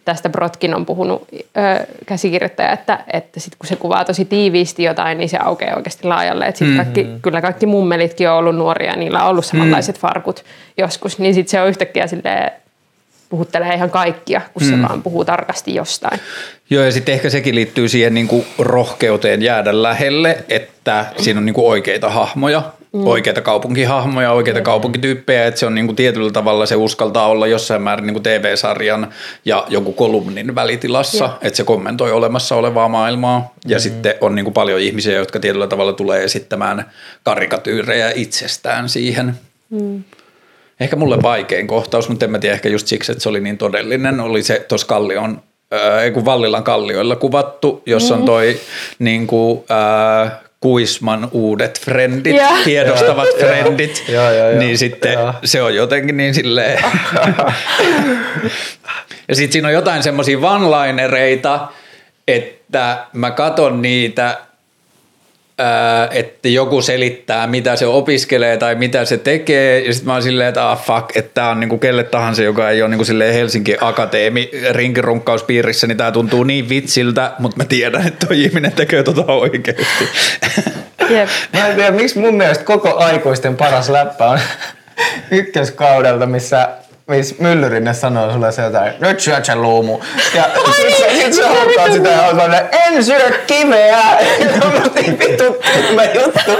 tästä 0.05 0.29
Brotkin 0.29 0.75
on 0.75 0.87
puhunut 0.87 1.29
ö, 1.33 1.87
käsikirjoittaja, 2.07 2.73
että, 2.73 3.05
että 3.13 3.41
sit 3.41 3.57
kun 3.59 3.67
se 3.67 3.77
kuvaa 3.77 4.05
tosi 4.05 4.25
tiiviisti 4.25 4.83
jotain, 4.83 5.19
niin 5.19 5.29
se 5.29 5.37
aukeaa 5.37 5.77
oikeasti 5.77 6.07
laajalle. 6.07 6.47
Et 6.47 6.57
sit 6.57 6.69
mm-hmm. 6.69 6.85
kaikki, 6.85 7.07
kyllä 7.23 7.41
kaikki 7.41 7.67
mummelitkin 7.67 8.31
on 8.31 8.37
ollut 8.37 8.57
nuoria 8.57 8.91
ja 8.91 8.97
niillä 8.97 9.23
on 9.23 9.31
ollut 9.31 9.45
samanlaiset 9.47 9.97
mm. 9.97 10.01
farkut 10.01 10.45
joskus, 10.79 11.19
niin 11.19 11.35
sitten 11.35 11.51
se 11.51 11.61
on 11.61 11.69
yhtäkkiä 11.69 12.07
silleen, 12.07 12.51
puhuttelee 13.29 13.75
ihan 13.75 13.91
kaikkia, 13.91 14.41
kun 14.55 14.63
se 14.63 14.77
mm. 14.77 14.83
vaan 14.83 15.03
puhuu 15.03 15.25
tarkasti 15.25 15.75
jostain. 15.75 16.21
Joo, 16.71 16.85
ja 16.85 16.93
sitten 16.93 17.15
ehkä 17.15 17.31
sekin 17.31 17.55
liittyy 17.55 17.89
siihen 17.89 18.15
niin 18.15 18.29
kuin 18.29 18.47
rohkeuteen 18.59 19.43
jäädä 19.43 19.83
lähelle, 19.83 20.45
että 20.49 21.07
siinä 21.19 21.39
on 21.39 21.47
niin 21.47 21.55
kuin 21.55 21.67
oikeita 21.67 22.11
hahmoja, 22.11 22.63
mm. 22.95 23.07
oikeita 23.07 23.41
kaupunkihahmoja, 23.41 24.33
oikeita 24.33 24.61
mm. 24.61 24.65
kaupunkityyppejä, 24.65 25.47
että 25.47 25.61
se 25.61 25.67
on 25.67 25.75
niin 25.75 25.87
kuin 25.87 25.97
tietyllä 25.97 26.31
tavalla 26.31 26.67
se 26.67 26.77
uskaltaa 26.77 27.29
olla 27.29 27.47
jossain 27.47 27.83
määrin 27.83 28.07
niin 28.07 28.15
kuin 28.15 28.23
TV-sarjan 28.23 29.13
ja 29.45 29.67
joku 29.69 29.93
kolumnin 29.93 30.55
välitilassa, 30.55 31.25
yeah. 31.25 31.39
että 31.43 31.57
se 31.57 31.65
kommentoi 31.65 32.13
olemassa 32.13 32.57
olevaa 32.57 32.89
maailmaa 32.89 33.55
ja 33.67 33.77
mm. 33.77 33.81
sitten 33.81 34.15
on 34.21 34.35
niin 34.35 34.45
kuin 34.45 34.55
paljon 34.55 34.81
ihmisiä, 34.81 35.15
jotka 35.19 35.41
tietyllä 35.41 35.67
tavalla 35.67 35.93
tulee 35.93 36.25
esittämään 36.25 36.91
karikatyyrejä 37.23 38.13
itsestään 38.15 38.89
siihen. 38.89 39.35
Mm. 39.71 40.03
Ehkä 40.81 40.97
mulle 40.97 41.23
vaikein 41.23 41.67
kohtaus, 41.67 42.09
mutta 42.09 42.25
en 42.25 42.31
mä 42.31 42.39
tiedä, 42.39 42.55
ehkä 42.55 42.69
just 42.69 42.87
siksi, 42.87 43.13
että 43.13 43.23
se 43.23 43.29
oli 43.29 43.41
niin 43.41 43.59
todellinen, 43.59 44.21
oli 44.21 44.43
se 44.43 44.65
tuossa 44.69 44.87
Kallion 44.87 45.43
ei 46.03 46.11
kun 46.11 46.25
Vallilan 46.25 46.65
kallioilla 46.65 47.17
kuvattu, 47.17 47.83
jossa 47.87 48.15
on 48.15 48.21
mm. 48.21 48.27
toi 48.27 48.61
niin 48.99 49.27
kuin, 49.27 49.65
äh, 49.71 50.33
Kuisman 50.65 51.29
uudet 51.33 51.81
frendit, 51.81 52.37
ja. 52.37 52.49
tiedostavat 52.65 53.29
ja, 53.41 53.47
frendit, 53.47 54.05
ja, 54.09 54.33
ja, 54.33 54.51
ja, 54.51 54.59
niin 54.59 54.79
sitten 54.79 55.13
ja. 55.13 55.35
se 55.45 55.63
on 55.63 55.75
jotenkin 55.75 56.17
niin 56.17 56.35
silleen. 56.35 56.79
ja 59.29 59.35
sitten 59.35 59.53
siinä 59.53 59.69
on 59.69 59.75
jotain 59.75 60.03
semmoisia 60.03 60.39
one-linereita, 60.39 61.61
että 62.29 63.07
mä 63.13 63.31
katon 63.31 63.83
niitä 63.83 64.39
että 66.11 66.49
joku 66.49 66.83
selittää, 66.83 67.47
mitä 67.47 67.77
se 67.77 67.87
opiskelee 67.87 68.57
tai 68.57 68.75
mitä 68.75 69.05
se 69.05 69.17
tekee, 69.19 69.81
ja 69.81 69.93
sitten 69.93 70.07
mä 70.07 70.13
oon 70.13 70.23
silleen, 70.23 70.49
että 70.49 70.71
ah 70.71 70.85
fuck, 70.85 71.17
että 71.17 71.31
tää 71.35 71.51
on 71.51 71.61
niinku 71.61 71.79
kelle 71.79 72.05
tahansa, 72.05 72.43
joka 72.43 72.71
ei 72.71 72.83
ole 72.83 72.91
niinku 72.91 73.05
silleen 73.05 73.35
Helsinki 73.35 73.77
Akateemi 73.81 74.51
rinkirunkkauspiirissä, 74.71 75.87
niin 75.87 75.97
tää 75.97 76.13
tuntuu 76.13 76.45
niin 76.45 76.69
vitsiltä, 76.69 77.33
mutta 77.39 77.57
mä 77.57 77.65
tiedän, 77.65 78.07
että 78.07 78.27
toi 78.27 78.43
ihminen 78.43 78.73
tekee 78.73 79.03
tota 79.03 79.33
oikeasti. 79.33 80.09
Jep. 81.11 81.29
Mä 81.53 81.69
en 81.69 81.77
tiedä, 81.77 81.91
miksi 81.91 82.19
mun 82.19 82.35
mielestä 82.35 82.65
koko 82.65 82.97
aikuisten 82.97 83.57
paras 83.57 83.89
läppä 83.89 84.27
on 84.27 84.39
ykköskaudelta, 85.31 86.27
missä 86.27 86.69
missä 87.07 87.35
Myllyrinen 87.39 87.95
sanoo 87.95 88.33
sulle 88.33 88.53
se 88.53 88.63
jotain, 88.63 88.93
nyt 89.01 89.21
syöt 89.21 89.45
sen 89.45 89.63
luumu. 89.63 90.01
Ja 90.35 90.45
sit, 90.77 90.97
se, 90.97 91.14
sit 91.25 91.35
se 91.35 91.43
haluaa 91.43 91.93
sitä 91.93 92.09
ja 92.09 92.23
on 92.23 92.29
sellainen, 92.29 92.69
en 92.87 93.05
syö 93.05 93.31
niin 94.95 95.19
vittu 95.19 95.45
tyhmä 95.75 96.05
juttu. 96.05 96.51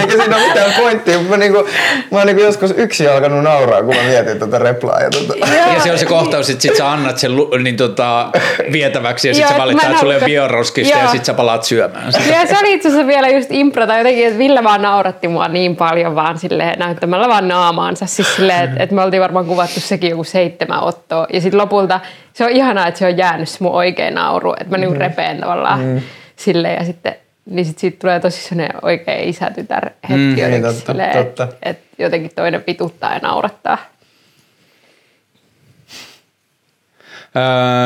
Eikä 0.00 0.12
siinä 0.12 0.36
ole 0.36 0.46
mitään 0.48 0.72
pointtia. 0.76 1.18
Mä, 1.18 1.36
niinku, 1.36 1.68
mä 2.10 2.18
oon 2.18 2.26
niinku 2.26 2.42
joskus 2.42 2.74
yksi 2.76 3.08
alkanut 3.08 3.42
nauraa, 3.42 3.82
kun 3.82 3.96
mä 3.96 4.02
mietin 4.02 4.38
tota 4.38 4.58
replaa. 4.58 5.00
Ja, 5.00 5.10
tota. 5.10 5.46
ja 5.74 5.80
se 5.80 5.92
on 5.92 5.98
se 5.98 6.06
kohtaus, 6.06 6.50
että 6.50 6.62
sit 6.62 6.76
sä 6.76 6.92
annat 6.92 7.18
sen 7.18 7.30
niin 7.62 7.76
tota, 7.76 8.30
vietäväksi 8.72 9.28
ja 9.28 9.34
sit 9.34 9.42
Joo, 9.42 9.52
sä 9.52 9.58
valittaa, 9.58 9.88
että 9.88 10.00
sulle 10.00 10.16
on 10.16 10.22
bioroskista 10.24 10.98
ja 10.98 11.08
sit 11.08 11.24
sä 11.24 11.34
palaat 11.34 11.64
syömään 11.64 12.12
sitä. 12.12 12.34
Ja 12.34 12.46
se 12.46 12.56
oli 12.60 12.72
itse 12.72 12.88
asiassa 12.88 13.06
vielä 13.06 13.28
just 13.28 13.50
impro 13.50 13.86
tai 13.86 13.98
jotenkin, 13.98 14.26
että 14.26 14.38
Ville 14.38 14.64
vaan 14.64 14.82
nauratti 14.82 15.28
mua 15.28 15.48
niin 15.48 15.76
paljon 15.76 16.14
vaan 16.14 16.38
silleen 16.38 16.78
näyttämällä 16.78 17.28
vaan 17.28 17.48
naamaansa. 17.48 18.06
Siis 18.06 18.36
silleen, 18.36 18.64
että, 18.64 18.82
että 18.82 18.94
me 18.94 19.02
oltiin 19.02 19.22
varmaan 19.22 19.46
kuvattu 19.46 19.80
sekin 19.80 20.10
joku 20.10 20.24
seitsemän 20.24 20.82
ottoa. 20.82 21.26
Ja 21.32 21.40
sitten 21.40 21.60
lopulta 21.60 22.00
se 22.38 22.44
on 22.44 22.50
ihanaa, 22.50 22.86
että 22.86 22.98
se 22.98 23.06
on 23.06 23.16
jäänyt 23.16 23.48
se 23.48 23.56
mun 23.60 23.72
oikea 23.72 24.10
nauru. 24.10 24.52
Että 24.52 24.70
mä 24.70 24.78
niinku 24.78 24.94
mm. 24.94 25.00
repeen 25.00 25.40
tavallaan 25.40 25.80
mm. 25.80 26.00
silleen 26.36 26.74
ja 26.74 26.84
sitten 26.84 27.14
niin 27.50 27.64
sit 27.64 27.78
siitä 27.78 27.98
tulee 28.00 28.20
tosi 28.20 28.40
sellainen 28.40 28.84
oikea 28.84 29.14
isä-tytär 29.22 29.90
hetki 30.08 30.42
mm, 30.42 30.50
niin, 30.50 30.62
totta, 30.62 30.92
silleen, 30.92 31.16
totta. 31.16 31.44
Että 31.44 31.56
et 31.62 31.78
jotenkin 31.98 32.30
toinen 32.34 32.62
pituttaa 32.62 33.14
ja 33.14 33.18
naurattaa. 33.18 33.78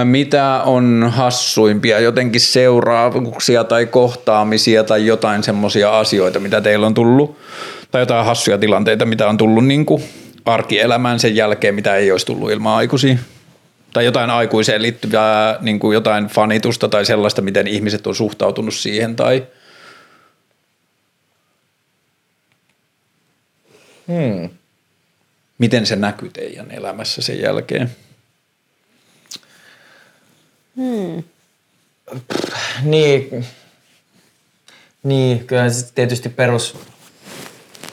Mitä 0.05 0.63
on 0.65 1.13
hassuimpia 1.15 2.01
jotenkin 2.01 2.41
seuraavuksia 2.41 3.65
tai 3.65 3.87
kohtaamisia 3.87 4.85
tai 4.85 5.07
jotain 5.07 5.43
semmoisia 5.43 5.99
asioita, 5.99 6.41
mitä 6.41 6.61
teillä 6.61 6.87
on 6.87 6.95
tullut, 6.95 7.39
tai 7.91 8.03
jotain 8.03 8.27
hassuja 8.27 8.59
tilanteita, 8.59 9.05
mitä 9.05 9.29
on 9.29 9.37
tullut 9.37 9.67
niin 9.67 9.87
kuin 9.87 10.03
arkielämään 10.45 11.19
sen 11.19 11.37
jälkeen, 11.37 11.75
mitä 11.75 11.97
ei 11.97 12.11
olisi 12.11 12.27
tullut 12.27 12.51
ilman 12.51 12.77
aikuisia? 12.77 13.17
Tai 13.93 14.05
jotain 14.05 14.30
aikuiseen 14.30 14.82
liittyvää, 14.82 15.59
niin 15.61 15.78
kuin 15.78 15.95
jotain 15.95 16.26
fanitusta 16.26 16.88
tai 16.88 17.07
sellaista, 17.07 17.43
miten 17.43 17.66
ihmiset 17.66 18.07
on 18.07 18.14
suhtautunut 18.14 18.74
siihen 18.74 19.16
tai... 19.16 19.47
Hmm. 24.09 24.51
Miten 25.59 25.86
se 25.86 25.97
näkyy 25.97 26.30
teidän 26.30 26.70
elämässä 26.70 27.22
sen 27.22 27.40
jälkeen? 27.40 27.90
Hmm. 30.76 31.22
Niin, 32.82 33.47
niin, 35.03 35.47
kyllä 35.47 35.70
se 35.70 35.95
tietysti 35.95 36.28
perus, 36.28 36.78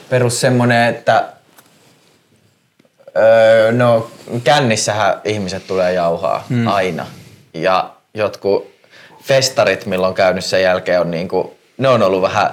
perus 0.08 0.40
semmoinen, 0.40 0.88
että 0.88 1.32
Öö, 3.16 3.72
no 3.72 4.10
kännissähän 4.44 5.20
ihmiset 5.24 5.66
tulee 5.66 5.92
jauhaa 5.92 6.44
hmm. 6.48 6.66
aina. 6.66 7.06
Ja 7.54 7.90
jotkut 8.14 8.70
festarit, 9.22 9.86
milloin 9.86 10.08
on 10.08 10.14
käynyt 10.14 10.44
sen 10.44 10.62
jälkeen, 10.62 11.00
on 11.00 11.10
niinku, 11.10 11.56
ne 11.78 11.88
on 11.88 12.02
ollut 12.02 12.22
vähän 12.22 12.50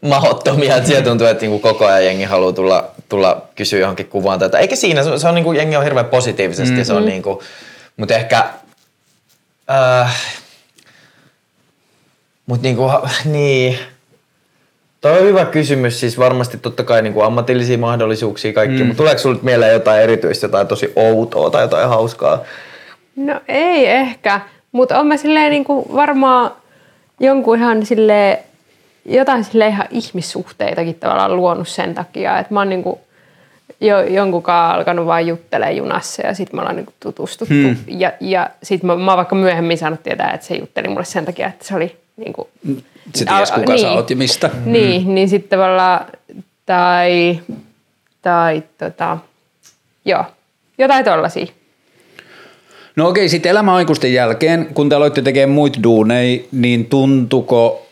mahottomia, 0.00 0.76
että 0.76 0.88
siellä 0.88 1.04
tuntuu, 1.04 1.26
että 1.26 1.42
niinku 1.42 1.58
koko 1.58 1.86
ajan 1.86 2.04
jengi 2.04 2.24
haluaa 2.24 2.52
tulla, 2.52 2.90
tulla 3.08 3.42
kysyä 3.54 3.78
johonkin 3.78 4.06
kuvaan 4.06 4.38
tätä. 4.38 4.58
Eikä 4.58 4.76
siinä, 4.76 5.02
se 5.02 5.10
on, 5.10 5.20
se 5.20 5.28
on 5.28 5.34
niinku, 5.34 5.52
jengi 5.52 5.76
on 5.76 5.84
hirveän 5.84 6.06
positiivisesti, 6.06 6.76
mm. 6.76 6.84
se 6.84 6.92
on 6.92 7.06
niinku, 7.06 7.42
mutta 7.96 8.14
ehkä, 8.14 8.44
äh, 9.70 10.16
mutta 12.46 12.62
niinku, 12.62 12.90
niin, 13.24 13.78
Toi 15.00 15.18
on 15.18 15.24
hyvä 15.24 15.44
kysymys, 15.44 16.00
siis 16.00 16.18
varmasti 16.18 16.58
totta 16.58 16.84
kai 16.84 17.02
niin 17.02 17.12
kuin 17.12 17.26
ammatillisia 17.26 17.78
mahdollisuuksia 17.78 18.52
kaikki, 18.52 18.78
mm. 18.78 18.86
mutta 18.86 18.96
tuleeko 18.96 19.18
sinulle 19.18 19.40
mieleen 19.42 19.72
jotain 19.72 20.02
erityistä, 20.02 20.44
jotain 20.44 20.66
tosi 20.66 20.92
outoa 20.96 21.50
tai 21.50 21.62
jotain 21.62 21.88
hauskaa? 21.88 22.38
No 23.16 23.40
ei 23.48 23.86
ehkä, 23.86 24.40
mutta 24.72 24.98
on 24.98 25.06
mä 25.06 25.16
silleen 25.16 25.50
niinku 25.50 25.94
varmaan 25.94 26.50
jonkun 27.20 27.58
ihan 27.58 27.86
silleen, 27.86 28.38
jotain 29.04 29.44
silleen 29.44 29.72
ihan 29.72 29.86
ihmissuhteitakin 29.90 30.94
tavallaan 30.94 31.36
luonut 31.36 31.68
sen 31.68 31.94
takia, 31.94 32.38
että 32.38 32.54
mä 32.54 32.60
oon 32.60 32.68
niinku 32.68 33.00
jo, 33.80 34.02
jonkun 34.02 34.42
kanssa 34.42 34.70
alkanut 34.70 35.06
vaan 35.06 35.26
juttelemaan 35.26 35.76
junassa 35.76 36.26
ja 36.26 36.34
sitten 36.34 36.56
me 36.56 36.60
ollaan 36.60 36.76
niinku 36.76 36.92
tutustuttu. 37.00 37.54
Hmm. 37.54 37.76
Ja, 37.86 38.12
ja 38.20 38.50
sitten 38.62 38.86
mä, 38.86 38.96
mä 38.96 39.16
vaikka 39.16 39.34
myöhemmin 39.34 39.78
saanut 39.78 40.02
tietää, 40.02 40.32
että 40.32 40.46
se 40.46 40.54
jutteli 40.54 40.88
mulle 40.88 41.04
sen 41.04 41.24
takia, 41.24 41.48
että 41.48 41.64
se 41.64 41.76
oli 41.76 41.96
niinku, 42.18 42.48
Se 43.14 43.24
ties 43.24 43.50
kuka 43.50 43.72
niin. 43.72 43.80
sä 43.80 43.92
oot 43.92 44.10
ja 44.10 44.16
mistä. 44.16 44.50
Niin, 44.64 45.14
niin 45.14 45.28
sitten 45.28 45.58
tavallaan, 45.58 46.06
tai, 46.66 47.40
tai 48.22 48.62
tota, 48.78 49.18
joo, 50.04 50.24
jotain 50.78 51.04
tollasia. 51.04 51.46
No 52.96 53.08
okei, 53.08 53.28
sitten 53.28 53.50
elämäaikuisten 53.50 54.12
jälkeen, 54.12 54.68
kun 54.74 54.88
te 54.88 54.94
aloitte 54.94 55.22
tekemään 55.22 55.54
muita 55.54 55.82
duuneja, 55.82 56.40
niin 56.52 56.86
tuntuko, 56.86 57.87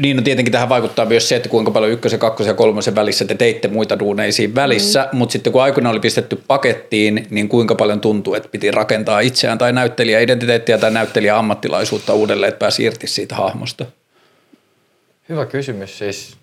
niin 0.00 0.16
no 0.16 0.22
tietenkin 0.22 0.52
tähän 0.52 0.68
vaikuttaa 0.68 1.04
myös 1.04 1.28
se, 1.28 1.36
että 1.36 1.48
kuinka 1.48 1.70
paljon 1.70 1.92
ykkösen, 1.92 2.18
kakkosen 2.18 2.50
ja 2.50 2.54
kolmosen 2.54 2.94
välissä 2.94 3.24
te 3.24 3.34
teitte 3.34 3.68
muita 3.68 3.98
duuneja 3.98 4.32
siinä 4.32 4.54
välissä, 4.54 5.08
mm. 5.12 5.18
mutta 5.18 5.32
sitten 5.32 5.52
kun 5.52 5.62
aikoina 5.62 5.90
oli 5.90 6.00
pistetty 6.00 6.42
pakettiin, 6.46 7.26
niin 7.30 7.48
kuinka 7.48 7.74
paljon 7.74 8.00
tuntuu, 8.00 8.34
että 8.34 8.48
piti 8.48 8.70
rakentaa 8.70 9.20
itseään 9.20 9.58
tai 9.58 9.72
näyttelijäidentiteettiä 9.72 10.78
tai 10.78 10.90
näyttelijäammattilaisuutta 10.90 12.14
uudelleen, 12.14 12.48
että 12.48 12.58
pääsi 12.58 12.84
irti 12.84 13.06
siitä 13.06 13.34
hahmosta? 13.34 13.86
Hyvä 15.28 15.46
kysymys 15.46 15.98
siis. 15.98 16.36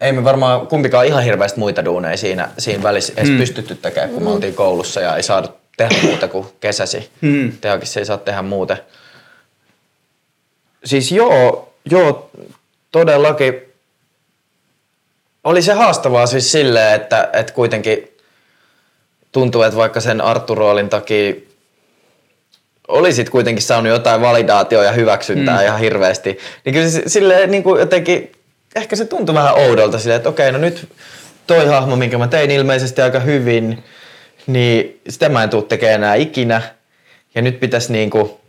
Ei 0.00 0.12
me 0.12 0.24
varmaan 0.24 0.66
kumpikaan 0.66 1.06
ihan 1.06 1.24
hirveästi 1.24 1.58
muita 1.58 1.84
duuneja 1.84 2.16
siinä, 2.16 2.48
siinä 2.58 2.82
välissä 2.82 3.12
edes 3.16 3.28
hmm. 3.28 3.38
pystytty 3.38 3.74
tekemään, 3.74 4.10
kun 4.10 4.22
me 4.22 4.30
oltiin 4.30 4.54
koulussa 4.54 5.00
ja 5.00 5.16
ei 5.16 5.22
saatu 5.22 5.48
tehdä 5.76 5.94
muuta 6.02 6.28
kuin 6.28 6.46
kesäsi. 6.60 7.10
Hmm. 7.22 7.52
Tehakin 7.60 7.88
ei 7.98 8.04
saa 8.04 8.16
tehdä 8.16 8.42
muuten. 8.42 8.76
Siis 10.84 11.12
joo, 11.12 11.73
joo, 11.90 12.30
todellakin. 12.92 13.62
Oli 15.44 15.62
se 15.62 15.72
haastavaa 15.72 16.26
siis 16.26 16.52
silleen, 16.52 16.94
että, 16.94 17.30
että 17.32 17.52
kuitenkin 17.52 18.16
tuntuu, 19.32 19.62
että 19.62 19.76
vaikka 19.76 20.00
sen 20.00 20.20
Arttu-roolin 20.20 20.88
takia 20.88 21.34
olisit 22.88 23.30
kuitenkin 23.30 23.62
saanut 23.62 23.92
jotain 23.92 24.20
validaatioa 24.20 24.84
ja 24.84 24.92
hyväksyntää 24.92 25.58
mm. 25.58 25.64
ihan 25.64 25.80
hirveästi, 25.80 26.38
niin 26.64 26.74
kyllä 26.74 26.88
se 26.88 27.02
silleen 27.06 27.50
niin 27.50 27.62
kuin 27.62 27.80
jotenkin, 27.80 28.32
ehkä 28.74 28.96
se 28.96 29.04
tuntui 29.04 29.34
vähän 29.34 29.54
oudolta 29.54 29.98
silleen, 29.98 30.16
että 30.16 30.28
okei, 30.28 30.52
no 30.52 30.58
nyt 30.58 30.88
toi 31.46 31.66
hahmo, 31.66 31.96
minkä 31.96 32.18
mä 32.18 32.28
tein 32.28 32.50
ilmeisesti 32.50 33.02
aika 33.02 33.20
hyvin, 33.20 33.84
niin 34.46 35.00
sitä 35.08 35.28
mä 35.28 35.42
en 35.42 35.50
tuu 35.50 35.62
tekemään 35.62 35.94
enää 35.94 36.14
ikinä. 36.14 36.62
Ja 37.34 37.42
nyt 37.42 37.60
pitäisi 37.60 37.92
niinku, 37.92 38.40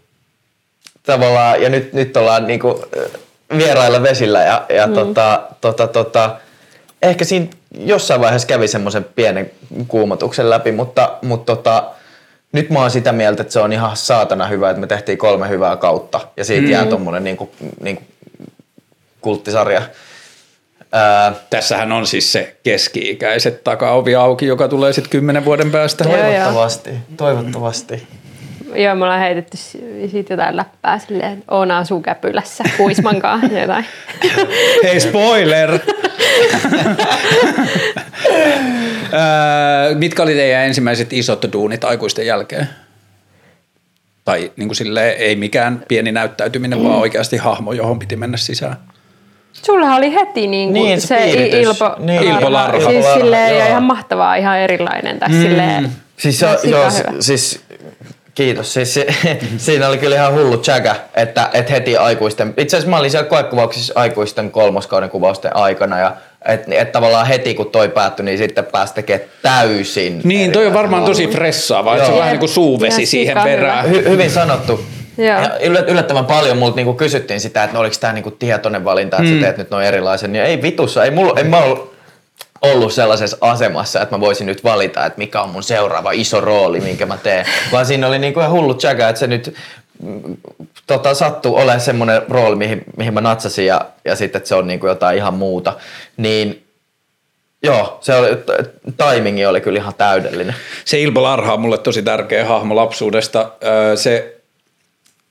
tavallaan, 1.03 1.61
ja 1.61 1.69
nyt, 1.69 1.93
nyt 1.93 2.17
ollaan 2.17 2.47
niinku 2.47 2.85
vierailla 3.57 4.03
vesillä 4.03 4.43
ja, 4.43 4.65
ja 4.69 4.87
mm. 4.87 4.93
tota, 4.93 5.41
tota, 5.61 5.87
tota, 5.87 6.35
ehkä 7.01 7.25
siinä 7.25 7.47
jossain 7.77 8.21
vaiheessa 8.21 8.47
kävi 8.47 8.67
semmoisen 8.67 9.05
pienen 9.15 9.51
kuumotuksen 9.87 10.49
läpi, 10.49 10.71
mutta, 10.71 11.17
mutta 11.21 11.55
tota, 11.55 11.83
nyt 12.51 12.69
mä 12.69 12.79
oon 12.79 12.91
sitä 12.91 13.11
mieltä, 13.11 13.41
että 13.41 13.53
se 13.53 13.59
on 13.59 13.73
ihan 13.73 13.97
saatana 13.97 14.47
hyvä, 14.47 14.69
että 14.69 14.81
me 14.81 14.87
tehtiin 14.87 15.17
kolme 15.17 15.49
hyvää 15.49 15.77
kautta 15.77 16.19
ja 16.37 16.45
siitä 16.45 16.65
mm. 16.65 16.71
jää 16.71 16.85
tommonen 16.85 17.23
niinku, 17.23 17.51
niinku 17.81 18.03
kulttisarja. 19.21 19.81
Ää, 20.91 21.33
Tässähän 21.49 21.91
on 21.91 22.07
siis 22.07 22.31
se 22.31 22.55
keski-ikäiset 22.63 23.63
takaovi 23.63 24.15
auki, 24.15 24.45
joka 24.45 24.67
tulee 24.67 24.93
sitten 24.93 25.11
kymmenen 25.11 25.45
vuoden 25.45 25.71
päästä. 25.71 26.03
Toivottavasti, 26.03 26.91
toivottavasti. 27.17 28.07
Joo, 28.75 28.95
me 28.95 29.03
ollaan 29.03 29.19
heitetty 29.19 29.57
si- 29.57 30.09
siitä 30.11 30.33
jotain 30.33 30.57
läppää 30.57 30.99
silleen, 30.99 31.33
että 31.33 31.55
Oona 31.55 31.77
asuu 31.77 32.01
Käpylässä 32.01 32.63
Kuismankaan 32.77 33.41
jotain. 33.61 33.85
Hei, 34.83 34.99
spoiler! 34.99 35.79
Öö, 39.13 39.95
Mitkä 40.03 40.23
oli 40.23 40.33
teidän 40.33 40.65
ensimmäiset 40.65 41.13
isot 41.13 41.45
duunit 41.53 41.83
aikuisten 41.83 42.25
jälkeen? 42.25 42.69
Tai 44.25 44.51
niin 44.55 44.67
kuin 44.67 44.75
silleen, 44.75 45.17
ei 45.17 45.35
mikään 45.35 45.83
pieni 45.87 46.11
näyttäytyminen, 46.11 46.83
vaan 46.83 46.95
oikeasti 46.99 47.37
hahmo, 47.37 47.73
johon 47.73 47.99
piti 47.99 48.15
mennä 48.15 48.37
sisään. 48.37 48.75
Sulla 49.53 49.95
oli 49.95 50.13
heti 50.13 50.47
niin 50.47 50.69
kuin 50.73 50.83
Niin, 50.83 51.01
se 51.01 51.07
se. 51.07 51.47
Ilpo, 51.47 51.95
Niin. 51.99 52.23
Ilpo 52.23 52.51
Larha. 52.53 52.89
Siis 52.89 53.05
silleen, 53.13 53.53
ja 53.53 53.59
joo. 53.59 53.67
ihan 53.69 53.83
mahtavaa, 53.83 54.35
ihan 54.35 54.59
erilainen 54.59 55.19
tässä 55.19 55.37
mm. 55.37 55.41
silleen. 55.41 55.89
Siis, 56.17 56.39
se, 56.39 56.45
joo, 56.63 56.89
hyvä. 56.91 57.13
siis 57.21 57.64
kiitos. 58.35 58.73
Siis, 58.73 58.93
se, 58.93 59.07
siinä 59.57 59.87
oli 59.87 59.97
kyllä 59.97 60.15
ihan 60.15 60.33
hullu 60.33 60.57
tsäkä, 60.57 60.95
että, 61.15 61.49
että 61.53 61.71
heti 61.73 61.97
aikuisten, 61.97 62.53
itse 62.57 62.77
asiassa 62.77 62.89
mä 62.89 62.97
olin 62.97 63.11
siellä 63.11 63.29
koekuvauksissa 63.29 63.93
aikuisten 63.95 64.51
kolmoskauden 64.51 65.09
kuvausten 65.09 65.55
aikana 65.55 65.99
ja 65.99 66.15
että 66.45 66.75
et 66.75 66.91
tavallaan 66.91 67.27
heti 67.27 67.53
kun 67.53 67.71
toi 67.71 67.89
päättyi, 67.89 68.25
niin 68.25 68.37
sitten 68.37 68.65
pääsi 68.65 68.93
tekemään 68.93 69.29
täysin. 69.41 70.21
Niin, 70.23 70.51
toi 70.51 70.67
on 70.67 70.73
varmaan 70.73 71.05
tosi 71.05 71.27
fressaa, 71.27 71.85
vaan 71.85 71.99
se 71.99 72.11
on 72.11 72.17
vähän 72.17 72.31
niin 72.31 72.39
kuin 72.39 72.49
suuvesi 72.49 73.01
Ihan 73.01 73.07
siihen 73.07 73.37
perään. 73.43 73.89
Hy, 73.89 74.03
hyvin 74.09 74.31
sanottu. 74.31 74.85
Joo. 75.17 75.27
Ja 75.27 75.49
yllät- 75.59 75.89
yllättävän 75.89 76.25
paljon 76.25 76.57
multa 76.57 76.75
niinku 76.75 76.93
kysyttiin 76.93 77.39
sitä, 77.39 77.63
että 77.63 77.73
no, 77.73 77.79
oliko 77.79 77.95
tämä 77.99 78.13
niinku 78.13 78.31
tietoinen 78.31 78.85
valinta, 78.85 79.17
että 79.17 79.29
mm. 79.29 79.35
sä 79.35 79.45
teet 79.45 79.57
nyt 79.57 79.69
noin 79.69 79.85
erilaisen. 79.85 80.35
Ja 80.35 80.45
ei 80.45 80.61
vitussa, 80.61 81.05
ei 81.05 81.11
mulla, 81.11 81.39
en 81.39 81.47
mä 81.47 81.57
ollut 81.57 81.94
ollut 82.71 82.93
sellaisessa 82.93 83.37
asemassa, 83.41 84.01
että 84.01 84.15
mä 84.15 84.19
voisin 84.19 84.47
nyt 84.47 84.63
valita, 84.63 85.05
että 85.05 85.19
mikä 85.19 85.41
on 85.41 85.49
mun 85.49 85.63
seuraava 85.63 86.11
iso 86.11 86.41
rooli, 86.41 86.79
minkä 86.79 87.05
mä 87.05 87.17
teen. 87.17 87.45
Vaan 87.71 87.85
siinä 87.85 88.07
oli 88.07 88.19
niinku 88.19 88.39
ihan 88.39 88.51
hullu 88.51 88.73
tsäkä, 88.73 89.09
että 89.09 89.19
se 89.19 89.27
nyt 89.27 89.55
mm, 90.03 90.37
tota, 90.87 91.13
sattuu 91.13 91.55
olemaan 91.55 91.81
semmoinen 91.81 92.21
rooli, 92.29 92.55
mihin, 92.55 92.83
mihin 92.97 93.13
mä 93.13 93.21
natsasin 93.21 93.65
ja, 93.65 93.81
ja 94.05 94.15
sitten, 94.15 94.39
että 94.39 94.47
se 94.47 94.55
on 94.55 94.67
niinku 94.67 94.87
jotain 94.87 95.17
ihan 95.17 95.33
muuta. 95.33 95.73
Niin 96.17 96.65
joo, 97.63 97.97
se 98.01 98.15
oli, 98.15 98.29
timingi 98.97 99.45
oli 99.45 99.61
kyllä 99.61 99.79
ihan 99.79 99.93
täydellinen. 99.97 100.55
Se 100.85 100.99
Ilpo 100.99 101.23
Larha 101.23 101.53
on 101.53 101.61
mulle 101.61 101.77
tosi 101.77 102.03
tärkeä 102.03 102.45
hahmo 102.45 102.75
lapsuudesta. 102.75 103.51
Se 103.95 104.34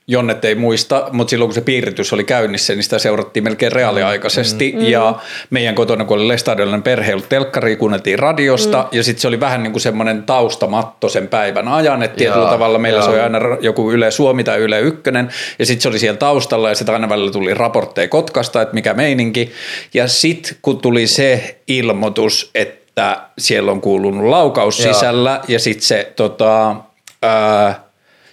Jonnet 0.07 0.45
ei 0.45 0.55
muista, 0.55 1.09
mutta 1.11 1.29
silloin 1.29 1.49
kun 1.49 1.55
se 1.55 1.61
piiritys 1.61 2.13
oli 2.13 2.23
käynnissä, 2.23 2.73
niin 2.73 2.83
sitä 2.83 2.99
seurattiin 2.99 3.43
melkein 3.43 3.71
reaaliaikaisesti. 3.71 4.73
Mm. 4.75 4.81
Ja 4.81 5.15
meidän 5.49 5.75
kotona, 5.75 6.05
kun 6.05 6.17
oli 6.17 6.27
lestadiolainen 6.27 6.83
perhe, 6.83 7.13
ollut 7.13 7.29
telkkaria, 7.29 7.75
kuunneltiin 7.75 8.19
radiosta. 8.19 8.81
Mm. 8.81 8.97
Ja 8.97 9.03
sitten 9.03 9.21
se 9.21 9.27
oli 9.27 9.39
vähän 9.39 9.63
niin 9.63 9.71
kuin 9.71 9.81
semmoinen 9.81 10.23
taustamatto 10.23 11.09
sen 11.09 11.27
päivän 11.27 11.67
ajan. 11.67 12.03
Että 12.03 12.17
tietyllä 12.17 12.41
Joo, 12.41 12.51
tavalla 12.51 12.77
meillä 12.77 12.99
joo. 12.99 13.05
se 13.05 13.11
oli 13.11 13.19
aina 13.19 13.39
joku 13.61 13.91
Yle 13.91 14.11
Suomi 14.11 14.43
tai 14.43 14.59
Yle 14.59 14.79
Ykkönen. 14.79 15.29
Ja 15.59 15.65
sitten 15.65 15.81
se 15.81 15.89
oli 15.89 15.99
siellä 15.99 16.17
taustalla 16.17 16.69
ja 16.69 16.75
sitten 16.75 16.95
aina 16.95 17.09
välillä 17.09 17.31
tuli 17.31 17.53
raportteja 17.53 18.07
Kotkasta, 18.07 18.61
että 18.61 18.73
mikä 18.73 18.93
meininki. 18.93 19.51
Ja 19.93 20.07
sitten 20.07 20.57
kun 20.61 20.81
tuli 20.81 21.07
se 21.07 21.59
ilmoitus, 21.67 22.49
että 22.55 23.21
siellä 23.37 23.71
on 23.71 23.81
kuulunut 23.81 24.29
laukaus 24.29 24.79
Joo. 24.79 24.93
sisällä 24.93 25.41
ja 25.47 25.59
sitten 25.59 25.87
se 25.87 26.13
tota, 26.15 26.75
ää, 27.23 27.84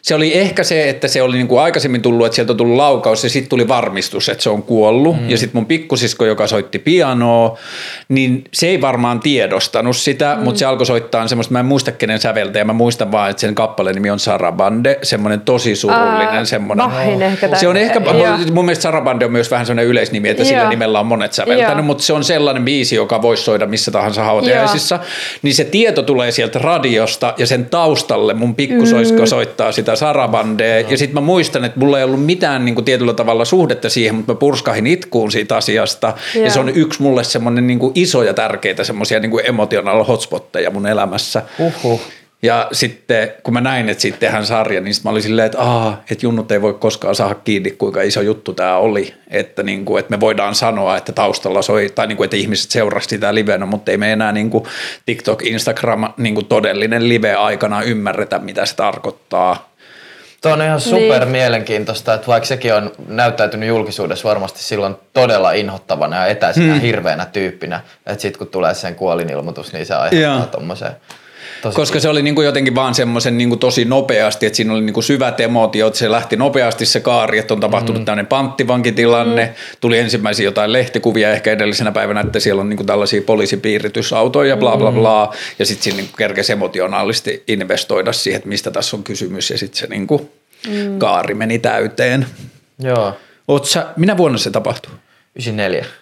se 0.02 0.14
oli 0.14 0.38
ehkä 0.38 0.64
se, 0.64 0.88
että 0.88 1.08
se 1.08 1.22
oli 1.22 1.36
niin 1.36 1.48
kuin 1.48 1.60
aikaisemmin 1.60 2.02
tullut, 2.02 2.26
että 2.26 2.36
sieltä 2.36 2.52
on 2.52 2.56
tullut 2.56 2.76
laukaus 2.76 3.24
ja 3.24 3.30
sitten 3.30 3.50
tuli 3.50 3.68
varmistus, 3.68 4.28
että 4.28 4.42
se 4.42 4.50
on 4.50 4.62
kuollut. 4.62 5.20
Mm. 5.20 5.30
Ja 5.30 5.38
sitten 5.38 5.58
mun 5.58 5.66
pikkusisko, 5.66 6.24
joka 6.24 6.46
soitti 6.46 6.78
pianoa, 6.78 7.58
niin 8.08 8.44
se 8.52 8.66
ei 8.66 8.80
varmaan 8.80 9.20
tiedostanut 9.20 9.96
sitä, 9.96 10.34
mm. 10.34 10.44
mutta 10.44 10.58
se 10.58 10.64
alkoi 10.64 10.86
soittaa 10.86 11.28
semmoista, 11.28 11.52
mä 11.52 11.60
en 11.60 11.66
muista 11.66 11.92
kenen 11.92 12.20
säveltäjä, 12.20 12.64
mä 12.64 12.72
muistan 12.72 13.12
vaan, 13.12 13.30
että 13.30 13.40
sen 13.40 13.54
kappaleen 13.54 13.94
nimi 13.94 14.10
on 14.10 14.18
Sarabande, 14.18 14.98
semmoinen 15.02 15.40
tosi 15.40 15.76
surullinen 15.76 16.28
Aa, 16.28 16.44
semmoinen. 16.44 16.90
Bachin 16.90 17.22
ehkä 17.22 17.56
Se 17.56 17.68
on 17.68 17.76
ehkä, 17.76 18.00
Joo. 18.04 18.38
mun 18.52 18.64
mielestä 18.64 18.82
Sarabande 18.82 19.24
on 19.24 19.32
myös 19.32 19.50
vähän 19.50 19.66
semmoinen 19.66 19.90
yleisnimi, 19.90 20.28
että 20.28 20.44
sillä 20.44 20.60
Joo. 20.60 20.70
nimellä 20.70 21.00
on 21.00 21.06
monet 21.06 21.32
säveltänyt, 21.32 21.76
Joo. 21.76 21.82
mutta 21.82 22.04
se 22.04 22.12
on 22.12 22.24
sellainen 22.24 22.64
biisi, 22.64 22.96
joka 22.96 23.22
voisi 23.22 23.42
soida 23.42 23.66
missä 23.66 23.90
tahansa 23.90 24.24
hautajaisissa. 24.24 24.98
Niin 25.42 25.54
se 25.54 25.64
tieto 25.64 26.02
tulee 26.02 26.30
sieltä 26.30 26.58
radiosta 26.58 27.34
ja 27.38 27.46
sen 27.46 27.66
taustalle 27.66 28.34
mun 28.34 28.54
pikkusoisko 28.54 29.20
mm. 29.20 29.26
soittaa 29.26 29.72
sitä 29.72 29.91
Sarabandea. 29.96 30.80
Ja 30.80 30.98
sitten 30.98 31.14
mä 31.14 31.20
muistan, 31.20 31.64
että 31.64 31.78
mulla 31.78 31.98
ei 31.98 32.04
ollut 32.04 32.24
mitään 32.24 32.64
niin 32.64 32.74
kuin 32.74 32.84
tietyllä 32.84 33.14
tavalla 33.14 33.44
suhdetta 33.44 33.90
siihen, 33.90 34.14
mutta 34.14 34.32
mä 34.32 34.38
purskahin 34.38 34.86
itkuun 34.86 35.32
siitä 35.32 35.56
asiasta. 35.56 36.12
Joo. 36.34 36.44
Ja 36.44 36.50
se 36.50 36.60
on 36.60 36.68
yksi 36.68 37.02
mulle 37.02 37.24
semmoinen 37.24 37.66
niin 37.66 37.80
iso 37.94 38.22
ja 38.22 38.34
tärkeitä 38.34 38.84
semmoisia 38.84 39.20
niin 39.20 39.32
emotional 39.44 40.04
hotspotteja 40.04 40.70
mun 40.70 40.86
elämässä. 40.86 41.42
Uhuh. 41.58 42.00
Ja 42.42 42.68
sitten 42.72 43.32
kun 43.42 43.54
mä 43.54 43.60
näin, 43.60 43.88
että 43.88 44.02
siitä 44.02 44.18
tehdään 44.18 44.46
sarja, 44.46 44.80
niin 44.80 44.94
sit 44.94 45.04
mä 45.04 45.10
olin 45.10 45.22
silleen, 45.22 45.46
että, 45.46 45.60
Aa, 45.60 46.02
että 46.10 46.26
junnut 46.26 46.52
ei 46.52 46.62
voi 46.62 46.74
koskaan 46.74 47.14
saada 47.14 47.34
kiinni, 47.34 47.70
kuinka 47.70 48.02
iso 48.02 48.20
juttu 48.20 48.52
tämä 48.52 48.76
oli. 48.76 49.14
Että, 49.30 49.62
niin 49.62 49.84
kuin, 49.84 50.00
että 50.00 50.10
me 50.10 50.20
voidaan 50.20 50.54
sanoa, 50.54 50.96
että 50.96 51.12
taustalla 51.12 51.62
soi, 51.62 51.88
tai 51.94 52.06
niin 52.06 52.16
kuin, 52.16 52.24
että 52.24 52.36
ihmiset 52.36 52.70
seurasivat 52.70 53.10
sitä 53.10 53.34
livenä, 53.34 53.66
mutta 53.66 53.90
ei 53.90 53.96
me 53.96 54.12
enää 54.12 54.32
niin 54.32 54.50
kuin 54.50 54.64
TikTok, 55.06 55.42
Instagram, 55.42 56.12
niin 56.16 56.34
kuin 56.34 56.46
todellinen 56.46 57.08
live 57.08 57.34
aikana 57.34 57.82
ymmärretä, 57.82 58.38
mitä 58.38 58.66
se 58.66 58.76
tarkoittaa. 58.76 59.71
Tuo 60.42 60.52
on 60.52 60.62
ihan 60.62 60.80
super 60.80 61.20
niin. 61.20 61.28
mielenkiintoista, 61.28 62.14
että 62.14 62.26
vaikka 62.26 62.46
sekin 62.46 62.74
on 62.74 62.92
näyttäytynyt 63.08 63.68
julkisuudessa 63.68 64.28
varmasti 64.28 64.62
silloin 64.62 64.96
todella 65.12 65.52
inhottavana 65.52 66.16
ja 66.16 66.26
etäisenä 66.26 66.72
hmm. 66.72 66.80
hirveänä 66.80 67.26
tyyppinä, 67.26 67.80
että 68.06 68.22
sitten 68.22 68.38
kun 68.38 68.46
tulee 68.46 68.74
sen 68.74 68.94
kuolinilmoitus, 68.94 69.72
niin 69.72 69.86
se 69.86 69.94
aiheuttaa 69.94 70.46
tuommoisen 70.46 70.96
Tosi 71.62 71.76
Koska 71.76 72.00
se 72.00 72.08
oli 72.08 72.22
niin 72.22 72.34
kuin 72.34 72.44
jotenkin 72.44 72.74
vaan 72.74 72.94
semmoisen 72.94 73.38
niin 73.38 73.48
kuin 73.48 73.58
tosi 73.58 73.84
nopeasti, 73.84 74.46
että 74.46 74.56
siinä 74.56 74.72
oli 74.72 74.80
niin 74.80 74.94
kuin 74.94 75.04
syvät 75.04 75.40
emotiot, 75.40 75.94
se 75.94 76.10
lähti 76.10 76.36
nopeasti 76.36 76.86
se 76.86 77.00
kaari, 77.00 77.38
että 77.38 77.54
on 77.54 77.60
tapahtunut 77.60 78.02
mm. 78.02 78.04
tämmöinen 78.04 78.26
panttivankitilanne, 78.26 79.44
mm. 79.44 79.52
tuli 79.80 79.98
ensimmäisiä 79.98 80.44
jotain 80.44 80.72
lehtikuvia 80.72 81.30
ehkä 81.30 81.52
edellisenä 81.52 81.92
päivänä, 81.92 82.20
että 82.20 82.40
siellä 82.40 82.60
on 82.60 82.68
niin 82.68 82.76
kuin 82.76 82.86
tällaisia 82.86 83.22
poliisipiiritysautoja 83.22 84.48
ja 84.48 84.56
bla 84.56 84.76
bla 84.76 84.90
mm. 84.90 84.96
bla, 84.96 85.34
ja 85.58 85.66
sitten 85.66 85.84
siinä 85.84 85.96
niin 85.96 86.10
kerkesi 86.18 86.52
emotionaalisesti 86.52 87.42
investoida 87.48 88.12
siihen, 88.12 88.36
että 88.36 88.48
mistä 88.48 88.70
tässä 88.70 88.96
on 88.96 89.04
kysymys, 89.04 89.50
ja 89.50 89.58
sitten 89.58 89.78
se 89.78 89.86
niin 89.86 90.06
kuin 90.06 90.30
mm. 90.68 90.98
kaari 90.98 91.34
meni 91.34 91.58
täyteen. 91.58 92.26
Joo. 92.78 93.16
Oot 93.48 93.64
sä, 93.64 93.86
minä 93.96 94.16
vuonna 94.16 94.38
se 94.38 94.50
tapahtui? 94.50 94.92
94. 95.36 96.01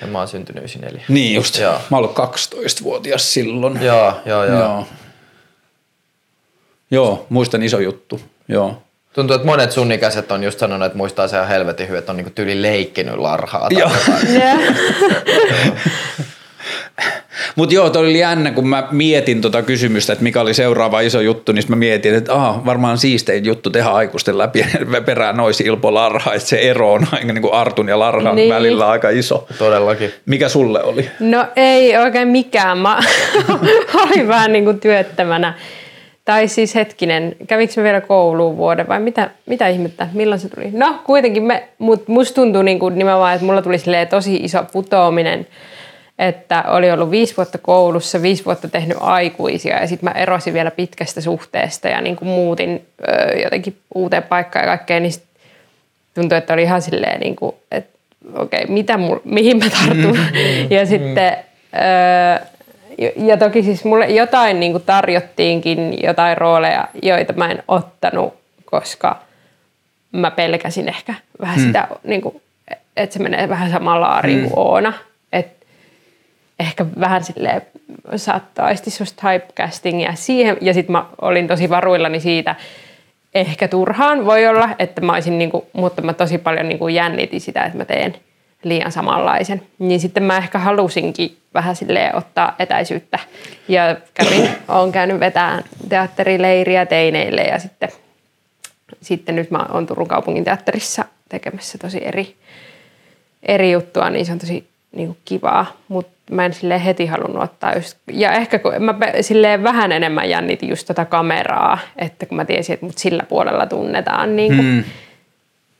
Ja 0.00 0.06
mä 0.06 0.18
oon 0.18 0.28
syntynyt 0.28 0.60
94. 0.60 1.04
Niin 1.08 1.34
just. 1.34 1.58
Joo. 1.58 1.78
Mä 1.90 1.96
ollut 1.96 2.16
12-vuotias 2.18 3.32
silloin. 3.32 3.82
Joo, 3.82 4.20
joo, 4.26 4.44
joo. 4.44 4.58
Joo, 4.58 4.86
joo 6.90 7.26
muistan 7.28 7.62
iso 7.62 7.80
juttu. 7.80 8.20
Joo. 8.48 8.82
Tuntuu, 9.12 9.36
että 9.36 9.46
monet 9.46 9.72
sun 9.72 9.92
ikäiset 9.92 10.32
on 10.32 10.44
just 10.44 10.58
sanonut, 10.58 10.86
että 10.86 10.98
muistaa 10.98 11.28
se 11.28 11.36
ihan 11.36 11.48
helvetin 11.48 11.88
hyvin, 11.88 11.98
että 11.98 12.12
on 12.12 12.16
niinku 12.16 12.32
tyyli 12.34 12.62
leikkinyt 12.62 13.16
larhaa. 13.16 13.68
Joo. 13.70 13.90
Mutta 17.56 17.74
joo, 17.74 17.90
toi 17.90 18.02
oli 18.02 18.18
jännä, 18.18 18.50
kun 18.50 18.68
mä 18.68 18.88
mietin 18.90 19.40
tota 19.40 19.62
kysymystä, 19.62 20.12
että 20.12 20.22
mikä 20.22 20.40
oli 20.40 20.54
seuraava 20.54 21.00
iso 21.00 21.20
juttu, 21.20 21.52
niin 21.52 21.64
mä 21.68 21.76
mietin, 21.76 22.14
että 22.14 22.34
ah, 22.34 22.64
varmaan 22.66 22.98
siistein 22.98 23.44
juttu 23.44 23.70
tehdä 23.70 23.88
aikuisten 23.88 24.38
läpi 24.38 24.66
perään 25.06 25.36
nois 25.36 25.60
Ilpo 25.60 25.94
Larha, 25.94 26.34
että 26.34 26.48
se 26.48 26.56
ero 26.56 26.92
on 26.92 27.06
aika 27.12 27.32
niin 27.32 27.42
kuin 27.42 27.54
Artun 27.54 27.88
ja 27.88 27.98
Larhan 27.98 28.36
niin. 28.36 28.54
välillä 28.54 28.88
aika 28.88 29.10
iso. 29.10 29.46
Todellakin. 29.58 30.12
Mikä 30.26 30.48
sulle 30.48 30.82
oli? 30.82 31.10
No 31.20 31.46
ei 31.56 31.96
oikein 31.96 32.28
mikään. 32.28 32.78
Mä 32.78 33.00
olin 34.04 34.28
vähän 34.28 34.52
niin 34.52 34.64
kuin 34.64 34.80
työttömänä. 34.80 35.54
Tai 36.24 36.48
siis 36.48 36.74
hetkinen, 36.74 37.36
kävikö 37.46 37.72
me 37.76 37.82
vielä 37.82 38.00
kouluun 38.00 38.56
vuoden 38.56 38.88
vai 38.88 39.00
mitä, 39.00 39.30
mitä 39.46 39.68
ihmettä, 39.68 40.08
milloin 40.12 40.40
se 40.40 40.48
tuli? 40.48 40.70
No 40.72 40.98
kuitenkin, 41.04 41.42
me, 41.42 41.68
mut 41.78 42.08
musta 42.08 42.34
tuntuu 42.34 42.62
niin 42.62 42.78
kuin 42.78 42.98
nimenomaan, 42.98 43.34
että 43.34 43.46
mulla 43.46 43.62
tuli 43.62 43.76
tosi 44.10 44.36
iso 44.36 44.64
putoaminen– 44.72 45.46
että 46.18 46.64
oli 46.66 46.90
ollut 46.90 47.10
viisi 47.10 47.36
vuotta 47.36 47.58
koulussa, 47.58 48.22
viisi 48.22 48.44
vuotta 48.44 48.68
tehnyt 48.68 48.96
aikuisia 49.00 49.80
ja 49.80 49.86
sitten 49.86 50.10
mä 50.10 50.20
erosin 50.20 50.54
vielä 50.54 50.70
pitkästä 50.70 51.20
suhteesta 51.20 51.88
ja 51.88 52.00
niin 52.00 52.16
kuin 52.16 52.28
muutin 52.28 52.86
ö, 53.08 53.38
jotenkin 53.38 53.76
uuteen 53.94 54.22
paikkaan 54.22 54.64
ja 54.64 54.76
kaikkeen, 54.76 55.02
niin 55.02 55.12
tuntui, 56.14 56.38
että 56.38 56.54
oli 56.54 56.62
ihan 56.62 56.82
silleen, 56.82 57.20
niin 57.20 57.36
kuin, 57.36 57.56
että 57.70 57.98
okei, 58.34 58.62
okay, 58.62 58.74
mitä 58.74 58.98
mul, 58.98 59.18
mihin 59.24 59.58
mä 59.58 59.64
tartun. 59.70 60.16
Mm-hmm. 60.16 60.70
ja 60.70 60.86
sitten, 60.86 61.36
ö, 61.74 62.46
ja 63.16 63.36
toki 63.36 63.62
siis 63.62 63.84
mulle 63.84 64.06
jotain 64.06 64.60
niin 64.60 64.72
kuin 64.72 64.84
tarjottiinkin, 64.86 66.02
jotain 66.02 66.38
rooleja, 66.38 66.88
joita 67.02 67.32
mä 67.32 67.50
en 67.50 67.62
ottanut, 67.68 68.34
koska 68.64 69.16
mä 70.12 70.30
pelkäsin 70.30 70.88
ehkä 70.88 71.14
vähän 71.40 71.58
mm. 71.58 71.66
sitä, 71.66 71.88
niin 72.04 72.20
kuin, 72.20 72.42
että 72.96 73.12
se 73.12 73.22
menee 73.22 73.48
vähän 73.48 73.70
samalla 73.70 74.06
laariin 74.06 74.40
mm. 74.40 74.48
kuin 74.48 74.58
Oona 74.58 74.92
ehkä 76.58 76.86
vähän 77.00 77.24
silleen 77.24 77.62
saattaisi 78.16 78.90
sellaista 78.90 79.28
typecastingia 79.32 80.14
siihen. 80.14 80.56
Ja 80.60 80.74
sitten 80.74 80.92
mä 80.92 81.06
olin 81.20 81.48
tosi 81.48 81.70
varuillani 81.70 82.20
siitä, 82.20 82.54
ehkä 83.34 83.68
turhaan 83.68 84.24
voi 84.24 84.46
olla, 84.46 84.68
että 84.78 85.00
mä 85.00 85.12
olisin, 85.12 85.38
niinku, 85.38 85.66
mutta 85.72 86.02
mä 86.02 86.12
tosi 86.12 86.38
paljon 86.38 86.68
niinku 86.68 86.88
jännitin 86.88 87.40
sitä, 87.40 87.64
että 87.64 87.78
mä 87.78 87.84
teen 87.84 88.16
liian 88.62 88.92
samanlaisen. 88.92 89.62
Niin 89.78 90.00
sitten 90.00 90.22
mä 90.22 90.36
ehkä 90.36 90.58
halusinkin 90.58 91.36
vähän 91.54 91.76
sille 91.76 92.10
ottaa 92.14 92.54
etäisyyttä. 92.58 93.18
Ja 93.68 93.96
kävin, 94.14 94.48
olen 94.68 94.92
käynyt 94.92 95.20
vetämään 95.20 95.64
teatterileiriä 95.88 96.86
teineille 96.86 97.42
ja 97.42 97.58
sitten, 97.58 97.88
sitten 99.00 99.36
nyt 99.36 99.50
mä 99.50 99.66
oon 99.72 99.86
Turun 99.86 100.08
kaupungin 100.08 100.44
teatterissa 100.44 101.04
tekemässä 101.28 101.78
tosi 101.78 102.06
eri, 102.06 102.36
eri 103.42 103.72
juttua, 103.72 104.10
niin 104.10 104.26
se 104.26 104.32
on 104.32 104.38
tosi 104.38 104.68
niin 104.94 105.08
kuin 105.08 105.18
kivaa, 105.24 105.66
mutta 105.88 106.12
mä 106.30 106.44
en 106.44 106.52
sille 106.52 106.84
heti 106.84 107.06
halunnut 107.06 107.42
ottaa 107.42 107.74
just, 107.74 107.96
ja 108.12 108.32
ehkä 108.32 108.58
kun 108.58 108.72
mä 108.78 108.94
silleen 109.20 109.62
vähän 109.62 109.92
enemmän 109.92 110.30
jännitin 110.30 110.68
just 110.68 110.86
tota 110.86 111.04
kameraa, 111.04 111.78
että 111.96 112.26
kun 112.26 112.36
mä 112.36 112.44
tiesin, 112.44 112.74
että 112.74 112.86
mut 112.86 112.98
sillä 112.98 113.22
puolella 113.28 113.66
tunnetaan, 113.66 114.36
niin, 114.36 114.56
kuin, 114.56 114.72
hmm. 114.72 114.84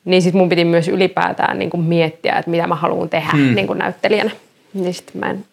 niin 0.04 0.22
sit 0.22 0.34
mun 0.34 0.48
piti 0.48 0.64
myös 0.64 0.88
ylipäätään 0.88 1.58
niin 1.58 1.70
kuin 1.70 1.82
miettiä, 1.82 2.38
että 2.38 2.50
mitä 2.50 2.66
mä 2.66 2.74
haluan 2.74 3.08
tehdä 3.08 3.30
hmm. 3.32 3.54
niin 3.54 3.66
kuin 3.66 3.78
näyttelijänä. 3.78 4.30
Niin 4.74 4.94
sit 4.94 5.10
mä 5.14 5.30
en 5.30 5.44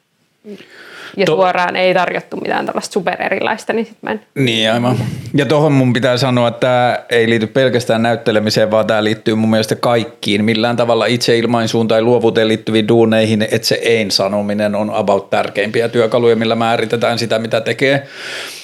ja 1.17 1.25
to- 1.25 1.35
suoraan 1.35 1.75
ei 1.75 1.93
tarjottu 1.93 2.37
mitään 2.37 2.65
tällaista 2.65 2.93
supererilaista, 2.93 3.73
niin 3.73 3.85
sitten 3.85 4.09
mä 4.09 4.11
en... 4.11 4.45
Niin 4.45 4.71
aivan. 4.71 4.97
Ja 5.33 5.45
tuohon 5.45 5.71
mun 5.71 5.93
pitää 5.93 6.17
sanoa, 6.17 6.47
että 6.47 6.59
tämä 6.59 6.99
ei 7.09 7.29
liity 7.29 7.47
pelkästään 7.47 8.03
näyttelemiseen, 8.03 8.71
vaan 8.71 8.87
tämä 8.87 9.03
liittyy 9.03 9.35
mun 9.35 9.49
mielestä 9.49 9.75
kaikkiin 9.75 10.45
millään 10.45 10.75
tavalla 10.75 11.05
itseilmaisuun 11.05 11.87
tai 11.87 12.01
luovuuteen 12.01 12.47
liittyviin 12.47 12.87
duuneihin, 12.87 13.41
että 13.41 13.67
se 13.67 13.75
ei-sanominen 13.75 14.75
on 14.75 14.89
about 14.93 15.29
tärkeimpiä 15.29 15.89
työkaluja, 15.89 16.35
millä 16.35 16.55
määritetään 16.55 17.19
sitä, 17.19 17.39
mitä 17.39 17.61
tekee. 17.61 18.07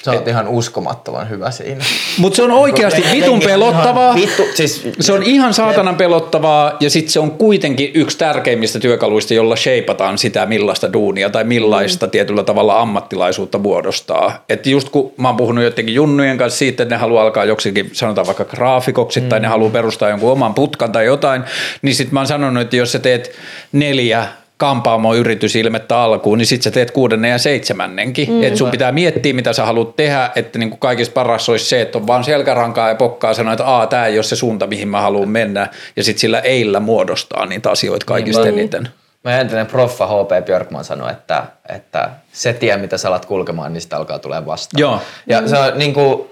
Sä 0.04 0.12
oot 0.12 0.28
ihan 0.28 0.48
uskomattoman 0.48 1.30
hyvä 1.30 1.50
siinä. 1.50 1.84
Mutta 2.18 2.36
se 2.36 2.42
on 2.42 2.50
oikeasti 2.50 3.04
vitun 3.12 3.40
pelottavaa. 3.40 4.14
Vittu, 4.14 4.42
siis... 4.54 4.88
Se 5.00 5.12
on 5.12 5.22
ihan 5.22 5.54
saatanan 5.54 5.96
pelottavaa 5.96 6.76
ja 6.80 6.90
sitten 6.90 7.12
se 7.12 7.20
on 7.20 7.30
kuitenkin 7.30 7.90
yksi 7.94 8.18
tärkeimmistä 8.18 8.80
työkaluista, 8.80 9.34
jolla 9.34 9.56
shapeataan 9.56 10.18
sitä 10.18 10.46
millaista 10.46 10.92
duunia 10.92 11.30
tai 11.30 11.44
millaista 11.44 12.06
mm. 12.06 12.10
tietyllä 12.10 12.37
tavalla 12.42 12.80
ammattilaisuutta 12.80 13.58
muodostaa. 13.58 14.44
Että 14.48 14.70
just 14.70 14.88
kun 14.88 15.12
mä 15.16 15.28
oon 15.28 15.36
puhunut 15.36 15.64
jotenkin 15.64 15.94
junnujen 15.94 16.38
kanssa 16.38 16.58
siitä, 16.58 16.82
että 16.82 16.94
ne 16.94 17.00
haluaa 17.00 17.22
alkaa 17.22 17.44
joksikin, 17.44 17.90
sanotaan 17.92 18.26
vaikka 18.26 18.44
graafikoksi 18.44 19.20
mm. 19.20 19.28
tai 19.28 19.40
ne 19.40 19.46
mm. 19.46 19.50
haluaa 19.50 19.70
perustaa 19.70 20.08
jonkun 20.08 20.32
oman 20.32 20.54
putkan 20.54 20.92
tai 20.92 21.06
jotain, 21.06 21.42
niin 21.82 21.94
sitten 21.94 22.14
mä 22.14 22.20
oon 22.20 22.26
sanonut, 22.26 22.62
että 22.62 22.76
jos 22.76 22.92
sä 22.92 22.98
teet 22.98 23.32
neljä 23.72 24.26
kampaamo-yritysilmettä 24.58 25.98
alkuun, 25.98 26.38
niin 26.38 26.46
sitten 26.46 26.64
sä 26.64 26.70
teet 26.70 26.90
kuudennen 26.90 27.30
ja 27.30 27.38
seitsemännenkin. 27.38 28.30
Mm. 28.30 28.42
Että 28.42 28.58
sun 28.58 28.70
pitää 28.70 28.92
miettiä, 28.92 29.32
mitä 29.34 29.52
sä 29.52 29.64
haluat 29.64 29.96
tehdä, 29.96 30.30
että 30.36 30.58
niin 30.58 30.70
kuin 30.70 30.80
kaikista 30.80 31.12
paras 31.12 31.48
olisi 31.48 31.64
se, 31.64 31.80
että 31.80 31.98
on 31.98 32.06
vaan 32.06 32.24
selkärankaa 32.24 32.88
ja 32.88 32.94
pokkaa 32.94 33.34
sanoa, 33.34 33.52
että 33.52 33.64
Aa, 33.64 33.86
tämä 33.86 34.06
ei 34.06 34.16
ole 34.16 34.22
se 34.22 34.36
suunta, 34.36 34.66
mihin 34.66 34.88
mä 34.88 35.00
haluan 35.00 35.28
mennä. 35.28 35.68
Ja 35.96 36.04
sitten 36.04 36.20
sillä 36.20 36.38
eillä 36.38 36.80
muodostaa 36.80 37.46
niitä 37.46 37.70
asioita 37.70 38.06
kaikista 38.06 38.44
niin, 38.44 38.58
eniten. 38.58 38.88
Mä 39.24 39.40
entinen 39.40 39.66
proffa 39.66 40.06
H.P. 40.06 40.44
Björkman 40.44 40.84
sanoi, 40.84 41.12
että, 41.12 41.44
että 41.68 42.10
se 42.32 42.52
tie, 42.52 42.76
mitä 42.76 42.98
sä 42.98 43.08
alat 43.08 43.26
kulkemaan, 43.26 43.72
niin 43.72 43.80
sitä 43.80 43.96
alkaa 43.96 44.18
tulee 44.18 44.46
vastaan. 44.46 44.80
Joo. 44.80 45.00
Ja 45.26 45.40
mm. 45.40 45.48
se 45.48 45.58
on 45.58 45.78
niin 45.78 45.94
kuin, 45.94 46.28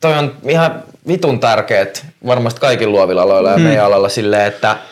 toi 0.00 0.18
on 0.18 0.36
ihan 0.48 0.82
vitun 1.06 1.40
tärkeät 1.40 2.06
varmasti 2.26 2.60
kaikilla 2.60 2.92
luovilla 2.92 3.22
aloilla 3.22 3.50
ja 3.50 3.56
mm. 3.56 3.62
meidän 3.62 3.84
alalla 3.84 4.08
silleen, 4.08 4.46
että– 4.46 4.76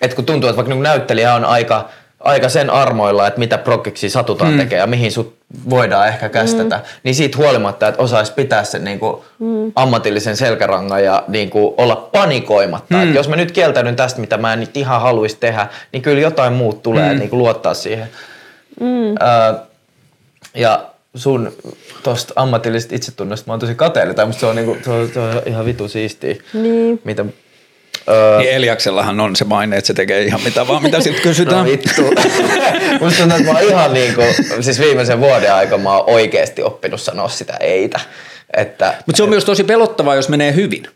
et 0.00 0.14
kun 0.14 0.26
tuntuu, 0.26 0.50
että 0.50 0.56
vaikka 0.56 0.74
niin 0.74 0.82
näyttelijä 0.82 1.34
on 1.34 1.44
aika, 1.44 1.88
aika 2.26 2.48
sen 2.48 2.70
armoilla, 2.70 3.26
että 3.26 3.38
mitä 3.38 3.58
prokkiksi 3.58 4.10
satutaan 4.10 4.52
mm. 4.52 4.58
tekemään 4.58 4.80
ja 4.80 4.86
mihin 4.86 5.12
sut 5.12 5.36
voidaan 5.70 6.08
ehkä 6.08 6.28
kästetä, 6.28 6.76
mm. 6.76 6.82
niin 7.02 7.14
siitä 7.14 7.38
huolimatta, 7.38 7.88
että 7.88 8.02
osaisi 8.02 8.32
pitää 8.32 8.64
sen 8.64 8.84
niin 8.84 8.98
kuin 8.98 9.16
mm. 9.38 9.72
ammatillisen 9.74 10.36
selkärangan 10.36 11.04
ja 11.04 11.24
niin 11.28 11.50
kuin 11.50 11.74
olla 11.76 11.96
panikoimatta. 11.96 12.96
Mm. 12.96 13.14
jos 13.14 13.28
mä 13.28 13.36
nyt 13.36 13.52
kieltäydyn 13.52 13.96
tästä, 13.96 14.20
mitä 14.20 14.36
mä 14.36 14.52
en 14.52 14.60
nyt 14.60 14.76
ihan 14.76 15.00
haluaisi 15.00 15.36
tehdä, 15.40 15.66
niin 15.92 16.02
kyllä 16.02 16.20
jotain 16.20 16.52
muut 16.52 16.82
tulee, 16.82 17.12
mm. 17.12 17.18
niin 17.18 17.30
kuin 17.30 17.38
luottaa 17.38 17.74
siihen. 17.74 18.08
Mm. 18.80 19.08
Öö, 19.08 19.54
ja 20.54 20.86
sun 21.14 21.52
tuosta 22.02 22.32
ammatillisesta 22.36 22.94
itsetunnosta 22.94 23.44
mä 23.46 23.52
oon 23.52 23.60
tosi 23.60 23.74
kateellinen, 23.74 24.16
tai 24.16 24.32
se 24.32 24.46
on, 24.46 24.56
niinku, 24.56 24.76
se 24.84 24.90
on, 24.90 25.08
se 25.14 25.20
on 25.20 25.42
ihan 25.46 25.64
vitu 25.64 25.88
siistiä, 25.88 26.36
niin. 26.52 27.00
mitä 27.04 27.24
Öö, 28.08 28.38
niin 28.38 28.50
Eliaksellahan 28.50 29.20
on 29.20 29.36
se 29.36 29.44
maine, 29.44 29.76
että 29.76 29.86
se 29.86 29.94
tekee 29.94 30.22
ihan 30.22 30.40
mitä 30.44 30.68
vaan, 30.68 30.82
mitä 30.82 31.00
siltä 31.00 31.20
kysytään. 31.20 31.64
No 31.66 31.70
vittu. 31.72 32.02
Musta 33.00 33.18
tuntuu, 33.18 33.36
että 33.38 33.52
mä 33.52 33.58
oon 33.58 33.68
ihan 33.68 33.94
niinku, 33.94 34.22
siis 34.60 34.80
viimeisen 34.80 35.20
vuoden 35.20 35.54
aikana 35.54 35.82
mä 35.82 35.96
oon 35.96 36.10
oikeasti 36.14 36.62
oppinut 36.62 37.00
sanoa 37.00 37.28
sitä 37.28 37.56
eitä. 37.60 38.00
Että, 38.56 38.94
Mutta 39.06 39.16
se 39.16 39.22
on 39.22 39.26
et... 39.26 39.30
myös 39.30 39.44
tosi 39.44 39.64
pelottavaa, 39.64 40.14
jos 40.14 40.28
menee 40.28 40.54
hyvin. 40.54 40.86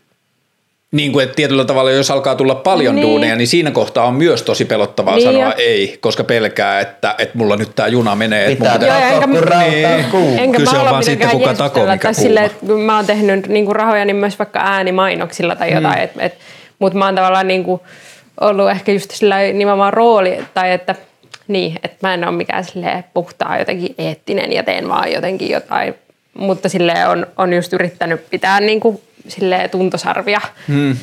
Niin 0.91 1.11
kuin, 1.11 1.23
että 1.23 1.35
tietyllä 1.35 1.65
tavalla, 1.65 1.91
jos 1.91 2.11
alkaa 2.11 2.35
tulla 2.35 2.55
paljon 2.55 2.95
Niin. 2.95 3.01
niin. 3.03 3.11
duuneja, 3.11 3.35
niin 3.35 3.47
siinä 3.47 3.71
kohtaa 3.71 4.05
on 4.05 4.13
myös 4.13 4.43
tosi 4.43 4.65
pelottavaa 4.65 5.15
Niin 5.15 5.27
niin 5.27 5.33
sanoa 5.39 5.49
jo. 5.49 5.53
ei, 5.57 5.97
koska 6.01 6.23
pelkää, 6.23 6.79
että, 6.79 7.15
että 7.17 7.37
mulla 7.37 7.55
nyt 7.55 7.75
tämä 7.75 7.87
juna 7.87 8.15
menee. 8.15 8.51
Että 8.51 8.63
mun 8.63 8.73
Pitää 8.73 8.79
pitää... 8.79 9.11
Joo, 9.11 9.21
enkä- 9.21 9.59
Niin. 9.59 10.39
Enkä 10.39 10.57
Kyse 10.57 10.71
mä 10.71 10.79
on 10.81 10.85
vaan 10.85 10.97
mitenkään 10.99 11.31
kuka 11.31 11.53
takoo, 11.53 11.85
mikä 11.91 12.11
kuuma. 12.13 12.41
että 12.41 12.65
kun 12.65 12.81
mä 12.81 12.95
oon 12.95 13.05
tehnyt 13.05 13.47
niin 13.47 13.75
rahoja 13.75 14.05
niin 14.05 14.15
myös 14.15 14.39
vaikka 14.39 14.59
äänimainoksilla 14.63 15.55
tai 15.55 15.73
jotain, 15.73 15.97
mm. 15.97 16.03
et, 16.03 16.11
et, 16.19 16.33
mutta 16.81 16.99
mä 16.99 17.05
oon 17.05 17.15
tavallaan 17.15 17.47
niin 17.47 17.63
kuin 17.63 17.81
ollut 18.41 18.69
ehkä 18.69 18.91
just 18.91 19.11
sillä 19.11 19.41
nimenomaan 19.41 19.93
rooli, 19.93 20.37
tai 20.53 20.71
että 20.71 20.95
niin, 21.47 21.79
että 21.83 22.07
mä 22.07 22.13
en 22.13 22.27
ole 22.27 22.37
mikään 22.37 22.63
puhtaa 23.13 23.59
jotenkin 23.59 23.95
eettinen 23.97 24.53
ja 24.53 24.63
teen 24.63 24.89
vaan 24.89 25.11
jotenkin 25.11 25.49
jotain, 25.49 25.95
mutta 26.33 26.69
sille 26.69 27.07
on, 27.07 27.27
on 27.37 27.53
just 27.53 27.73
yrittänyt 27.73 28.29
pitää 28.29 28.59
niin 28.59 28.79
kuin 28.79 29.01
silleen 29.27 29.69
tuntosarvia. 29.69 30.41
Mm. 30.67 30.97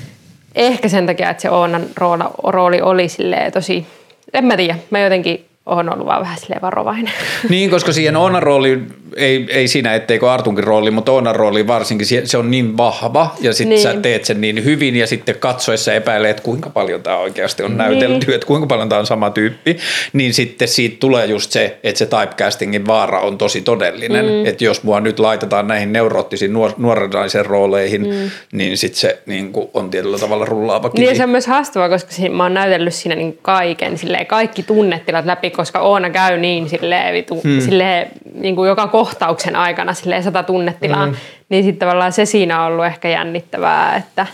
Ehkä 0.54 0.88
sen 0.88 1.06
takia, 1.06 1.30
että 1.30 1.40
se 1.40 1.50
Oonan 1.50 1.86
rooli, 1.96 2.24
rooli 2.44 2.80
oli 2.80 3.08
silleen 3.08 3.52
tosi, 3.52 3.86
en 4.32 4.44
mä 4.44 4.56
tiedä, 4.56 4.78
mä 4.90 4.98
jotenkin 4.98 5.46
oon 5.68 5.92
ollut 5.92 6.06
vaan 6.06 6.20
vähän 6.20 6.38
silleen 6.38 6.62
varovainen. 6.62 7.12
Niin, 7.48 7.70
koska 7.70 7.92
siihen 7.92 8.16
Oonan 8.16 8.42
rooli, 8.42 8.80
ei, 9.16 9.46
ei 9.50 9.68
siinä 9.68 9.94
etteikö 9.94 10.32
Artunkin 10.32 10.64
rooli, 10.64 10.90
mutta 10.90 11.12
Oonan 11.12 11.36
rooli 11.36 11.66
varsinkin, 11.66 12.06
se- 12.06 12.38
on 12.38 12.50
niin 12.50 12.76
vahva 12.76 13.34
ja 13.40 13.52
sitten 13.52 13.68
Niin. 13.68 13.82
sä 13.82 13.94
teet 14.02 14.24
sen 14.24 14.40
niin 14.40 14.64
hyvin 14.64 14.96
ja 14.96 15.06
sitten 15.06 15.34
katsoessa 15.34 15.92
epäilee, 15.94 16.30
että 16.30 16.42
kuinka 16.42 16.70
paljon 16.70 17.02
tämä 17.02 17.16
oikeasti 17.16 17.62
on 17.62 17.76
näytelty, 17.76 18.26
Niin. 18.26 18.34
että 18.34 18.46
kuinka 18.46 18.66
paljon 18.66 18.88
tämä 18.88 18.98
on 18.98 19.06
sama 19.06 19.30
tyyppi, 19.30 19.76
niin 20.12 20.34
sitten 20.34 20.68
siitä 20.68 20.96
tulee 21.00 21.26
just 21.26 21.50
se, 21.50 21.78
että 21.82 21.98
se 21.98 22.06
typecastingin 22.06 22.86
vaara 22.86 23.20
on 23.20 23.38
tosi 23.38 23.60
todellinen, 23.60 24.24
mm. 24.24 24.46
että 24.46 24.64
jos 24.64 24.82
mua 24.82 25.00
nyt 25.00 25.18
laitetaan 25.18 25.68
näihin 25.68 25.92
neuroottisiin 25.92 26.52
nuor- 26.52 26.74
nuoren 26.78 27.10
naisen 27.10 27.46
rooleihin, 27.46 28.02
mm. 28.08 28.30
niin 28.52 28.78
sitten 28.78 29.00
se 29.00 29.22
niin 29.26 29.52
kuin, 29.52 29.68
on 29.74 29.90
tietyllä 29.90 30.18
tavalla 30.18 30.44
rullaava 30.44 30.90
kivi. 30.90 31.06
Niin 31.06 31.16
se 31.16 31.24
on 31.24 31.30
myös 31.30 31.46
haastavaa, 31.46 31.88
koska 31.88 32.10
mä 32.30 32.42
oon 32.42 32.54
näytellyt 32.54 32.94
siinä 32.94 33.14
niin 33.14 33.38
kaiken, 33.42 33.98
silleen, 33.98 34.26
kaikki 34.26 34.62
tunnetilat 34.62 35.24
läpi, 35.26 35.50
koska 35.58 35.80
Oona 35.80 36.10
käy 36.10 36.38
niin 36.38 36.68
silleen, 36.68 37.14
vitu, 37.14 37.40
hmm. 37.44 37.60
silleen, 37.60 38.08
niin 38.34 38.56
kuin 38.56 38.68
joka 38.68 38.86
kohtauksen 38.86 39.56
aikana 39.56 39.94
silleen 39.94 40.22
sata 40.22 40.42
tunnetilaa. 40.42 41.06
Hmm. 41.06 41.14
Niin 41.48 41.64
sitten 41.64 41.78
tavallaan 41.78 42.12
se 42.12 42.24
siinä 42.24 42.60
on 42.60 42.72
ollut 42.72 42.86
ehkä 42.86 43.08
jännittävää, 43.08 43.96
että 43.96 44.26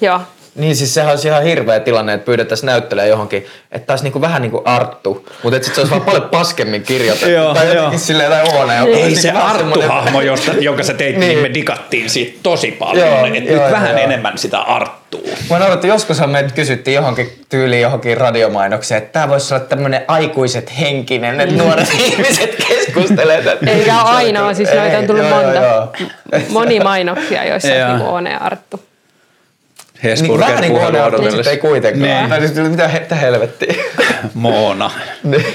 joo. 0.00 0.20
Niin 0.54 0.76
siis 0.76 0.94
sehän 0.94 1.10
olisi 1.10 1.28
ihan 1.28 1.42
hirveä 1.42 1.80
tilanne, 1.80 2.14
että 2.14 2.24
pyydettäisiin 2.24 2.66
näyttelemään 2.66 3.08
johonkin, 3.08 3.46
että 3.72 3.86
taas 3.86 4.02
niinku 4.02 4.20
vähän 4.20 4.42
niin 4.42 4.50
kuin 4.50 4.66
Arttu, 4.66 5.28
mutta 5.42 5.56
sitten 5.56 5.74
se 5.74 5.80
olisi 5.80 5.90
vaan 5.90 6.02
paljon 6.02 6.28
paskemmin 6.30 6.82
kirjoitettu. 6.82 7.30
Joo, 7.30 7.54
tai 7.54 7.66
joo. 7.66 7.74
jotenkin 7.74 8.00
silleen 8.00 8.30
tai 8.30 8.40
joka 8.40 8.84
Ei 8.84 9.04
olisi 9.04 9.22
se 9.22 9.32
niinku 9.32 9.46
Arttu-hahmo, 9.46 10.20
josta, 10.20 10.52
jonka 10.60 10.82
sä 10.82 10.94
teit, 10.94 11.16
niin. 11.16 11.28
Niin. 11.28 11.42
me 11.42 11.54
digattiin 11.54 12.10
siitä 12.10 12.38
tosi 12.42 12.70
paljon. 12.70 13.08
Joo, 13.08 13.26
että 13.26 13.52
joo, 13.52 13.62
nyt 13.62 13.72
vähän 13.72 13.90
joo. 13.90 13.98
enemmän 13.98 14.38
sitä 14.38 14.60
Arttua. 14.60 15.20
Mä 15.50 15.58
naurattu, 15.58 15.86
joskus 15.86 16.26
meitä 16.26 16.54
kysyttiin 16.54 16.94
johonkin 16.94 17.44
tyyliin 17.48 17.82
johonkin 17.82 18.16
radiomainokseen, 18.16 18.98
että 18.98 19.12
tämä 19.12 19.28
voisi 19.28 19.54
olla 19.54 19.64
tämmöinen 19.64 20.04
aikuiset 20.08 20.78
henkinen, 20.80 21.40
että 21.40 21.54
nuoret 21.54 21.88
ihmiset 22.06 22.64
keskustelee. 22.68 23.58
Eikä 23.66 24.02
ole 24.02 24.10
ainoa, 24.10 24.54
siis 24.54 24.68
noita 24.74 24.98
on 24.98 25.06
tullut 25.06 25.24
Joo, 25.24 25.42
monta. 25.42 25.60
joo, 25.60 25.92
joo. 26.32 26.42
Moni 26.48 26.80
mainoksia, 26.80 27.44
joissa 27.44 27.68
on 27.68 27.98
niin 27.98 28.08
Oona 28.08 28.50
Arttu. 29.94 30.08
Niin, 30.08 30.18
Hesburger 30.18 30.48
vähän 30.48 30.60
niin 30.60 30.72
kuin 31.20 31.32
sitten 31.32 31.50
ei 31.50 31.58
kuitenkaan. 31.58 32.02
Niin. 32.02 32.28
Tai 32.28 32.40
siis 32.40 32.70
mitä, 32.70 32.88
he- 32.88 33.00
mitä 33.00 33.14
helvettiä. 33.14 33.74
Moona. 34.34 34.90
Niin. 35.24 35.44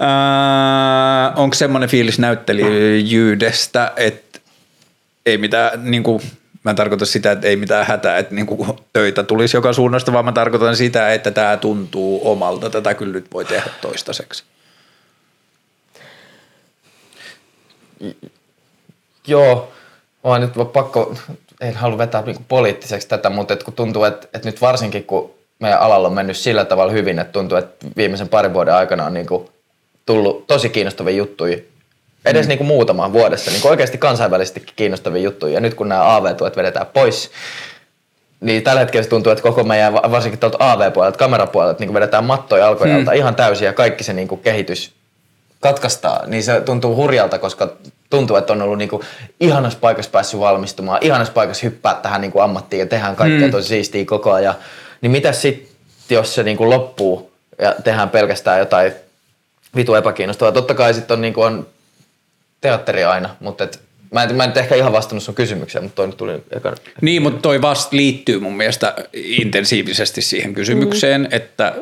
Äh, 0.00 1.38
onko 1.38 1.54
semmoinen 1.54 1.88
fiilis 1.88 2.18
näyttelijyydestä, 2.18 3.92
että 3.96 4.38
ei 5.26 5.38
mitään, 5.38 5.90
niin 5.90 6.02
kuin, 6.02 6.22
mä 6.64 6.70
en 6.70 6.76
tarkoita 6.76 7.06
sitä, 7.06 7.32
että 7.32 7.46
ei 7.48 7.56
mitään 7.56 7.86
hätää, 7.86 8.18
että 8.18 8.34
niin 8.34 8.46
kuin 8.46 8.68
töitä 8.92 9.22
tulisi 9.22 9.56
joka 9.56 9.72
suunnasta, 9.72 10.12
vaan 10.12 10.24
mä 10.24 10.32
tarkoitan 10.32 10.76
sitä, 10.76 11.12
että 11.12 11.30
tämä 11.30 11.56
tuntuu 11.56 12.30
omalta, 12.30 12.70
tätä 12.70 12.94
kyllä 12.94 13.12
nyt 13.12 13.26
voi 13.32 13.44
tehdä 13.44 13.70
toistaiseksi. 13.80 14.44
Joo, 19.26 19.73
vaan 20.24 20.40
nyt 20.40 20.56
vaan 20.56 20.68
pakko, 20.68 21.14
en 21.60 21.74
halua 21.74 21.98
vetää 21.98 22.22
niinku 22.22 22.42
poliittiseksi 22.48 23.08
tätä, 23.08 23.30
mutta 23.30 23.54
et 23.54 23.62
kun 23.62 23.74
tuntuu, 23.74 24.04
että 24.04 24.28
et 24.34 24.44
nyt 24.44 24.60
varsinkin 24.60 25.04
kun 25.04 25.34
meidän 25.58 25.80
alalla 25.80 26.08
on 26.08 26.14
mennyt 26.14 26.36
sillä 26.36 26.64
tavalla 26.64 26.92
hyvin, 26.92 27.18
että 27.18 27.32
tuntuu, 27.32 27.58
että 27.58 27.86
viimeisen 27.96 28.28
parin 28.28 28.54
vuoden 28.54 28.74
aikana 28.74 29.04
on 29.04 29.14
niinku 29.14 29.50
tullut 30.06 30.46
tosi 30.46 30.68
kiinnostavia 30.68 31.16
juttuja, 31.16 31.58
edes 32.24 32.46
mm. 32.46 32.48
niinku 32.48 32.64
muutamaan 32.64 33.12
vuodessa, 33.12 33.50
niinku 33.50 33.68
oikeasti 33.68 33.98
kansainvälisestikin 33.98 34.74
kiinnostavia 34.76 35.22
juttuja. 35.22 35.54
Ja 35.54 35.60
nyt 35.60 35.74
kun 35.74 35.88
nämä 35.88 36.16
AV-tuet 36.16 36.56
vedetään 36.56 36.86
pois, 36.86 37.30
niin 38.40 38.62
tällä 38.62 38.80
hetkellä 38.80 39.02
se 39.02 39.08
tuntuu, 39.08 39.32
että 39.32 39.42
koko 39.42 39.64
meidän, 39.64 39.94
varsinkin 39.94 40.40
tuolta 40.40 40.72
AV-puolelta, 40.72 41.18
kamerapuolelta, 41.18 41.80
niin 41.80 41.94
vedetään 41.94 42.24
mattoja 42.24 42.68
alkojalta 42.68 43.10
mm. 43.10 43.16
ihan 43.16 43.34
täysin 43.34 43.66
ja 43.66 43.72
kaikki 43.72 44.04
se 44.04 44.12
niin 44.12 44.28
kuin 44.28 44.40
kehitys 44.40 44.92
katkaistaan, 45.64 46.30
niin 46.30 46.42
se 46.42 46.60
tuntuu 46.60 46.96
hurjalta, 46.96 47.38
koska 47.38 47.72
tuntuu, 48.10 48.36
että 48.36 48.52
on 48.52 48.62
ollut 48.62 48.78
niinku 48.78 49.04
ihanassa 49.40 49.78
paikassa 49.78 50.10
päässyt 50.10 50.40
valmistumaan, 50.40 50.98
ihanassa 51.00 51.32
paikassa 51.32 51.66
hyppää 51.66 51.94
tähän 51.94 52.20
niinku 52.20 52.40
ammattiin 52.40 52.80
ja 52.80 52.86
tehdään 52.86 53.16
kaikkea 53.16 53.46
mm. 53.46 53.50
tosi 53.50 53.68
siistiä 53.68 54.04
koko 54.04 54.32
ajan. 54.32 54.54
Niin 55.00 55.10
mitä 55.10 55.32
sitten, 55.32 55.68
jos 56.10 56.34
se 56.34 56.42
niinku 56.42 56.70
loppuu 56.70 57.32
ja 57.58 57.74
tehdään 57.84 58.10
pelkästään 58.10 58.58
jotain 58.58 58.92
vitu 59.76 59.94
epäkiinnostavaa? 59.94 60.52
Totta 60.52 60.74
kai 60.74 60.94
sitten 60.94 61.14
on, 61.14 61.20
niinku 61.20 61.42
on 61.42 61.66
teatteri 62.60 63.04
aina, 63.04 63.36
mutta 63.40 63.64
et, 63.64 63.80
mä, 64.14 64.22
en, 64.22 64.36
mä 64.36 64.44
en 64.44 64.52
ehkä 64.56 64.74
ihan 64.74 64.92
vastannut 64.92 65.22
sun 65.22 65.34
kysymykseen, 65.34 65.84
mutta 65.84 65.96
toi 65.96 66.06
nyt 66.06 66.16
tuli 66.16 66.32
ekana. 66.56 66.76
Niin, 67.00 67.22
mutta 67.22 67.42
toi 67.42 67.62
vasta 67.62 67.96
liittyy 67.96 68.40
mun 68.40 68.56
mielestä 68.56 68.94
intensiivisesti 69.12 70.22
siihen 70.22 70.54
kysymykseen, 70.54 71.20
mm. 71.20 71.28
että, 71.30 71.74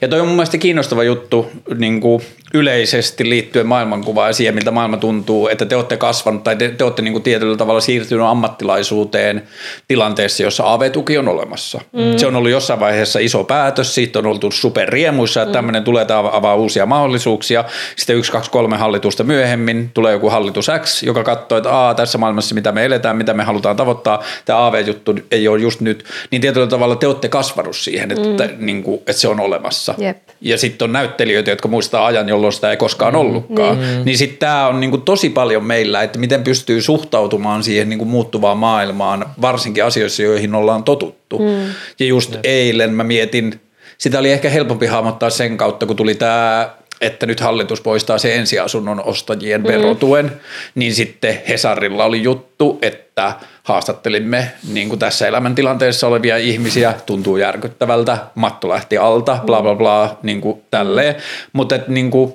ja 0.00 0.08
toi 0.08 0.20
on 0.20 0.26
mun 0.26 0.36
mielestä 0.36 0.58
kiinnostava 0.58 1.04
juttu 1.04 1.50
niin 1.78 2.00
kuin 2.00 2.22
yleisesti 2.54 3.28
liittyen 3.28 3.66
maailmankuvaan 3.66 4.28
ja 4.28 4.32
siihen, 4.32 4.54
miltä 4.54 4.70
maailma 4.70 4.96
tuntuu, 4.96 5.48
että 5.48 5.66
te 5.66 5.76
olette 5.76 5.96
kasvanut 5.96 6.44
tai 6.44 6.56
te, 6.56 6.68
te 6.68 6.84
olette 6.84 7.02
niin 7.02 7.12
kuin 7.12 7.22
tietyllä 7.22 7.56
tavalla 7.56 7.80
siirtynyt 7.80 8.24
ammattilaisuuteen 8.24 9.42
tilanteessa, 9.88 10.42
jossa 10.42 10.72
AV-tuki 10.72 11.18
on 11.18 11.28
olemassa. 11.28 11.80
Mm. 11.92 12.16
Se 12.16 12.26
on 12.26 12.36
ollut 12.36 12.50
jossain 12.50 12.80
vaiheessa 12.80 13.18
iso 13.18 13.44
päätös, 13.44 13.94
siitä 13.94 14.18
on 14.18 14.26
oltu 14.26 14.50
superriemuissa, 14.50 15.42
että 15.42 15.52
tämmöinen 15.52 15.84
tulee, 15.84 16.04
tämä 16.04 16.20
avaa 16.32 16.54
uusia 16.54 16.86
mahdollisuuksia. 16.86 17.64
Sitten 17.96 18.16
yksi, 18.16 18.32
kaksi, 18.32 18.50
kolme 18.50 18.76
hallitusta 18.76 19.24
myöhemmin 19.24 19.90
tulee 19.94 20.12
joku 20.12 20.30
hallitus 20.30 20.66
X, 20.82 21.02
joka 21.02 21.24
katsoo, 21.24 21.65
että 21.66 21.76
Aa, 21.76 21.94
tässä 21.94 22.18
maailmassa, 22.18 22.54
mitä 22.54 22.72
me 22.72 22.84
eletään, 22.84 23.16
mitä 23.16 23.34
me 23.34 23.44
halutaan 23.44 23.76
tavoittaa, 23.76 24.22
tämä 24.44 24.66
AV-juttu 24.66 25.14
ei 25.30 25.48
ole 25.48 25.58
just 25.58 25.80
nyt, 25.80 26.04
niin 26.30 26.40
tietyllä 26.40 26.66
tavalla 26.66 26.96
te 26.96 27.06
olette 27.06 27.28
kasvanut 27.28 27.76
siihen, 27.76 28.10
että, 28.10 28.46
mm. 28.46 28.66
niin 28.66 28.82
kuin, 28.82 28.98
että 28.98 29.12
se 29.12 29.28
on 29.28 29.40
olemassa. 29.40 29.94
Jep. 29.98 30.16
Ja 30.40 30.58
sitten 30.58 30.86
on 30.86 30.92
näyttelijöitä, 30.92 31.50
jotka 31.50 31.68
muistaa 31.68 32.06
ajan, 32.06 32.28
jolloin 32.28 32.52
sitä 32.52 32.70
ei 32.70 32.76
koskaan 32.76 33.16
ollutkaan. 33.16 33.80
Niin, 33.80 34.04
niin 34.04 34.18
sitten 34.18 34.38
tämä 34.38 34.66
on 34.66 34.80
niinku 34.80 34.98
tosi 34.98 35.30
paljon 35.30 35.64
meillä, 35.64 36.02
että 36.02 36.18
miten 36.18 36.44
pystyy 36.44 36.82
suhtautumaan 36.82 37.62
siihen 37.62 37.88
niinku 37.88 38.04
muuttuvaan 38.04 38.58
maailmaan, 38.58 39.26
varsinkin 39.40 39.84
asioissa, 39.84 40.22
joihin 40.22 40.54
ollaan 40.54 40.84
totuttu. 40.84 41.38
Mm. 41.38 41.66
Ja 41.98 42.06
just 42.06 42.32
ja. 42.32 42.40
eilen 42.44 42.92
mä 42.92 43.04
mietin, 43.04 43.60
sitä 43.98 44.18
oli 44.18 44.32
ehkä 44.32 44.50
helpompi 44.50 44.86
hahmottaa 44.86 45.30
sen 45.30 45.56
kautta, 45.56 45.86
kun 45.86 45.96
tuli 45.96 46.14
tämä 46.14 46.70
että 47.00 47.26
nyt 47.26 47.40
hallitus 47.40 47.80
poistaa 47.80 48.18
se 48.18 48.34
ensiasunnon 48.34 49.04
ostajien 49.04 49.60
mm. 49.60 49.66
verotuen, 49.66 50.32
niin 50.74 50.94
sitten 50.94 51.42
Hesarilla 51.48 52.04
oli 52.04 52.22
juttu, 52.22 52.78
että 52.82 53.32
haastattelimme 53.62 54.52
niin 54.72 54.88
kuin 54.88 54.98
tässä 54.98 55.28
elämäntilanteessa 55.28 56.06
olevia 56.06 56.36
ihmisiä, 56.36 56.94
tuntuu 57.06 57.36
järkyttävältä, 57.36 58.18
matto 58.34 58.68
lähti 58.68 58.98
alta, 58.98 59.38
bla 59.46 59.62
bla 59.62 59.74
bla, 59.74 60.18
niin 60.22 60.40
kuin 60.40 60.62
tälleen, 60.70 61.14
mutta 61.52 61.74
että 61.74 61.92
niin 61.92 62.10
kuin, 62.10 62.34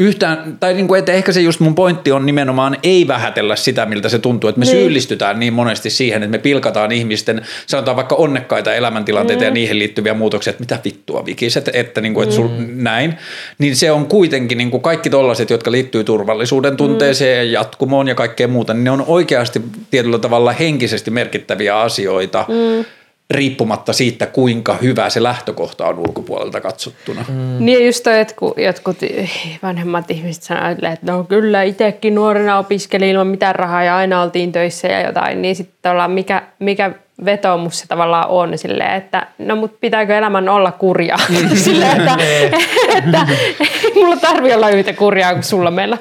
yhtään, 0.00 0.56
tai 0.60 0.74
niin 0.74 0.88
kuin, 0.88 0.98
että 0.98 1.12
ehkä 1.12 1.32
se 1.32 1.40
just 1.40 1.60
mun 1.60 1.74
pointti 1.74 2.12
on 2.12 2.26
nimenomaan 2.26 2.76
ei 2.82 3.08
vähätellä 3.08 3.56
sitä, 3.56 3.86
miltä 3.86 4.08
se 4.08 4.18
tuntuu, 4.18 4.50
että 4.50 4.58
me 4.58 4.64
niin. 4.64 4.76
syyllistytään 4.76 5.40
niin 5.40 5.52
monesti 5.52 5.90
siihen, 5.90 6.22
että 6.22 6.30
me 6.30 6.38
pilkataan 6.38 6.92
ihmisten, 6.92 7.42
sanotaan 7.66 7.96
vaikka 7.96 8.14
onnekkaita 8.14 8.74
elämäntilanteita 8.74 9.40
mm. 9.40 9.44
ja 9.44 9.50
niihin 9.50 9.78
liittyviä 9.78 10.14
muutoksia, 10.14 10.50
että 10.50 10.62
mitä 10.62 10.78
vittua 10.84 11.26
vikiset, 11.26 11.70
että, 11.72 12.00
niin 12.00 12.14
kuin, 12.14 12.22
että 12.22 12.34
sul, 12.34 12.48
näin, 12.74 13.14
niin 13.58 13.76
se 13.76 13.90
on 13.90 14.06
kuitenkin 14.06 14.58
niin 14.58 14.70
kuin 14.70 14.82
kaikki 14.82 15.10
tollaiset, 15.10 15.50
jotka 15.50 15.72
liittyy 15.72 16.04
turvallisuuden 16.04 16.76
tunteeseen 16.76 17.46
mm. 17.46 17.52
ja 17.52 17.60
jatkumoon 17.60 18.08
ja 18.08 18.14
kaikkea 18.14 18.48
muuta, 18.48 18.74
niin 18.74 18.84
ne 18.84 18.90
on 18.90 19.04
oikeasti 19.06 19.62
tietyllä 19.90 20.18
tavalla 20.18 20.52
henkisesti 20.52 21.10
merkittäviä 21.10 21.80
asioita, 21.80 22.44
mm 22.48 22.84
riippumatta 23.30 23.92
siitä, 23.92 24.26
kuinka 24.26 24.76
hyvä 24.82 25.10
se 25.10 25.22
lähtökohta 25.22 25.86
on 25.86 25.98
ulkopuolelta 25.98 26.60
katsottuna. 26.60 27.24
Mm. 27.28 27.64
Niin 27.64 27.86
just 27.86 28.02
toi, 28.02 28.20
että 28.20 28.34
kun 28.38 28.54
jotkut 28.56 28.96
vanhemmat 29.62 30.10
ihmiset 30.10 30.42
sanoo, 30.42 30.70
että 30.70 31.12
no 31.12 31.24
kyllä 31.24 31.62
itsekin 31.62 32.14
nuorena 32.14 32.58
opiskelin 32.58 33.08
ilman 33.08 33.26
mitään 33.26 33.54
rahaa 33.54 33.84
ja 33.84 33.96
aina 33.96 34.22
oltiin 34.22 34.52
töissä 34.52 34.88
ja 34.88 35.06
jotain, 35.06 35.42
niin 35.42 35.56
sitten 35.56 35.92
ollaan 35.92 36.10
mikä, 36.10 36.42
mikä 36.58 36.90
vetoomus 37.24 37.78
se 37.78 37.86
tavallaan 37.86 38.28
on 38.28 38.58
silleen, 38.58 38.94
että 38.94 39.26
no 39.38 39.56
mut 39.56 39.80
pitääkö 39.80 40.18
elämän 40.18 40.48
olla 40.48 40.72
kurjaa? 40.72 41.18
silleen, 41.54 42.00
että, 42.00 42.16
että, 42.98 43.26
ei 43.84 43.92
mulla 43.94 44.16
tarvi 44.16 44.54
olla 44.54 44.68
yhtä 44.70 44.92
kurjaa 44.92 45.32
kuin 45.32 45.42
sulla 45.42 45.70
meillä 45.70 45.98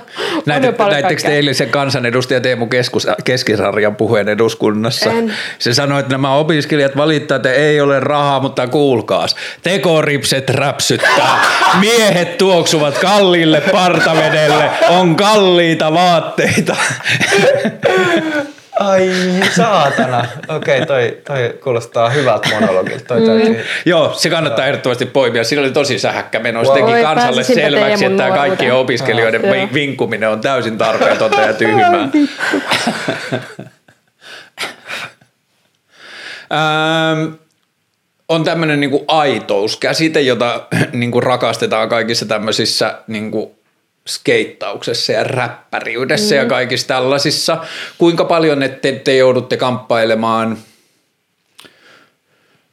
on 0.68 0.74
paljon 0.74 0.92
näittekö 0.92 1.22
te 1.22 1.36
eilisen 1.36 1.70
kansanedustaja 1.70 2.42
Teemu 2.42 2.68
Keskus, 2.68 3.08
Keskisarjan 3.24 3.96
puheen 3.96 4.30
eduskunnassa? 4.30 5.12
En. 5.12 5.34
Se 5.60 5.74
sanoi, 5.74 6.00
että 6.00 6.14
nämä 6.14 6.36
opiskelijat 6.36 6.98
valittaa, 6.98 7.36
että 7.36 7.54
ei 7.54 7.82
ole 7.82 8.00
rahaa, 8.00 8.40
mutta 8.40 8.68
kuulkaas. 8.68 9.36
Tekoripset 9.64 10.50
räpsyttää, 10.50 11.40
miehet 11.80 12.38
tuoksuvat 12.38 12.98
kalliille 12.98 13.62
partavedelle, 13.62 14.70
on 14.90 15.16
kalliita 15.16 15.94
vaatteita. 15.94 16.76
Ai 18.80 19.10
saatana. 19.56 20.26
Okei, 20.48 20.86
toi, 20.86 21.18
toi 21.28 21.54
kuulostaa 21.64 22.10
hyvältä 22.10 22.50
monologilta. 22.60 23.06
Toi 23.06 23.22
täytyy... 23.26 23.66
Joo, 23.86 24.14
se 24.14 24.30
kannattaa 24.30 24.66
ehdottomasti 24.66 25.06
poimia. 25.06 25.44
Siinä 25.44 25.62
oli 25.62 25.72
tosi 25.72 26.00
sähäkkä 26.00 26.40
meno. 26.40 26.64
Se 26.64 26.70
Wow. 26.70 26.80
teki 26.80 26.92
Oi, 26.94 27.02
kansalle 27.04 27.44
selväksi, 27.44 28.06
että 28.06 28.18
tämä 28.18 28.36
kaikkien 28.38 28.74
opiskelijoiden 28.74 29.46
Ah, 29.46 29.52
vi- 29.52 29.58
joo. 29.60 29.68
vinkkuminen 29.74 30.30
on 30.30 30.42
täysin 30.42 30.78
tarpeetonta 30.78 31.42
ja 31.42 31.54
tyhmää. 31.54 32.10
Ähm, 36.52 37.34
on 38.30 38.44
tämmöinen 38.44 38.80
niinku 38.80 39.06
aitouskäsite, 39.08 40.22
jota 40.22 40.68
niinku 40.94 41.22
rakastetaan 41.22 41.90
kaikissa 41.90 42.26
tämmöisissä 42.26 42.96
niinku 43.08 43.59
skeittauksessa 44.10 45.12
ja 45.12 45.24
räppäriydessä 45.24 46.36
mm. 46.36 46.42
ja 46.42 46.46
kaikissa 46.46 46.88
tällaisissa. 46.88 47.58
Kuinka 47.98 48.26
paljon 48.26 48.60
te, 48.82 48.92
te 48.92 49.16
joudutte 49.16 49.58
kamppailemaan 49.58 50.58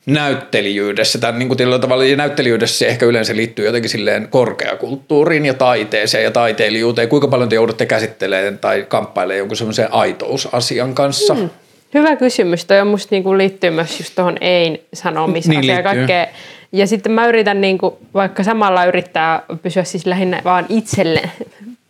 näyttelijyydessä, 0.07 1.19
tai 1.19 1.33
niin 1.33 1.49
kuin 1.49 1.81
tavalla 1.81 2.05
ja 2.05 2.17
näyttelijyydessä 2.17 2.79
se 2.79 2.87
ehkä 2.87 3.07
yleensä 3.07 3.37
liittyy 3.37 3.67
jotenkin 3.67 3.91
silleen 3.91 4.29
korkeakulttuuriin 4.29 5.47
ja 5.47 5.55
taiteeseen 5.55 6.25
ja 6.25 6.31
taiteilijuuteen. 6.31 7.09
Kuinka 7.09 7.29
paljon 7.29 7.49
te 7.49 7.55
joudutte 7.55 7.87
käsittelemään 7.87 8.59
tai 8.59 8.87
kamppailemaan 8.89 9.39
jonkun 9.39 9.57
semmoisen 9.57 9.93
aitousasian 9.93 10.95
kanssa? 10.95 11.35
Mm. 11.35 11.51
Hyvä 11.95 12.17
kysymys. 12.17 12.65
Toi 12.65 12.81
on 12.81 12.87
musta 12.87 13.15
niinku 13.15 13.39
liittyy 13.39 13.71
myös 13.71 14.01
just 14.01 14.15
tuohon 14.15 14.37
ein 14.41 14.79
sanomiseen 14.95 15.61
Niin 15.61 15.77
ja 15.77 15.83
liittyy. 15.83 16.29
Ja 16.73 16.87
sitten 16.87 17.13
mä 17.13 17.27
yritän 17.27 17.61
niinku, 17.61 17.99
vaikka 18.15 18.43
samalla 18.43 18.85
yrittää 18.85 19.43
pysyä 19.63 19.85
siis 19.85 20.07
lähinnä 20.07 20.41
vaan 20.45 20.67
itselleen, 20.69 21.31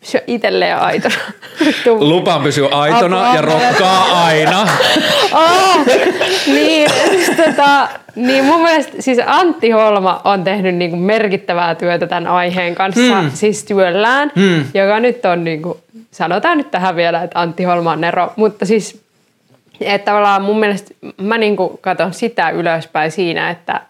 pysyä 0.00 0.20
itselleen 0.26 0.78
aitona. 0.78 1.14
Lupaan 2.00 2.42
pysyä 2.42 2.68
aitona 2.68 3.20
Apua. 3.20 3.34
ja 3.34 3.42
rokkaa 3.42 4.24
aina. 4.24 4.68
Oh, 5.32 5.86
niin, 6.54 6.90
siis 7.10 7.30
tota, 7.36 7.88
niin 8.16 8.44
mun 8.44 8.62
mielestä 8.62 9.02
siis 9.02 9.18
Antti 9.26 9.70
Holma 9.70 10.20
on 10.24 10.44
tehnyt 10.44 10.74
niinku 10.74 10.96
merkittävää 10.96 11.74
työtä 11.74 12.06
tämän 12.06 12.26
aiheen 12.26 12.74
kanssa, 12.74 13.22
mm. 13.22 13.30
siis 13.34 13.64
työllään, 13.64 14.32
mm. 14.34 14.64
joka 14.74 15.00
nyt 15.00 15.24
on, 15.24 15.44
niinku, 15.44 15.80
sanotaan 16.10 16.58
nyt 16.58 16.70
tähän 16.70 16.96
vielä, 16.96 17.22
että 17.22 17.40
Antti 17.40 17.64
Holma 17.64 17.92
on 17.92 18.00
Nero, 18.00 18.32
mutta 18.36 18.66
siis 18.66 19.06
että 19.80 20.10
tavallaan 20.10 20.42
mun 20.42 20.60
mielestä 20.60 20.94
mä 21.22 21.38
niinku 21.38 21.78
katson 21.80 22.14
sitä 22.14 22.50
ylöspäin 22.50 23.10
siinä, 23.10 23.50
että 23.50 23.80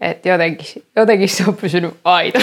että 0.00 0.28
jotenkin, 0.28 0.82
jotenkin 0.96 1.28
se 1.28 1.44
on 1.48 1.56
pysynyt 1.56 1.94
aito, 2.04 2.38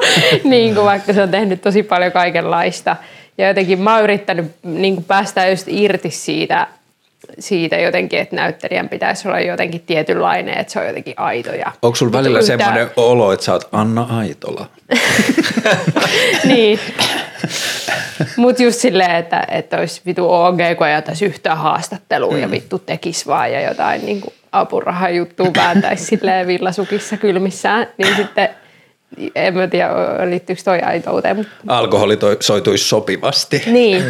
niin 0.44 0.74
kuin 0.74 0.84
vaikka 0.84 1.12
se 1.12 1.22
on 1.22 1.30
tehnyt 1.30 1.62
tosi 1.62 1.82
paljon 1.82 2.12
kaikenlaista. 2.12 2.96
Ja 3.38 3.48
jotenkin 3.48 3.80
mä 3.80 3.94
oon 3.94 4.04
yrittänyt 4.04 4.52
niin 4.62 4.94
kuin 4.94 5.04
päästä 5.04 5.48
just 5.48 5.68
irti 5.68 6.10
siitä, 6.10 6.66
siitä 7.38 7.76
jotenkin, 7.76 8.18
että 8.18 8.36
näyttelijän 8.36 8.88
pitäisi 8.88 9.28
olla 9.28 9.40
jotenkin 9.40 9.80
tietynlainen, 9.80 10.58
että 10.58 10.72
se 10.72 10.80
on 10.80 10.86
jotenkin 10.86 11.14
aito. 11.16 11.54
Ja 11.54 11.72
Onko 11.82 11.96
sulla 11.96 12.12
välillä 12.12 12.38
Yhtä- 12.38 12.46
semmoinen 12.46 12.90
olo, 12.96 13.32
että 13.32 13.44
sä 13.44 13.52
oot 13.52 13.68
Anna 13.72 14.06
Aitola? 14.10 14.66
niin. 16.44 16.80
Mutta 18.36 18.62
just 18.62 18.80
silleen, 18.80 19.16
että, 19.16 19.44
että 19.50 19.76
olisi 19.78 20.00
vitu 20.06 20.32
OG, 20.32 20.58
kun 20.78 20.86
ei 20.86 21.26
yhtään 21.26 21.58
haastattelua 21.58 22.32
mm. 22.32 22.40
ja 22.40 22.50
vittu 22.50 22.78
tekisi 22.78 23.26
vaan 23.26 23.52
ja 23.52 23.60
jotain 23.60 24.06
niin 24.06 24.22
apurahajuttua 24.58 25.50
vääntäisi 25.56 26.04
silleen 26.16 26.46
villasukissa 26.46 27.16
kylmissään, 27.16 27.86
niin 27.98 28.16
sitten 28.16 28.48
en 29.34 29.54
mä 29.54 29.66
tiedä, 29.66 29.90
liittyykö 30.30 30.62
toi 30.64 30.80
aitouteen, 30.80 31.36
mutta 31.36 31.52
Alkoholi 31.66 32.16
toi, 32.16 32.36
soituisi 32.40 32.88
sopivasti. 32.88 33.62
niin. 33.66 34.04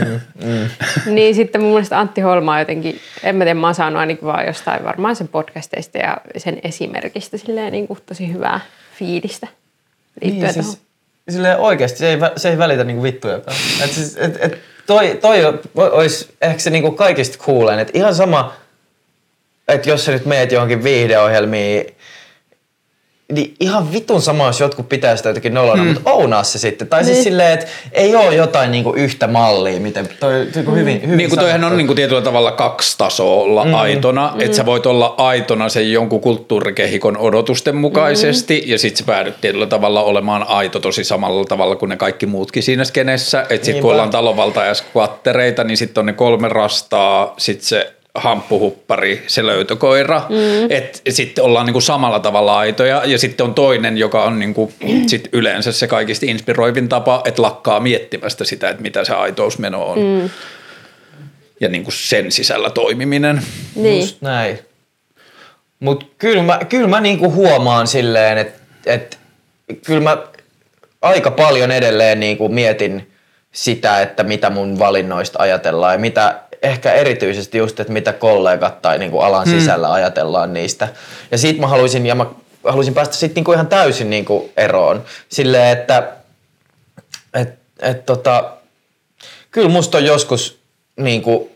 Mm, 0.44 0.68
niin 1.14 1.34
sitten 1.34 1.60
mun 1.60 1.70
mielestä 1.70 2.00
Antti 2.00 2.20
Holma 2.20 2.52
on 2.52 2.58
jotenkin, 2.58 3.00
en 3.22 3.36
mä 3.36 3.44
tiedä, 3.44 3.60
mä 3.60 3.66
oon 3.66 3.74
saanut 3.74 4.00
ainakin 4.00 4.24
vaan 4.24 4.46
jostain 4.46 4.84
varmaan 4.84 5.16
sen 5.16 5.28
podcasteista 5.28 5.98
ja 5.98 6.16
sen 6.36 6.60
esimerkistä 6.64 7.36
silleen 7.36 7.72
niin 7.72 7.86
kuin 7.86 7.98
tosi 8.06 8.32
hyvää 8.32 8.60
fiilistä 8.98 9.46
liittyen 10.22 10.54
Niin, 10.54 10.64
siis, 10.64 10.78
silleen 11.28 11.58
oikeasti 11.58 11.98
se 11.98 12.08
ei, 12.08 12.18
se 12.36 12.50
ei 12.50 12.58
välitä 12.58 12.84
niinku 12.84 13.02
vittujakaan. 13.02 13.56
Et 13.84 13.90
siis, 13.90 14.16
et, 14.16 14.38
et 14.40 14.58
toi, 14.86 15.18
toi 15.20 15.60
olisi 15.76 16.34
ehkä 16.42 16.58
se 16.58 16.70
niinku 16.70 16.92
kaikista 16.92 17.44
kuulen, 17.44 17.78
että 17.78 17.98
ihan 17.98 18.14
sama, 18.14 18.54
että 19.68 19.90
jos 19.90 20.04
sä 20.04 20.12
nyt 20.12 20.26
meet 20.26 20.52
johonkin 20.52 20.84
viihdeohjelmiin, 20.84 21.86
niin 23.32 23.54
ihan 23.60 23.92
vitun 23.92 24.22
sama, 24.22 24.46
jos 24.46 24.60
jotkut 24.60 24.88
pitää 24.88 25.16
sitä 25.16 25.28
jotenkin 25.28 25.54
nolona, 25.54 25.82
mm. 25.82 25.88
mutta 25.88 26.10
ounaa 26.10 26.42
se 26.42 26.58
sitten. 26.58 26.88
Tai 26.88 27.04
siis 27.04 27.16
Niin. 27.16 27.24
silleen, 27.24 27.52
että 27.52 27.66
ei 27.92 28.14
ole 28.16 28.34
jotain 28.34 28.70
niinku 28.70 28.92
yhtä 28.92 29.26
mallia, 29.26 29.80
miten 29.80 30.08
toi, 30.20 30.46
toi 30.52 30.62
mm. 30.62 30.74
hyvin, 30.74 31.02
hyvin 31.02 31.16
Niin 31.16 31.30
kuin 31.30 31.38
toihan 31.38 31.64
on 31.64 31.76
niin 31.76 31.86
kuin 31.86 31.96
tietyllä 31.96 32.22
tavalla 32.22 32.52
kaksi 32.52 32.98
tasoa 32.98 33.42
olla 33.42 33.64
mm. 33.64 33.74
aitona. 33.74 34.32
Mm. 34.34 34.40
Että 34.40 34.56
sä 34.56 34.66
voit 34.66 34.86
olla 34.86 35.14
aitona 35.18 35.68
sen 35.68 35.92
jonkun 35.92 36.20
kulttuurikehikon 36.20 37.16
odotusten 37.16 37.76
mukaisesti 37.76 38.62
mm. 38.64 38.70
ja 38.70 38.78
sit 38.78 38.96
sä 38.96 39.04
päädyt 39.04 39.40
tietyllä 39.40 39.66
tavalla 39.66 40.02
olemaan 40.02 40.42
aito 40.48 40.80
tosi 40.80 41.04
samalla 41.04 41.44
tavalla 41.44 41.76
kuin 41.76 41.88
ne 41.88 41.96
kaikki 41.96 42.26
muutkin 42.26 42.62
siinä 42.62 42.84
skenessä. 42.84 43.46
Että 43.50 43.54
sit 43.54 43.64
kun 43.64 43.72
Niinpä. 43.72 43.88
ollaan 43.88 44.10
talonvalta 44.10 44.64
ja 44.64 44.74
skvattereita, 44.74 45.64
niin 45.64 45.76
sitten 45.76 46.02
on 46.02 46.06
ne 46.06 46.12
kolme 46.12 46.48
rastaa, 46.48 47.34
sit 47.38 47.62
se 47.62 47.97
hamppuhuppari, 48.14 49.24
se 49.26 49.46
löytökoira. 49.46 50.22
Mm. 50.28 50.70
Et 50.70 51.02
sitten 51.08 51.44
ollaan 51.44 51.66
niinku 51.66 51.80
samalla 51.80 52.20
tavalla 52.20 52.58
aitoja 52.58 53.02
ja 53.04 53.18
sitten 53.18 53.46
on 53.46 53.54
toinen, 53.54 53.98
joka 53.98 54.24
on 54.24 54.38
niinku 54.38 54.72
sit 55.06 55.28
yleensä 55.32 55.72
se 55.72 55.86
kaikista 55.86 56.26
inspiroivin 56.26 56.88
tapa, 56.88 57.22
että 57.24 57.42
lakkaa 57.42 57.80
miettimästä 57.80 58.44
sitä, 58.44 58.68
että 58.68 58.82
mitä 58.82 59.04
se 59.04 59.12
aitousmeno 59.12 59.84
on. 59.84 59.98
Mm 59.98 60.30
ja 61.60 61.68
niin 61.68 61.84
kuin 61.84 61.94
sen 61.94 62.32
sisällä 62.32 62.70
toimiminen. 62.70 63.42
Niin. 63.74 64.00
Just 64.00 64.22
näin. 64.22 64.58
Mutta 65.80 66.06
kyllä 66.18 66.42
mä, 66.42 66.60
kyllä 66.68 66.88
mä 66.88 67.00
niinku 67.00 67.32
huomaan 67.32 67.86
silleen, 67.86 68.38
että 68.38 68.60
et, 68.86 69.18
kyllä 69.86 70.00
mä 70.00 70.16
aika 71.02 71.30
paljon 71.30 71.70
edelleen 71.70 72.20
niinku 72.20 72.48
mietin 72.48 73.12
sitä, 73.52 74.00
että 74.00 74.22
mitä 74.22 74.50
mun 74.50 74.78
valinnoista 74.78 75.38
ajatellaan 75.42 75.94
ja 75.94 75.98
mitä 75.98 76.40
ehkä 76.62 76.92
erityisesti 76.92 77.58
just, 77.58 77.80
että 77.80 77.92
mitä 77.92 78.12
kollegat 78.12 78.82
tai 78.82 78.98
niinku 78.98 79.18
alan 79.20 79.46
hmm. 79.48 79.58
sisällä 79.58 79.92
ajatellaan 79.92 80.52
niistä. 80.54 80.88
Ja 81.30 81.38
siitä 81.38 81.60
mä 81.60 81.66
haluaisin, 81.66 82.06
ja 82.06 82.14
mä 82.14 82.26
haluaisin 82.64 82.94
päästä 82.94 83.14
sitten 83.14 83.34
niinku 83.34 83.52
ihan 83.52 83.66
täysin 83.66 84.10
niinku 84.10 84.50
eroon. 84.56 85.04
Silleen, 85.28 85.78
että 85.78 86.12
et, 87.34 87.48
et 87.82 88.06
tota, 88.06 88.52
kyllä 89.50 89.68
musta 89.68 89.98
on 89.98 90.04
joskus 90.04 90.58
niin 90.96 91.22
kuin, 91.22 91.50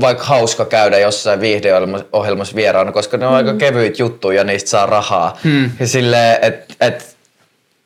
vaikka 0.00 0.24
hauska 0.24 0.64
käydä 0.64 0.98
jossain 0.98 1.40
viihdeohjelmassa 1.40 2.56
vieraana, 2.56 2.92
koska 2.92 3.16
ne 3.16 3.26
on 3.26 3.32
mm. 3.32 3.36
aika 3.36 3.54
kevyit 3.54 3.98
juttuja 3.98 4.38
ja 4.38 4.44
niistä 4.44 4.70
saa 4.70 4.86
rahaa. 4.86 5.38
Mm. 5.44 5.70
Ja 5.80 5.86
silleen, 5.86 6.38
että 6.42 6.74
et, 6.80 7.16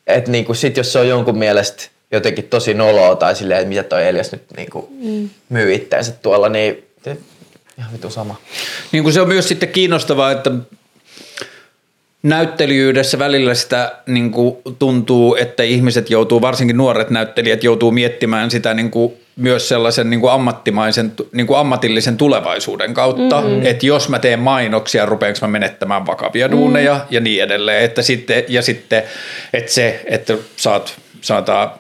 et, 0.06 0.28
niin 0.28 0.44
kuin 0.44 0.56
sit 0.56 0.76
jos 0.76 0.92
se 0.92 0.98
on 0.98 1.08
jonkun 1.08 1.38
mielestä 1.38 1.82
jotenkin 2.12 2.44
tosi 2.44 2.74
noloa 2.74 3.16
tai 3.16 3.36
silleen, 3.36 3.60
että 3.60 3.68
mitä 3.68 3.82
toi 3.82 4.08
Elias 4.08 4.32
nyt 4.32 4.42
niin 4.56 4.70
kuin 4.70 4.86
mm. 4.90 5.30
myy 5.48 5.74
itteensä 5.74 6.12
tuolla, 6.12 6.48
niin 6.48 6.84
ihan 7.78 7.92
vitu 7.92 8.10
sama. 8.10 8.36
Niin 8.92 9.02
kuin 9.02 9.12
se 9.12 9.20
on 9.20 9.28
myös 9.28 9.48
sitten 9.48 9.68
kiinnostavaa, 9.68 10.30
että 10.30 10.50
näyttelijöydessä 12.22 13.18
välillä 13.18 13.54
sitä 13.54 13.92
niin 14.06 14.30
kuin 14.30 14.56
tuntuu, 14.78 15.34
että 15.34 15.62
ihmiset 15.62 16.10
joutuu, 16.10 16.40
varsinkin 16.40 16.76
nuoret 16.76 17.10
näyttelijät 17.10 17.64
joutuu 17.64 17.90
miettimään 17.90 18.50
sitä 18.50 18.74
niin 18.74 18.90
kuin 18.90 19.12
myös 19.36 19.68
sellaisen 19.68 20.10
niin 20.10 20.20
kuin 20.20 20.32
ammattimaisen, 20.32 21.12
niin 21.32 21.46
kuin 21.46 21.58
ammatillisen 21.58 22.16
tulevaisuuden 22.16 22.94
kautta, 22.94 23.40
mm. 23.40 23.66
että 23.66 23.86
jos 23.86 24.08
mä 24.08 24.18
teen 24.18 24.38
mainoksia, 24.38 25.06
rupeanko 25.06 25.38
mä 25.42 25.48
menettämään 25.48 26.06
vakavia 26.06 26.50
duuneja 26.50 26.94
mm. 26.94 27.00
ja 27.10 27.20
niin 27.20 27.42
edelleen, 27.42 27.84
että 27.84 28.02
sitten, 28.02 28.44
ja 28.48 28.62
sitten, 28.62 29.02
että 29.52 29.72
se, 29.72 30.02
että 30.06 30.36
saat, 30.56 30.94
saataan 31.20 31.70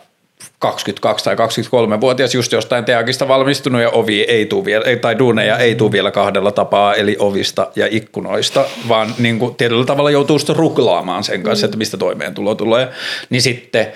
22 0.58 1.24
tai 1.24 1.34
23-vuotias 1.34 2.34
just 2.34 2.52
jostain 2.52 2.84
teakista 2.84 3.28
valmistunut 3.28 3.82
ja 3.82 3.90
ovi 3.90 4.20
ei 4.20 4.46
tuu 4.46 4.64
vielä, 4.64 4.84
tai 5.00 5.18
duuneja 5.18 5.58
ei 5.58 5.74
tule 5.74 5.92
vielä 5.92 6.10
kahdella 6.10 6.52
tapaa, 6.52 6.94
eli 6.94 7.16
ovista 7.18 7.68
ja 7.76 7.86
ikkunoista, 7.90 8.64
vaan 8.88 9.14
niin 9.18 9.38
kuin 9.38 9.54
tietyllä 9.54 9.84
tavalla 9.84 10.10
joutuu 10.10 10.38
sitten 10.38 10.56
ruklaamaan 10.56 11.24
sen 11.24 11.42
kanssa, 11.42 11.66
että 11.66 11.78
mistä 11.78 11.96
toimeentulo 11.96 12.54
tulee, 12.54 12.88
niin 13.30 13.42
sitten 13.42 13.92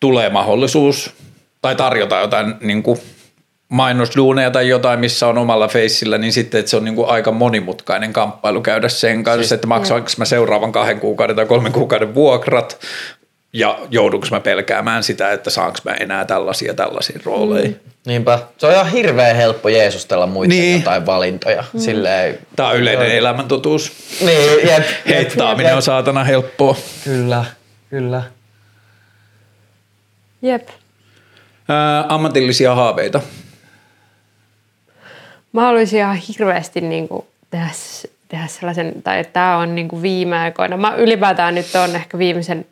tulee 0.00 0.30
mahdollisuus 0.30 1.14
tai 1.62 1.76
tarjota 1.76 2.20
jotain 2.20 2.54
niin 2.60 2.82
kuin 2.82 2.98
mainosduuneja 3.68 4.50
tai 4.50 4.68
jotain, 4.68 5.00
missä 5.00 5.26
on 5.26 5.38
omalla 5.38 5.68
feissillä, 5.68 6.18
niin 6.18 6.32
sitten 6.32 6.58
että 6.58 6.70
se 6.70 6.76
on 6.76 6.84
niin 6.84 6.94
kuin 6.94 7.08
aika 7.08 7.32
monimutkainen 7.32 8.12
kamppailu 8.12 8.60
käydä 8.60 8.88
sen 8.88 9.24
kanssa, 9.24 9.42
siis, 9.42 9.52
että 9.52 9.66
maksaanko 9.66 10.10
mä 10.18 10.24
seuraavan 10.24 10.72
kahden 10.72 11.00
kuukauden 11.00 11.36
tai 11.36 11.46
kolmen 11.46 11.72
kuukauden 11.72 12.14
vuokrat 12.14 12.78
ja 13.56 13.78
joudunko 13.90 14.26
mä 14.30 14.40
pelkäämään 14.40 15.02
sitä, 15.02 15.32
että 15.32 15.50
saanko 15.50 15.78
mä 15.84 15.92
enää 15.92 16.24
tällaisia 16.24 16.74
tällaisia 16.74 17.20
rooleja. 17.24 17.68
Mm. 17.68 17.74
Niinpä. 18.06 18.38
Se 18.58 18.66
on 18.66 18.72
ihan 18.72 18.90
hirveän 18.90 19.36
helppo 19.36 19.68
jeesustella 19.68 20.26
muiden 20.26 20.58
Niin. 20.58 20.78
jotain 20.78 21.06
valintoja. 21.06 21.64
Mm. 21.72 21.80
Silleen, 21.80 22.38
Tämä 22.56 22.68
on 22.68 22.76
yleinen 22.76 23.10
elämäntotuus. 23.10 23.92
Niin, 24.20 24.68
jep, 24.68 24.84
Heittaaminen 25.08 25.76
on 25.76 25.82
saatana 25.82 26.24
helppoa. 26.24 26.76
Kyllä, 27.04 27.44
kyllä. 27.90 28.22
Jep. 30.42 30.68
Ää, 31.68 32.04
ammatillisia 32.08 32.74
haaveita. 32.74 33.20
Mä 35.52 35.60
haluaisin 35.62 35.98
ihan 35.98 36.16
hirveästi 36.16 36.80
niin 36.80 37.08
kuin 37.08 37.26
tehdä, 37.50 37.68
tehdä 38.28 38.46
sellaisen, 38.46 39.02
tai 39.02 39.24
tämä 39.32 39.56
on 39.56 39.74
niin 39.74 39.88
kuin 39.88 40.02
viime 40.02 40.38
aikoina. 40.38 40.76
Mä 40.76 40.94
ylipäätään 40.94 41.54
nyt 41.54 41.74
on 41.74 41.96
ehkä 41.96 42.18
viimeisen 42.18 42.66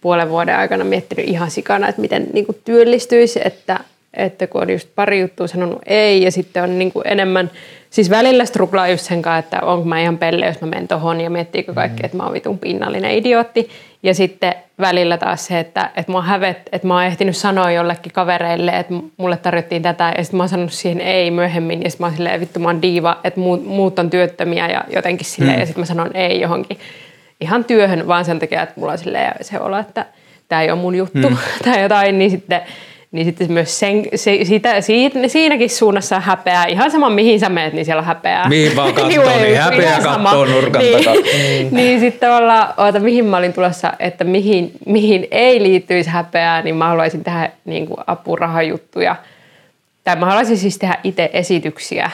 puolen 0.00 0.30
vuoden 0.30 0.56
aikana 0.56 0.84
miettinyt 0.84 1.28
ihan 1.28 1.50
sikana, 1.50 1.88
että 1.88 2.00
miten 2.00 2.26
niin 2.32 2.46
kuin 2.46 2.58
työllistyisi, 2.64 3.40
että, 3.44 3.80
että 4.14 4.46
kun 4.46 4.62
on 4.62 4.70
just 4.70 4.88
pari 4.94 5.20
juttua 5.20 5.46
sanonut 5.46 5.82
ei 5.86 6.22
ja 6.22 6.30
sitten 6.30 6.62
on 6.62 6.78
niin 6.78 6.92
kuin 6.92 7.08
enemmän, 7.08 7.50
siis 7.90 8.10
välillä 8.10 8.44
struglaa 8.44 8.88
just 8.88 9.04
sen 9.04 9.22
kanssa, 9.22 9.38
että 9.38 9.66
onko 9.66 9.84
mä 9.84 10.00
ihan 10.00 10.18
pelle, 10.18 10.46
jos 10.46 10.60
mä 10.60 10.66
menen 10.66 10.88
tohon 10.88 11.20
ja 11.20 11.30
miettiikö 11.30 11.74
kaikki, 11.74 12.02
että 12.04 12.16
mä 12.16 12.22
oon 12.22 12.32
vitun 12.32 12.58
pinnallinen 12.58 13.10
idiootti. 13.10 13.68
Ja 14.02 14.14
sitten 14.14 14.54
välillä 14.80 15.18
taas 15.18 15.46
se, 15.46 15.58
että, 15.58 15.90
että 15.96 16.12
mä 16.12 16.18
oon 16.18 16.26
hävet, 16.26 16.58
että 16.72 16.88
mä 16.88 16.94
oon 16.94 17.04
ehtinyt 17.04 17.36
sanoa 17.36 17.70
jollekin 17.70 18.12
kavereille, 18.12 18.70
että 18.70 18.94
mulle 19.16 19.36
tarjottiin 19.36 19.82
tätä 19.82 20.14
ja 20.18 20.24
sitten 20.24 20.36
mä 20.36 20.42
oon 20.42 20.48
sanonut 20.48 20.72
siihen 20.72 21.00
ei 21.00 21.30
myöhemmin 21.30 21.82
ja 21.82 21.90
sitten 21.90 22.04
mä 22.04 22.06
oon 22.06 22.16
silleen, 22.16 22.40
vittu 22.40 22.60
mä 22.60 22.68
oon 22.68 22.82
diiva, 22.82 23.20
että 23.24 23.40
muut, 23.40 23.64
muut 23.64 23.98
on 23.98 24.10
työttömiä 24.10 24.68
ja 24.68 24.84
jotenkin 24.90 25.26
silleen. 25.26 25.60
Ja 25.60 25.66
sitten 25.66 25.82
mä 25.82 25.86
sanon 25.86 26.16
ei 26.16 26.40
johonkin 26.40 26.78
ihan 27.40 27.64
työhön 27.64 28.08
vaan 28.08 28.24
sen 28.24 28.38
takia, 28.38 28.62
että 28.62 28.74
mulla 28.80 28.92
on 28.92 28.98
se 29.40 29.60
olo, 29.60 29.78
että 29.78 30.06
tämä 30.48 30.62
ei 30.62 30.70
ole 30.70 30.80
mun 30.80 30.94
juttu 30.94 31.28
hmm. 31.28 31.36
tai 31.64 31.82
jotain, 31.82 32.18
niin 32.18 32.30
sitten, 32.30 32.60
niin 33.12 33.24
sitten 33.26 33.52
myös 33.52 33.78
sen, 33.78 34.04
se, 34.14 34.38
sitä, 34.42 34.80
siitä, 34.80 35.18
siinäkin 35.28 35.70
suunnassa 35.70 36.20
häpeää. 36.20 36.66
Ihan 36.66 36.90
sama, 36.90 37.10
mihin 37.10 37.40
sä 37.40 37.48
meet, 37.48 37.72
niin 37.72 37.84
siellä 37.84 38.00
on 38.00 38.06
häpeää. 38.06 38.48
Mihin 38.48 38.76
vaan 38.76 38.94
kattoo, 38.94 39.22
Anyway, 39.22 39.46
niin 39.46 39.58
häpeä 39.60 39.88
ihan 39.88 40.02
sama. 40.02 40.22
kattoo 40.22 40.44
nurkan 40.44 40.82
niin, 40.82 40.98
takaa. 40.98 41.14
niin 41.70 42.00
sitten 42.00 42.28
tavallaan, 42.28 42.74
oota, 42.76 43.00
mihin 43.00 43.24
mä 43.24 43.36
olin 43.36 43.52
tulossa, 43.52 43.92
että 43.98 44.24
mihin, 44.24 44.70
mihin 44.86 45.28
ei 45.30 45.62
liittyisi 45.62 46.10
häpeää, 46.10 46.62
niin 46.62 46.76
mä 46.76 46.88
haluaisin 46.88 47.24
tehdä 47.24 47.50
niin 47.64 47.86
kuin 47.86 48.00
apurahajuttuja. 48.06 49.16
Tai 50.04 50.16
mä 50.16 50.26
haluaisin 50.26 50.58
siis 50.58 50.78
tehdä 50.78 50.98
itse 51.04 51.30
esityksiä, 51.32 52.10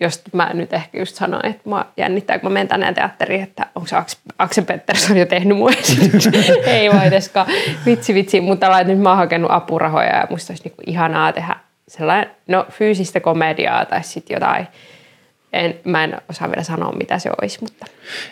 jos 0.00 0.22
mä 0.32 0.50
nyt 0.54 0.72
ehkä 0.72 0.98
just 0.98 1.16
sanoin, 1.16 1.46
että 1.46 1.70
mä 1.70 1.84
jännittää, 1.96 2.38
kun 2.38 2.50
mä 2.50 2.52
menen 2.52 2.68
tänne 2.68 2.92
teatteriin, 2.92 3.42
että 3.42 3.66
onko 3.74 3.88
se 3.88 3.96
Aks- 3.96 4.32
Akse 4.38 4.62
Pettersson 4.62 5.16
jo 5.16 5.26
tehnyt 5.26 5.56
mun 5.56 5.72
esityksen. 5.72 6.32
ei 6.66 6.92
voiteskaan. 6.92 7.46
Vitsi, 7.86 8.14
vitsi. 8.14 8.40
Mutta 8.40 8.84
nyt 8.84 8.98
mä 8.98 9.08
oon 9.08 9.18
hakenut 9.18 9.50
apurahoja 9.50 10.16
ja 10.16 10.26
musta 10.30 10.52
olisi 10.52 10.64
niinku 10.64 10.82
ihanaa 10.86 11.32
tehdä 11.32 11.56
sellainen, 11.88 12.30
no 12.48 12.66
fyysistä 12.70 13.20
komediaa 13.20 13.84
tai 13.84 14.04
sitten 14.04 14.34
jotain. 14.34 14.68
En, 15.52 15.74
mä 15.84 16.04
en 16.04 16.16
osaa 16.30 16.48
vielä 16.48 16.62
sanoa, 16.62 16.92
mitä 16.92 17.18
se 17.18 17.30
olisi, 17.42 17.58
mutta 17.60 17.86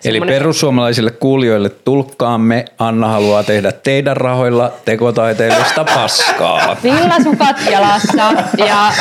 Eli 0.04 0.12
semmoinen- 0.14 0.34
perussuomalaisille 0.38 1.10
kuulijoille 1.10 1.68
tulkkaamme. 1.68 2.64
Anna 2.78 3.08
haluaa 3.08 3.42
tehdä 3.42 3.72
teidän 3.72 4.16
rahoilla 4.16 4.72
tekotaiteellista 4.84 5.84
paskaa. 5.84 6.76
villasukat 6.82 7.56
jalassa 7.70 8.32
ja 8.58 8.92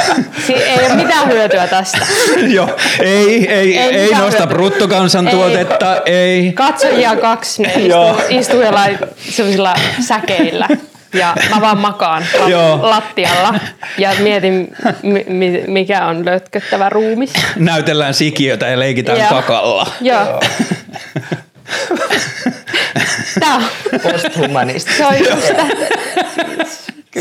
si- 0.48 0.54
ei 0.54 0.86
ole 0.86 0.96
mitään 0.96 1.30
hyötyä 1.30 1.68
tästä. 1.68 1.98
Joo, 2.56 2.70
ei, 3.00 3.48
ei, 3.54 3.78
ei, 3.78 3.96
ei 3.98 4.10
nosta 4.12 4.24
hyötyä. 4.28 4.48
bruttokansantuotetta, 4.48 6.02
ei. 6.06 6.52
Katsojia 6.54 7.16
kaksi, 7.16 7.62
ne 7.62 7.74
istuu, 7.76 8.16
istuu 8.30 8.62
jollain 8.62 8.98
säkeillä. 10.00 10.68
Ja 11.14 11.36
mä 11.56 11.62
vaan 11.62 11.78
makaan 11.78 12.26
lattialla 12.82 13.54
ja 13.98 14.12
mietin, 14.20 14.76
mi- 15.04 15.26
mi- 15.28 15.64
mikä 15.68 16.06
on 16.06 16.26
lötköttävä 16.26 16.90
ruumis. 16.90 17.34
Näytellään 17.56 18.14
sikiötä 18.14 18.68
ja 18.68 18.80
leikitään 18.80 19.20
Joo. 19.20 19.30
kakalla. 19.30 19.88
Joo. 20.02 20.40
Tää 23.40 23.56
on, 23.56 23.64
Posthumanista. 24.04 24.92
se 24.98 25.06
on 25.06 25.20
just 25.20 25.48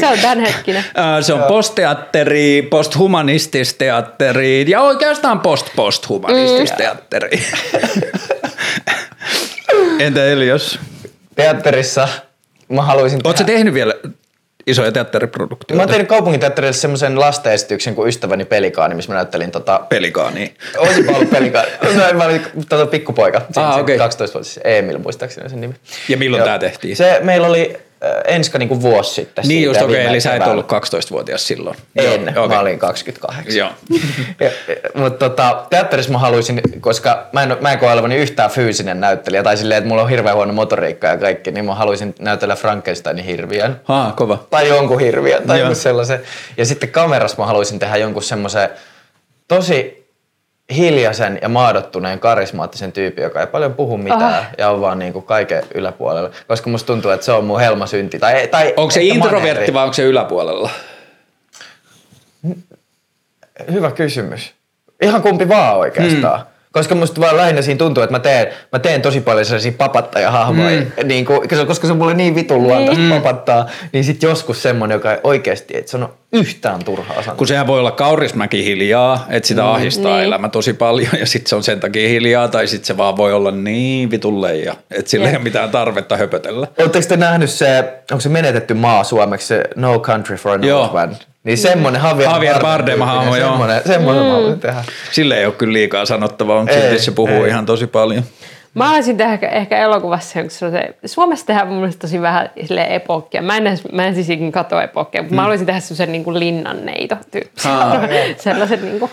Se 0.01 0.07
on 0.07 0.19
tämänhetkinen. 0.19 0.85
Se 1.21 1.33
on 1.35 1.43
postteatteri, 1.43 2.63
posthumanistis-teatteri 2.71 4.71
ja 4.71 4.81
oikeastaan 4.81 5.41
post-posthumanistis-teatteri. 5.41 7.43
Entä 9.99 10.25
Elios? 10.25 10.79
Teatterissa 11.35 12.09
mä 12.69 12.83
haluaisin 12.83 13.21
Oletko 13.25 13.45
tehdä... 13.45 13.53
tehnyt 13.59 13.75
vielä 13.75 13.95
isoja 14.67 14.89
Mä 14.89 14.93
teatteriproduktioita? 14.93 15.83
oon 15.83 15.89
tehnyt 15.89 16.09
kaupunginteatterille 16.09 16.73
semmoisen 16.73 17.21
lastenesityksen 17.21 17.95
kuin 17.95 18.09
Ystäväni 18.09 18.45
pelikaani, 18.45 18.95
missä 18.95 19.13
mä 19.13 19.15
näyttelin 19.17 19.51
tota... 19.51 19.81
Pelikaani. 19.89 20.55
Olisinpa 20.79 21.13
ollut 21.13 21.31
pelikaani. 21.31 21.69
No, 21.97 22.19
mä 22.19 22.25
olin 22.25 22.43
tota 22.69 22.87
pikkupoika. 22.87 23.43
Ah, 23.57 23.79
okei. 23.81 23.99
12-vuotias 23.99 24.61
Emil 24.65 24.99
muistaakseni 24.99 25.51
sen 25.51 25.61
nimi. 25.61 25.75
Ja 26.09 26.17
milloin 26.17 26.39
Joo. 26.41 26.47
tää 26.47 26.59
tehtiin? 26.59 26.97
Se 26.97 27.19
meillä 27.23 27.47
oli 27.47 27.77
enska 28.25 28.59
niinku 28.59 28.83
vuosi 28.83 29.15
sitten. 29.15 29.45
Niin 29.49 29.63
just, 29.63 29.83
okei, 29.83 29.97
viime 29.97 30.11
eli 30.11 30.21
sä 30.21 30.35
et 30.35 30.47
ollut 30.47 30.73
12-vuotias 30.73 31.47
silloin. 31.47 31.77
En, 31.97 32.33
Joo, 32.35 32.49
mä 32.49 32.61
olin 32.61 32.79
28. 32.79 33.57
Joo. 33.57 33.71
Mutta 34.95 35.29
tota, 35.29 35.67
teatterissa 35.71 36.13
mä 36.13 36.19
haluaisin, 36.19 36.61
koska 36.81 37.27
mä 37.33 37.43
en, 37.43 37.57
mä 37.61 37.73
en 37.73 37.79
koe 37.79 37.93
olevani 37.93 38.17
yhtään 38.17 38.51
fyysinen 38.51 39.01
näyttelijä, 39.01 39.43
tai 39.43 39.57
silleen, 39.57 39.79
että 39.79 39.89
mulla 39.89 40.03
on 40.03 40.11
hirveän 40.11 40.37
huono 40.37 40.53
motoriikka 40.53 41.07
ja 41.07 41.17
kaikki, 41.17 41.51
niin 41.51 41.65
mä 41.65 41.75
haluaisin 41.75 42.15
näytellä 42.19 42.57
Frankensteinin 42.57 43.25
hirviön. 43.25 43.81
Haa, 43.85 44.13
kova. 44.13 44.47
Tai 44.51 44.69
jonkun 44.69 45.01
hirviön, 45.01 45.43
tai 45.47 45.59
jonkun 45.59 45.77
sellaisen. 45.77 46.21
Ja 46.57 46.67
sitten 46.67 46.89
kamerassa 46.89 47.37
mä 47.39 47.47
haluaisin 47.47 47.79
tehdä 47.79 47.97
jonkun 47.97 48.23
semmoisen 48.23 48.69
tosi 49.49 50.06
hiljaisen 50.77 51.39
ja 51.43 51.49
maadottuneen 51.49 52.19
karismaattisen 52.21 52.93
tyypin, 52.93 53.25
joka 53.25 53.41
ei 53.41 53.47
paljon 53.47 53.75
puhu 53.75 53.97
mitään 53.99 54.23
Ah. 54.35 54.47
ja 54.59 54.71
on 54.71 54.81
vaan 54.81 54.99
niinku 54.99 55.21
kaiken 55.21 55.63
yläpuolella. 55.75 56.31
Koska 56.49 56.71
musta 56.71 56.87
tuntuu, 56.87 57.11
että 57.11 57.27
se 57.27 57.33
on 57.33 57.45
mun 57.45 57.61
helmasynti. 57.61 58.19
Tai, 58.19 58.47
tai 58.49 58.75
Onko 58.77 58.91
se 58.91 59.03
introvertti 59.03 59.49
maneeri. 59.49 59.75
vai 59.75 59.83
onko 59.83 59.93
se 59.95 60.03
yläpuolella? 60.03 60.71
Hyvä 63.73 63.91
kysymys. 63.91 64.55
Ihan 65.03 65.23
kumpi 65.23 65.49
vaan 65.49 65.77
oikeastaan. 65.77 66.41
Mm. 66.41 66.47
Koska 66.77 66.95
musta 66.95 67.21
vaan 67.21 67.37
lähinnä 67.37 67.63
siinä 67.63 67.79
tuntuu, 67.79 68.03
että 68.03 68.15
mä 68.15 68.19
teen, 68.19 68.47
mä 68.73 68.79
teen 68.79 69.03
tosi 69.03 69.21
paljon 69.21 69.45
sellaisia 69.45 69.73
papattajahahmoja. 69.73 70.81
Mm. 70.81 71.09
Niin 71.09 71.25
kuin, 71.25 71.49
koska 71.67 71.87
se 71.87 71.93
on 71.93 71.99
mulle 71.99 72.15
niin 72.15 72.35
vitun 72.35 72.63
luontaista 72.63 73.03
mm. 73.03 73.11
papattaa, 73.11 73.67
niin 73.93 74.05
sit 74.05 74.23
joskus 74.23 74.63
semmonen, 74.63 74.95
joka 74.95 75.13
ei 75.13 75.19
oikeasti, 75.25 75.77
että 75.77 75.91
se 75.91 75.97
on 75.97 76.09
yhtään 76.33 76.85
turhaa 76.85 77.23
sanoa. 77.23 77.37
Kun 77.37 77.47
sehän 77.47 77.67
voi 77.67 77.79
olla 77.79 77.91
kaurismäki 77.91 78.65
hiljaa, 78.65 79.27
että 79.29 79.47
sitä 79.47 79.71
ahistaa 79.73 80.17
Niin. 80.17 80.25
elämä 80.27 80.49
tosi 80.49 80.73
paljon 80.73 81.11
ja 81.21 81.27
sitten 81.27 81.49
se 81.49 81.57
on 81.57 81.63
sen 81.63 81.81
takia 81.81 82.09
hiljaa 82.09 82.49
tai 82.49 82.67
sitten 82.67 82.87
se 82.87 82.97
vaan 82.97 83.17
voi 83.17 83.33
olla 83.33 83.51
niin 83.51 84.11
vitun 84.11 84.43
leija, 84.43 84.75
että 84.91 85.11
sillä 85.11 85.29
ei 85.29 85.37
ole 85.37 85.45
mitään 85.45 85.71
tarvetta 85.71 86.17
höpötellä. 86.17 86.67
Oletteko 86.79 87.07
te 87.09 87.17
nähnyt 87.17 87.51
se, 87.51 87.85
onko 88.11 88.21
se 88.21 88.29
menetetty 88.29 88.75
maa 88.75 89.05
suomeksi, 89.05 89.47
se 89.47 89.65
No 89.77 89.99
Country 89.99 90.37
for 90.37 90.53
an. 90.53 90.73
Old 90.73 90.93
Man? 90.93 91.17
Niin 91.47 91.59
semmonen 91.59 92.03
Javier, 92.05 92.31
Javier 92.31 92.57
Bardem-hahmo, 92.59 93.37
joo. 93.37 93.51
Semmonen, 93.51 93.83
semmonen 93.87 94.23
mm. 94.23 94.51
mä 94.51 94.57
tehdä. 94.57 94.85
Sille 95.13 95.39
ei 95.39 95.47
ole 95.47 95.55
kyllä 95.55 95.73
liikaa 95.73 96.07
sanottavaa, 96.07 96.61
mutta 96.61 96.75
Ei, 96.75 96.81
silti 96.83 97.03
se 97.03 97.11
puhuu 97.11 97.45
ei. 97.45 97.49
ihan 97.49 97.67
tosi 97.67 97.87
paljon. 97.87 98.23
Mä 98.75 98.85
haluaisin 98.85 99.17
tehdä 99.17 99.33
ehkä, 99.33 99.49
ehkä 99.49 99.79
elokuvassa 99.79 100.41
sellaisen, 100.49 100.95
Suomessa 101.05 101.47
tehdään 101.47 101.69
mun 101.69 101.77
mielestä 101.77 102.01
tosi 102.01 102.23
vähän 102.23 102.51
silleen 102.67 102.93
epokkia. 102.93 103.43
Mä 103.43 103.57
en, 103.57 103.67
edes- 103.67 103.93
mä 103.93 104.07
en 104.07 104.15
siis 104.15 104.31
ikin 104.31 104.53
katso 104.53 104.81
epokkia, 104.81 105.23
mutta 105.23 105.33
mm. 105.33 105.37
mä 105.37 105.43
haluaisin 105.43 105.67
tehdä 105.67 105.81
sellaisen 105.81 106.13
niin 106.13 106.39
linnanneito 106.39 107.17
tyyppisen. 107.31 107.73
sellaisen 108.45 108.85
niin 108.85 108.99
kuin. 108.99 109.11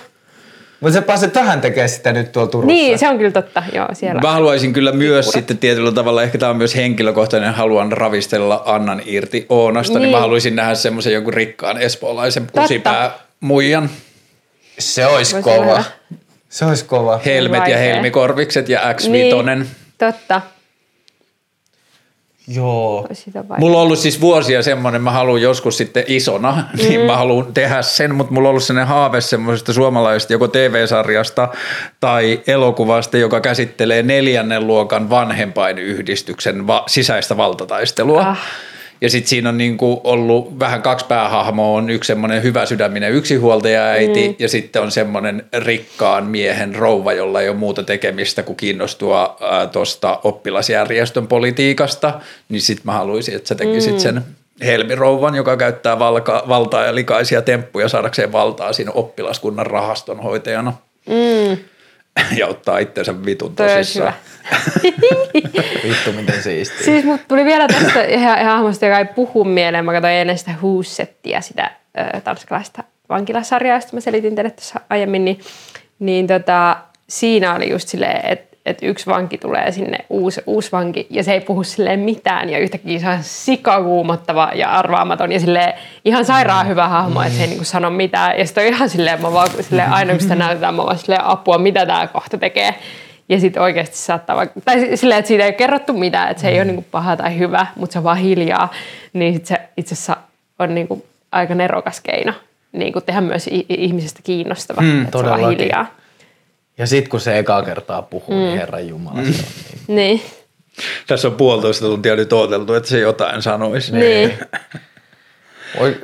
Mutta 0.83 0.99
se 0.99 1.01
pääsee 1.01 1.29
tähän 1.29 1.61
tekemään 1.61 1.89
sitä 1.89 2.13
nyt 2.13 2.31
tuolla 2.31 2.51
Turussa. 2.51 2.67
Niin, 2.73 2.99
se 2.99 3.09
on 3.09 3.17
kyllä 3.17 3.31
totta. 3.31 3.63
Joo, 3.73 3.87
siellä. 3.93 4.21
Mä 4.21 4.31
haluaisin 4.31 4.73
kyllä 4.73 4.91
myös 4.91 5.29
sitten 5.29 5.57
tietyllä 5.57 5.91
tavalla, 5.91 6.23
ehkä 6.23 6.37
tämä 6.37 6.49
on 6.49 6.57
myös 6.57 6.75
henkilökohtainen, 6.75 7.53
haluan 7.53 7.91
ravistella 7.91 8.63
Annan 8.65 9.01
irti 9.05 9.45
Oonasta, 9.49 9.93
niin, 9.93 10.01
niin 10.01 10.11
mä 10.11 10.19
haluaisin 10.19 10.55
nähdä 10.55 10.75
semmoisen 10.75 11.13
jonkun 11.13 11.33
rikkaan 11.33 11.77
espoolaisen 11.77 12.47
kusipää 12.51 13.11
muijan, 13.39 13.89
Se 14.79 15.05
olisi 15.05 15.35
Voisi 15.35 15.49
kova. 15.49 15.83
Se 16.49 16.65
olisi 16.65 16.85
kova. 16.85 17.19
helmet 17.25 17.57
ja 17.57 17.59
Vaikea. 17.59 17.77
helmikorvikset 17.77 18.69
ja 18.69 18.93
X5. 18.93 19.09
Niin, 19.09 19.67
totta. 19.97 20.41
Joo. 22.47 23.07
Mulla 23.57 23.77
on 23.77 23.83
ollut 23.83 23.99
siis 23.99 24.21
vuosia 24.21 24.63
semmoinen, 24.63 25.01
mä 25.01 25.11
haluan 25.11 25.41
joskus 25.41 25.77
sitten 25.77 26.03
isona, 26.07 26.63
niin 26.77 27.01
mä 27.01 27.17
haluan 27.17 27.53
tehdä 27.53 27.81
sen, 27.81 28.15
mutta 28.15 28.33
mulla 28.33 28.47
on 28.47 28.49
ollut 28.49 28.63
sellainen 28.63 28.87
haave 28.87 29.21
semmoisesta 29.21 29.73
suomalaisesta 29.73 30.33
joko 30.33 30.47
TV-sarjasta 30.47 31.47
tai 31.99 32.41
elokuvasta, 32.47 33.17
joka 33.17 33.41
käsittelee 33.41 34.03
neljännen 34.03 34.67
luokan 34.67 35.09
vanhempainyhdistyksen 35.09 36.67
va- 36.67 36.83
sisäistä 36.87 37.37
valtataistelua. 37.37 38.21
Ah. 38.21 38.39
Ja 39.03 39.09
sitten 39.09 39.29
siinä 39.29 39.49
on 39.49 39.57
niinku 39.57 40.01
ollut 40.03 40.59
vähän 40.59 40.81
kaksi 40.81 41.05
päähahmoa, 41.05 41.77
on 41.77 41.89
yksi 41.89 42.07
semmoinen 42.07 42.43
hyvä 42.43 42.65
sydäminen 42.65 43.11
yksinhuoltaja 43.11 43.83
äiti 43.83 44.27
mm. 44.27 44.35
ja 44.39 44.49
sitten 44.49 44.81
on 44.81 44.91
semmoinen 44.91 45.45
rikkaan 45.57 46.25
miehen 46.25 46.75
rouva, 46.75 47.13
jolla 47.13 47.41
ei 47.41 47.49
ole 47.49 47.57
muuta 47.57 47.83
tekemistä 47.83 48.43
kuin 48.43 48.55
kiinnostua 48.55 49.37
tuosta 49.71 50.19
oppilasjärjestön 50.23 51.27
politiikasta, 51.27 52.19
niin 52.49 52.61
sitten 52.61 52.85
mä 52.85 52.91
haluaisin, 52.91 53.35
että 53.35 53.47
sä 53.47 53.55
tekisit 53.55 53.93
mm. 53.93 53.99
sen 53.99 54.21
helmirouvan, 54.65 55.35
joka 55.35 55.57
käyttää 55.57 55.99
valka, 55.99 56.43
valtaa 56.47 56.85
ja 56.85 56.95
likaisia 56.95 57.41
temppuja 57.41 57.89
saadakseen 57.89 58.31
valtaa 58.31 58.73
siinä 58.73 58.91
oppilaskunnan 58.91 59.65
rahastonhoitajana. 59.65 60.73
Mm. 61.09 61.57
ja 62.39 62.47
ottaa 62.47 62.77
itsensä 62.77 63.25
vitun 63.25 63.55
tosissaan. 63.55 64.13
Vittu 65.83 66.11
miten 66.15 66.43
siistiä. 66.43 66.85
Siis 66.85 67.05
mut 67.05 67.21
tuli 67.27 67.45
vielä 67.45 67.67
tästä 67.67 68.03
ihan 68.03 68.45
hahmosta, 68.45 68.85
joka 68.85 68.99
ei 68.99 69.05
puhu 69.05 69.43
mieleen. 69.43 69.85
Mä 69.85 69.93
katsoin 69.93 70.13
ennen 70.13 70.37
sitä 70.37 70.51
Who's-settiä, 70.51 71.41
sitä 71.41 71.71
ö, 72.15 72.21
tanskalaista 72.21 72.83
vankilasarjaa, 73.09 73.77
josta 73.77 73.93
mä 73.93 73.99
selitin 73.99 74.35
teille 74.35 74.51
tuossa 74.51 74.79
aiemmin, 74.89 75.25
niin, 75.25 75.39
niin 75.99 76.27
tota, 76.27 76.77
siinä 77.09 77.55
oli 77.55 77.69
just 77.69 77.87
silleen, 77.87 78.25
että 78.25 78.52
että 78.65 78.85
yksi 78.85 79.05
vanki 79.05 79.37
tulee 79.37 79.71
sinne, 79.71 79.97
uusi, 80.09 80.41
uusi 80.45 80.71
vanki, 80.71 81.07
ja 81.09 81.23
se 81.23 81.33
ei 81.33 81.41
puhu 81.41 81.63
silleen 81.63 81.99
mitään, 81.99 82.49
ja 82.49 82.59
yhtäkkiä 82.59 82.99
se 82.99 83.09
on 83.09 83.17
sikakuumottava 83.21 84.51
ja 84.55 84.71
arvaamaton, 84.71 85.31
ja 85.31 85.39
silleen 85.39 85.73
ihan 86.05 86.25
sairaan 86.25 86.67
hyvä 86.67 86.87
hahmo, 86.87 87.21
että 87.21 87.33
se 87.33 87.41
ei 87.41 87.47
niinku 87.47 87.63
sano 87.63 87.89
mitään, 87.89 88.39
ja 88.39 88.45
sitten 88.45 88.67
on 88.67 88.73
ihan 88.73 88.89
silleen, 88.89 89.21
mä 89.21 89.33
vaan 89.33 89.49
silleen, 89.61 89.91
aina 89.91 90.11
kun 90.11 90.21
sitä 90.21 90.35
näytetään, 90.35 90.75
mä 90.75 90.83
vaan 90.83 90.97
silleen, 90.97 91.25
apua, 91.25 91.57
mitä 91.57 91.85
tämä 91.85 92.07
kohta 92.07 92.37
tekee, 92.37 92.75
ja 93.29 93.39
sitten 93.39 93.63
oikeasti 93.63 93.97
saattaa 93.97 94.35
vaikka, 94.35 94.61
tai 94.61 94.97
silleen, 94.97 95.19
että 95.19 95.27
siitä 95.27 95.43
ei 95.43 95.49
ole 95.49 95.55
kerrottu 95.55 95.93
mitään, 95.93 96.31
että 96.31 96.41
se 96.41 96.49
ei 96.49 96.57
ole 96.57 96.65
niinku 96.65 96.85
paha 96.91 97.17
tai 97.17 97.37
hyvä, 97.37 97.67
mutta 97.75 97.93
se 97.93 97.99
on 97.99 98.03
vaan 98.03 98.17
hiljaa, 98.17 98.71
niin 99.13 99.33
sit 99.33 99.45
se 99.45 99.61
itse 99.77 99.93
asiassa 99.93 100.17
on 100.59 100.75
niinku 100.75 101.05
aika 101.31 101.55
nerokas 101.55 102.01
keino 102.01 102.33
niinku 102.73 103.01
tehdä 103.01 103.21
myös 103.21 103.49
ihmisestä 103.69 104.19
kiinnostava, 104.23 104.81
Hmm, 104.81 105.01
että 105.01 105.11
se 105.11 105.25
on 105.25 105.29
vaan 105.39 105.51
hiljaa. 105.51 105.85
Ja 106.77 106.87
sitten 106.87 107.09
kun 107.09 107.19
se 107.21 107.37
ekaa 107.39 107.63
kertaa 107.63 108.01
puhuu, 108.01 108.39
niin 108.39 108.57
Herran 108.57 108.87
Jumala, 108.87 109.15
se 109.15 109.27
on 109.27 109.33
niin. 109.33 109.81
Niin, 109.87 110.21
Tässä 111.07 111.27
on 111.27 111.35
puolitoista 111.35 111.85
tuntia 111.85 112.15
nyt 112.15 112.33
odoteltu, 112.33 112.73
että 112.73 112.89
se 112.89 112.99
jotain 112.99 113.41
sanoisi. 113.41 113.91
niin. 113.91 114.37
Oi, 115.79 115.97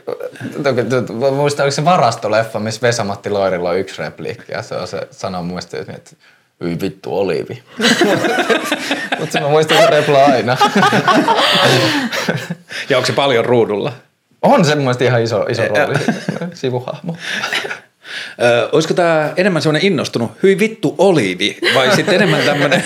toki- 0.63 0.83
to- 0.83 1.13
mä 1.13 1.31
muistan, 1.31 1.63
oliko 1.63 1.75
se 1.75 1.85
varastoleffa, 1.85 2.59
missä 2.59 2.81
Vesa-Matti 2.81 3.29
Loirilla 3.29 3.69
on 3.69 3.79
yksi 3.79 4.01
repliikki, 4.01 4.51
ja 4.51 4.61
se 4.61 4.75
on 4.75 4.87
se 4.87 5.07
sanoo 5.11 5.41
mun 5.41 5.47
mielestä, 5.49 5.77
että 5.79 6.11
Hyi 6.63 6.77
vittu 6.81 7.17
oliivi. 7.19 7.63
Mutta 9.19 9.39
mä 9.41 9.47
muistan 9.47 9.77
se 9.77 9.85
repla 9.87 10.25
aina. 10.25 10.57
Ja 12.89 12.97
onko 12.97 13.07
se 13.07 13.13
paljon 13.13 13.45
ruudulla? 13.45 13.93
On 14.41 14.65
se 14.65 14.75
mun 14.75 14.83
mielestä 14.83 15.03
ihan 15.03 15.21
iso, 15.23 15.41
iso 15.49 15.61
rooli, 15.67 15.95
sivuhahmo. 16.53 17.15
Ö, 18.41 18.69
olisiko 18.71 18.93
tämä 18.93 19.33
enemmän 19.37 19.61
semmoinen 19.61 19.85
innostunut, 19.85 20.31
hyi 20.43 20.59
vittu 20.59 20.95
oliivi, 20.97 21.57
vai 21.75 21.95
sitten 21.95 22.15
enemmän 22.21 22.43
tämmöinen... 22.43 22.83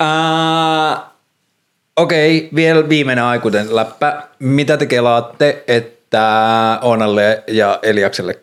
uh, 0.00 1.08
Okei, 1.98 2.38
okay, 2.38 2.48
vielä 2.54 2.88
viimeinen 2.88 3.24
aikuinen 3.24 3.76
läppä. 3.76 4.22
Mitä 4.38 4.76
te 4.76 4.86
kelaatte, 4.86 5.64
että 5.68 6.78
Oonalle 6.82 7.42
ja 7.46 7.78
Eliakselle, 7.82 8.38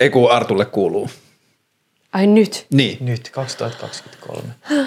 ei 0.00 0.10
kun 0.10 0.30
Artulle 0.32 0.64
kuuluu? 0.64 1.10
Ai 2.12 2.26
nyt. 2.26 2.66
Niin. 2.70 2.98
Nyt 3.00 3.30
2023. 3.30 4.42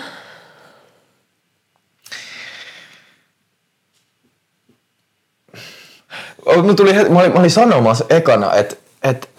Mä, 6.64 6.74
tuli, 6.74 6.94
mä, 6.94 7.20
olin, 7.20 7.34
mä 7.34 7.40
olin 7.40 7.52
sanomassa 7.52 8.06
ekana, 8.10 8.54
että 8.54 8.76
et 9.04 9.30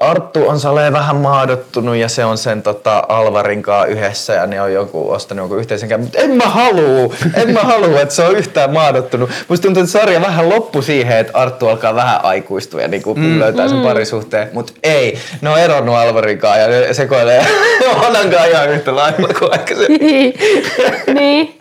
Arttu 0.00 0.48
on 0.48 0.60
salee 0.60 0.92
vähän 0.92 1.16
maadottunut 1.16 1.96
ja 1.96 2.08
se 2.08 2.24
on 2.24 2.38
sen 2.38 2.62
tota, 2.62 3.04
Alvarin 3.08 3.62
kanssa 3.62 3.86
yhdessä 3.86 4.32
ja 4.32 4.46
ne 4.46 4.62
on 4.62 4.72
joku 4.72 5.10
ostanut 5.10 5.42
jonkun 5.42 5.58
yhteisen 5.58 5.88
käyn. 5.88 6.00
Mutta 6.00 6.18
en 6.18 6.30
mä 6.30 6.44
haluu, 6.44 7.14
en 7.34 7.50
mä 7.50 7.60
haluu, 7.60 7.96
että 7.96 8.14
se 8.14 8.22
on 8.22 8.36
yhtään 8.36 8.72
maadottunut. 8.72 9.30
Musta 9.48 9.62
tuntuu, 9.62 9.82
että 9.82 9.92
sarja 9.92 10.20
vähän 10.20 10.48
loppu 10.48 10.82
siihen, 10.82 11.18
että 11.18 11.38
Arttu 11.38 11.68
alkaa 11.68 11.94
vähän 11.94 12.24
aikuistua 12.24 12.80
ja 12.82 12.88
niinku 12.88 13.14
mm, 13.14 13.38
löytää 13.38 13.68
sen 13.68 13.80
parisuhteen. 13.80 14.48
Mutta 14.52 14.72
ei, 14.82 15.18
ne 15.40 15.50
on 15.50 15.58
eronnut 15.58 15.94
Alvarin 15.94 16.38
kanssa 16.38 16.60
ja 16.60 16.68
ne 16.68 16.94
sekoilee 16.94 17.46
Onan 18.06 18.30
kanssa 18.30 18.44
ihan 18.44 18.70
yhtä 18.70 18.96
lailla 18.96 19.28
kuin 19.38 19.52
aikaisemmin. 19.58 20.34
niin. 21.14 21.60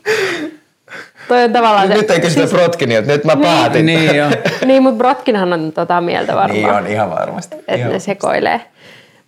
Niin. 1.29 1.39
Toi 1.39 1.43
on 1.43 1.53
tavallaan 1.53 1.87
se. 1.87 1.93
Nyt 1.93 2.11
ei 2.11 2.19
kysytä 2.19 2.47
Frotkini, 2.47 2.95
että 2.95 3.11
nyt 3.11 3.23
mä 3.23 3.35
päätin. 3.35 3.85
Niin 3.85 4.15
joo. 4.15 4.29
Niin, 4.65 4.83
mutta 4.83 4.97
Brotkinhan 4.97 5.53
on 5.53 5.71
tota 5.71 6.01
mieltä 6.01 6.35
varmaan. 6.35 6.53
Niin 6.53 6.69
on, 6.69 6.87
ihan 6.87 7.09
varmasti. 7.09 7.55
Että 7.55 7.75
Ihan 7.75 7.91
ne 7.91 7.99
sekoilee. 7.99 8.61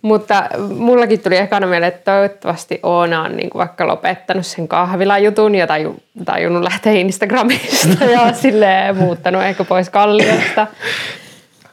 Mutta 0.02 0.44
mullakin 0.74 1.20
tuli 1.20 1.36
ekana 1.36 1.66
mieleen, 1.66 1.92
että 1.92 2.12
toivottavasti 2.12 2.80
Oona 2.82 3.22
on 3.22 3.36
niin 3.36 3.50
vaikka 3.54 3.86
lopettanut 3.86 4.46
sen 4.46 4.68
kahvilajutun 4.68 5.54
ja 5.54 5.66
taju, 5.66 5.96
tajunnut 6.24 6.62
lähteä 6.62 6.92
Instagramista 6.92 8.04
ja 8.12 8.32
silleen 8.32 8.96
muuttanut 8.96 9.42
ehkä 9.42 9.64
pois 9.64 9.90
kalliosta. 9.90 10.66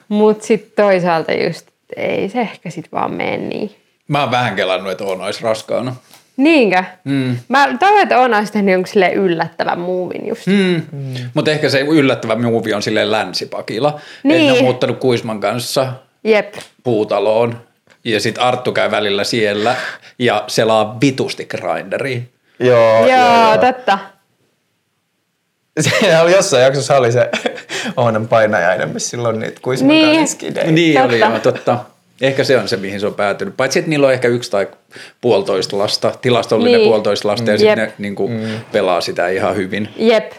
Mutta 0.08 0.46
sitten 0.46 0.86
toisaalta 0.86 1.34
just 1.34 1.68
ei 1.96 2.30
se 2.30 2.40
ehkä 2.40 2.70
sitten 2.70 2.92
vaan 2.92 3.14
mene 3.14 3.38
niin. 3.38 3.76
Mä 4.08 4.22
oon 4.22 4.32
vähän 4.32 4.56
kelannut, 4.56 4.92
että 4.92 5.04
Oona 5.04 5.26
olisi 5.26 5.44
raskaana. 5.44 5.96
Niinkö? 6.38 6.84
Mm. 7.04 7.38
Mä 7.48 7.78
toivon, 7.80 8.02
että 8.02 8.20
Oona 8.20 8.38
olisi 8.38 8.54
tehnyt 8.54 8.72
jonkun 8.72 8.88
silleen 8.88 9.14
yllättävän 9.14 9.80
muuvin 9.80 10.28
just. 10.28 10.48
Mm. 10.48 10.82
Mm. 10.92 11.14
Mutta 11.34 11.52
ehkä 11.52 11.70
se 11.70 11.80
yllättävä 11.80 12.36
muuvi 12.36 12.74
on 12.74 12.82
silleen 12.82 13.12
länsipakilla. 13.12 14.00
Niin. 14.24 14.36
Että 14.42 14.52
ne 14.54 14.58
on 14.58 14.64
muuttanut 14.64 14.98
Kuisman 15.00 15.40
kanssa 15.40 15.94
Jep. 16.24 16.54
puutaloon. 16.84 17.62
Ja 18.04 18.20
sit 18.20 18.36
Arttu 18.40 18.72
käy 18.72 18.92
välillä 18.92 19.24
siellä 19.24 19.76
ja 20.20 20.44
selaa 20.48 20.98
vitusti 21.02 21.46
grinderiin. 21.46 22.30
Joo, 22.60 23.08
Joo, 23.08 23.18
joo, 23.18 23.58
totta. 23.58 24.00
Siinä 25.80 26.22
oli 26.22 26.32
jossain 26.32 26.64
jaksossa 26.64 26.98
oli 26.98 27.12
se 27.12 27.30
Oonan 27.98 28.28
painajainen, 28.28 28.90
missä 28.90 29.10
silloin 29.10 29.40
niitä 29.40 29.60
kuisman 29.62 29.88
Niin. 29.88 30.28
niin. 30.42 30.76
Niin 30.76 30.94
Totta. 30.94 31.08
oli 31.08 31.20
joo, 31.20 31.40
totta. 31.40 31.80
Ehkä 32.22 32.44
se 32.44 32.58
on 32.58 32.68
se, 32.68 32.78
mihin 32.78 33.00
se 33.00 33.08
on 33.08 33.14
päätynyt. 33.14 33.58
Paitsi, 33.58 33.80
että 33.80 33.90
niillä 33.90 34.08
on 34.08 34.14
ehkä 34.14 34.28
yksi 34.28 34.52
tai 34.52 34.68
puolitoista 35.22 35.78
lasta, 35.78 36.12
tilastollinen 36.22 36.80
Niin. 36.80 36.90
puolitoista 36.90 37.28
lasta, 37.28 37.52
ja 37.52 37.56
Mm. 37.56 37.60
sitten 37.60 37.78
ne 37.78 37.94
niin 37.98 38.16
kuin, 38.16 38.50
pelaa 38.72 39.02
sitä 39.02 39.28
ihan 39.30 39.56
hyvin. 39.56 39.90
Jep. 39.98 40.32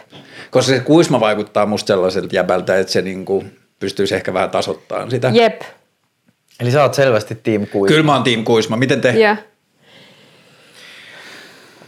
Koska 0.51 0.73
se 0.73 0.79
Kuisma 0.79 1.19
vaikuttaa 1.19 1.65
musta 1.65 1.87
sellaiselta 1.87 2.35
jäbältä, 2.35 2.79
että 2.79 2.93
se 2.93 3.01
niin 3.01 3.25
kuin, 3.25 3.59
pystyisi 3.79 4.15
ehkä 4.15 4.33
vähän 4.33 4.49
tasoittamaan 4.49 5.11
sitä. 5.11 5.31
Jep. 5.33 5.61
Eli 6.59 6.71
sä 6.71 6.83
oot 6.83 6.93
selvästi 6.93 7.35
Team 7.43 7.67
Kuisma. 7.67 7.87
Kyllä 7.95 8.05
mä 8.05 8.13
oon 8.13 8.23
Team 8.23 8.43
Kuisma. 8.43 8.77
Miten 8.77 9.01
te? 9.01 9.09
Ja. 9.09 9.37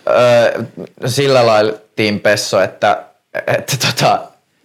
Öö, 0.09 0.63
sillä 1.05 1.45
lailla 1.45 1.73
Team 1.95 2.19
Pesso, 2.19 2.61
että, 2.61 3.03
että 3.47 3.77
tota, 3.87 4.21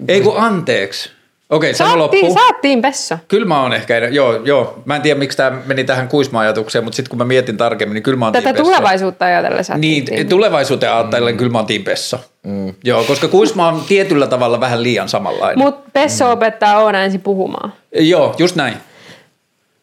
Ei 0.08 0.20
kun 0.20 0.36
anteeksi. 0.36 1.10
Okei, 1.51 1.74
sano 1.74 1.90
Saattiin, 1.90 2.24
loppuun. 2.24 2.47
saattiin 2.47 2.82
Pessa. 2.82 3.18
Kyllä 3.28 3.47
mä 3.47 3.62
oon 3.62 3.73
ehkä, 3.73 3.98
joo, 3.98 4.35
joo. 4.44 4.82
Mä 4.85 4.97
en 4.97 5.02
tiedä, 5.02 5.18
miksi 5.18 5.36
tämä 5.36 5.59
meni 5.66 5.85
tähän 5.85 6.09
Kuisma-ajatukseen, 6.09 6.85
mutta 6.85 6.97
sitten 6.97 7.10
kun 7.10 7.18
mä 7.18 7.24
mietin 7.24 7.56
tarkemmin, 7.56 7.94
niin 7.94 8.02
kyllä 8.02 8.18
mä 8.18 8.27
oon 8.27 8.32
Tätä 8.32 8.52
tulevaisuutta 8.52 9.24
ajatellen 9.24 9.64
saattiin. 9.64 10.05
Niin, 10.05 10.28
tulevaisuuteen 10.28 10.93
ajatellen 10.93 11.35
mm. 11.35 11.39
kyllä 11.39 11.52
mä 11.52 11.59
oon. 11.59 12.18
Mm. 12.43 12.74
Joo, 12.85 13.05
koska 13.05 13.28
Kuisma 13.28 13.68
on 13.68 13.82
tietyllä 13.89 14.27
tavalla 14.27 14.60
vähän 14.60 14.82
liian 14.82 15.09
samanlainen. 15.09 15.59
Mutta 15.59 15.90
Pesso 15.93 16.31
opettaa 16.31 16.78
Oona 16.78 17.05
ensin 17.05 17.20
puhumaan. 17.20 17.73
Joo, 17.98 18.35
just 18.39 18.56
näin. 18.56 18.74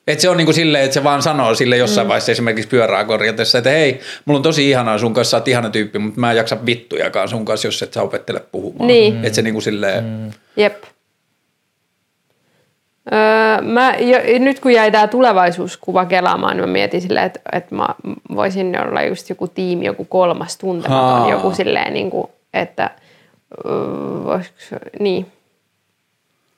Et 0.08 0.20
se 0.20 0.30
on 0.30 0.38
niinku 0.38 0.54
silleen, 0.54 0.84
että 0.84 0.94
se 0.94 1.04
vaan 1.04 1.22
sanoo 1.22 1.56
sille 1.56 1.78
jossain 1.78 2.08
mm. 2.08 2.10
vaiheessa 2.10 2.32
esimerkiksi 2.32 2.70
pyörää 2.70 3.04
korjatessa, 3.04 3.58
että 3.58 3.70
hei, 3.70 4.00
mulla 4.26 4.38
on 4.38 4.44
tosi 4.44 4.70
ihanaa 4.70 4.98
sun 4.98 5.14
kanssa, 5.14 5.32
sä 5.32 5.38
oot 5.38 5.48
ihana 5.48 5.70
tyyppi, 5.70 6.00
mutta 6.00 6.20
mä 6.20 6.32
en 6.32 6.38
jaksa 6.38 6.66
vittujakaan 6.66 7.30
sun 7.30 7.46
kanssa, 7.46 7.68
jos 7.68 7.84
et 7.84 7.94
sä 7.94 8.02
opettele 8.02 8.42
puhumaan. 8.52 8.88
Niin. 8.88 9.26
Että 9.26 9.36
se 9.36 9.42
niinku 9.42 9.62
silleen, 9.62 10.04
mm. 10.04 10.32
Jep. 10.58 10.84
Öö, 13.12 13.62
mä, 13.62 13.96
jo, 14.00 14.18
nyt 14.40 14.60
kun 14.60 14.74
jäi 14.74 14.92
tämä 14.92 15.08
tulevaisuuskuva 15.08 16.06
kelaamaan, 16.06 16.58
niin 16.58 16.70
mä 16.70 16.72
mietin 16.74 17.02
silleen, 17.02 17.26
että, 17.26 17.40
että 17.52 17.76
mä 17.76 17.88
voisin 18.36 18.82
olla 18.88 19.04
just 19.04 19.30
joku 19.30 19.48
tiimi, 19.48 19.86
joku 19.86 20.06
kolmas 20.06 20.58
tuntematon, 20.58 21.30
joku 21.30 21.52
silleen, 21.56 21.94
niin 21.94 22.12
kuin, 22.12 22.28
että 22.54 22.90
öö, 23.66 23.74
voisiko, 24.24 24.76
niin, 25.00 25.26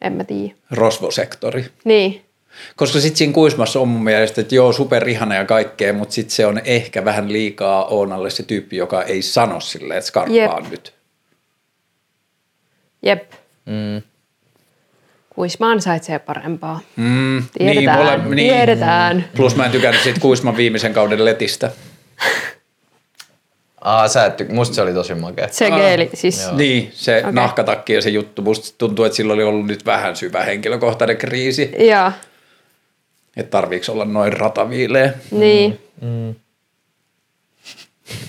en 0.01 0.13
mä 0.13 0.23
tiedä. 0.23 0.55
rosvosektori. 0.71 1.65
Niin, 1.83 2.25
Koska 2.75 2.99
sitten 2.99 3.17
siinä 3.17 3.33
Kuismassa 3.33 3.79
on 3.79 3.87
mun 3.87 4.03
mielestä, 4.03 4.41
että 4.41 4.55
joo, 4.55 4.73
superihana 4.73 5.35
ja 5.35 5.45
kaikkea, 5.45 5.93
mutta 5.93 6.13
sitten 6.13 6.35
se 6.35 6.45
on 6.45 6.61
ehkä 6.65 7.05
vähän 7.05 7.33
liikaa 7.33 7.85
Oonalle 7.85 8.29
se 8.29 8.43
tyyppi, 8.43 8.77
joka 8.77 9.03
ei 9.03 9.21
sano 9.21 9.59
silleen, 9.59 9.97
että 9.97 10.07
skarppaan 10.07 10.63
Jep. 10.63 10.71
nyt. 10.71 10.93
jep. 13.03 13.31
Mm. 13.65 14.01
Kuisma 15.35 15.71
ansaitsee 15.71 16.19
parempaa. 16.19 16.79
Mm, 16.95 17.43
Tiedetään, 17.57 17.99
mole- 18.21 18.35
niin. 18.35 18.53
tiedetään. 18.53 19.25
Plus 19.35 19.55
mä 19.55 19.65
en 19.65 19.71
tykännyt 19.71 20.01
siitä 20.01 20.19
Kuisman 20.19 20.57
viimeisen 20.57 20.93
kauden 20.93 21.25
letistä. 21.25 21.71
Aa, 23.81 24.07
sä 24.07 24.25
et, 24.25 24.41
ty- 24.41 24.53
musta 24.53 24.75
se 24.75 24.81
oli 24.81 24.93
tosi 24.93 25.15
makea. 25.15 25.47
Se 25.51 25.71
geeli, 25.71 26.09
siis 26.13 26.43
Joo. 26.43 26.55
Niin, 26.57 26.89
se 26.93 27.17
Okei. 27.19 27.31
nahkatakki 27.33 27.93
ja 27.93 28.01
se 28.01 28.09
juttu. 28.09 28.41
Musta 28.41 28.75
tuntuu, 28.77 29.05
että 29.05 29.15
sillä 29.15 29.33
oli 29.33 29.43
ollut 29.43 29.67
nyt 29.67 29.85
vähän 29.85 30.15
syvä 30.15 30.43
henkilökohtainen 30.43 31.17
kriisi. 31.17 31.71
Joo, 31.79 32.11
Että 33.37 33.51
tarviiko 33.51 33.91
olla 33.91 34.05
noin 34.05 34.33
rataviileä. 34.33 35.13
niin. 35.31 35.79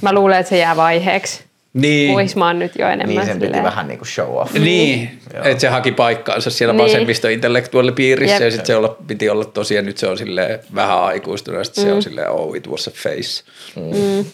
Mä 0.02 0.12
luulen, 0.12 0.38
että 0.38 0.50
se 0.50 0.58
jää 0.58 0.76
vaiheeksi. 0.76 1.44
Niin, 1.77 2.11
oon 2.44 2.59
nyt 2.59 2.73
jo 2.78 2.86
enemmän 2.86 3.07
Niin 3.16 3.27
sen 3.27 3.35
piti 3.36 3.47
silleen- 3.47 3.65
vähän 3.65 3.89
niinku 3.89 4.05
show 4.05 4.36
off. 4.40 4.53
niin 4.55 5.11
että 5.44 5.61
se 5.61 5.69
haki 5.69 5.93
paikkaansa 5.93 6.51
siellä 6.51 6.73
Niin. 6.74 6.85
vasemmistointellektuaalipiirissä 6.85 8.35
Jep. 8.36 8.43
ja 8.43 8.51
sitten 8.51 8.66
se 8.66 8.77
olla, 8.77 8.97
piti 9.07 9.28
olla 9.31 9.44
tosiaan, 9.44 9.86
nyt 9.86 9.98
se 9.98 10.07
on 10.07 10.19
silleen 10.19 10.59
vähän 10.74 11.03
aikuistunut 11.03 11.59
ja 11.61 11.65
sitten 11.65 11.85
se 11.85 11.93
on 11.93 12.03
silleen, 12.03 12.31
oh 12.31 12.57
it 12.57 12.69
was 12.69 12.89
a 12.89 12.90
face. 12.90 13.44
Mm. 13.77 14.24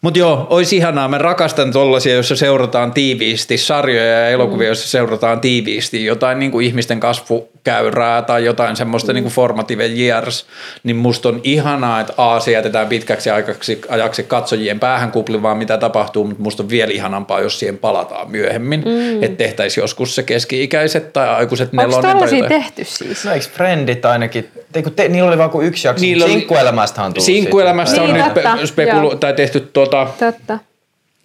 Mutta 0.00 0.18
joo, 0.18 0.46
olisi 0.50 0.76
ihanaa. 0.76 1.08
Mä 1.08 1.18
rakastan 1.18 1.72
tollasia, 1.72 2.14
joissa 2.14 2.36
seurataan 2.36 2.92
tiiviisti 2.92 3.58
sarjoja 3.58 4.04
ja 4.06 4.28
elokuvia, 4.28 4.66
joissa 4.66 4.88
seurataan 4.88 5.40
tiiviisti 5.40 6.04
jotain 6.04 6.38
niin 6.38 6.50
kuin 6.50 6.66
ihmisten 6.66 7.00
kasvukäyrää 7.66 8.22
tai 8.22 8.44
jotain 8.44 8.76
semmoista 8.76 9.12
niin 9.12 9.24
kuin 9.24 9.32
formative 9.32 9.86
years, 9.86 10.46
niin 10.82 10.96
musta 10.96 11.28
on 11.28 11.40
ihanaa, 11.44 12.00
että 12.00 12.12
A, 12.16 12.40
se 12.40 12.50
jätetään 12.50 12.86
pitkäksi 12.88 13.30
aikaksi, 13.30 13.80
ajaksi 13.88 14.22
katsojien 14.22 14.80
päähän 14.80 15.12
kuplivaan, 15.12 15.58
mitä 15.58 15.78
tapahtuu, 15.78 16.24
mutta 16.24 16.42
musta 16.42 16.62
on 16.62 16.68
vielä 16.68 16.92
ihanampaa, 16.92 17.40
jos 17.40 17.58
siihen 17.58 17.78
palataan 17.78 18.30
myöhemmin, 18.30 18.80
mm. 18.80 19.22
että 19.22 19.36
tehtäisiin 19.36 19.82
joskus 19.82 20.14
se 20.14 20.22
keski-ikäiset 20.22 21.12
tai 21.12 21.28
aikuiset 21.28 21.68
Onko 21.68 21.82
nelonen 21.82 22.02
tai 22.02 22.12
tällaisia 22.12 22.38
jotain. 22.38 22.62
tehty 22.62 22.84
siis? 22.84 23.24
No 23.24 23.32
eikö 23.32 23.46
Friendit 23.46 24.04
ainakin, 24.04 24.48
te, 24.72 24.82
kun 24.82 24.92
te, 24.92 25.08
niillä 25.08 25.28
oli 25.28 25.38
vaan 25.38 25.50
kuin 25.50 25.66
yksi 25.66 25.88
jakso, 25.88 26.02
Niillä 26.02 26.26
Sinkkuelämästähän 26.26 27.06
on 27.06 27.12
tullut 27.14 27.26
Sinkkuelämästä 27.26 28.02
on 28.02 28.12
Niin, 28.12 28.24
nyt 28.24 28.34
totta, 28.34 28.56
pe- 28.56 28.66
spekulu- 28.66 29.10
joo. 29.10 29.14
tai 29.16 29.32
tehty 29.32 29.60
tuota, 29.60 30.06
Totta. 30.18 30.58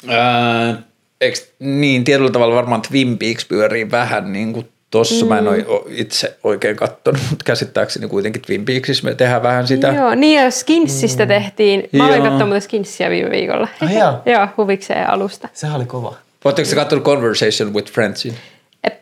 Ää, 0.07 0.76
eiks, 1.22 1.51
niin, 1.59 2.03
tietyllä 2.03 2.31
tavalla 2.31 2.55
varmaan 2.55 2.81
Twin 2.81 3.18
Peaks 3.18 3.45
pyörii 3.45 3.91
vähän 3.91 4.34
niin 4.34 4.53
kuin 4.53 4.69
tossa. 4.91 5.26
Mm. 5.26 5.30
Mä 5.30 5.38
en 5.38 5.47
ole 5.47 5.65
itse 5.88 6.38
oikein 6.43 6.76
kattonut, 6.76 7.22
mutta 7.30 7.43
käsittääkseni 7.43 8.07
kuitenkin 8.07 8.41
Twin 8.41 8.65
Peaksissa 8.65 9.07
me 9.07 9.15
tehdään 9.15 9.43
vähän 9.43 9.68
sitä. 9.68 9.88
Joo, 9.88 10.15
niin 10.15 10.43
ja 10.43 10.51
Skinsistä 10.51 11.26
tehtiin. 11.26 11.89
Mä 11.91 12.05
olin 12.05 12.15
Joo. 12.15 12.23
katsonut 12.23 12.47
muuten 12.47 12.61
Skinsia 12.61 13.09
viime 13.09 13.30
viikolla. 13.31 13.68
Ai 13.81 13.95
jaa. 13.95 14.22
Joo, 14.34 14.47
huvikseen 14.57 15.09
alusta. 15.09 15.49
Sehän 15.53 15.76
oli 15.76 15.85
kova. 15.85 16.15
Oletteko 16.45 16.69
te 16.69 16.76
katsonut 16.76 17.05
Conversation 17.05 17.73
with 17.73 17.91
Friendsin? 17.91 18.34
Et, 18.84 18.93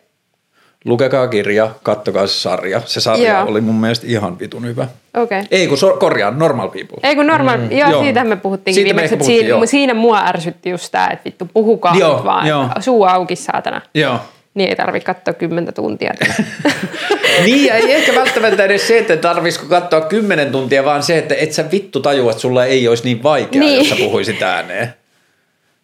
Lukekaa 0.85 1.27
kirja, 1.27 1.69
kattokaa 1.83 2.27
se 2.27 2.33
sarja. 2.33 2.81
Se 2.85 3.01
sarja 3.01 3.33
Joo. 3.33 3.47
oli 3.47 3.61
mun 3.61 3.75
mielestä 3.75 4.07
ihan 4.07 4.39
vitun 4.39 4.65
hyvä. 4.65 4.87
Okei. 5.17 5.39
Okay. 5.39 5.47
Ei 5.51 5.67
kun 5.67 5.77
so, 5.77 5.97
korjaan, 5.97 6.39
Normal 6.39 6.67
People. 6.67 6.97
Ei 7.03 7.15
kun 7.15 7.27
normaali, 7.27 7.61
mm, 7.61 7.71
joo, 7.71 7.79
joo. 7.79 7.89
joo, 7.91 8.03
siitä 8.03 8.23
me 8.23 8.35
puhuttiin 8.35 8.73
Siitä 8.73 8.87
me 8.87 8.95
viimeksi, 8.95 9.13
että 9.13 9.23
puhuttiin, 9.23 9.39
siinä, 9.39 9.49
joo. 9.49 9.65
siinä 9.65 9.93
mua 9.93 10.19
ärsytti 10.25 10.69
just 10.69 10.91
tää, 10.91 11.07
että 11.07 11.25
vittu 11.25 11.49
puhukaa 11.53 11.95
Joo, 11.95 12.15
nyt 12.15 12.25
vaan, 12.25 12.47
joo. 12.47 12.69
suu 12.79 13.03
auki 13.03 13.35
saatana. 13.35 13.81
Joo. 13.93 14.19
Niin 14.53 14.69
ei 14.69 14.75
tarvi 14.75 14.99
katsoa 14.99 15.33
kymmentä 15.33 15.71
tuntia. 15.71 16.13
tätä. 16.19 16.43
niin, 17.45 17.65
ja 17.65 17.75
ei 17.75 17.93
ehkä 17.93 18.15
välttämättä 18.15 18.63
edes 18.63 18.87
se, 18.87 18.97
että 18.97 19.17
tarvisiko 19.17 19.65
katsoa 19.65 20.01
kymmenen 20.01 20.51
tuntia, 20.51 20.85
vaan 20.85 21.03
se, 21.03 21.17
että 21.17 21.35
et 21.35 21.53
sä 21.53 21.71
vittu 21.71 21.99
tajua, 21.99 22.31
että 22.31 22.41
sulla 22.41 22.65
ei 22.65 22.87
olisi 22.87 23.03
niin 23.03 23.23
vaikeaa, 23.23 23.65
niin. 23.65 23.71
Niin. 23.71 23.77
jos 23.77 23.89
sä 23.89 23.95
puhuisit 23.95 24.41
ääneen. 24.41 24.93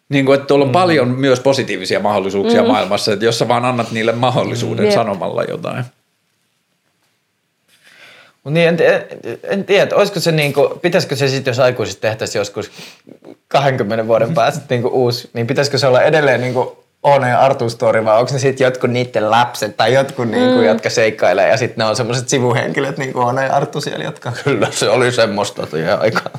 Niin 0.08 0.26
kuin, 0.26 0.34
että 0.34 0.46
tuolla 0.46 0.64
on 0.64 0.72
paljon 0.72 1.08
myös 1.08 1.40
positiivisia 1.40 2.00
mahdollisuuksia 2.00 2.62
mm. 2.62 2.68
maailmassa, 2.68 3.12
että 3.12 3.24
jos 3.24 3.38
sä 3.38 3.48
vaan 3.48 3.64
annat 3.64 3.90
niille 3.90 4.12
mahdollisuuden 4.12 4.84
Jep. 4.84 4.94
sanomalla 4.94 5.44
jotain. 5.44 5.84
Niin, 8.44 8.68
en, 8.68 8.76
en, 8.80 9.38
en 9.42 9.64
tiedä, 9.64 9.82
että 9.82 9.96
olisiko 9.96 10.20
se 10.20 10.32
niinku, 10.32 10.78
pitäisikö 10.82 11.16
se 11.16 11.28
sitten, 11.28 11.50
jos 11.50 11.58
aikuiset 11.58 12.00
tehtäisiin 12.00 12.40
joskus 12.40 12.70
20 13.48 14.06
vuoden 14.06 14.34
päästä 14.34 14.60
niinku 14.70 14.88
uusi, 14.88 15.30
niin 15.32 15.46
pitäisikö 15.46 15.78
se 15.78 15.86
olla 15.86 16.02
edelleen 16.02 16.40
niinku 16.40 16.85
Oona 17.06 17.28
ja 17.28 17.38
Artun 17.40 17.70
story, 17.70 18.04
vai 18.04 18.18
onko 18.18 18.32
ne 18.32 18.38
sitten 18.38 18.64
jotkut 18.64 18.90
niiden 18.90 19.30
lapset 19.30 19.76
tai 19.76 19.94
jotkut, 19.94 20.28
niinku, 20.30 20.60
jotka 20.60 20.90
seikkailee 20.90 21.48
ja 21.48 21.56
sitten 21.56 21.78
ne 21.78 21.84
on 21.84 21.96
semmoiset 21.96 22.28
sivuhenkilöt, 22.28 22.98
niin 22.98 23.12
kuin 23.12 23.24
Oona 23.24 23.42
ja 23.42 23.52
Arttu 23.52 23.80
siellä, 23.80 24.04
jotka 24.04 24.32
kyllä 24.44 24.68
se 24.70 24.88
oli 24.88 25.12
semmoista 25.12 25.66
siihen 25.70 26.00
aikaan. 26.00 26.30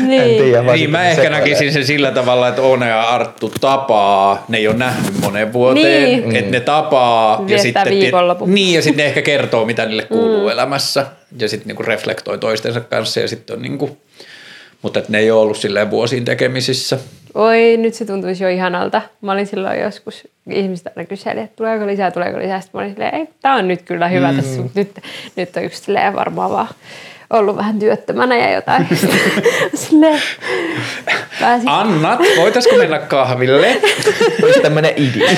Niin. 0.00 0.22
En 0.22 0.28
tiedä, 0.44 0.62
Niin 0.62 0.72
sitten 0.72 0.90
mä 0.90 1.08
ehkä 1.08 1.30
näkisin 1.30 1.72
sen 1.72 1.86
sillä 1.86 2.10
tavalla, 2.10 2.48
että 2.48 2.62
Oona 2.62 2.86
ja 2.86 3.02
Arttu 3.02 3.52
tapaa, 3.60 4.44
ne 4.48 4.58
ei 4.58 4.68
ole 4.68 4.76
nähnyt 4.76 5.20
moneen 5.20 5.52
vuoteen, 5.52 6.04
Niin. 6.04 6.36
että 6.36 6.50
ne 6.50 6.60
tapaa 6.60 7.32
ja 7.40 7.46
Viettää 7.46 7.62
sitten, 7.62 7.90
viikonlopun. 7.90 8.54
niin, 8.54 8.74
ja 8.74 8.82
sitten 8.82 9.02
ne 9.02 9.06
ehkä 9.06 9.22
kertoo, 9.22 9.64
mitä 9.64 9.86
niille 9.86 10.02
kuuluu 10.02 10.42
mm. 10.42 10.48
elämässä 10.48 11.06
ja 11.38 11.48
sitten 11.48 11.68
niinku 11.68 11.82
reflektoi 11.82 12.38
toistensa 12.38 12.80
kanssa 12.80 13.20
ja 13.20 13.28
sitten 13.28 13.56
on 13.56 13.62
niinku, 13.62 13.98
mutta 14.82 15.02
ne 15.08 15.18
ei 15.18 15.30
ole 15.30 15.40
ollut 15.40 15.56
silleen 15.56 15.90
vuosiin 15.90 16.24
tekemisissä. 16.24 16.98
Oi, 17.34 17.76
nyt 17.76 17.94
se 17.94 18.04
tuntuisi 18.04 18.44
jo 18.44 18.50
ihanalta. 18.50 19.02
Mä 19.20 19.32
olin 19.32 19.46
silloin 19.46 19.80
joskus, 19.80 20.28
ihmiset 20.50 20.86
aina 20.86 21.08
kyseli, 21.08 21.40
että 21.40 21.56
tuleeko 21.56 21.86
lisää, 21.86 22.10
tuleeko 22.10 22.38
lisää. 22.38 22.60
Sitten 22.60 22.78
mä 22.78 22.82
olin 22.82 22.94
silleen, 22.94 23.14
ei, 23.14 23.28
tää 23.42 23.54
on 23.54 23.68
nyt 23.68 23.82
kyllä 23.82 24.08
hyvä 24.08 24.32
mm. 24.32 24.36
tässä, 24.36 24.62
mutta 24.62 24.80
nyt, 24.80 24.90
nyt 25.36 25.56
on 25.56 25.64
yksi 25.64 25.82
silleen 25.82 26.14
varmaan 26.14 26.50
vaan 26.50 26.68
ollut 27.30 27.56
vähän 27.56 27.78
työttömänä 27.78 28.36
ja 28.36 28.54
jotain. 28.54 28.88
silleen, 29.74 30.22
pääsin. 31.40 31.68
Annat, 31.68 32.20
voitaisiko 32.36 32.76
mennä 32.76 32.98
kahville? 32.98 33.76
Olisi 34.42 34.60
tämmöinen 34.60 34.92
idea. 34.96 35.30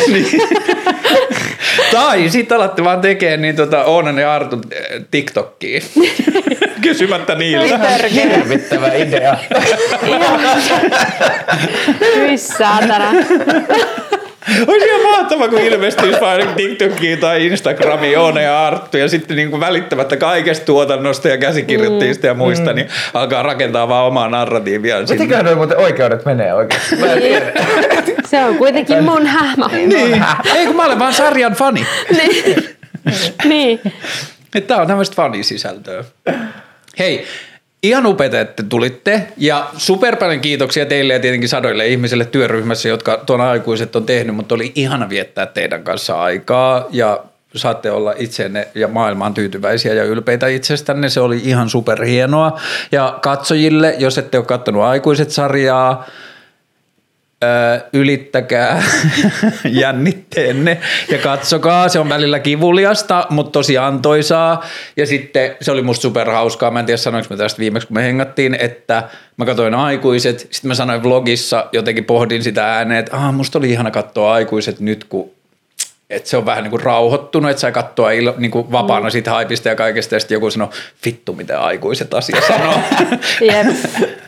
tai 1.92 2.28
sitten 2.28 2.56
alatte 2.56 2.84
vaan 2.84 3.00
tekemään 3.00 3.42
niin 3.42 3.56
tota 3.56 3.84
Oonan 3.84 4.18
ja 4.18 4.34
Artun 4.34 4.62
eh, 4.70 5.02
TikTokia. 5.10 5.80
Kysymättä 6.82 7.34
niiltä. 7.34 7.78
Hirvittävä 8.12 8.92
idea. 8.94 9.36
Hyi 12.16 12.38
saatana. 12.38 13.12
Olisi 14.66 14.86
ihan 14.86 15.02
mahtavaa, 15.02 15.48
kun 15.48 15.60
ilmestyisi 15.60 16.20
vaan 16.20 16.54
TikTokiin 16.56 17.18
tai 17.18 17.46
Instagramiin 17.46 18.18
Oona 18.18 18.40
ja 18.40 18.66
Arttu 18.66 18.96
ja 18.96 19.08
sitten 19.08 19.36
niin 19.36 19.50
kuin 19.50 19.60
välittämättä 19.60 20.16
kaikesta 20.16 20.66
tuotannosta 20.66 21.28
ja 21.28 21.38
käsikirjoittajista 21.38 22.26
ja 22.26 22.34
muista, 22.34 22.72
niin 22.72 22.88
alkaa 23.14 23.42
rakentaa 23.42 23.88
vaan 23.88 24.06
omaa 24.06 24.28
narratiiviaan 24.28 25.06
sinne. 25.06 25.14
Mitenköhän 25.14 25.44
noi 25.44 25.54
muuten 25.54 25.78
oikeudet 25.78 26.24
menee 26.24 26.54
oikeasti? 26.54 26.96
Tiedä. 27.20 27.52
Se 28.24 28.44
on 28.44 28.56
kuitenkin 28.56 29.04
mun 29.04 29.26
hahmo. 29.26 29.68
Niin. 29.72 30.24
Ei 30.54 30.66
kun 30.66 30.76
mä 30.76 30.86
olen 30.86 30.98
vaan 30.98 31.14
sarjan 31.14 31.52
fani. 31.52 31.86
niin. 32.10 32.78
niin. 33.44 33.80
Että 34.54 34.68
Tää 34.68 34.80
on 34.82 34.86
tämmöistä 34.86 35.16
fanisisältöä. 35.16 36.04
Hei, 36.98 37.24
ihan 37.82 38.06
upeita, 38.06 38.40
että 38.40 38.62
tulitte 38.62 39.26
ja 39.36 39.70
super 39.76 40.16
paljon 40.16 40.40
kiitoksia 40.40 40.86
teille 40.86 41.12
ja 41.12 41.20
tietenkin 41.20 41.48
sadoille 41.48 41.86
ihmisille 41.86 42.24
työryhmässä, 42.24 42.88
jotka 42.88 43.22
tuon 43.26 43.40
aikuiset 43.40 43.96
on 43.96 44.06
tehnyt, 44.06 44.36
mutta 44.36 44.54
oli 44.54 44.72
ihana 44.74 45.08
viettää 45.08 45.46
teidän 45.46 45.84
kanssa 45.84 46.22
aikaa 46.22 46.86
ja 46.90 47.24
saatte 47.54 47.90
olla 47.90 48.14
itsenne 48.16 48.68
ja 48.74 48.88
maailmaan 48.88 49.34
tyytyväisiä 49.34 49.94
ja 49.94 50.04
ylpeitä 50.04 50.46
itsestänne. 50.46 51.08
Se 51.08 51.20
oli 51.20 51.40
ihan 51.44 51.70
superhienoa. 51.70 52.60
Ja 52.92 53.18
katsojille, 53.22 53.94
jos 53.98 54.18
ette 54.18 54.38
ole 54.38 54.46
katsonut 54.46 54.82
aikuiset-sarjaa, 54.82 56.06
Öö, 57.44 57.80
ylittäkää 57.92 58.82
jännitteenne 59.64 60.80
ja 61.10 61.18
katsokaa. 61.18 61.88
Se 61.88 61.98
on 61.98 62.08
välillä 62.08 62.38
kivuliasta, 62.38 63.26
mutta 63.30 63.52
tosi 63.52 63.78
antoisaa. 63.78 64.64
Ja 64.96 65.06
sitten 65.06 65.56
se 65.60 65.72
oli 65.72 65.82
musta 65.82 66.02
superhauskaa. 66.02 66.70
Mä 66.70 66.80
en 66.80 66.86
tiedä 66.86 66.96
sanoinko 66.96 67.34
mä 67.34 67.36
tästä 67.36 67.58
viimeksi, 67.58 67.88
kun 67.88 67.94
me 67.94 68.02
hengattiin, 68.02 68.54
että 68.60 69.08
mä 69.36 69.44
katsoin 69.44 69.74
aikuiset. 69.74 70.38
Sitten 70.38 70.68
mä 70.68 70.74
sanoin 70.74 71.02
vlogissa, 71.02 71.66
jotenkin 71.72 72.04
pohdin 72.04 72.42
sitä 72.42 72.74
ääneen, 72.74 73.00
että 73.00 73.16
ah, 73.16 73.34
musta 73.34 73.58
oli 73.58 73.70
ihana 73.70 73.90
katsoa 73.90 74.32
aikuiset 74.32 74.80
nyt, 74.80 75.04
kun 75.04 75.30
että 76.10 76.28
se 76.28 76.36
on 76.36 76.46
vähän 76.46 76.62
niin 76.62 76.70
kuin 76.70 76.82
rauhoittunut, 76.82 77.50
että 77.50 77.60
sai 77.60 77.72
katsoa 77.72 78.10
ilo, 78.10 78.34
niin 78.38 78.50
kuin 78.50 78.72
vapaana 78.72 79.06
mm. 79.06 79.10
siitä 79.10 79.30
haipista 79.30 79.68
ja 79.68 79.74
kaikesta, 79.74 80.14
ja 80.14 80.20
sitten 80.20 80.36
joku 80.36 80.50
sanoo, 80.50 80.70
vittu 81.04 81.32
mitä 81.32 81.60
aikuiset 81.60 82.14
asiat 82.14 82.44
sanoo. 82.44 82.74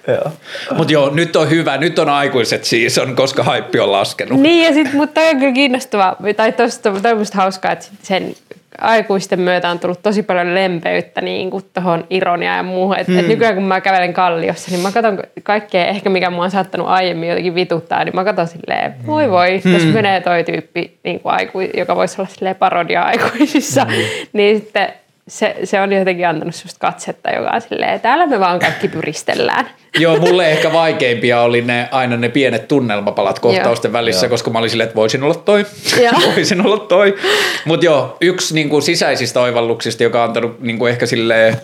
Mutta 0.76 0.92
joo, 0.92 1.10
nyt 1.10 1.36
on 1.36 1.50
hyvä, 1.50 1.78
nyt 1.78 1.98
on 1.98 2.08
aikuiset 2.08 2.64
season, 2.64 3.16
koska 3.16 3.42
haippi 3.42 3.78
on 3.78 3.92
laskenut. 3.92 4.40
Niin 4.40 4.64
ja 4.64 4.72
sitten, 4.72 4.96
mutta 4.96 5.20
on 5.20 5.38
kyllä 5.38 5.52
kiinnostavaa, 5.52 6.16
tai 6.36 6.52
tosta, 6.52 6.92
toi 7.02 7.12
on 7.12 7.26
hauskaa, 7.32 7.72
että 7.72 7.86
sen 8.02 8.34
aikuisten 8.82 9.40
myötä 9.40 9.70
on 9.70 9.78
tullut 9.78 10.02
tosi 10.02 10.22
paljon 10.22 10.54
lempeyttä 10.54 11.20
niin 11.20 11.50
kuin 11.50 11.64
tuohon 11.74 12.06
ironiaan 12.10 12.56
ja 12.56 12.62
muuhun. 12.62 12.98
Et, 12.98 13.06
hmm. 13.06 13.18
et 13.18 13.28
nykyään 13.28 13.54
kun 13.54 13.64
mä 13.64 13.80
kävelen 13.80 14.12
kalliossa, 14.12 14.70
niin 14.70 14.80
mä 14.80 14.92
katson 14.92 15.18
kaikkea 15.42 15.86
ehkä 15.86 16.10
mikä 16.10 16.30
mua 16.30 16.44
on 16.44 16.50
saattanut 16.50 16.88
aiemmin 16.88 17.28
jotenkin 17.28 17.54
vituttaa, 17.54 18.04
niin 18.04 18.14
mä 18.16 18.24
katson 18.24 18.48
silleen, 18.48 18.94
voi 19.06 19.30
voi, 19.30 19.60
hmm. 19.64 19.72
jos 19.72 19.84
menee 19.84 20.20
toi 20.20 20.44
tyyppi, 20.44 20.98
niin 21.04 21.20
kuin 21.20 21.34
aiku, 21.34 21.60
joka 21.60 21.96
voisi 21.96 22.20
olla 22.20 22.30
silleen 22.30 22.56
parodia 22.56 23.02
aikuisissa, 23.02 23.84
hmm. 23.84 24.28
niin 24.32 24.60
sitten 24.60 24.88
se, 25.28 25.56
se 25.64 25.80
on 25.80 25.92
jotenkin 25.92 26.28
antanut 26.28 26.54
susta 26.54 26.78
katsetta, 26.80 27.30
joka 27.30 27.50
on 27.50 27.60
silleen, 27.60 28.00
täällä 28.00 28.26
me 28.26 28.40
vaan 28.40 28.58
kaikki 28.58 28.88
pyristellään. 28.88 29.66
Joo, 29.98 30.16
mulle 30.16 30.50
ehkä 30.52 30.72
vaikeimpia 30.72 31.40
oli 31.40 31.62
ne, 31.62 31.88
aina 31.90 32.16
ne 32.16 32.28
pienet 32.28 32.68
tunnelmapalat 32.68 33.38
kohtausten 33.38 33.88
Joo. 33.88 33.92
välissä, 33.92 34.28
koska 34.28 34.50
mä 34.50 34.58
olin 34.58 34.70
silleen, 34.70 34.86
että 34.86 34.96
voisin 34.96 35.22
olla 35.22 35.34
toi, 35.34 35.66
Joo. 36.02 36.12
voisin 36.36 36.66
olla 36.66 36.78
toi. 36.78 37.16
Mutta 37.64 37.86
joo, 37.86 38.16
yksi 38.20 38.54
niin 38.54 38.68
kuin 38.68 38.82
sisäisistä 38.82 39.40
oivalluksista, 39.40 40.02
joka 40.02 40.22
on 40.22 40.28
antanut 40.28 40.60
niin 40.60 40.78
kuin 40.78 40.92
ehkä 40.92 41.06
silleen 41.06 41.56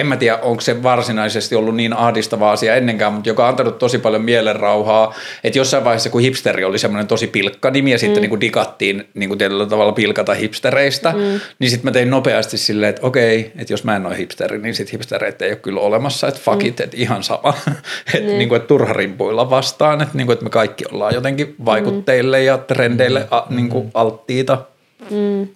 en 0.00 0.06
mä 0.06 0.16
tiedä, 0.16 0.36
onko 0.36 0.60
se 0.60 0.82
varsinaisesti 0.82 1.54
ollut 1.54 1.76
niin 1.76 1.92
ahdistava 1.92 2.52
asia 2.52 2.74
ennenkään, 2.74 3.12
mutta 3.12 3.28
joka 3.28 3.42
on 3.42 3.48
antanut 3.48 3.78
tosi 3.78 3.98
paljon 3.98 4.22
mielenrauhaa. 4.22 5.14
Että 5.44 5.58
jossain 5.58 5.84
vaiheessa, 5.84 6.10
kun 6.10 6.20
hipsteri 6.20 6.64
oli 6.64 6.78
semmoinen 6.78 7.06
tosi 7.06 7.26
pilkka 7.26 7.70
nimi 7.70 7.92
ja 7.92 7.98
sitten 7.98 8.22
mm. 8.22 8.28
niin 8.30 8.40
digattiin 8.40 9.08
niin 9.14 9.28
kuin 9.28 9.38
tietyllä 9.38 9.66
tavalla 9.66 9.92
pilkata 9.92 10.34
hipstereistä, 10.34 11.12
mm. 11.12 11.40
niin 11.58 11.70
sitten 11.70 11.84
mä 11.84 11.92
tein 11.92 12.10
nopeasti 12.10 12.58
silleen, 12.58 12.90
että 12.90 13.06
okei, 13.06 13.52
että 13.58 13.72
jos 13.72 13.84
mä 13.84 13.96
en 13.96 14.06
ole 14.06 14.18
hipsteri, 14.18 14.58
niin 14.58 14.74
sitten 14.74 14.92
hipstereitä 14.92 15.44
ei 15.44 15.50
ole 15.50 15.56
kyllä 15.56 15.80
olemassa, 15.80 16.28
että 16.28 16.40
fuck 16.44 16.62
mm. 16.62 16.68
it, 16.68 16.80
että 16.80 16.96
ihan 16.96 17.22
sama. 17.22 17.54
että 18.14 18.26
niin. 18.26 18.38
niin 18.38 18.48
kuin, 18.48 18.56
että 18.56 18.68
turha 18.68 18.92
rimpuilla 18.92 19.50
vastaan, 19.50 20.02
että, 20.02 20.16
niin 20.16 20.26
kuin, 20.26 20.34
että 20.34 20.44
me 20.44 20.50
kaikki 20.50 20.84
ollaan 20.92 21.14
jotenkin 21.14 21.54
vaikutteille 21.64 22.42
ja 22.42 22.58
trendeille 22.58 23.28
a, 23.30 23.42
niin 23.50 23.68
kuin 23.68 23.90
alttiita. 23.94 24.58
Mm. 25.10 25.48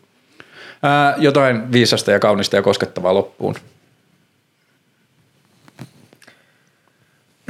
Ää, 0.83 1.15
jotain 1.19 1.73
viisasta 1.73 2.11
ja 2.11 2.19
kaunista 2.19 2.57
ja 2.57 2.63
koskettavaa 2.63 3.15
loppuun. 3.15 3.55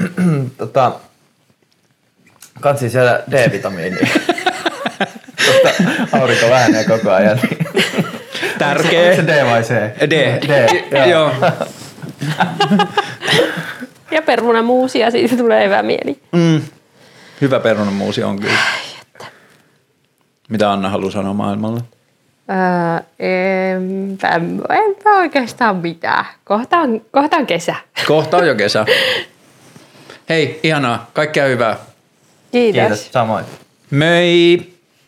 tota, 0.59 0.93
kansi 2.61 2.91
siellä 2.91 3.23
D-vitamiinia. 3.31 4.07
Totta, 5.47 5.83
aurinko 6.13 6.49
vähenee 6.51 6.85
koko 6.85 7.11
ajan. 7.11 7.41
Tärkeä. 8.59 9.11
Onko 9.11 9.17
se 9.17 9.27
D 9.27 9.45
vai 9.45 9.63
C? 9.63 9.71
D. 10.11 10.11
D, 10.49 10.69
joo. 10.97 11.07
joo. 11.07 11.33
Ja 14.11 14.23
perunamuusia, 14.23 15.11
siitä 15.11 15.37
tulee 15.37 15.65
hyvä 15.65 15.83
mieli. 15.83 16.19
Mm. 16.33 16.61
Hyvä 17.41 17.61
perunamuusi 17.61 18.23
on 18.23 18.41
kyllä. 18.41 18.59
Mitä 20.49 20.73
Anna 20.73 20.89
haluaa 20.89 21.11
sanoa 21.11 21.35
maailmalle? 21.35 21.81
Öö, 22.51 23.03
enpä, 23.19 24.29
enpä 24.71 25.11
oikeastaan 25.11 25.77
mitään. 25.77 26.25
Kohta 26.45 26.79
on, 26.79 27.01
kohta 27.11 27.37
on 27.37 27.47
kesä. 27.47 27.75
Kohta 28.07 28.37
on 28.37 28.47
jo 28.47 28.55
kesä. 28.55 28.87
Hei, 30.31 30.61
ihanaa. 30.63 31.11
Kaikkea 31.13 31.45
hyvää. 31.45 31.77
Kiitos. 32.53 32.81
Kiitos, 32.81 33.13
samoin. 33.13 33.45
Möi! 33.91 34.73